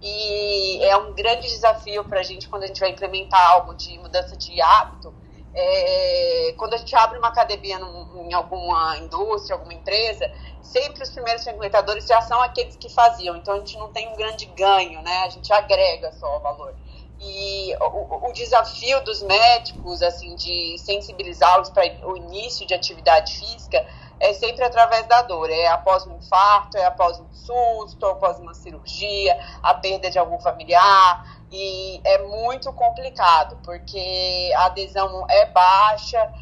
e 0.01 0.84
é 0.84 0.97
um 0.97 1.13
grande 1.13 1.47
desafio 1.47 2.03
para 2.03 2.19
a 2.19 2.24
gente 2.24 2.49
quando 2.49 2.63
a 2.63 2.67
gente 2.67 2.80
vai 2.80 2.89
implementar 2.89 3.51
algo 3.51 3.76
de 3.76 3.97
mudança 3.99 4.36
de 4.36 4.59
hábito. 4.59 5.13
É, 5.56 6.54
quando 6.58 6.74
a 6.74 6.78
gente 6.78 6.95
abre 6.95 7.18
uma 7.18 7.28
academia 7.28 7.78
num, 7.78 8.28
em 8.28 8.34
alguma 8.34 8.97
indústria, 8.97 9.56
alguma 9.56 9.74
empresa, 9.74 10.30
sempre 10.62 11.04
os 11.04 11.10
primeiros 11.12 11.43
frequentadores 11.43 12.08
já 12.08 12.22
são 12.22 12.41
aqueles 12.41 12.76
que 12.76 12.89
faziam. 12.89 13.36
Então 13.36 13.54
a 13.54 13.58
gente 13.58 13.78
não 13.78 13.91
tem 13.91 14.08
um 14.10 14.16
grande 14.16 14.45
ganho, 14.47 15.01
né? 15.01 15.24
A 15.26 15.30
gente 15.30 15.51
agrega 15.54 16.12
só 16.14 16.38
o 16.38 16.39
valor. 16.39 16.74
E 17.20 17.74
o, 17.80 18.28
o 18.28 18.34
desafio 18.34 19.01
dos 19.04 19.22
médicos, 19.22 20.01
assim, 20.01 20.36
de 20.36 20.78
sensibilizá-los 20.78 21.70
para 21.70 21.84
o 22.06 22.18
início 22.18 22.66
de 22.68 22.74
atividade 22.74 23.38
física 23.39 23.86
é 24.20 24.34
sempre 24.34 24.64
através 24.64 25.06
da 25.08 25.22
dor. 25.22 25.49
É 25.49 25.68
após 25.68 26.06
um 26.06 26.18
infarto, 26.18 26.78
é 26.78 26.86
após 26.86 27.20
um 27.20 27.28
susto, 27.34 28.06
após 28.06 28.39
uma 28.39 28.54
cirurgia, 28.54 29.38
a 29.62 29.74
perda 29.74 30.10
de 30.10 30.20
algum 30.20 30.39
familiar. 30.39 31.33
E 31.56 32.01
é 32.04 32.18
muito 32.24 32.74
complicado, 32.74 33.60
porque 33.64 34.51
a 34.56 34.66
adesão 34.66 35.24
é 35.30 35.45
baixa 35.45 36.34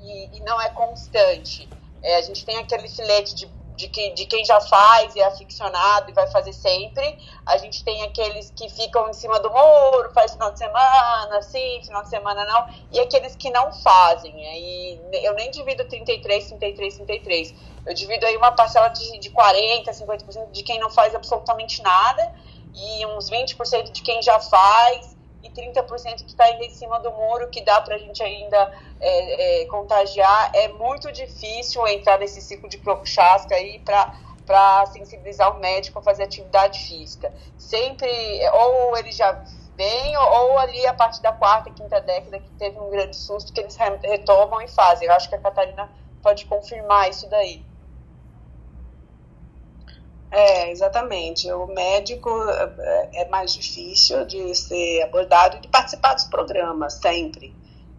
e, 0.00 0.36
e, 0.36 0.40
não 0.40 0.60
é 0.60 0.68
constante. 0.68 1.68
É, 2.00 2.14
a 2.16 2.22
gente 2.22 2.44
tem 2.44 2.58
aquele 2.58 2.88
filete 2.88 3.34
de 3.34 3.46
de, 3.76 3.88
que, 3.88 4.10
de 4.10 4.26
quem 4.26 4.44
já 4.44 4.60
faz 4.60 5.16
e 5.16 5.20
é 5.20 5.24
aficionado 5.24 6.10
e 6.10 6.12
vai 6.12 6.26
fazer 6.28 6.52
sempre. 6.52 7.18
A 7.44 7.56
gente 7.56 7.82
tem 7.84 8.02
aqueles 8.02 8.50
que 8.50 8.68
ficam 8.68 9.08
em 9.08 9.12
cima 9.12 9.40
do 9.40 9.50
muro, 9.50 10.12
faz 10.14 10.32
final 10.32 10.52
de 10.52 10.58
semana, 10.58 11.42
sim, 11.42 11.80
final 11.82 12.02
de 12.02 12.08
semana 12.08 12.44
não, 12.44 12.66
e 12.92 13.00
aqueles 13.00 13.34
que 13.34 13.50
não 13.50 13.72
fazem. 13.72 14.32
Aí 14.34 15.00
eu 15.24 15.34
nem 15.34 15.50
divido 15.50 15.84
33, 15.84 16.48
33, 16.48 16.96
33. 16.96 17.54
Eu 17.84 17.94
divido 17.94 18.26
aí 18.26 18.36
uma 18.36 18.52
parcela 18.52 18.88
de, 18.88 19.18
de 19.18 19.30
40, 19.30 19.90
50% 19.90 20.50
de 20.52 20.62
quem 20.62 20.78
não 20.78 20.90
faz 20.90 21.14
absolutamente 21.14 21.82
nada 21.82 22.32
e 22.74 23.06
uns 23.06 23.30
20% 23.30 23.92
de 23.92 24.02
quem 24.02 24.22
já 24.22 24.38
faz 24.40 25.16
e 25.42 25.50
30% 25.50 26.16
que 26.16 26.30
está 26.30 26.44
ainda 26.44 26.64
em 26.64 26.70
cima 26.70 27.00
do 27.00 27.10
muro, 27.10 27.48
que 27.48 27.62
dá 27.62 27.80
para 27.80 27.96
a 27.96 27.98
gente 27.98 28.22
ainda 28.22 28.72
é, 29.00 29.62
é, 29.62 29.66
contagiar. 29.66 30.50
É 30.54 30.68
muito 30.68 31.10
difícil 31.12 31.86
entrar 31.88 32.18
nesse 32.18 32.40
ciclo 32.40 32.68
de 32.68 32.80
chasca 33.04 33.54
aí 33.54 33.78
para 33.80 34.12
para 34.44 34.86
sensibilizar 34.86 35.56
o 35.56 35.60
médico 35.60 36.00
a 36.00 36.02
fazer 36.02 36.24
atividade 36.24 36.80
física. 36.80 37.32
Sempre, 37.56 38.10
ou 38.52 38.96
ele 38.96 39.12
já 39.12 39.32
vem, 39.76 40.16
ou 40.16 40.58
ali 40.58 40.86
a 40.86 40.94
partir 40.94 41.22
da 41.22 41.32
quarta, 41.32 41.70
quinta 41.70 42.00
década, 42.00 42.38
que 42.38 42.50
teve 42.58 42.78
um 42.78 42.90
grande 42.90 43.16
susto, 43.16 43.52
que 43.52 43.60
eles 43.60 43.76
retomam 43.76 44.60
e 44.60 44.68
fazem. 44.68 45.06
Eu 45.08 45.14
acho 45.14 45.28
que 45.28 45.34
a 45.34 45.40
Catarina 45.40 45.90
pode 46.22 46.44
confirmar 46.46 47.08
isso 47.08 47.28
daí. 47.28 47.64
É, 50.32 50.70
exatamente. 50.70 51.50
O 51.52 51.66
médico 51.66 52.30
é, 52.48 53.22
é 53.22 53.28
mais 53.28 53.52
difícil 53.52 54.24
de 54.24 54.54
ser 54.54 55.02
abordado 55.02 55.58
e 55.58 55.60
de 55.60 55.68
participar 55.68 56.14
dos 56.14 56.24
programas, 56.24 56.94
sempre. 56.94 57.54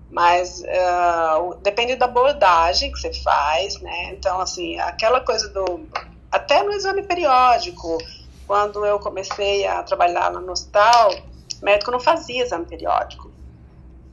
Mas 0.10 0.62
uh, 0.62 1.56
depende 1.62 1.96
da 1.96 2.06
abordagem 2.06 2.92
que 2.92 3.00
você 3.00 3.14
faz, 3.14 3.80
né? 3.82 4.14
Então, 4.14 4.42
assim, 4.42 4.80
aquela 4.80 5.22
coisa 5.22 5.48
do. 5.50 5.88
Até 6.32 6.64
no 6.64 6.72
exame 6.72 7.04
periódico, 7.04 8.00
quando 8.48 8.84
eu 8.84 9.00
comecei 9.00 9.68
a 9.68 9.84
trabalhar 9.84 10.32
no 10.32 10.52
hospital, 10.52 11.14
o 11.62 11.66
médico 11.66 11.92
não 11.92 12.00
fazia 12.00 12.44
exame 12.44 12.66
periódico. 12.66 13.32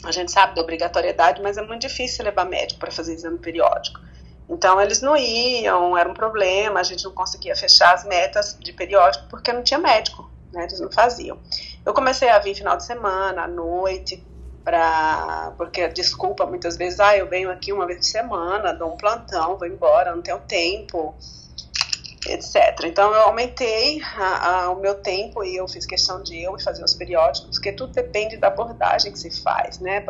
A 0.05 0.13
gente 0.13 0.31
sabe 0.31 0.55
da 0.55 0.63
obrigatoriedade, 0.63 1.41
mas 1.43 1.57
é 1.57 1.63
muito 1.63 1.83
difícil 1.83 2.25
levar 2.25 2.45
médico 2.45 2.81
para 2.81 2.91
fazer 2.91 3.15
exame 3.15 3.39
periódico. 3.39 4.01
Então 4.51 4.81
eles 4.81 5.01
não 5.01 5.17
iam, 5.17 5.97
era 5.97 6.09
um 6.11 6.15
problema, 6.15 6.81
a 6.81 6.83
gente 6.83 7.05
não 7.05 7.13
conseguia 7.13 7.55
fechar 7.55 7.95
as 7.95 8.05
metas 8.05 8.59
de 8.59 8.73
periódico 8.73 9.27
porque 9.31 9.53
não 9.53 9.63
tinha 9.63 9.79
médico, 9.79 10.29
né? 10.53 10.65
Eles 10.65 10.81
não 10.81 10.91
faziam. 10.91 11.39
Eu 11.87 11.95
comecei 11.95 12.29
a 12.29 12.39
vir 12.41 12.57
final 12.57 12.77
de 12.77 12.85
semana, 12.85 13.45
à 13.45 13.49
noite, 13.49 14.27
para 14.65 15.53
porque 15.57 15.87
desculpa 15.89 16.45
muitas 16.47 16.77
vezes, 16.77 16.99
ah, 16.99 17.17
eu 17.17 17.29
venho 17.29 17.49
aqui 17.49 17.73
uma 17.73 17.87
vez 17.87 17.99
por 17.99 18.05
semana, 18.07 18.75
dou 18.75 18.93
um 18.93 18.97
plantão, 18.97 19.57
vou 19.57 19.69
embora, 19.69 20.15
não 20.15 20.21
tenho 20.21 20.41
tempo, 20.41 21.15
etc. 22.27 22.85
Então 22.85 23.15
eu 23.15 23.21
aumentei 23.23 24.03
a, 24.03 24.65
a, 24.65 24.71
o 24.71 24.81
meu 24.81 24.97
tempo 24.97 25.45
e 25.45 25.55
eu 25.57 25.69
fiz 25.69 25.87
questão 25.87 26.23
de 26.25 26.43
eu 26.43 26.59
fazer 26.59 26.83
os 26.83 26.95
periódicos, 26.95 27.51
porque 27.51 27.73
tudo 27.73 27.93
depende 27.93 28.37
da 28.37 28.49
abordagem 28.49 29.13
que 29.13 29.19
se 29.19 29.31
faz, 29.43 29.79
né? 29.79 30.05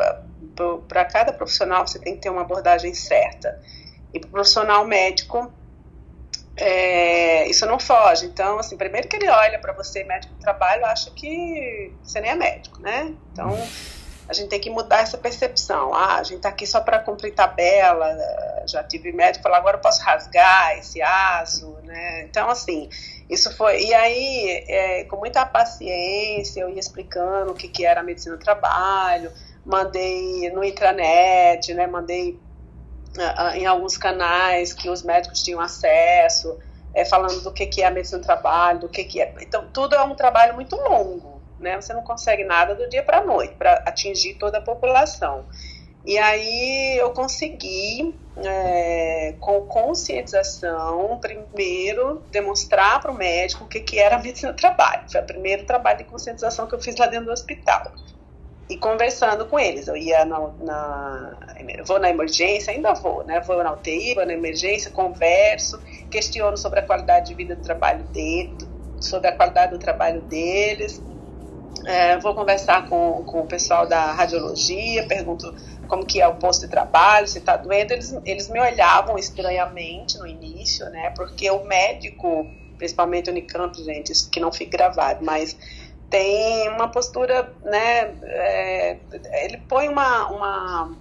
Para 0.87 1.05
cada 1.05 1.31
profissional 1.31 1.85
você 1.85 1.99
tem 1.99 2.15
que 2.15 2.21
ter 2.21 2.29
uma 2.31 2.41
abordagem 2.41 2.93
certa. 2.95 3.61
E 4.13 4.19
para 4.19 4.27
o 4.27 4.31
profissional 4.31 4.85
médico, 4.85 5.51
é, 6.55 7.47
isso 7.49 7.65
não 7.65 7.79
foge. 7.79 8.25
Então, 8.25 8.59
assim, 8.59 8.77
primeiro 8.77 9.07
que 9.07 9.15
ele 9.15 9.29
olha 9.29 9.59
para 9.59 9.73
você, 9.73 10.03
médico 10.03 10.33
do 10.33 10.39
trabalho, 10.39 10.85
acha 10.85 11.09
que 11.11 11.93
você 12.03 12.19
nem 12.19 12.31
é 12.31 12.35
médico, 12.35 12.81
né? 12.81 13.13
Então, 13.31 13.57
a 14.27 14.33
gente 14.33 14.49
tem 14.49 14.59
que 14.59 14.69
mudar 14.69 14.99
essa 14.99 15.17
percepção. 15.17 15.93
Ah, 15.93 16.15
a 16.15 16.23
gente 16.23 16.37
está 16.37 16.49
aqui 16.49 16.65
só 16.65 16.79
para 16.79 16.99
cumprir 16.99 17.33
tabela. 17.33 18.07
Já 18.65 18.83
tive 18.83 19.11
médico 19.11 19.43
falar, 19.43 19.57
agora 19.57 19.77
eu 19.77 19.81
posso 19.81 20.01
rasgar 20.03 20.77
esse 20.77 21.01
aço, 21.01 21.77
né? 21.83 22.23
Então, 22.23 22.49
assim, 22.49 22.89
isso 23.29 23.55
foi. 23.57 23.83
E 23.83 23.93
aí, 23.93 24.65
é, 24.67 25.03
com 25.05 25.17
muita 25.17 25.45
paciência, 25.45 26.61
eu 26.61 26.69
ia 26.69 26.79
explicando 26.79 27.51
o 27.51 27.55
que, 27.55 27.67
que 27.67 27.85
era 27.85 28.01
a 28.01 28.03
medicina 28.03 28.37
do 28.37 28.43
trabalho, 28.43 29.31
mandei 29.65 30.49
no 30.51 30.63
intranet, 30.63 31.73
né? 31.73 31.87
Mandei 31.87 32.39
em 33.55 33.65
alguns 33.65 33.97
canais 33.97 34.73
que 34.73 34.89
os 34.89 35.03
médicos 35.03 35.43
tinham 35.43 35.59
acesso, 35.59 36.57
é, 36.93 37.05
falando 37.05 37.41
do 37.41 37.51
que, 37.51 37.65
que 37.65 37.81
é 37.81 37.87
a 37.87 37.91
medicina 37.91 38.19
do 38.19 38.25
trabalho, 38.25 38.79
do 38.79 38.89
que, 38.89 39.03
que 39.03 39.21
é. 39.21 39.33
Então, 39.41 39.67
tudo 39.71 39.95
é 39.95 40.03
um 40.03 40.15
trabalho 40.15 40.53
muito 40.55 40.75
longo, 40.75 41.41
né? 41.59 41.79
Você 41.79 41.93
não 41.93 42.03
consegue 42.03 42.43
nada 42.43 42.75
do 42.75 42.87
dia 42.89 43.03
para 43.03 43.19
a 43.19 43.25
noite 43.25 43.55
para 43.55 43.73
atingir 43.85 44.35
toda 44.35 44.57
a 44.57 44.61
população. 44.61 45.45
E 46.03 46.17
aí 46.17 46.97
eu 46.97 47.11
consegui, 47.11 48.15
é, 48.37 49.35
com 49.39 49.61
conscientização, 49.67 51.19
primeiro 51.19 52.23
demonstrar 52.31 52.99
para 52.99 53.11
o 53.11 53.13
médico 53.13 53.65
o 53.65 53.67
que, 53.67 53.81
que 53.81 53.99
era 53.99 54.15
a 54.15 54.19
medicina 54.19 54.51
do 54.51 54.55
trabalho. 54.55 55.03
Foi 55.11 55.21
o 55.21 55.25
primeiro 55.25 55.65
trabalho 55.65 55.99
de 55.99 56.05
conscientização 56.05 56.65
que 56.65 56.73
eu 56.73 56.79
fiz 56.79 56.95
lá 56.95 57.05
dentro 57.05 57.27
do 57.27 57.31
hospital 57.31 57.91
e 58.71 58.77
conversando 58.77 59.45
com 59.47 59.59
eles. 59.59 59.85
Eu 59.89 59.97
ia 59.97 60.23
na, 60.23 60.39
na, 60.61 61.37
vou 61.85 61.99
na 61.99 62.09
emergência, 62.09 62.71
ainda 62.71 62.93
vou, 62.93 63.21
né? 63.25 63.41
Vou 63.41 63.61
na 63.61 63.73
UTI, 63.73 64.15
vou 64.15 64.25
na 64.25 64.31
emergência, 64.31 64.89
converso, 64.89 65.77
questiono 66.09 66.55
sobre 66.55 66.79
a 66.79 66.83
qualidade 66.83 67.27
de 67.27 67.33
vida 67.33 67.53
do 67.53 67.61
trabalho 67.61 68.05
dele, 68.13 68.57
sobre 68.97 69.27
a 69.27 69.35
qualidade 69.35 69.73
do 69.73 69.77
trabalho 69.77 70.21
deles. 70.21 71.03
É, 71.85 72.17
vou 72.19 72.33
conversar 72.33 72.87
com, 72.87 73.25
com 73.25 73.41
o 73.41 73.45
pessoal 73.45 73.85
da 73.85 74.13
radiologia, 74.13 75.05
pergunto 75.05 75.53
como 75.85 76.05
que 76.05 76.21
é 76.21 76.27
o 76.27 76.35
posto 76.35 76.61
de 76.61 76.69
trabalho, 76.69 77.27
se 77.27 77.39
está 77.39 77.57
doendo. 77.57 77.91
Eles, 77.91 78.15
eles 78.23 78.47
me 78.47 78.59
olhavam 78.61 79.17
estranhamente 79.17 80.17
no 80.17 80.25
início, 80.25 80.85
né? 80.91 81.11
Porque 81.13 81.51
o 81.51 81.65
médico, 81.65 82.47
principalmente 82.77 83.29
o 83.29 83.33
Unicamp, 83.33 83.75
gente, 83.83 84.13
isso 84.13 84.29
que 84.29 84.39
não 84.39 84.49
fica 84.49 84.77
gravado, 84.77 85.25
mas 85.25 85.57
tem 86.11 86.69
uma 86.69 86.89
postura, 86.89 87.51
né? 87.63 88.13
É, 88.23 88.97
ele 89.45 89.57
põe 89.67 89.87
uma, 89.87 90.27
uma 90.27 90.97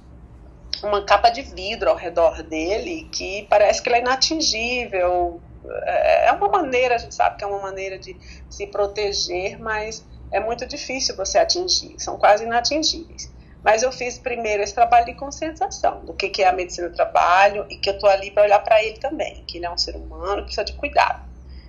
uma 0.83 1.05
capa 1.05 1.29
de 1.29 1.43
vidro 1.43 1.91
ao 1.91 1.97
redor 1.97 2.43
dele 2.43 3.09
que 3.13 3.47
parece 3.51 3.83
que 3.83 3.89
ele 3.89 3.97
é 3.97 4.01
inatingível. 4.01 5.41
É, 5.83 6.29
é 6.29 6.33
uma 6.33 6.49
maneira, 6.49 6.95
a 6.95 6.99
gente 6.99 7.15
sabe 7.15 7.37
que 7.37 7.45
é 7.45 7.47
uma 7.47 7.61
maneira 7.61 7.99
de 7.99 8.17
se 8.49 8.67
proteger, 8.69 9.59
mas 9.61 10.05
é 10.33 10.41
muito 10.41 10.67
difícil 10.67 11.17
você 11.17 11.39
atingir, 11.39 11.97
são 11.99 12.17
quase 12.17 12.45
inatingíveis. 12.45 13.31
Mas 13.63 13.83
eu 13.83 13.93
fiz 13.93 14.19
primeiro 14.19 14.63
esse 14.63 14.75
trabalho 14.75 15.05
de 15.05 15.15
conscientização 15.15 16.03
do 16.07 16.15
que, 16.15 16.31
que 16.31 16.43
é 16.43 16.49
a 16.49 16.53
medicina 16.53 16.89
do 16.89 16.95
trabalho 16.95 17.67
e 17.69 17.77
que 17.77 17.91
eu 17.91 17.95
estou 17.95 18.09
ali 18.09 18.31
para 18.31 18.45
olhar 18.45 18.61
para 18.61 18.83
ele 18.83 18.97
também, 18.99 19.45
que 19.47 19.59
ele 19.59 19.67
é 19.67 19.71
um 19.71 19.77
ser 19.77 19.97
humano 19.97 20.45
precisa 20.45 20.65
de 20.65 20.73
cuidado. 20.73 21.29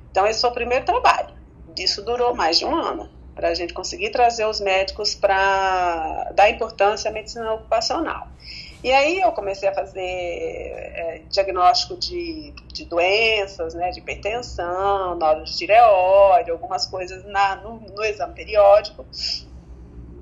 Então, 0.09 0.25
esse 0.25 0.39
foi 0.39 0.49
o 0.49 0.53
primeiro 0.53 0.85
trabalho. 0.85 1.33
Disso 1.73 2.01
durou 2.01 2.33
mais 2.33 2.57
de 2.57 2.65
um 2.65 2.73
ano, 2.73 3.09
para 3.35 3.49
a 3.49 3.53
gente 3.53 3.73
conseguir 3.73 4.09
trazer 4.09 4.45
os 4.45 4.59
médicos 4.59 5.15
para 5.15 6.31
dar 6.33 6.49
importância 6.49 7.09
à 7.09 7.13
medicina 7.13 7.53
ocupacional. 7.53 8.27
E 8.83 8.91
aí 8.91 9.21
eu 9.21 9.31
comecei 9.31 9.69
a 9.69 9.73
fazer 9.73 10.01
é, 10.01 11.21
diagnóstico 11.29 11.95
de, 11.97 12.51
de 12.73 12.85
doenças, 12.85 13.75
né, 13.75 13.91
de 13.91 13.99
hipertensão, 13.99 15.15
nódulo 15.15 15.45
de 15.45 15.55
tireoide, 15.55 16.49
algumas 16.49 16.87
coisas 16.87 17.23
na, 17.25 17.57
no, 17.57 17.79
no 17.79 18.03
exame 18.03 18.33
periódico. 18.33 19.05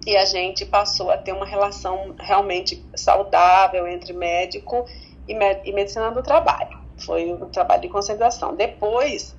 E 0.06 0.16
a 0.18 0.26
gente 0.26 0.66
passou 0.66 1.10
a 1.10 1.18
ter 1.18 1.32
uma 1.32 1.46
relação 1.46 2.16
realmente 2.20 2.84
saudável 2.96 3.88
entre 3.88 4.12
médico 4.12 4.86
e, 5.26 5.34
e 5.34 5.72
medicina 5.72 6.12
do 6.12 6.22
trabalho. 6.22 6.78
Foi 6.98 7.32
um 7.32 7.50
trabalho 7.50 7.82
de 7.82 7.88
concentração. 7.88 8.56
Depois, 8.56 9.36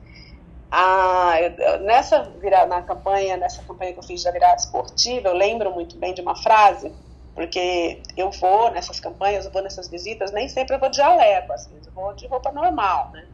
a, 0.70 1.34
nessa 1.80 2.32
na 2.68 2.82
campanha, 2.82 3.36
nessa 3.36 3.62
campanha 3.62 3.92
que 3.92 3.98
eu 3.98 4.04
fiz 4.04 4.22
da 4.22 4.30
virada 4.30 4.56
esportiva, 4.56 5.28
eu 5.28 5.34
lembro 5.34 5.72
muito 5.72 5.96
bem 5.96 6.14
de 6.14 6.20
uma 6.20 6.36
frase 6.36 6.92
porque 7.34 8.02
eu 8.16 8.30
vou 8.30 8.70
nessas 8.70 9.00
campanhas, 9.00 9.44
eu 9.44 9.50
vou 9.50 9.62
nessas 9.62 9.88
visitas, 9.88 10.32
nem 10.32 10.48
sempre 10.48 10.74
eu 10.74 10.80
vou 10.80 10.90
de 10.90 10.96
jaleco, 10.96 11.52
assim, 11.52 11.74
eu 11.86 11.92
vou 11.92 12.12
de 12.14 12.26
roupa 12.26 12.52
normal, 12.52 13.10
né? 13.12 13.24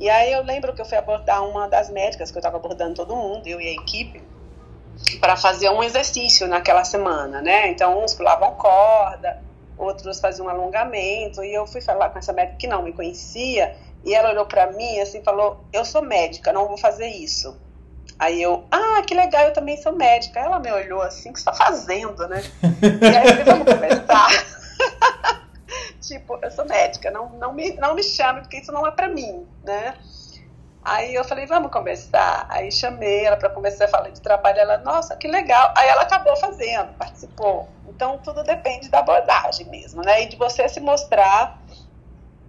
E 0.00 0.10
aí 0.10 0.32
eu 0.32 0.42
lembro 0.42 0.72
que 0.72 0.80
eu 0.80 0.84
fui 0.84 0.98
abordar 0.98 1.46
uma 1.48 1.68
das 1.68 1.88
médicas, 1.90 2.30
que 2.30 2.36
eu 2.36 2.40
estava 2.40 2.56
abordando 2.56 2.94
todo 2.94 3.14
mundo, 3.14 3.46
eu 3.46 3.60
e 3.60 3.68
a 3.68 3.72
equipe, 3.72 4.22
para 5.20 5.36
fazer 5.36 5.70
um 5.70 5.82
exercício 5.82 6.48
naquela 6.48 6.84
semana, 6.84 7.40
né? 7.40 7.68
Então, 7.68 8.02
uns 8.02 8.14
pulavam 8.14 8.54
corda, 8.54 9.40
outros 9.76 10.18
faziam 10.18 10.48
alongamento, 10.48 11.44
e 11.44 11.54
eu 11.54 11.66
fui 11.66 11.80
falar 11.80 12.10
com 12.10 12.18
essa 12.18 12.32
médica 12.32 12.58
que 12.58 12.66
não 12.66 12.82
me 12.82 12.92
conhecia, 12.92 13.72
e 14.04 14.14
ela 14.14 14.30
olhou 14.30 14.46
para 14.46 14.72
mim 14.72 15.00
assim 15.00 15.22
falou: 15.22 15.64
Eu 15.72 15.84
sou 15.84 16.02
médica, 16.02 16.52
não 16.52 16.68
vou 16.68 16.78
fazer 16.78 17.06
isso. 17.08 17.56
Aí 18.18 18.40
eu, 18.40 18.64
ah, 18.70 19.02
que 19.04 19.14
legal, 19.14 19.46
eu 19.46 19.52
também 19.52 19.76
sou 19.76 19.92
médica. 19.92 20.38
Ela 20.38 20.60
me 20.60 20.70
olhou 20.70 21.02
assim, 21.02 21.30
o 21.30 21.32
que 21.32 21.40
você 21.40 21.44
tá 21.44 21.52
fazendo, 21.52 22.28
né? 22.28 22.40
e 22.62 23.06
aí 23.06 23.26
eu 23.26 23.30
falei, 23.30 23.44
vamos 23.44 23.74
conversar. 23.74 24.28
tipo, 26.00 26.38
eu 26.40 26.50
sou 26.52 26.64
médica, 26.64 27.10
não, 27.10 27.30
não, 27.30 27.52
me, 27.52 27.72
não 27.74 27.96
me 27.96 28.02
chame, 28.04 28.42
porque 28.42 28.58
isso 28.58 28.70
não 28.70 28.86
é 28.86 28.92
pra 28.92 29.08
mim, 29.08 29.44
né? 29.64 29.94
Aí 30.84 31.14
eu 31.14 31.24
falei, 31.24 31.46
vamos 31.46 31.70
conversar. 31.70 32.46
Aí 32.48 32.70
chamei 32.72 33.24
ela 33.24 33.36
para 33.36 33.50
conversar, 33.50 33.88
falei 33.88 34.12
de 34.12 34.20
trabalho. 34.20 34.58
Ela, 34.58 34.78
nossa, 34.78 35.16
que 35.16 35.28
legal. 35.28 35.72
Aí 35.76 35.88
ela 35.88 36.02
acabou 36.02 36.36
fazendo, 36.36 36.92
participou. 36.94 37.68
Então 37.88 38.18
tudo 38.18 38.42
depende 38.42 38.88
da 38.88 38.98
abordagem 38.98 39.66
mesmo, 39.66 40.02
né? 40.02 40.22
E 40.22 40.26
de 40.26 40.36
você 40.36 40.68
se 40.68 40.80
mostrar, 40.80 41.61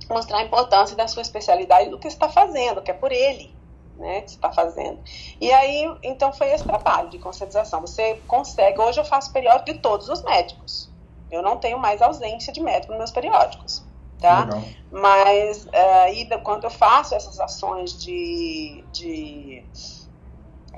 mostrar 0.09 0.37
a 0.37 0.43
importância 0.43 0.95
da 0.95 1.07
sua 1.07 1.21
especialidade 1.21 1.89
do 1.89 1.99
que 1.99 2.07
está 2.07 2.29
fazendo, 2.29 2.81
que 2.81 2.91
é 2.91 2.93
por 2.93 3.11
ele 3.11 3.53
né, 3.97 4.21
que 4.21 4.31
você 4.31 4.35
está 4.35 4.51
fazendo. 4.51 4.99
E 5.39 5.51
aí, 5.51 5.85
então, 6.03 6.33
foi 6.33 6.51
esse 6.51 6.63
trabalho 6.63 7.09
de 7.09 7.19
conscientização. 7.19 7.81
Você 7.81 8.15
consegue, 8.27 8.79
hoje 8.79 8.99
eu 8.99 9.05
faço 9.05 9.31
periódico 9.31 9.73
de 9.73 9.79
todos 9.79 10.09
os 10.09 10.21
médicos. 10.23 10.91
Eu 11.31 11.41
não 11.41 11.57
tenho 11.57 11.79
mais 11.79 12.01
ausência 12.01 12.53
de 12.53 12.61
médico 12.61 12.91
nos 12.91 12.99
meus 12.99 13.11
periódicos, 13.11 13.83
tá? 14.19 14.45
Legal. 14.45 14.63
Mas, 14.91 15.65
uh, 15.65 16.41
quando 16.43 16.65
eu 16.65 16.69
faço 16.69 17.15
essas 17.15 17.39
ações 17.39 17.97
de, 17.99 18.83
de 18.91 19.63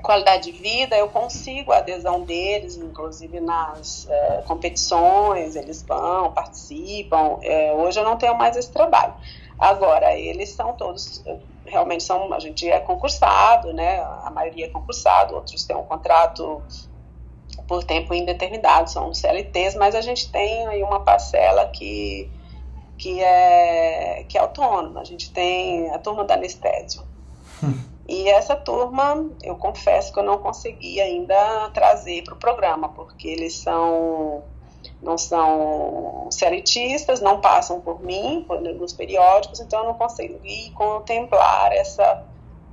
qualidade 0.02 0.50
de 0.50 0.58
vida, 0.58 0.96
eu 0.96 1.08
consigo 1.08 1.72
a 1.72 1.78
adesão 1.78 2.22
deles, 2.22 2.76
inclusive 2.76 3.40
nas 3.40 4.06
é, 4.08 4.42
competições, 4.46 5.56
eles 5.56 5.82
vão, 5.82 6.32
participam. 6.32 7.38
É, 7.42 7.72
hoje 7.72 7.98
eu 7.98 8.04
não 8.04 8.16
tenho 8.16 8.36
mais 8.36 8.56
esse 8.56 8.70
trabalho. 8.70 9.14
Agora, 9.58 10.16
eles 10.16 10.50
são 10.50 10.74
todos 10.74 11.24
realmente 11.66 12.04
são, 12.04 12.32
a 12.32 12.38
gente 12.38 12.68
é 12.68 12.78
concursado, 12.78 13.72
né? 13.72 14.00
A 14.22 14.30
maioria 14.30 14.66
é 14.66 14.68
concursado, 14.68 15.34
outros 15.34 15.64
têm 15.64 15.76
um 15.76 15.82
contrato 15.82 16.62
por 17.66 17.82
tempo 17.84 18.14
indeterminado, 18.14 18.88
são 18.88 19.12
CLTs, 19.12 19.74
mas 19.74 19.94
a 19.94 20.00
gente 20.00 20.30
tem 20.30 20.66
aí 20.68 20.82
uma 20.82 21.00
parcela 21.00 21.66
que, 21.66 22.30
que, 22.96 23.20
é, 23.20 24.24
que 24.28 24.38
é 24.38 24.40
autônoma. 24.40 25.00
A 25.00 25.04
gente 25.04 25.32
tem 25.32 25.90
a 25.90 25.98
turma 25.98 26.24
da 26.24 26.34
anestésio. 26.34 27.02
E 28.08 28.28
essa 28.28 28.54
turma, 28.54 29.28
eu 29.42 29.56
confesso 29.56 30.12
que 30.12 30.18
eu 30.20 30.22
não 30.22 30.38
consegui 30.38 31.00
ainda 31.00 31.70
trazer 31.70 32.22
para 32.22 32.34
o 32.34 32.38
programa, 32.38 32.88
porque 32.90 33.26
eles 33.26 33.62
são 33.62 34.44
não 35.02 35.18
são 35.18 36.28
seritistas, 36.30 37.20
não 37.20 37.40
passam 37.40 37.80
por 37.80 38.00
mim 38.02 38.44
por, 38.46 38.60
nos 38.60 38.92
periódicos, 38.92 39.60
então 39.60 39.80
eu 39.80 39.86
não 39.86 39.94
consegui 39.94 40.70
contemplar 40.72 41.72
essa, 41.72 42.24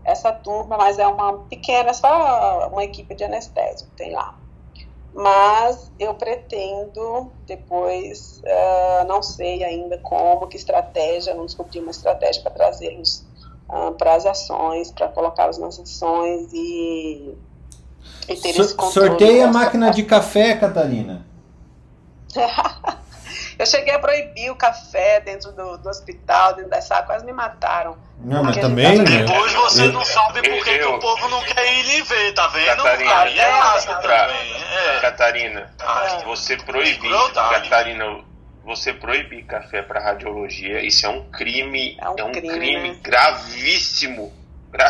essa 0.05 0.31
turma, 0.31 0.77
mas 0.77 0.99
é 0.99 1.07
uma 1.07 1.39
pequena, 1.45 1.93
só 1.93 2.69
uma 2.69 2.83
equipe 2.83 3.15
de 3.15 3.23
anestésico 3.23 3.91
tem 3.95 4.11
lá. 4.11 4.37
Mas 5.13 5.91
eu 5.99 6.13
pretendo 6.15 7.31
depois, 7.45 8.41
uh, 8.43 9.05
não 9.07 9.21
sei 9.21 9.63
ainda 9.63 9.97
como, 9.99 10.47
que 10.47 10.57
estratégia, 10.57 11.35
não 11.35 11.45
descobri 11.45 11.79
uma 11.79 11.91
estratégia 11.91 12.41
para 12.41 12.51
trazê-los 12.51 13.32
uh, 13.73 13.91
para 13.93 14.13
as 14.13 14.25
ações, 14.25 14.91
para 14.91 15.07
colocá-los 15.07 15.57
nas 15.57 15.79
ações 15.79 16.51
e, 16.53 17.33
e 18.29 18.35
ter 18.35 18.53
so, 18.53 18.61
esse 18.61 18.75
controle. 18.75 19.09
Sorteia 19.09 19.47
a 19.47 19.51
máquina 19.51 19.91
de 19.91 20.03
café, 20.03 20.55
Catarina. 20.55 21.25
eu 23.57 23.65
cheguei 23.65 23.93
a 23.93 23.99
proibir 23.99 24.51
o 24.51 24.55
café 24.55 25.19
dentro 25.21 25.51
do, 25.51 25.77
do 25.77 25.89
hospital, 25.89 26.55
dentro 26.55 26.69
da 26.69 26.81
sala, 26.81 27.03
quase 27.03 27.25
me 27.25 27.33
mataram. 27.33 27.97
Não, 28.19 28.43
mas 28.43 28.57
também. 28.57 29.03
Tá... 29.03 29.11
Né? 29.11 29.23
Depois 29.25 29.53
você 29.53 29.85
eu, 29.85 29.93
não 29.93 30.05
sabe 30.05 30.41
por 30.41 30.63
que 30.63 30.83
o 30.83 30.99
povo 30.99 31.29
não 31.29 31.41
quer 31.43 31.73
ir 31.73 31.83
lhe 31.83 32.01
ver, 32.03 32.33
tá 32.33 32.47
vendo? 32.47 32.83
Catarina, 32.83 33.21
Aí 33.21 33.39
é 33.39 33.81
também. 33.81 34.63
É. 34.73 34.99
Catarina, 35.01 35.73
ah, 35.79 36.21
você 36.25 36.55
proibir, 36.57 37.11
Catarina, 37.33 38.23
você 38.63 38.93
proibir 38.93 39.45
café 39.45 39.81
para 39.81 39.99
radiologia, 39.99 40.81
isso 40.81 41.05
é 41.05 41.09
um 41.09 41.29
crime, 41.29 41.97
é 41.99 42.09
um, 42.09 42.15
é 42.17 42.23
um 42.23 42.31
crime, 42.31 42.49
crime 42.49 42.91
né? 42.91 42.99
gravíssimo. 43.01 44.31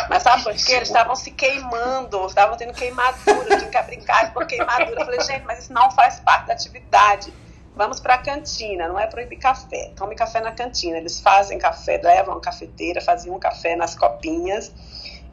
Mas 0.09 0.23
sabe 0.23 0.43
por 0.43 0.53
quê? 0.53 0.73
Eles 0.73 0.87
estavam 0.87 1.15
se 1.15 1.31
queimando, 1.31 2.25
estavam 2.25 2.55
tendo 2.55 2.73
queimadura, 2.73 3.57
tinha 3.57 3.69
que 3.69 3.81
brincar 3.81 4.31
por 4.31 4.47
queimadura. 4.47 5.01
Eu 5.01 5.05
falei, 5.05 5.19
gente, 5.21 5.43
mas 5.43 5.59
isso 5.59 5.73
não 5.73 5.91
faz 5.91 6.21
parte 6.21 6.47
da 6.47 6.53
atividade. 6.53 7.33
Vamos 7.75 7.99
para 7.99 8.13
a 8.13 8.17
cantina, 8.19 8.87
não 8.87 8.97
é 8.97 9.07
proibir 9.07 9.39
café. 9.39 9.91
Tome 9.95 10.15
café 10.15 10.39
na 10.39 10.53
cantina. 10.53 10.97
Eles 10.97 11.19
fazem 11.19 11.57
café, 11.57 11.99
levam 12.01 12.37
a 12.37 12.39
cafeteira, 12.39 13.01
faziam 13.01 13.37
café 13.39 13.75
nas 13.75 13.93
copinhas. 13.93 14.71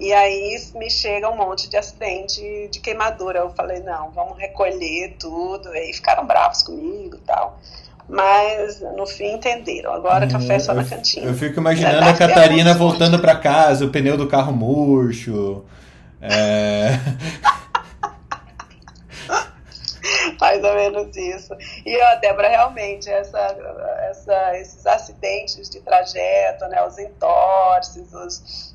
E 0.01 0.13
aí 0.13 0.57
me 0.75 0.91
chega 0.91 1.31
um 1.31 1.37
monte 1.37 1.69
de 1.69 1.77
acidente 1.77 2.69
de 2.73 2.81
queimadura. 2.81 3.41
Eu 3.41 3.51
falei, 3.51 3.81
não, 3.81 4.11
vamos 4.11 4.37
recolher 4.37 5.17
tudo. 5.17 5.73
E 5.77 5.79
aí 5.79 5.93
ficaram 5.93 6.27
bravos 6.27 6.63
comigo 6.63 7.17
e 7.17 7.21
tal 7.21 7.61
mas 8.09 8.81
no 8.97 9.07
fim 9.07 9.35
entenderam. 9.35 9.93
Agora 9.93 10.27
hum, 10.27 10.29
café 10.29 10.59
só 10.59 10.75
na 10.75 10.85
cantina. 10.85 11.27
Eu 11.27 11.35
fico 11.35 11.61
imaginando 11.61 12.09
a 12.09 12.15
Catarina 12.15 12.75
voltando 12.75 13.19
para 13.19 13.37
casa, 13.37 13.85
o 13.85 13.91
pneu 13.91 14.17
do 14.17 14.27
carro 14.27 14.53
murcho. 14.53 15.65
É... 16.21 16.99
Mais 20.41 20.65
ou 20.65 20.75
menos 20.75 21.17
isso. 21.17 21.55
E 21.85 22.01
a 22.01 22.15
Débora, 22.17 22.49
realmente, 22.49 23.09
essa, 23.11 23.39
essa, 24.11 24.59
esses 24.59 24.87
acidentes 24.87 25.69
de 25.69 25.81
trajeto, 25.81 26.65
né, 26.67 26.83
os 26.83 26.99
entorces, 26.99 28.13
os, 28.13 28.75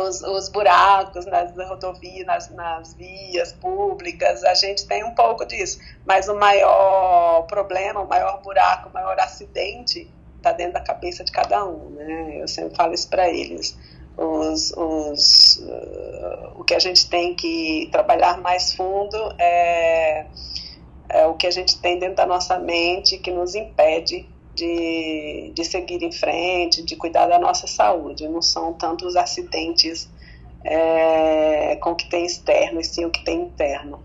os, 0.00 0.22
os, 0.22 0.48
buracos 0.48 1.26
nas 1.26 1.52
rodovias, 1.68 2.26
nas, 2.26 2.50
nas 2.50 2.94
vias 2.94 3.52
públicas, 3.52 4.42
a 4.44 4.54
gente 4.54 4.86
tem 4.86 5.04
um 5.04 5.14
pouco 5.14 5.44
disso. 5.46 5.78
Mas 6.06 6.28
o 6.28 6.34
maior 6.34 7.42
problema, 7.42 8.00
o 8.00 8.08
maior 8.08 8.42
buraco, 8.42 8.88
o 8.88 8.92
maior 8.92 9.18
acidente 9.20 10.10
está 10.36 10.52
dentro 10.52 10.74
da 10.74 10.80
cabeça 10.80 11.24
de 11.24 11.32
cada 11.32 11.64
um, 11.64 11.90
né? 11.90 12.42
Eu 12.42 12.48
sempre 12.48 12.74
falo 12.76 12.94
isso 12.94 13.08
para 13.08 13.28
eles. 13.28 13.76
Os, 14.16 14.72
os, 14.76 15.58
uh, 15.58 16.60
o 16.60 16.64
que 16.64 16.74
a 16.74 16.78
gente 16.80 17.08
tem 17.08 17.34
que 17.34 17.88
trabalhar 17.92 18.40
mais 18.40 18.72
fundo 18.72 19.16
é, 19.38 20.26
é 21.08 21.26
o 21.26 21.34
que 21.34 21.46
a 21.46 21.50
gente 21.52 21.78
tem 21.80 21.98
dentro 21.98 22.16
da 22.16 22.26
nossa 22.26 22.58
mente 22.58 23.18
que 23.18 23.30
nos 23.30 23.54
impede 23.54 24.28
de, 24.58 25.52
de 25.54 25.64
seguir 25.64 26.02
em 26.02 26.10
frente, 26.10 26.82
de 26.82 26.96
cuidar 26.96 27.26
da 27.26 27.38
nossa 27.38 27.66
saúde. 27.66 28.28
Não 28.28 28.42
são 28.42 28.72
tanto 28.72 29.06
os 29.06 29.14
acidentes 29.14 30.08
é, 30.64 31.76
com 31.76 31.90
o 31.92 31.94
que 31.94 32.10
tem 32.10 32.26
externo, 32.26 32.80
e 32.80 32.84
sim 32.84 33.04
o 33.04 33.10
que 33.10 33.24
tem 33.24 33.42
interno. 33.42 34.00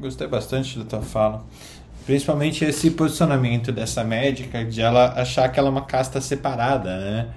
Gostei 0.00 0.26
bastante 0.26 0.78
da 0.78 0.84
tua 0.84 1.02
fala. 1.02 1.44
principalmente 2.06 2.64
esse 2.64 2.90
posicionamento 2.90 3.70
dessa 3.70 4.02
médica 4.02 4.64
de 4.64 4.80
ela 4.80 5.12
achar 5.20 5.48
que 5.50 5.58
ela 5.58 5.68
é 5.68 5.70
uma 5.70 5.84
casta 5.84 6.20
separada, 6.20 6.98
né? 6.98 7.34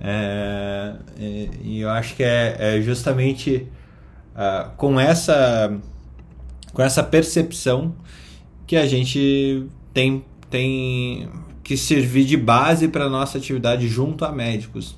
É, 0.00 0.94
e, 1.16 1.80
eu 1.80 1.88
acho 1.88 2.16
que 2.16 2.24
é, 2.24 2.56
é 2.58 2.80
justamente 2.80 3.68
uh, 4.34 4.70
com 4.76 4.98
essa 4.98 5.72
com 6.72 6.82
essa 6.82 7.04
percepção 7.04 7.94
que 8.66 8.76
a 8.76 8.86
gente 8.86 9.68
tem, 9.94 10.24
tem 10.54 11.28
que 11.64 11.76
servir 11.76 12.24
de 12.24 12.36
base 12.36 12.86
para 12.86 13.10
nossa 13.10 13.38
atividade 13.38 13.88
junto 13.88 14.24
a 14.24 14.30
médicos. 14.30 14.96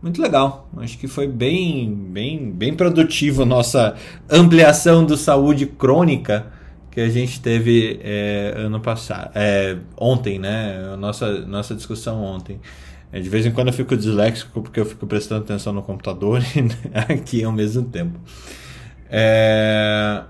Muito 0.00 0.22
legal. 0.22 0.70
Acho 0.78 0.96
que 0.96 1.06
foi 1.06 1.28
bem, 1.28 1.94
bem, 1.94 2.50
bem 2.50 2.74
produtivo 2.74 3.44
nossa 3.44 3.94
ampliação 4.30 5.04
do 5.04 5.18
saúde 5.18 5.66
crônica 5.66 6.46
que 6.90 6.98
a 6.98 7.10
gente 7.10 7.42
teve 7.42 8.00
é, 8.02 8.54
ano 8.56 8.80
passado, 8.80 9.32
é, 9.34 9.76
ontem, 9.98 10.38
né? 10.38 10.96
Nossa, 10.96 11.40
nossa 11.40 11.74
discussão 11.74 12.22
ontem. 12.22 12.58
É, 13.12 13.20
de 13.20 13.28
vez 13.28 13.44
em 13.44 13.50
quando 13.50 13.68
eu 13.68 13.74
fico 13.74 13.94
disléxico 13.94 14.62
porque 14.62 14.80
eu 14.80 14.86
fico 14.86 15.06
prestando 15.06 15.42
atenção 15.42 15.74
no 15.74 15.82
computador 15.82 16.40
e 16.56 17.12
aqui 17.12 17.44
ao 17.44 17.52
mesmo 17.52 17.82
tempo. 17.82 18.18
É... 19.10 20.22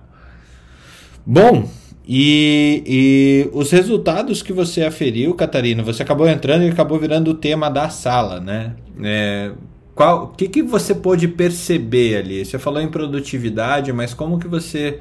Bom, 1.25 1.69
e, 2.07 2.83
e, 2.87 3.51
os 3.53 3.71
resultados 3.71 4.43
que 4.43 4.53
você 4.53 4.85
aferiu, 4.85 5.35
Catarina, 5.35 5.83
você 5.83 6.03
acabou 6.03 6.29
entrando 6.29 6.65
e 6.65 6.69
acabou 6.69 6.99
virando 6.99 7.31
o 7.31 7.35
tema 7.35 7.71
da 7.71 7.89
sala, 7.89 8.41
né? 8.41 8.75
É, 9.03 9.53
qual, 9.95 10.25
o 10.25 10.29
que, 10.29 10.49
que 10.49 10.63
você 10.63 10.95
pôde 10.95 11.27
perceber 11.29 12.17
ali? 12.17 12.45
Você 12.45 12.59
falou 12.59 12.83
em 12.83 12.89
produtividade, 12.89 13.91
mas 13.93 14.13
como 14.13 14.39
que 14.39 14.47
você 14.47 15.01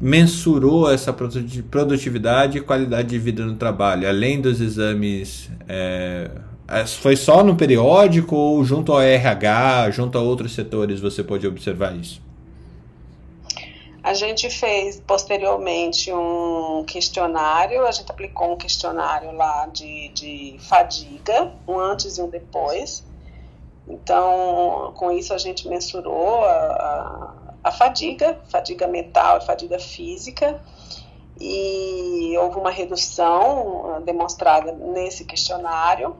mensurou 0.00 0.90
essa 0.90 1.12
produtividade 1.12 2.58
e 2.58 2.60
qualidade 2.60 3.08
de 3.08 3.18
vida 3.18 3.44
no 3.44 3.56
trabalho, 3.56 4.08
além 4.08 4.40
dos 4.40 4.60
exames? 4.60 5.50
É, 5.68 6.30
foi 7.00 7.16
só 7.16 7.42
no 7.42 7.56
periódico 7.56 8.36
ou 8.36 8.64
junto 8.64 8.92
ao 8.92 9.00
RH, 9.00 9.90
junto 9.90 10.16
a 10.16 10.20
outros 10.20 10.52
setores 10.52 11.00
você 11.00 11.24
pôde 11.24 11.46
observar 11.46 11.96
isso? 11.96 12.22
A 14.02 14.14
gente 14.14 14.48
fez 14.48 15.00
posteriormente 15.00 16.12
um 16.12 16.84
questionário, 16.86 17.86
a 17.86 17.92
gente 17.92 18.10
aplicou 18.10 18.52
um 18.52 18.56
questionário 18.56 19.32
lá 19.32 19.66
de, 19.66 20.08
de 20.08 20.56
fadiga, 20.60 21.52
um 21.68 21.78
antes 21.78 22.16
e 22.16 22.22
um 22.22 22.28
depois. 22.28 23.04
Então, 23.86 24.92
com 24.96 25.10
isso 25.10 25.34
a 25.34 25.38
gente 25.38 25.68
mensurou 25.68 26.44
a, 26.44 26.50
a 26.50 27.40
a 27.62 27.70
fadiga, 27.70 28.38
fadiga 28.48 28.86
mental 28.86 29.38
e 29.38 29.40
fadiga 29.42 29.78
física, 29.78 30.60
e 31.38 32.34
houve 32.38 32.58
uma 32.58 32.70
redução 32.70 34.02
demonstrada 34.04 34.72
nesse 34.72 35.24
questionário. 35.24 36.16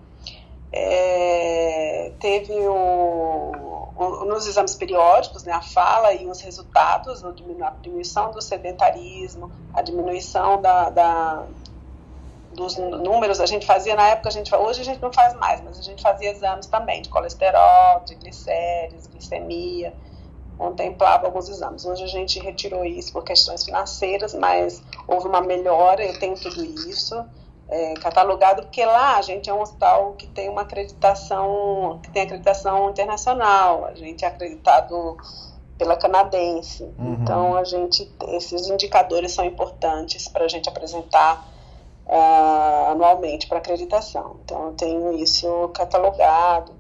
É, 0.73 2.13
teve 2.21 2.53
o, 2.53 3.70
nos 4.01 4.47
exames 4.47 4.75
periódicos, 4.75 5.45
né, 5.45 5.53
a 5.53 5.61
fala 5.61 6.15
e 6.15 6.27
os 6.27 6.41
resultados, 6.41 7.23
a 7.23 7.33
diminuição 7.83 8.31
do 8.31 8.41
sedentarismo, 8.41 9.53
a 9.75 9.83
diminuição 9.83 10.61
da, 10.61 10.89
da, 10.89 11.45
dos 12.55 12.77
números, 12.79 13.41
a 13.41 13.47
gente 13.47 13.67
fazia 13.67 13.95
na 13.95 14.09
época, 14.09 14.31
a 14.31 14.33
gente, 14.33 14.55
hoje 14.55 14.81
a 14.81 14.85
gente 14.85 15.03
não 15.03 15.13
faz 15.13 15.35
mais, 15.35 15.61
mas 15.63 15.79
a 15.79 15.83
gente 15.83 16.03
fazia 16.03 16.31
exames 16.31 16.67
também 16.67 17.03
de 17.03 17.11
colesterol, 17.11 18.01
de 18.07 18.15
glicérides, 18.15 19.07
glicemia, 19.07 19.95
contemplava 20.57 21.27
alguns 21.27 21.51
exames. 21.51 21.85
Hoje 21.85 22.03
a 22.03 22.09
gente 22.09 22.41
retirou 22.41 22.85
isso 22.85 23.13
por 23.13 23.23
questões 23.23 23.65
financeiras, 23.65 24.33
mas 24.33 24.83
houve 25.07 25.29
uma 25.29 25.43
melhora, 25.43 26.03
eu 26.03 26.19
tenho 26.19 26.37
tudo 26.41 26.65
isso 26.65 27.23
é, 27.71 27.95
catalogado, 27.95 28.63
porque 28.63 28.85
lá 28.85 29.17
a 29.17 29.23
gente 29.23 29.49
é 29.49 29.55
um 29.55 29.61
hospital 29.61 30.15
que 30.15 30.27
tem 30.27 30.49
uma 30.49 30.63
acreditação, 30.63 32.01
que 32.03 32.11
tem 32.11 32.23
acreditação 32.23 32.91
internacional, 32.91 33.85
a 33.85 33.95
gente 33.95 34.25
é 34.25 34.29
acreditado 34.29 35.17
pela 35.79 35.97
canadense. 35.97 36.83
Uhum. 36.99 37.15
Então 37.15 37.57
a 37.57 37.65
gente, 37.65 38.11
esses 38.31 38.69
indicadores 38.69 39.33
são 39.33 39.45
importantes 39.45 40.29
para 40.29 40.45
a 40.45 40.49
gente 40.49 40.69
apresentar 40.69 41.49
uh, 42.07 42.91
anualmente 42.91 43.47
para 43.47 43.59
acreditação. 43.59 44.37
Então 44.45 44.67
eu 44.67 44.73
tenho 44.73 45.13
isso 45.17 45.69
catalogado. 45.69 46.73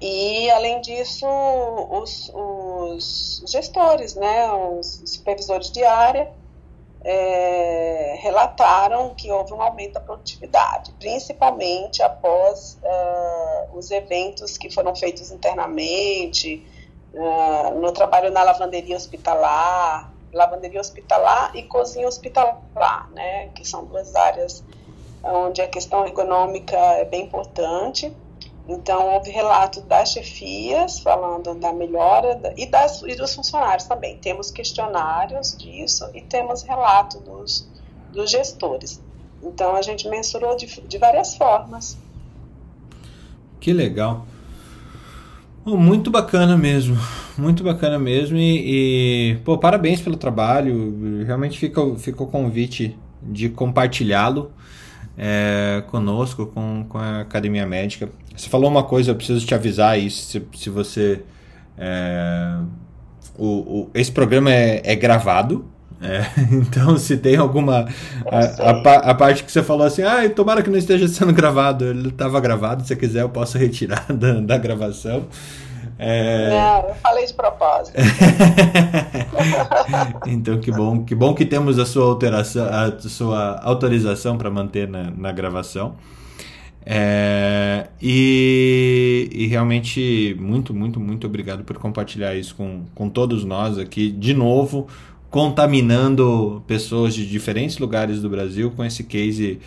E, 0.00 0.50
além 0.50 0.80
disso, 0.80 1.26
os, 1.28 2.28
os 2.34 3.44
gestores, 3.46 4.16
né, 4.16 4.52
os 4.52 5.00
supervisores 5.06 5.70
de 5.70 5.84
área, 5.84 6.32
é, 7.04 8.16
relataram 8.20 9.14
que 9.14 9.30
houve 9.30 9.52
um 9.52 9.60
aumento 9.60 9.94
da 9.94 10.00
produtividade, 10.00 10.92
principalmente 10.98 12.02
após 12.02 12.78
uh, 12.82 13.76
os 13.76 13.90
eventos 13.90 14.56
que 14.56 14.70
foram 14.70 14.94
feitos 14.94 15.30
internamente, 15.32 16.64
uh, 17.12 17.74
no 17.80 17.92
trabalho 17.92 18.30
na 18.30 18.42
lavanderia 18.42 18.96
hospitalar, 18.96 20.12
lavanderia 20.32 20.80
hospitalar 20.80 21.54
e 21.56 21.64
cozinha 21.64 22.06
hospitalar, 22.06 23.10
né, 23.10 23.48
que 23.48 23.66
são 23.66 23.84
duas 23.84 24.14
áreas 24.14 24.64
onde 25.24 25.60
a 25.60 25.68
questão 25.68 26.06
econômica 26.06 26.76
é 26.76 27.04
bem 27.04 27.22
importante. 27.22 28.12
Então, 28.68 29.14
houve 29.14 29.30
relato 29.30 29.80
das 29.82 30.12
chefias 30.12 31.00
falando 31.00 31.54
da 31.54 31.72
melhora 31.72 32.36
da, 32.36 32.52
e, 32.56 32.66
das, 32.66 33.02
e 33.02 33.16
dos 33.16 33.34
funcionários 33.34 33.86
também. 33.86 34.16
Temos 34.18 34.50
questionários 34.50 35.56
disso 35.56 36.08
e 36.14 36.20
temos 36.20 36.62
relato 36.62 37.18
dos, 37.18 37.68
dos 38.12 38.30
gestores. 38.30 39.02
Então, 39.42 39.74
a 39.74 39.82
gente 39.82 40.08
mensurou 40.08 40.56
de, 40.56 40.66
de 40.66 40.98
várias 40.98 41.34
formas. 41.34 41.98
Que 43.58 43.72
legal. 43.72 44.26
Muito 45.64 46.10
bacana 46.10 46.56
mesmo, 46.56 46.96
muito 47.38 47.62
bacana 47.62 47.96
mesmo 47.96 48.36
e, 48.36 49.30
e, 49.30 49.36
pô, 49.44 49.56
parabéns 49.56 50.00
pelo 50.00 50.16
trabalho, 50.16 51.24
realmente 51.24 51.56
fica, 51.56 51.80
fica 51.96 52.20
o 52.20 52.26
convite 52.26 52.98
de 53.22 53.48
compartilhá-lo 53.48 54.50
é, 55.16 55.82
conosco, 55.88 56.46
com, 56.46 56.84
com 56.88 56.98
a 56.98 57.20
Academia 57.20 57.66
Médica. 57.66 58.08
Você 58.36 58.48
falou 58.48 58.70
uma 58.70 58.82
coisa, 58.82 59.10
eu 59.10 59.14
preciso 59.14 59.44
te 59.44 59.54
avisar 59.54 59.98
isso, 59.98 60.26
se, 60.26 60.42
se 60.54 60.70
você... 60.70 61.22
É, 61.76 62.58
o, 63.36 63.46
o, 63.46 63.90
esse 63.94 64.12
programa 64.12 64.52
é, 64.52 64.82
é 64.84 64.94
gravado, 64.94 65.64
é, 66.02 66.26
então, 66.50 66.98
se 66.98 67.16
tem 67.16 67.36
alguma. 67.36 67.86
A, 68.26 68.70
a, 68.70 69.10
a, 69.10 69.14
parte 69.14 69.44
que 69.44 69.52
você 69.52 69.62
falou 69.62 69.86
assim, 69.86 70.02
ah, 70.02 70.28
tomara 70.28 70.60
que 70.60 70.68
não 70.68 70.76
esteja 70.76 71.06
sendo 71.06 71.32
gravado, 71.32 71.84
ele 71.84 72.08
estava 72.08 72.40
gravado, 72.40 72.84
se 72.84 72.96
quiser 72.96 73.22
eu 73.22 73.28
posso 73.28 73.56
retirar 73.56 74.04
da, 74.12 74.40
da 74.40 74.58
gravação. 74.58 75.26
É... 75.98 76.50
Não, 76.50 76.88
eu 76.88 76.94
falei 76.96 77.26
de 77.26 77.34
propósito. 77.34 77.96
então, 80.26 80.60
que 80.60 80.70
bom, 80.70 81.04
que 81.04 81.14
bom 81.14 81.34
que 81.34 81.44
temos 81.44 81.78
a 81.78 81.86
sua 81.86 82.06
alteração, 82.06 82.66
a 82.66 82.98
sua 83.00 83.60
autorização 83.62 84.36
para 84.36 84.50
manter 84.50 84.88
na, 84.88 85.10
na 85.10 85.32
gravação. 85.32 85.96
É, 86.84 87.88
e, 88.00 89.28
e, 89.32 89.46
realmente, 89.46 90.36
muito, 90.40 90.74
muito, 90.74 90.98
muito 90.98 91.26
obrigado 91.26 91.62
por 91.62 91.78
compartilhar 91.78 92.34
isso 92.34 92.54
com, 92.56 92.84
com 92.94 93.08
todos 93.08 93.44
nós 93.44 93.78
aqui, 93.78 94.10
de 94.10 94.34
novo, 94.34 94.88
contaminando 95.30 96.62
pessoas 96.66 97.14
de 97.14 97.26
diferentes 97.26 97.78
lugares 97.78 98.20
do 98.20 98.28
Brasil 98.28 98.72
com 98.72 98.84
esse 98.84 99.04
case 99.04 99.60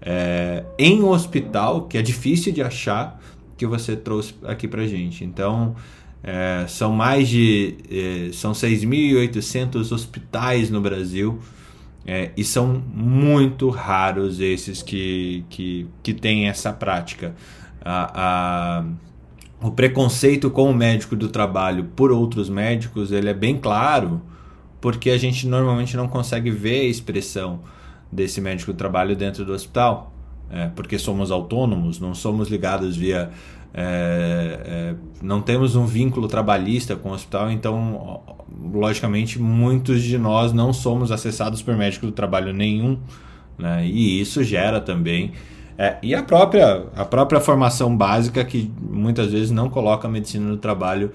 é, 0.00 0.64
em 0.78 1.04
hospital, 1.04 1.82
que 1.82 1.98
é 1.98 2.02
difícil 2.02 2.52
de 2.52 2.62
achar, 2.62 3.20
que 3.62 3.66
você 3.66 3.94
trouxe 3.94 4.34
aqui 4.44 4.66
para 4.66 4.84
gente. 4.86 5.24
Então, 5.24 5.76
é, 6.22 6.64
são 6.68 6.92
mais 6.92 7.28
de 7.28 7.76
é, 7.88 8.32
são 8.32 8.52
6.800 8.52 9.92
hospitais 9.92 10.68
no 10.68 10.80
Brasil 10.80 11.38
é, 12.04 12.32
e 12.36 12.42
são 12.42 12.82
muito 12.92 13.70
raros 13.70 14.40
esses 14.40 14.82
que, 14.82 15.44
que, 15.48 15.86
que 16.02 16.12
têm 16.12 16.48
essa 16.48 16.72
prática. 16.72 17.36
A, 17.84 18.80
a, 18.80 18.84
o 19.60 19.70
preconceito 19.70 20.50
com 20.50 20.68
o 20.68 20.74
médico 20.74 21.14
do 21.14 21.28
trabalho 21.28 21.84
por 21.94 22.10
outros 22.10 22.48
médicos 22.48 23.12
ele 23.12 23.28
é 23.28 23.34
bem 23.34 23.56
claro, 23.56 24.20
porque 24.80 25.10
a 25.10 25.18
gente 25.18 25.46
normalmente 25.46 25.96
não 25.96 26.08
consegue 26.08 26.50
ver 26.50 26.80
a 26.80 26.84
expressão 26.84 27.60
desse 28.10 28.40
médico 28.40 28.72
do 28.72 28.76
trabalho 28.76 29.14
dentro 29.14 29.44
do 29.44 29.52
hospital. 29.52 30.11
É, 30.52 30.68
porque 30.68 30.98
somos 30.98 31.30
autônomos, 31.30 31.98
não 31.98 32.14
somos 32.14 32.48
ligados 32.48 32.94
via 32.94 33.30
é, 33.74 34.60
é, 34.64 34.94
não 35.22 35.40
temos 35.40 35.74
um 35.74 35.86
vínculo 35.86 36.28
trabalhista 36.28 36.94
com 36.94 37.10
o 37.10 37.12
hospital, 37.12 37.50
então, 37.50 38.20
logicamente, 38.70 39.40
muitos 39.40 40.02
de 40.02 40.18
nós 40.18 40.52
não 40.52 40.72
somos 40.72 41.10
acessados 41.10 41.62
por 41.62 41.74
médico 41.74 42.06
do 42.06 42.12
trabalho 42.12 42.52
nenhum, 42.52 42.98
né? 43.58 43.86
e 43.86 44.20
isso 44.20 44.44
gera 44.44 44.80
também. 44.80 45.32
É, 45.78 45.96
e 46.02 46.14
a 46.14 46.22
própria, 46.22 46.84
a 46.94 47.04
própria 47.04 47.40
formação 47.40 47.96
básica, 47.96 48.44
que 48.44 48.70
muitas 48.78 49.32
vezes 49.32 49.50
não 49.50 49.70
coloca 49.70 50.06
a 50.06 50.10
medicina 50.10 50.50
do 50.50 50.58
trabalho 50.58 51.10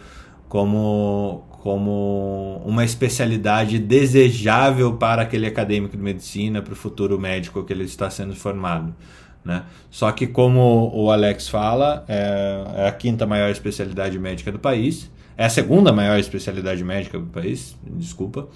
como, 0.49 1.43
como 1.61 2.63
uma 2.65 2.83
especialidade 2.83 3.77
desejável 3.77 4.93
para 4.93 5.21
aquele 5.21 5.45
acadêmico 5.45 5.95
de 5.95 6.01
medicina, 6.01 6.59
para 6.59 6.73
o 6.73 6.75
futuro 6.75 7.19
médico 7.19 7.63
que 7.63 7.71
ele 7.71 7.83
está 7.83 8.09
sendo 8.09 8.35
formado. 8.35 8.95
Né? 9.43 9.63
Só 9.89 10.11
que, 10.11 10.27
como 10.27 10.91
o 10.93 11.09
Alex 11.11 11.47
fala, 11.47 12.03
é, 12.07 12.63
é 12.75 12.87
a 12.87 12.91
quinta 12.91 13.25
maior 13.25 13.49
especialidade 13.49 14.17
médica 14.19 14.51
do 14.51 14.59
país, 14.59 15.09
é 15.37 15.45
a 15.45 15.49
segunda 15.49 15.93
maior 15.93 16.19
especialidade 16.19 16.83
médica 16.83 17.17
do 17.17 17.27
país, 17.27 17.77
desculpa, 17.85 18.47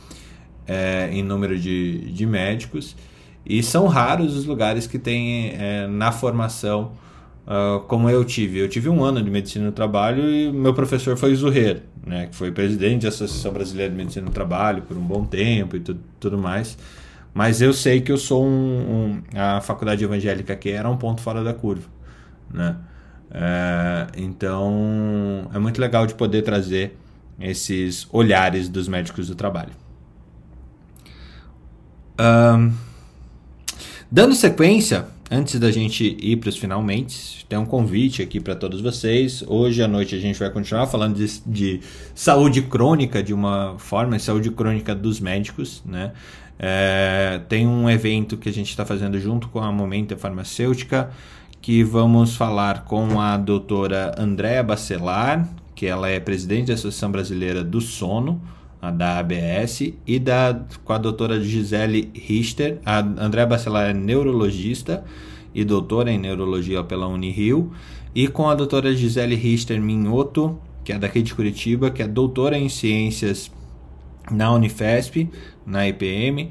é, 0.67 1.09
em 1.11 1.23
número 1.23 1.57
de, 1.57 2.11
de 2.11 2.25
médicos, 2.25 2.95
e 3.45 3.63
são 3.63 3.87
raros 3.87 4.35
os 4.35 4.45
lugares 4.45 4.85
que 4.85 4.99
têm 4.99 5.53
é, 5.57 5.87
na 5.87 6.11
formação 6.11 6.91
uh, 7.45 7.79
como 7.81 8.09
eu 8.09 8.23
tive. 8.23 8.59
Eu 8.59 8.69
tive 8.69 8.89
um 8.89 9.03
ano 9.03 9.21
de 9.21 9.29
medicina 9.29 9.65
do 9.65 9.71
trabalho 9.71 10.29
e 10.29 10.51
meu 10.51 10.73
professor 10.73 11.17
foi 11.17 11.33
Zurrer, 11.35 11.83
né, 12.05 12.27
que 12.27 12.35
foi 12.35 12.51
presidente 12.51 13.03
da 13.03 13.09
Associação 13.09 13.51
Brasileira 13.51 13.91
de 13.91 13.97
Medicina 13.97 14.25
do 14.25 14.31
Trabalho 14.31 14.83
por 14.83 14.97
um 14.97 15.01
bom 15.01 15.25
tempo 15.25 15.75
e 15.75 15.79
tudo, 15.79 15.99
tudo 16.19 16.37
mais. 16.37 16.77
Mas 17.33 17.61
eu 17.61 17.73
sei 17.73 18.01
que 18.01 18.11
eu 18.11 18.17
sou 18.17 18.45
um, 18.45 18.49
um, 18.49 19.21
a 19.33 19.61
faculdade 19.61 20.03
evangélica 20.03 20.55
que 20.55 20.69
era 20.69 20.89
um 20.89 20.97
ponto 20.97 21.21
fora 21.21 21.43
da 21.43 21.53
curva, 21.53 21.87
né? 22.53 22.75
É, 23.33 24.07
então 24.17 25.49
é 25.53 25.59
muito 25.59 25.79
legal 25.79 26.05
de 26.05 26.13
poder 26.13 26.41
trazer 26.41 26.97
esses 27.39 28.05
olhares 28.11 28.67
dos 28.67 28.87
médicos 28.87 29.27
do 29.27 29.35
trabalho. 29.35 29.71
Um, 32.19 32.73
dando 34.11 34.35
sequência, 34.35 35.05
antes 35.29 35.57
da 35.57 35.71
gente 35.71 36.17
ir 36.19 36.35
para 36.35 36.49
os 36.49 36.57
finalmente, 36.57 37.45
tem 37.47 37.57
um 37.57 37.65
convite 37.65 38.21
aqui 38.21 38.41
para 38.41 38.53
todos 38.53 38.81
vocês. 38.81 39.43
Hoje 39.47 39.81
à 39.81 39.87
noite 39.87 40.13
a 40.13 40.19
gente 40.19 40.37
vai 40.37 40.49
continuar 40.49 40.85
falando 40.87 41.15
de, 41.15 41.41
de 41.45 41.79
saúde 42.13 42.61
crônica 42.61 43.23
de 43.23 43.33
uma 43.33 43.75
forma, 43.77 44.19
saúde 44.19 44.51
crônica 44.51 44.93
dos 44.93 45.21
médicos, 45.21 45.81
né? 45.85 46.11
É, 46.63 47.41
tem 47.49 47.65
um 47.65 47.89
evento 47.89 48.37
que 48.37 48.47
a 48.47 48.53
gente 48.53 48.69
está 48.69 48.85
fazendo 48.85 49.19
junto 49.19 49.47
com 49.47 49.59
a 49.59 49.71
Momenta 49.71 50.15
Farmacêutica, 50.15 51.09
que 51.59 51.83
vamos 51.83 52.35
falar 52.35 52.85
com 52.85 53.19
a 53.19 53.35
doutora 53.35 54.13
Andréa 54.15 54.61
Bacelar, 54.61 55.49
que 55.73 55.87
ela 55.87 56.07
é 56.07 56.19
presidente 56.19 56.67
da 56.67 56.75
Associação 56.75 57.11
Brasileira 57.11 57.63
do 57.63 57.81
Sono, 57.81 58.39
da 58.95 59.17
ABS, 59.17 59.91
e 60.05 60.19
da, 60.19 60.61
com 60.83 60.93
a 60.93 60.99
doutora 60.99 61.41
Gisele 61.41 62.11
Richter. 62.13 62.77
A 62.85 62.99
Andréa 62.99 63.47
Bacelar 63.47 63.89
é 63.89 63.93
neurologista 63.93 65.03
e 65.55 65.65
doutora 65.65 66.11
em 66.11 66.19
neurologia 66.19 66.83
pela 66.83 67.07
Unirio, 67.07 67.71
e 68.13 68.27
com 68.27 68.47
a 68.47 68.53
doutora 68.53 68.95
Gisele 68.95 69.33
Richter 69.33 69.81
Minhoto, 69.81 70.59
que 70.83 70.93
é 70.93 70.99
daqui 70.99 71.23
de 71.23 71.33
Curitiba, 71.33 71.89
que 71.89 72.03
é 72.03 72.07
doutora 72.07 72.55
em 72.55 72.69
ciências 72.69 73.51
na 74.29 74.51
Unifesp, 74.51 75.29
na 75.71 75.87
IPM, 75.87 76.49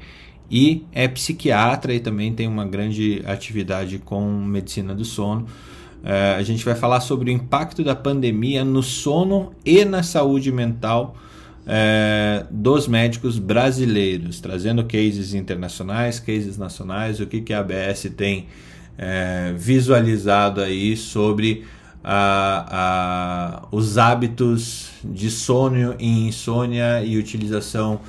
e 0.49 0.85
é 0.91 1.07
psiquiatra 1.07 1.93
e 1.93 1.99
também 2.01 2.33
tem 2.33 2.47
uma 2.47 2.65
grande 2.65 3.21
atividade 3.25 3.99
com 3.99 4.29
medicina 4.29 4.93
do 4.93 5.05
sono. 5.05 5.45
É, 6.03 6.35
a 6.35 6.43
gente 6.43 6.65
vai 6.65 6.75
falar 6.75 6.99
sobre 6.99 7.29
o 7.29 7.33
impacto 7.33 7.83
da 7.83 7.95
pandemia 7.95 8.65
no 8.65 8.83
sono 8.83 9.53
e 9.63 9.85
na 9.85 10.03
saúde 10.03 10.51
mental 10.51 11.15
é, 11.65 12.45
dos 12.49 12.87
médicos 12.87 13.37
brasileiros, 13.37 14.41
trazendo 14.41 14.83
cases 14.83 15.33
internacionais, 15.33 16.19
cases 16.19 16.57
nacionais, 16.57 17.19
o 17.19 17.27
que, 17.27 17.39
que 17.39 17.53
a 17.53 17.59
ABS 17.59 18.11
tem 18.17 18.47
é, 18.97 19.53
visualizado 19.55 20.59
aí 20.59 20.97
sobre 20.97 21.63
os 23.71 23.97
hábitos 23.99 24.89
de 25.03 25.29
sono 25.29 25.95
e 25.99 26.27
insônia 26.27 27.03
e 27.03 27.15
utilização 27.15 27.99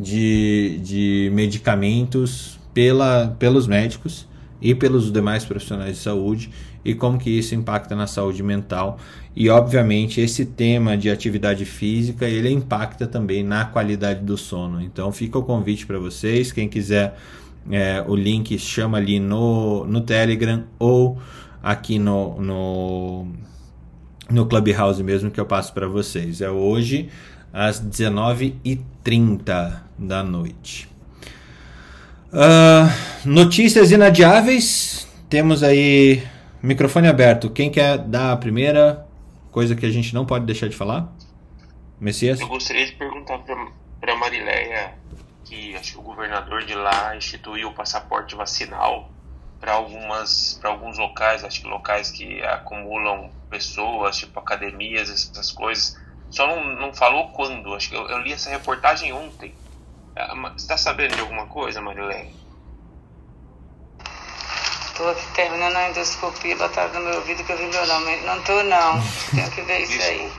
de, 0.00 0.80
de 0.82 1.30
medicamentos 1.32 2.58
pela, 2.72 3.36
pelos 3.38 3.66
médicos 3.66 4.26
e 4.60 4.74
pelos 4.74 5.12
demais 5.12 5.44
profissionais 5.44 5.96
de 5.96 6.02
saúde 6.02 6.50
e 6.84 6.94
como 6.94 7.18
que 7.18 7.30
isso 7.30 7.54
impacta 7.54 7.94
na 7.94 8.06
saúde 8.06 8.42
mental. 8.42 8.98
E 9.36 9.48
obviamente 9.50 10.20
esse 10.20 10.46
tema 10.46 10.96
de 10.96 11.10
atividade 11.10 11.64
física 11.64 12.26
ele 12.26 12.50
impacta 12.50 13.06
também 13.06 13.42
na 13.42 13.64
qualidade 13.66 14.24
do 14.24 14.36
sono. 14.36 14.80
Então 14.80 15.12
fica 15.12 15.38
o 15.38 15.42
convite 15.42 15.86
para 15.86 15.98
vocês. 15.98 16.50
Quem 16.50 16.68
quiser 16.68 17.16
é, 17.70 18.02
o 18.06 18.16
link 18.16 18.58
chama 18.58 18.98
ali 18.98 19.20
no, 19.20 19.84
no 19.84 20.00
Telegram 20.00 20.64
ou 20.78 21.18
aqui 21.62 21.98
no, 21.98 22.40
no, 22.40 23.26
no 24.30 24.46
Clubhouse 24.46 25.02
mesmo 25.02 25.30
que 25.30 25.38
eu 25.38 25.46
passo 25.46 25.72
para 25.74 25.86
vocês. 25.86 26.40
É 26.40 26.50
hoje 26.50 27.10
às 27.52 27.80
19h30 27.80 29.80
da 29.98 30.22
noite. 30.22 30.88
Uh, 32.32 32.88
notícias 33.24 33.90
inadiáveis. 33.90 35.08
Temos 35.28 35.62
aí 35.62 36.22
microfone 36.62 37.08
aberto. 37.08 37.50
Quem 37.50 37.70
quer 37.70 37.98
dar 37.98 38.32
a 38.32 38.36
primeira 38.36 39.06
coisa 39.50 39.74
que 39.74 39.84
a 39.84 39.90
gente 39.90 40.14
não 40.14 40.24
pode 40.24 40.46
deixar 40.46 40.68
de 40.68 40.76
falar? 40.76 41.12
Messias? 41.98 42.40
Eu 42.40 42.48
gostaria 42.48 42.86
de 42.86 42.92
perguntar 42.92 43.38
para 44.00 44.16
Marileia 44.16 44.94
que 45.44 45.74
acho 45.74 45.92
que 45.92 45.98
o 45.98 46.02
governador 46.02 46.64
de 46.64 46.74
lá 46.74 47.16
instituiu 47.16 47.68
o 47.68 47.74
passaporte 47.74 48.36
vacinal 48.36 49.10
para 49.60 49.72
algumas 49.72 50.58
para 50.60 50.70
alguns 50.70 50.96
locais, 50.96 51.44
acho 51.44 51.60
que 51.60 51.68
locais 51.68 52.10
que 52.10 52.40
acumulam 52.42 53.30
pessoas, 53.50 54.16
tipo 54.16 54.38
academias, 54.38 55.10
essas 55.10 55.50
coisas. 55.50 55.98
Só 56.30 56.46
não, 56.46 56.64
não 56.76 56.94
falou 56.94 57.28
quando. 57.28 57.74
Acho 57.74 57.90
que 57.90 57.96
eu, 57.96 58.08
eu 58.08 58.18
li 58.18 58.32
essa 58.32 58.50
reportagem 58.50 59.12
ontem. 59.12 59.54
Ah, 60.16 60.34
você 60.34 60.56
está 60.56 60.76
sabendo 60.76 61.14
de 61.14 61.20
alguma 61.20 61.46
coisa, 61.46 61.80
Marilene? 61.80 62.34
Estou 64.86 65.10
aqui 65.10 65.26
terminando 65.34 65.76
a 65.76 65.90
endoscopia, 65.90 66.56
botaram 66.56 66.92
no 66.94 67.00
meu 67.00 67.14
ouvido 67.16 67.42
que 67.42 67.52
eu 67.52 67.56
vi 67.56 67.66
meu 67.66 67.86
nome. 67.86 68.16
Não 68.18 68.38
estou 68.38 68.62
não. 68.64 69.00
Tenho 69.34 69.50
que 69.50 69.62
ver 69.62 69.80
isso 69.80 70.02
aí. 70.02 70.30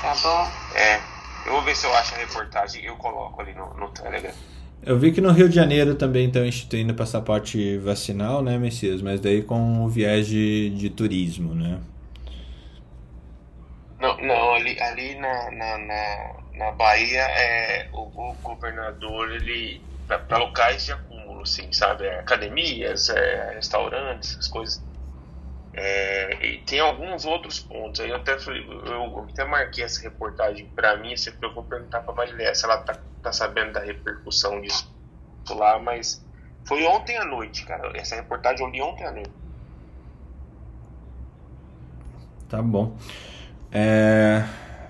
Tá 0.00 0.14
bom? 0.22 0.50
É. 0.74 1.00
Eu 1.44 1.52
vou 1.52 1.62
ver 1.62 1.76
se 1.76 1.86
eu 1.86 1.94
acho 1.94 2.14
a 2.14 2.18
reportagem 2.18 2.82
e 2.82 2.86
eu 2.86 2.96
coloco 2.96 3.40
ali 3.40 3.52
no, 3.54 3.74
no 3.74 3.88
Telegram. 3.90 4.32
Eu 4.82 4.98
vi 4.98 5.10
que 5.10 5.20
no 5.20 5.32
Rio 5.32 5.48
de 5.48 5.54
Janeiro 5.54 5.94
também 5.94 6.26
estão 6.26 6.44
instituindo 6.44 6.94
passaporte 6.94 7.78
vacinal, 7.78 8.42
né, 8.42 8.58
Messias? 8.58 9.02
Mas 9.02 9.20
daí 9.20 9.42
com 9.42 9.84
o 9.84 9.88
viés 9.88 10.26
de, 10.26 10.70
de 10.70 10.90
turismo, 10.90 11.54
né? 11.54 11.80
Não, 14.22 14.54
ali, 14.54 14.80
ali 14.80 15.14
na, 15.16 15.50
na, 15.50 15.78
na, 15.78 16.34
na 16.54 16.70
Bahia, 16.72 17.22
é, 17.22 17.88
o, 17.92 18.02
o 18.02 18.34
governador, 18.42 19.32
ele, 19.32 19.80
para 20.06 20.38
locais 20.38 20.84
de 20.84 20.92
acúmulo, 20.92 21.42
assim, 21.42 21.72
sabe? 21.72 22.06
É, 22.06 22.20
academias, 22.20 23.08
é, 23.08 23.54
restaurantes, 23.54 24.36
as 24.38 24.48
coisas 24.48 24.82
é, 25.76 26.46
e 26.46 26.58
tem 26.62 26.80
alguns 26.80 27.26
outros 27.26 27.60
pontos. 27.60 28.00
Aí 28.00 28.08
eu 28.08 28.16
até, 28.16 28.32
eu 28.32 29.26
até 29.30 29.44
marquei 29.44 29.84
essa 29.84 30.00
reportagem 30.00 30.66
para 30.74 30.96
mim, 30.96 31.14
sempre 31.16 31.46
eu 31.46 31.54
vou 31.54 31.62
perguntar 31.62 32.00
para 32.00 32.14
Marilé 32.14 32.52
se 32.54 32.64
ela 32.64 32.78
tá, 32.78 32.98
tá 33.22 33.30
sabendo 33.30 33.72
da 33.72 33.80
repercussão 33.80 34.60
disso 34.62 34.90
lá, 35.50 35.78
mas 35.78 36.24
foi 36.64 36.82
ontem 36.84 37.16
à 37.18 37.24
noite, 37.24 37.64
cara. 37.64 37.92
Essa 37.94 38.16
reportagem 38.16 38.64
eu 38.64 38.72
li 38.72 38.80
ontem 38.80 39.04
à 39.04 39.12
noite. 39.12 39.30
Tá 42.48 42.62
bom. 42.62 42.96
É... 43.78 44.42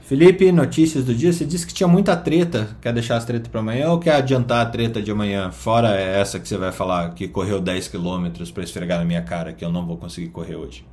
Felipe, 0.02 0.52
notícias 0.52 1.04
do 1.04 1.12
dia. 1.12 1.32
Você 1.32 1.44
disse 1.44 1.66
que 1.66 1.74
tinha 1.74 1.88
muita 1.88 2.16
treta. 2.16 2.76
Quer 2.80 2.92
deixar 2.92 3.16
as 3.16 3.24
tretas 3.24 3.48
para 3.48 3.58
amanhã 3.58 3.90
ou 3.90 3.98
quer 3.98 4.14
adiantar 4.14 4.64
a 4.64 4.70
treta 4.70 5.02
de 5.02 5.10
amanhã? 5.10 5.50
Fora 5.50 5.88
essa 5.88 6.38
que 6.38 6.46
você 6.46 6.56
vai 6.56 6.70
falar 6.70 7.12
que 7.12 7.26
correu 7.26 7.60
10 7.60 7.88
km 7.88 8.28
para 8.54 8.62
esfregar 8.62 9.00
na 9.00 9.04
minha 9.04 9.22
cara, 9.22 9.52
que 9.52 9.64
eu 9.64 9.72
não 9.72 9.84
vou 9.84 9.96
conseguir 9.96 10.28
correr 10.28 10.54
hoje. 10.54 10.86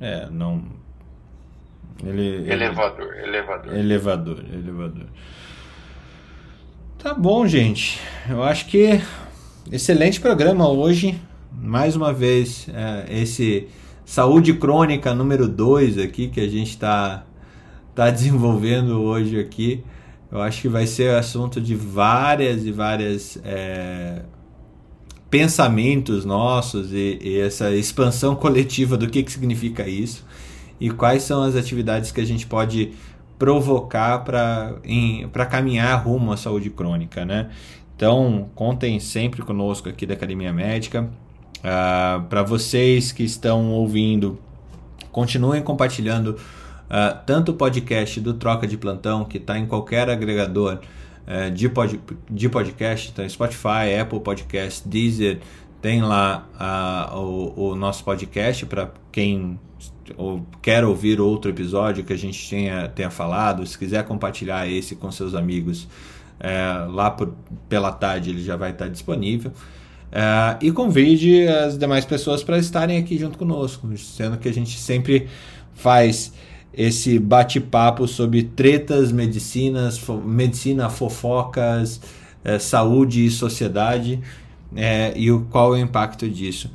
É, 0.00 0.28
não. 0.30 0.62
Ele, 2.04 2.48
elevador, 2.48 3.14
ele... 3.14 3.28
elevador. 3.28 3.74
Elevador, 3.74 4.44
elevador. 4.52 5.06
Tá 6.98 7.12
bom, 7.12 7.48
gente. 7.48 7.98
Eu 8.28 8.44
acho 8.44 8.66
que 8.66 9.00
excelente 9.72 10.20
programa 10.20 10.68
hoje 10.68 11.20
mais 11.60 11.96
uma 11.96 12.12
vez, 12.12 12.66
é, 12.72 13.20
esse 13.20 13.68
saúde 14.04 14.54
crônica 14.54 15.14
número 15.14 15.48
2 15.48 15.98
aqui 15.98 16.28
que 16.28 16.40
a 16.40 16.48
gente 16.48 16.70
está 16.70 17.24
tá 17.94 18.08
desenvolvendo 18.10 19.00
hoje 19.00 19.38
aqui. 19.38 19.82
Eu 20.30 20.40
acho 20.40 20.62
que 20.62 20.68
vai 20.68 20.86
ser 20.86 21.14
assunto 21.14 21.60
de 21.60 21.74
várias 21.74 22.66
e 22.66 22.72
várias 22.72 23.38
é, 23.44 24.22
pensamentos 25.30 26.24
nossos 26.24 26.92
e, 26.92 27.18
e, 27.22 27.38
essa 27.38 27.70
expansão 27.70 28.34
coletiva 28.36 28.96
do 28.96 29.08
que, 29.08 29.22
que 29.22 29.30
significa 29.30 29.88
isso 29.88 30.24
e 30.80 30.90
quais 30.90 31.22
são 31.22 31.42
as 31.42 31.54
atividades 31.54 32.10
que 32.10 32.20
a 32.20 32.26
gente 32.26 32.46
pode 32.46 32.92
provocar 33.38 34.20
para 34.20 35.46
caminhar 35.48 36.04
rumo 36.04 36.32
à 36.32 36.36
saúde 36.36 36.70
crônica, 36.70 37.24
né? 37.24 37.50
Então, 37.96 38.50
contem 38.54 38.98
sempre 38.98 39.42
conosco 39.42 39.88
aqui 39.88 40.04
da 40.04 40.14
Academia 40.14 40.52
Médica. 40.52 41.08
Uh, 41.64 41.66
ah, 41.66 42.26
Para 42.28 42.42
vocês 42.42 43.10
que 43.10 43.22
estão 43.24 43.72
ouvindo 43.72 44.38
continuem 45.10 45.62
compartilhando 45.62 46.30
uh, 46.30 47.18
tanto 47.24 47.52
o 47.52 47.54
podcast 47.54 48.20
do 48.20 48.34
Troca 48.34 48.66
de 48.66 48.76
Plantão, 48.76 49.24
que 49.24 49.38
está 49.38 49.58
em 49.58 49.64
qualquer 49.64 50.10
agregador 50.10 50.80
uh, 51.26 51.50
de, 51.50 51.68
pod, 51.68 51.98
de 52.28 52.48
podcast, 52.48 53.10
então 53.10 53.26
Spotify, 53.26 53.96
Apple 53.98 54.20
Podcast, 54.20 54.86
Deezer, 54.86 55.40
tem 55.80 56.02
lá 56.02 56.48
uh, 56.54 57.16
o, 57.18 57.70
o, 57.70 57.74
nosso 57.76 58.02
podcast 58.04 58.66
para 58.66 58.90
quem 59.12 59.58
ou 60.16 60.44
quer 60.60 60.84
ouvir 60.84 61.20
outro 61.20 61.50
episódio 61.50 62.04
que 62.04 62.12
a 62.12 62.18
gente 62.18 62.50
tenha, 62.50 62.88
tenha 62.88 63.10
falado, 63.10 63.64
se 63.66 63.78
quiser 63.78 64.04
compartilhar 64.04 64.68
esse 64.68 64.96
com 64.96 65.10
seus 65.10 65.34
amigos, 65.34 65.88
é, 66.40 66.86
lá 66.88 67.10
por, 67.10 67.32
pela 67.68 67.92
tarde 67.92 68.30
ele 68.30 68.42
já 68.42 68.56
vai 68.56 68.70
estar 68.70 68.88
disponível. 68.88 69.52
É, 70.16 70.56
e 70.64 70.70
convide 70.70 71.48
as 71.48 71.76
demais 71.76 72.04
pessoas 72.04 72.44
para 72.44 72.56
estarem 72.56 72.98
aqui 72.98 73.18
junto 73.18 73.36
conosco, 73.36 73.88
sendo 73.98 74.38
que 74.38 74.48
a 74.48 74.54
gente 74.54 74.78
sempre 74.78 75.26
faz 75.74 76.32
esse 76.72 77.18
bate-papo 77.18 78.06
sobre 78.06 78.44
tretas, 78.44 79.10
medicinas, 79.10 79.98
fo 79.98 80.18
medicina, 80.18 80.88
fofocas, 80.88 82.00
é, 82.44 82.60
saúde 82.60 83.26
e 83.26 83.30
sociedade 83.30 84.20
é, 84.76 85.12
e 85.16 85.32
o, 85.32 85.46
qual 85.50 85.74
é 85.74 85.78
o 85.78 85.82
impacto 85.82 86.28
disso. 86.30 86.70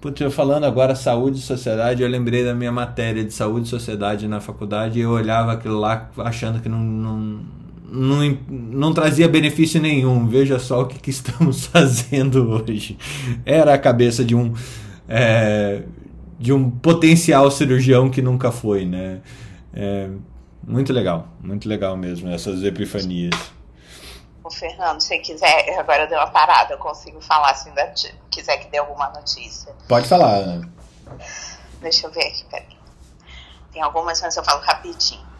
Putz, 0.00 0.20
eu 0.22 0.30
falando 0.30 0.64
agora 0.64 0.94
saúde 0.94 1.38
e 1.40 1.42
sociedade, 1.42 2.02
eu 2.02 2.08
lembrei 2.08 2.42
da 2.42 2.54
minha 2.54 2.72
matéria 2.72 3.22
de 3.22 3.34
saúde 3.34 3.66
e 3.66 3.70
sociedade 3.70 4.26
na 4.26 4.40
faculdade 4.40 4.98
e 4.98 5.02
eu 5.02 5.10
olhava 5.10 5.52
aquilo 5.52 5.78
lá 5.78 6.08
achando 6.18 6.60
que 6.60 6.70
não, 6.70 6.78
não, 6.78 7.40
não, 7.88 8.38
não 8.48 8.92
trazia 8.92 9.28
benefício 9.28 9.80
nenhum. 9.80 10.26
Veja 10.26 10.58
só 10.58 10.82
o 10.82 10.86
que, 10.86 10.98
que 10.98 11.10
estamos 11.10 11.66
fazendo 11.66 12.50
hoje. 12.50 12.98
Era 13.44 13.74
a 13.74 13.78
cabeça 13.78 14.24
de 14.24 14.34
um. 14.34 14.52
É, 15.08 15.82
de 16.38 16.52
um 16.52 16.70
potencial 16.70 17.50
cirurgião 17.50 18.10
que 18.10 18.20
nunca 18.20 18.52
foi, 18.52 18.84
né? 18.84 19.22
É, 19.72 20.10
muito 20.66 20.92
legal, 20.92 21.28
muito 21.40 21.68
legal 21.68 21.96
mesmo, 21.96 22.28
essas 22.28 22.62
epifanias. 22.62 23.34
O 24.44 24.50
Fernando, 24.50 25.00
se 25.00 25.18
quiser, 25.18 25.78
agora 25.78 26.06
deu 26.06 26.18
uma 26.18 26.26
parada, 26.26 26.74
eu 26.74 26.78
consigo 26.78 27.20
falar 27.20 27.54
se 27.54 27.68
ainda 27.68 27.92
quiser 28.30 28.58
que 28.58 28.70
dê 28.70 28.78
alguma 28.78 29.08
notícia. 29.10 29.72
Pode 29.88 30.06
falar. 30.06 30.60
Deixa 31.80 32.06
eu 32.06 32.10
ver 32.10 32.26
aqui, 32.26 32.44
peraí. 32.50 32.76
Tem 33.72 33.82
algumas, 33.82 34.20
mas 34.20 34.36
eu 34.36 34.44
falo 34.44 34.60
rapidinho. 34.60 35.35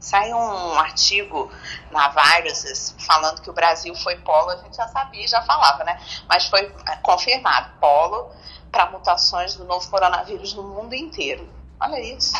Saiu 0.00 0.34
um 0.36 0.78
artigo 0.78 1.52
na 1.90 2.08
Viruses 2.08 2.96
falando 2.98 3.42
que 3.42 3.50
o 3.50 3.52
Brasil 3.52 3.94
foi 3.94 4.16
polo, 4.16 4.48
a 4.50 4.56
gente 4.56 4.74
já 4.74 4.88
sabia, 4.88 5.28
já 5.28 5.42
falava, 5.42 5.84
né? 5.84 6.00
Mas 6.26 6.46
foi 6.46 6.72
é, 6.88 6.96
confirmado, 6.96 7.78
polo 7.78 8.30
para 8.72 8.90
mutações 8.90 9.54
do 9.56 9.64
novo 9.64 9.88
coronavírus 9.90 10.54
no 10.54 10.62
mundo 10.62 10.94
inteiro. 10.94 11.46
Olha 11.78 12.00
isso. 12.00 12.32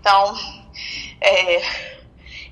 Então, 0.00 0.34
é, 1.20 1.62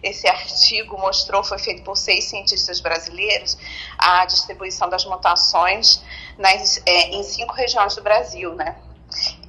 esse 0.03 0.29
artigo 0.29 0.99
mostrou, 0.99 1.43
foi 1.43 1.59
feito 1.59 1.83
por 1.83 1.97
seis 1.97 2.25
cientistas 2.25 2.81
brasileiros, 2.81 3.57
a 3.97 4.27
distribuição 4.27 4.89
das 4.89 5.05
mutações 5.07 6.03
nas, 6.37 6.83
é, 6.85 7.09
em 7.09 7.23
cinco 7.23 7.55
regiões 7.55 7.97
do 7.97 8.03
Brasil, 8.03 8.55
né? 8.55 8.77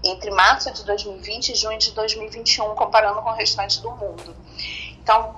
Entre 0.03 0.31
março 0.31 0.71
de 0.71 0.85
2020 0.85 1.49
e 1.49 1.55
junho 1.55 1.77
de 1.77 1.91
2021, 1.91 2.75
comparando 2.75 3.21
com 3.21 3.29
o 3.29 3.33
restante 3.33 3.81
do 3.81 3.91
mundo. 3.91 4.35
Então, 5.05 5.35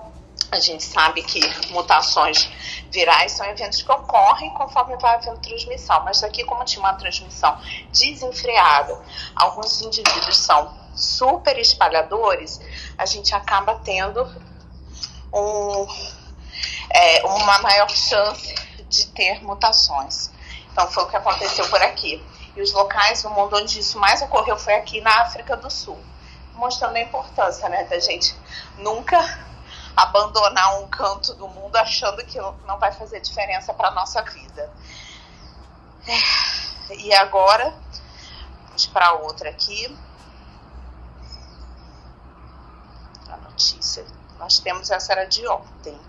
a 0.50 0.60
gente 0.60 0.82
sabe 0.82 1.22
que 1.24 1.42
mutações 1.74 2.50
virais 2.90 3.34
são 3.34 3.46
eventos 3.48 3.82
que 3.82 3.92
ocorrem 3.92 4.50
conforme 4.52 4.96
vai 4.96 5.16
havendo 5.16 5.42
transmissão, 5.42 6.06
mas 6.06 6.24
aqui, 6.24 6.46
como 6.46 6.64
tinha 6.64 6.80
uma 6.80 6.94
transmissão 6.94 7.60
desenfreada, 7.92 8.98
alguns 9.36 9.82
indivíduos 9.82 10.38
são 10.38 10.74
super 10.96 11.60
espalhadores, 11.60 12.62
a 12.98 13.06
gente 13.06 13.36
acaba 13.36 13.76
tendo 13.84 14.24
um, 15.34 15.86
é, 16.92 17.26
uma 17.26 17.60
maior 17.60 17.90
chance 17.90 18.56
de 18.88 19.08
ter 19.08 19.44
mutações. 19.44 20.32
Então, 20.72 20.90
foi 20.90 21.04
o 21.04 21.08
que 21.08 21.18
aconteceu 21.18 21.68
por 21.68 21.82
aqui. 21.82 22.24
E 22.56 22.62
os 22.62 22.72
locais 22.72 23.22
do 23.22 23.30
mundo 23.32 23.58
onde 23.58 23.82
isso 23.82 24.00
mais 24.00 24.22
ocorreu 24.22 24.58
foi 24.58 24.76
aqui 24.76 25.02
na 25.02 25.24
África 25.24 25.58
do 25.58 25.70
Sul, 25.70 26.00
mostrando 26.56 26.96
a 26.96 27.02
importância 27.02 27.68
né, 27.68 27.84
da 27.84 28.00
gente 28.00 28.34
nunca 28.78 29.46
abandonar 29.98 30.80
um 30.80 30.88
canto 30.88 31.34
do 31.34 31.48
mundo 31.48 31.76
achando 31.76 32.24
que 32.24 32.40
não 32.40 32.78
vai 32.78 32.92
fazer 32.92 33.20
diferença 33.20 33.74
para 33.74 33.90
nossa 33.90 34.22
vida. 34.22 34.72
É, 36.08 36.96
e 36.96 37.12
agora, 37.14 37.74
vamos 38.68 38.86
para 38.86 39.14
outra 39.14 39.50
aqui. 39.50 39.98
A 43.28 43.38
notícia. 43.38 44.06
Nós 44.38 44.60
temos 44.60 44.92
essa 44.92 45.14
era 45.14 45.26
de 45.26 45.48
ontem 45.48 46.00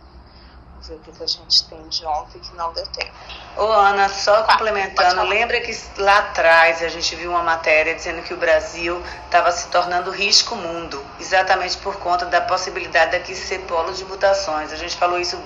ver 0.88 0.94
o 0.94 0.98
que, 1.00 1.12
que 1.12 1.22
a 1.22 1.26
gente 1.26 1.64
tem 1.68 1.88
de 1.88 2.06
ontem 2.06 2.38
que 2.38 2.54
não 2.56 2.72
deu 2.72 2.86
tempo. 2.86 3.12
Ô, 3.56 3.64
Ana, 3.64 4.08
só 4.08 4.42
complementando, 4.44 5.22
lembra 5.22 5.60
que 5.60 5.76
lá 5.98 6.18
atrás 6.18 6.82
a 6.82 6.88
gente 6.88 7.14
viu 7.16 7.30
uma 7.30 7.42
matéria 7.42 7.94
dizendo 7.94 8.22
que 8.22 8.32
o 8.32 8.36
Brasil 8.36 9.02
estava 9.24 9.52
se 9.52 9.68
tornando 9.68 10.10
risco 10.10 10.56
mundo, 10.56 11.04
exatamente 11.20 11.76
por 11.78 11.96
conta 11.96 12.26
da 12.26 12.40
possibilidade 12.40 13.12
daqui 13.12 13.34
ser 13.34 13.60
polo 13.60 13.92
de 13.92 14.04
mutações. 14.04 14.72
A 14.72 14.76
gente 14.76 14.96
falou 14.96 15.20
isso 15.20 15.38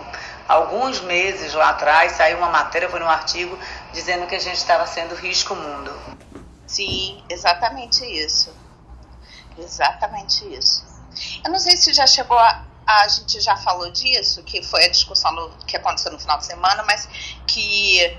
alguns 0.49 1.01
meses 1.01 1.55
lá 1.55 1.71
atrás, 1.71 2.13
saiu 2.13 2.39
uma 2.39 2.51
matéria, 2.51 2.89
foi 2.89 3.03
um 3.03 3.09
artigo, 3.09 3.59
dizendo 3.93 4.27
que 4.27 4.35
a 4.35 4.41
gente 4.41 4.57
estava 4.57 4.87
sendo 4.87 5.15
risco 5.15 5.55
mundo. 5.55 5.93
Sim, 6.67 7.23
exatamente 7.29 8.05
isso. 8.05 8.55
Exatamente 9.59 10.47
isso. 10.55 10.85
Eu 11.45 11.51
não 11.51 11.59
sei 11.59 11.77
se 11.77 11.93
já 11.93 12.07
chegou 12.07 12.39
a, 12.39 12.65
a 12.87 13.09
gente 13.09 13.41
já 13.41 13.57
falou 13.57 13.91
disso, 13.91 14.43
que 14.43 14.63
foi 14.63 14.85
a 14.85 14.89
discussão 14.89 15.35
do, 15.35 15.51
que 15.67 15.77
aconteceu 15.77 16.13
no 16.13 16.19
final 16.19 16.39
de 16.39 16.47
semana, 16.47 16.83
mas 16.83 17.09
que 17.47 18.19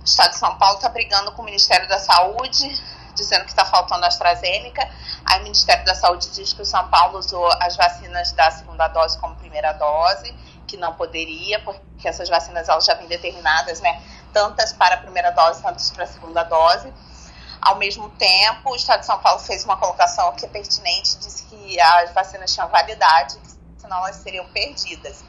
o 0.00 0.04
Estado 0.04 0.30
de 0.30 0.38
São 0.38 0.56
Paulo 0.56 0.76
está 0.76 0.88
brigando 0.88 1.32
com 1.32 1.42
o 1.42 1.44
Ministério 1.44 1.88
da 1.88 1.98
Saúde, 1.98 2.80
dizendo 3.14 3.44
que 3.44 3.50
está 3.50 3.64
faltando 3.64 4.04
a 4.04 4.08
AstraZeneca. 4.08 4.88
Aí 5.24 5.40
o 5.40 5.42
Ministério 5.42 5.84
da 5.84 5.94
Saúde 5.94 6.30
diz 6.30 6.52
que 6.52 6.62
o 6.62 6.64
São 6.64 6.88
Paulo 6.88 7.18
usou 7.18 7.46
as 7.60 7.76
vacinas 7.76 8.32
da 8.32 8.50
segunda 8.50 8.88
dose 8.88 9.18
como 9.18 9.34
primeira 9.36 9.72
dose, 9.72 10.32
que 10.66 10.76
não 10.76 10.94
poderia, 10.94 11.60
porque 11.60 12.08
essas 12.08 12.28
vacinas 12.28 12.68
elas 12.68 12.84
já 12.84 12.94
vêm 12.94 13.08
determinadas, 13.08 13.80
né? 13.80 14.02
Tantas 14.32 14.72
para 14.72 14.94
a 14.94 14.98
primeira 14.98 15.30
dose, 15.30 15.62
tantas 15.62 15.90
para 15.90 16.04
a 16.04 16.06
segunda 16.06 16.42
dose. 16.44 16.92
Ao 17.60 17.76
mesmo 17.76 18.08
tempo, 18.10 18.70
o 18.70 18.76
Estado 18.76 19.00
de 19.00 19.06
São 19.06 19.18
Paulo 19.18 19.40
fez 19.40 19.64
uma 19.64 19.76
colocação 19.76 20.32
que 20.34 20.46
é 20.46 20.48
pertinente, 20.48 21.18
disse 21.18 21.42
que 21.44 21.80
as 21.80 22.12
vacinas 22.12 22.54
tinham 22.54 22.68
validade, 22.68 23.36
senão 23.78 23.98
elas 23.98 24.16
seriam 24.16 24.46
perdidas. 24.48 25.24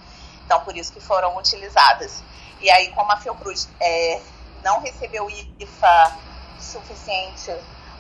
Então, 0.46 0.60
por 0.62 0.76
isso 0.76 0.92
que 0.92 1.00
foram 1.00 1.38
utilizadas. 1.38 2.24
E 2.60 2.70
aí, 2.70 2.92
como 2.92 3.12
a 3.12 3.18
Fiocruz 3.18 3.70
é, 3.80 4.22
não 4.64 4.82
recebeu 4.82 5.30
IFA 5.30 6.18
suficiente 6.60 7.56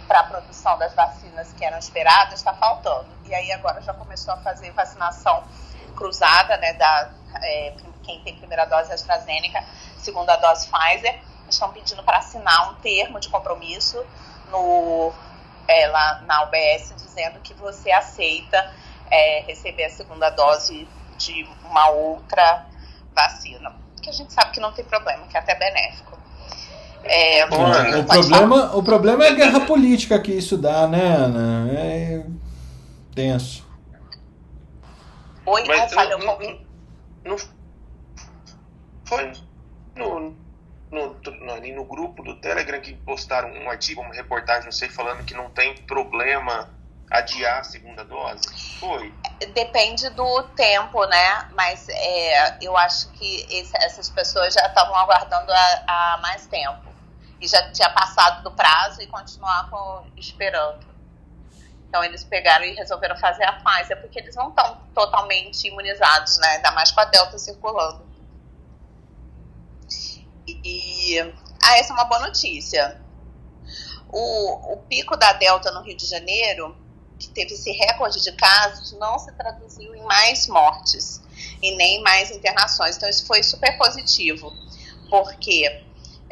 para 0.07 0.21
a 0.21 0.23
produção 0.23 0.77
das 0.77 0.93
vacinas 0.93 1.53
que 1.53 1.63
eram 1.63 1.77
esperadas, 1.77 2.39
está 2.39 2.53
faltando. 2.53 3.07
E 3.25 3.33
aí 3.33 3.51
agora 3.51 3.79
já 3.81 3.93
começou 3.93 4.33
a 4.33 4.37
fazer 4.37 4.71
vacinação 4.71 5.43
cruzada, 5.95 6.57
né, 6.57 6.73
da, 6.73 7.11
é, 7.41 7.75
quem 8.03 8.19
tem 8.21 8.35
primeira 8.35 8.65
dose 8.65 8.91
AstraZeneca, 8.91 9.63
segunda 9.97 10.35
dose 10.37 10.67
Pfizer, 10.67 11.19
estão 11.47 11.71
pedindo 11.71 12.03
para 12.03 12.17
assinar 12.17 12.71
um 12.71 12.75
termo 12.75 13.19
de 13.19 13.29
compromisso 13.29 14.03
no, 14.49 15.13
é, 15.67 15.87
lá 15.87 16.21
na 16.25 16.43
UBS, 16.43 16.93
dizendo 16.97 17.39
que 17.41 17.53
você 17.53 17.91
aceita 17.91 18.73
é, 19.11 19.41
receber 19.41 19.85
a 19.85 19.89
segunda 19.89 20.29
dose 20.29 20.87
de 21.17 21.47
uma 21.63 21.89
outra 21.89 22.65
vacina. 23.15 23.75
Que 24.01 24.09
a 24.09 24.13
gente 24.13 24.31
sabe 24.33 24.51
que 24.51 24.59
não 24.59 24.71
tem 24.71 24.85
problema, 24.85 25.27
que 25.27 25.35
é 25.35 25.39
até 25.39 25.55
benéfico. 25.55 26.17
É, 27.03 27.45
o, 27.45 28.05
problema, 28.05 28.75
o 28.75 28.83
problema 28.83 29.25
é 29.25 29.29
a 29.29 29.33
guerra 29.33 29.61
política 29.61 30.19
que 30.19 30.33
isso 30.33 30.57
dá, 30.57 30.85
né, 30.85 31.15
Ana? 31.15 31.71
É 31.71 32.25
tenso. 33.15 33.67
Oi, 35.45 35.63
Mas, 35.65 35.93
falha 35.93 36.17
um 36.17 36.21
pouquinho. 36.21 36.67
Não 37.25 37.37
foi 39.05 39.31
no, 39.95 40.35
no, 40.91 41.15
no, 41.15 41.51
ali 41.51 41.73
no 41.73 41.83
grupo 41.83 42.23
do 42.23 42.35
Telegram 42.35 42.79
que 42.79 42.93
postaram 42.93 43.51
um 43.51 43.69
artigo, 43.69 44.01
uma 44.01 44.13
reportagem, 44.13 44.65
não 44.65 44.71
sei, 44.71 44.87
falando 44.87 45.25
que 45.25 45.33
não 45.33 45.49
tem 45.49 45.75
problema 45.75 46.69
adiar 47.09 47.59
a 47.59 47.63
segunda 47.63 48.03
dose? 48.03 48.41
Foi. 48.79 49.13
Depende 49.53 50.09
do 50.09 50.43
tempo, 50.55 51.05
né? 51.05 51.49
Mas 51.53 51.87
é, 51.89 52.57
eu 52.61 52.75
acho 52.77 53.09
que 53.11 53.45
esse, 53.49 53.75
essas 53.77 54.09
pessoas 54.09 54.53
já 54.53 54.65
estavam 54.67 54.95
aguardando 54.95 55.51
há, 55.51 56.19
mais 56.21 56.45
tempo. 56.47 56.87
E 57.41 57.47
já 57.47 57.71
tinha 57.71 57.89
passado 57.89 58.43
do 58.43 58.51
prazo 58.51 59.01
e 59.01 59.07
continuavam 59.07 60.05
esperando. 60.17 60.85
Então 61.87 62.03
eles 62.03 62.23
pegaram 62.23 62.65
e 62.65 62.75
resolveram 62.75 63.17
fazer 63.17 63.45
a 63.45 63.53
Pfizer, 63.53 63.99
porque 64.01 64.19
eles 64.19 64.35
não 64.35 64.49
estão 64.49 64.77
totalmente 64.93 65.67
imunizados, 65.67 66.37
né? 66.37 66.47
Ainda 66.57 66.71
mais 66.71 66.91
com 66.91 66.99
a 66.99 67.05
Delta 67.05 67.37
circulando. 67.37 68.07
E, 70.45 71.15
e 71.15 71.19
ah, 71.63 71.77
essa 71.77 71.91
é 71.91 71.95
uma 71.95 72.05
boa 72.05 72.19
notícia 72.19 72.99
o, 74.11 74.73
o 74.73 74.77
pico 74.89 75.15
da 75.15 75.33
Delta 75.33 75.71
no 75.71 75.81
Rio 75.81 75.95
de 75.95 76.05
Janeiro, 76.05 76.75
que 77.19 77.27
teve 77.29 77.53
esse 77.53 77.71
recorde 77.71 78.23
de 78.23 78.31
casos, 78.31 78.93
não 78.93 79.19
se 79.19 79.31
traduziu 79.33 79.93
em 79.93 80.01
mais 80.03 80.47
mortes 80.47 81.21
e 81.61 81.75
nem 81.75 82.01
mais 82.01 82.31
internações. 82.31 82.95
Então, 82.95 83.09
isso 83.09 83.25
foi 83.25 83.43
super 83.43 83.77
positivo, 83.77 84.51
porque 85.09 85.83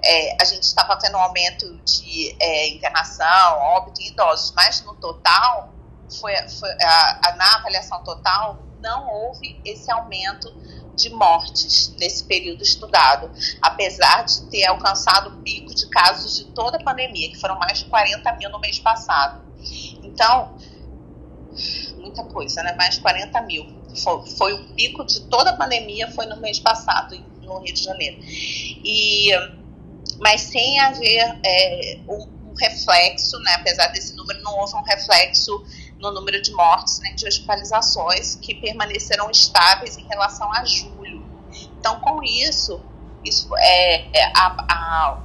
é, 0.04 0.42
a 0.42 0.46
gente 0.46 0.64
estava 0.64 0.96
tendo 0.98 1.18
um 1.18 1.22
aumento 1.22 1.78
de 1.84 2.36
é, 2.40 2.70
internação, 2.70 3.60
óbito 3.60 4.02
em 4.02 4.08
idosos, 4.08 4.54
mas 4.56 4.82
no 4.84 4.96
total, 4.96 5.74
foi, 6.20 6.34
foi 6.50 6.72
a, 6.82 7.20
a, 7.30 7.36
na 7.36 7.56
avaliação 7.56 8.04
total, 8.04 8.60
não 8.82 9.10
houve 9.10 9.60
esse 9.66 9.92
aumento 9.92 10.50
de 10.96 11.10
mortes 11.10 11.94
nesse 12.00 12.24
período 12.24 12.64
estudado, 12.64 13.32
apesar 13.62 14.24
de 14.24 14.44
ter 14.50 14.66
alcançado 14.66 15.30
o 15.30 15.42
pico 15.44 15.74
de 15.74 15.88
casos 15.90 16.36
de 16.36 16.46
toda 16.46 16.78
a 16.78 16.84
pandemia, 16.84 17.30
que 17.30 17.40
foram 17.40 17.58
mais 17.60 17.80
de 17.80 17.86
40 17.86 18.32
mil 18.34 18.50
no 18.50 18.60
mês 18.60 18.80
passado. 18.80 19.46
Então, 20.04 20.58
muita 21.98 22.24
coisa, 22.24 22.64
né? 22.64 22.74
Mais 22.74 22.96
de 22.96 23.02
40 23.02 23.42
mil. 23.42 23.66
Foi, 23.96 24.26
foi 24.28 24.54
o 24.54 24.74
pico 24.74 25.04
de 25.06 25.22
toda 25.22 25.52
a 25.52 25.56
pandemia, 25.56 26.12
foi 26.12 26.26
no 26.26 26.38
mês 26.38 26.60
passado, 26.60 27.18
no 27.42 27.60
Rio 27.60 27.74
de 27.74 27.84
Janeiro. 27.84 28.18
E, 28.22 29.32
mas 30.20 30.42
sem 30.42 30.80
haver 30.80 31.40
é, 31.44 32.00
um, 32.08 32.50
um 32.50 32.54
reflexo, 32.54 33.40
né? 33.40 33.56
Apesar 33.56 33.88
desse 33.88 34.16
número, 34.16 34.42
não 34.42 34.58
houve 34.58 34.76
um 34.76 34.84
reflexo 34.84 35.64
no 36.00 36.12
número 36.12 36.42
de 36.42 36.52
mortes 36.52 37.00
nem 37.00 37.12
né, 37.12 37.18
de 37.18 37.28
hospitalizações, 37.28 38.36
que 38.36 38.54
permaneceram 38.56 39.30
estáveis 39.30 39.98
em 39.98 40.08
relação 40.08 40.52
a 40.54 40.64
julho. 40.64 41.26
Então, 41.80 42.00
com 42.00 42.24
isso, 42.24 42.82
isso 43.24 43.50
é, 43.58 44.18
é 44.18 44.32
a, 44.36 44.66
a, 44.70 45.18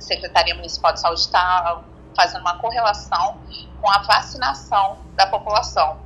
Secretaria 0.00 0.54
Municipal 0.54 0.92
de 0.92 1.00
Saúde 1.00 1.20
está 1.20 1.84
fazendo 2.14 2.40
uma 2.42 2.58
correlação 2.58 3.40
com 3.80 3.90
a 3.90 3.98
vacinação 3.98 4.98
da 5.14 5.26
população, 5.26 5.98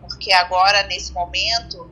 porque 0.00 0.32
agora, 0.32 0.82
nesse 0.84 1.12
momento, 1.12 1.90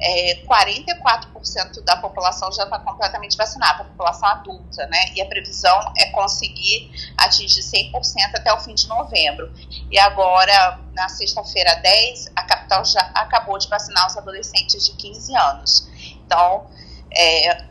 é, 0.00 0.44
44% 0.46 1.82
da 1.84 1.96
população 1.96 2.52
já 2.52 2.64
está 2.64 2.78
completamente 2.78 3.36
vacinada, 3.36 3.82
a 3.82 3.84
população 3.84 4.28
adulta, 4.28 4.86
né? 4.86 5.12
E 5.14 5.20
a 5.20 5.26
previsão 5.26 5.92
é 5.96 6.06
conseguir 6.10 6.90
atingir 7.16 7.62
100% 7.62 7.92
até 8.36 8.52
o 8.52 8.60
fim 8.60 8.74
de 8.74 8.86
novembro. 8.86 9.52
E 9.90 9.98
agora, 9.98 10.78
na 10.94 11.08
sexta-feira 11.08 11.74
10, 11.74 12.30
a 12.36 12.42
capital 12.44 12.84
já 12.84 13.00
acabou 13.14 13.58
de 13.58 13.68
vacinar 13.68 14.06
os 14.06 14.16
adolescentes 14.16 14.86
de 14.86 14.92
15 14.92 15.36
anos. 15.36 15.88
Então, 16.24 16.66
é, 17.10 17.64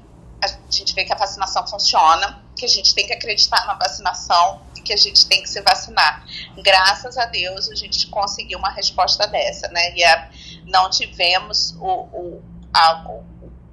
a 0.44 0.48
gente 0.70 0.94
vê 0.94 1.06
que 1.06 1.14
a 1.14 1.18
vacinação 1.18 1.66
funciona, 1.66 2.44
que 2.56 2.66
a 2.66 2.70
gente 2.70 2.94
tem 2.94 3.08
que 3.08 3.14
acreditar 3.14 3.66
na 3.66 3.76
vacinação 3.76 4.62
que 4.88 4.94
a 4.94 4.98
gente 4.98 5.28
tem 5.28 5.42
que 5.44 5.50
se 5.50 5.62
vacinar. 5.62 6.26
Graças 6.64 7.18
a 7.18 7.26
Deus, 7.26 7.70
a 7.70 7.76
gente 7.76 8.08
conseguiu 8.08 8.58
uma 8.58 8.72
resposta 8.72 9.28
dessa, 9.28 9.68
né? 9.68 9.94
E 9.94 10.04
a, 10.04 10.30
não 10.66 10.90
tivemos 10.90 11.76
o, 11.80 11.86
o, 11.86 12.44
a, 12.74 13.04
o 13.10 13.24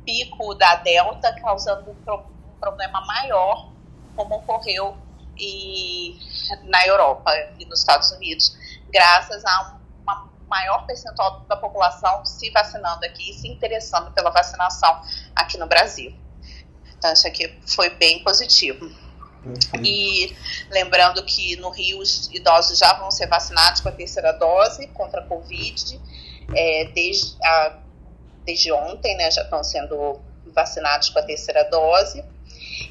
pico 0.05 0.55
da 0.55 0.75
Delta 0.77 1.33
causando 1.41 1.93
um, 1.93 1.95
pro, 1.95 2.19
um 2.19 2.59
problema 2.61 3.01
maior, 3.07 3.71
como 4.17 4.37
ocorreu 4.37 4.97
e, 5.39 6.19
na 6.65 6.85
Europa 6.87 7.31
e 7.59 7.65
nos 7.65 7.81
Estados 7.81 8.11
Unidos, 8.11 8.57
graças 8.93 9.45
a 9.45 9.79
uma 10.03 10.31
maior 10.49 10.85
percentual 10.85 11.41
da 11.49 11.57
população 11.57 12.25
se 12.25 12.51
vacinando 12.51 13.05
aqui 13.05 13.31
e 13.31 13.35
se 13.35 13.49
interessando 13.49 14.13
pela 14.13 14.31
vacinação 14.31 15.01
aqui 15.35 15.57
no 15.59 15.67
Brasil. 15.67 16.15
Então, 16.97 17.13
isso 17.13 17.27
aqui 17.27 17.61
foi 17.67 17.91
bem 17.91 18.23
positivo. 18.23 19.04
E 19.83 20.35
lembrando 20.71 21.23
que 21.25 21.57
no 21.57 21.71
Rio 21.71 21.99
os 21.99 22.31
idosos 22.33 22.79
já 22.79 22.95
vão 22.95 23.11
ser 23.11 23.27
vacinados 23.27 23.81
com 23.81 23.89
a 23.89 23.93
terceira 23.93 24.33
dose 24.33 24.87
contra 24.89 25.21
a 25.21 25.25
Covid 25.25 26.01
é, 26.55 26.89
desde, 26.95 27.35
a, 27.43 27.79
desde 28.45 28.73
ontem, 28.73 29.17
né? 29.17 29.31
Já 29.31 29.43
estão 29.43 29.63
sendo 29.63 30.21
vacinados 30.55 31.11
com 31.11 31.19
a 31.19 31.23
terceira 31.23 31.65
dose. 31.65 32.25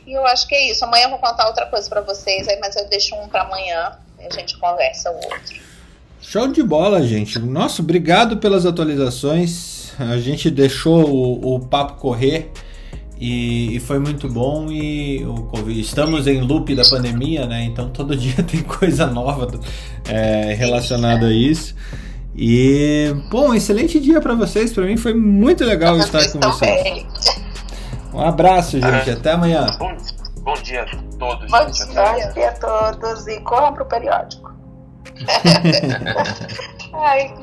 E 0.06 0.14
eu 0.14 0.26
acho 0.26 0.48
que 0.48 0.56
é 0.56 0.70
isso. 0.70 0.84
Amanhã 0.86 1.06
eu 1.06 1.10
vou 1.12 1.20
contar 1.20 1.48
outra 1.48 1.66
coisa 1.66 1.90
para 1.90 2.02
vocês, 2.02 2.48
aí, 2.48 2.60
mas 2.60 2.76
eu 2.76 2.88
deixo 2.88 3.16
um 3.16 3.28
para 3.28 3.44
amanhã 3.44 3.98
e 4.20 4.26
a 4.26 4.30
gente 4.30 4.58
conversa 4.58 5.12
o 5.12 5.16
outro. 5.16 5.62
Show 6.22 6.48
de 6.48 6.64
bola, 6.64 7.06
gente. 7.06 7.38
Nossa, 7.40 7.82
obrigado 7.82 8.38
pelas 8.38 8.66
atualizações. 8.66 9.92
A 10.00 10.18
gente 10.18 10.50
deixou 10.50 11.04
o, 11.10 11.56
o 11.56 11.60
papo 11.68 11.96
correr. 11.96 12.52
E, 13.26 13.78
e, 13.78 13.80
foi 13.80 14.00
muito 14.00 14.28
bom 14.28 14.70
e 14.70 15.24
o 15.24 15.44
COVID, 15.44 15.80
estamos 15.80 16.28
em 16.28 16.41
loop 16.41 16.76
da 16.76 16.84
pandemia, 16.84 17.45
né? 17.45 17.64
Então 17.64 17.90
todo 17.90 18.14
dia 18.20 18.44
tem 18.44 18.62
coisa 18.62 19.08
nova 19.08 19.48
é, 20.10 20.54
relacionada 20.56 21.28
a 21.28 21.32
isso. 21.32 21.74
E 22.36 23.16
bom, 23.32 23.54
excelente 23.54 23.98
dia 24.02 24.20
para 24.20 24.36
vocês. 24.36 24.74
Para 24.74 24.84
mim 24.84 24.98
foi 24.98 25.14
muito 25.14 25.64
legal 25.64 25.98
estar 26.00 26.30
com 26.34 26.40
vocês. 26.41 27.06
Um 28.14 28.20
abraço, 28.20 28.72
gente. 28.82 29.10
Ah, 29.10 29.14
Até 29.14 29.32
amanhã. 29.32 29.68
Bom, 29.80 29.95
bom 30.41 30.56
dia 30.56 30.82
a 30.82 31.18
todos. 31.18 31.50
Bom 31.50 31.74
gente. 31.74 31.91
dia, 31.94 32.32
dia 32.34 32.50
a 32.50 32.91
todos 32.91 33.26
e 33.28 33.40
corram 33.40 33.72
pro 33.74 33.86
periódico. 33.86 34.52
Ai, 36.94 37.34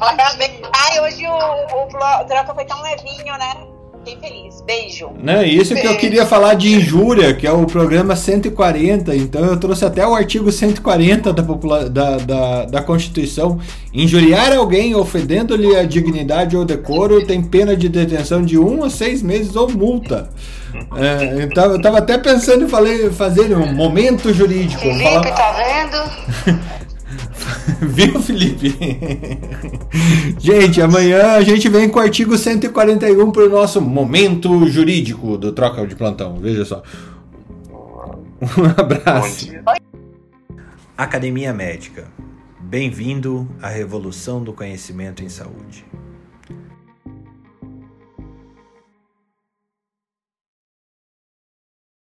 Ai, 0.00 1.00
hoje 1.00 1.26
o, 1.26 1.30
o, 1.30 1.88
o 1.88 2.54
foi 2.54 2.64
tão 2.64 2.80
levinho, 2.80 3.36
né? 3.36 3.75
Fiquei 4.06 4.16
feliz. 4.16 4.62
Beijo. 4.62 5.10
Não, 5.22 5.42
isso 5.42 5.74
Beijo. 5.74 5.88
que 5.88 5.94
eu 5.94 5.98
queria 5.98 6.26
falar 6.26 6.54
de 6.54 6.74
injúria, 6.74 7.34
que 7.34 7.46
é 7.46 7.50
o 7.50 7.66
programa 7.66 8.14
140. 8.14 9.14
Então 9.16 9.44
eu 9.44 9.58
trouxe 9.58 9.84
até 9.84 10.06
o 10.06 10.14
artigo 10.14 10.52
140 10.52 11.32
da, 11.32 11.42
popula 11.42 11.90
da, 11.90 12.16
da, 12.18 12.64
da 12.66 12.82
Constituição. 12.82 13.58
Injuriar 13.92 14.52
alguém 14.52 14.94
ofendendo-lhe 14.94 15.74
a 15.74 15.84
dignidade 15.84 16.56
ou 16.56 16.64
decoro 16.64 17.26
tem 17.26 17.42
pena 17.42 17.76
de 17.76 17.88
detenção 17.88 18.42
de 18.42 18.58
um 18.58 18.84
a 18.84 18.90
seis 18.90 19.22
meses 19.22 19.56
ou 19.56 19.70
multa. 19.70 20.30
É, 20.96 21.42
então 21.42 21.72
eu 21.72 21.80
tava 21.80 21.98
até 21.98 22.18
pensando 22.18 22.64
em 22.64 22.68
falei, 22.68 23.10
fazer 23.10 23.56
um 23.56 23.72
momento 23.72 24.32
jurídico. 24.32 24.82
Felipe, 24.82 25.02
falar... 25.02 25.32
tá 25.32 25.52
vendo? 25.52 26.60
Viu, 27.80 28.20
Felipe? 28.20 28.76
gente, 30.38 30.80
amanhã 30.80 31.32
a 31.32 31.42
gente 31.42 31.68
vem 31.68 31.88
com 31.88 31.98
o 31.98 32.02
artigo 32.02 32.36
141 32.36 33.30
para 33.30 33.44
o 33.44 33.48
nosso 33.48 33.80
momento 33.80 34.66
jurídico 34.66 35.36
do 35.36 35.52
Troca 35.52 35.86
de 35.86 35.94
Plantão. 35.94 36.36
Veja 36.36 36.64
só. 36.64 36.82
Um 38.40 38.64
abraço. 38.76 39.52
Academia 40.96 41.52
Médica. 41.52 42.04
Bem-vindo 42.60 43.48
à 43.62 43.68
revolução 43.68 44.42
do 44.42 44.52
conhecimento 44.52 45.22
em 45.22 45.28
saúde. 45.28 45.84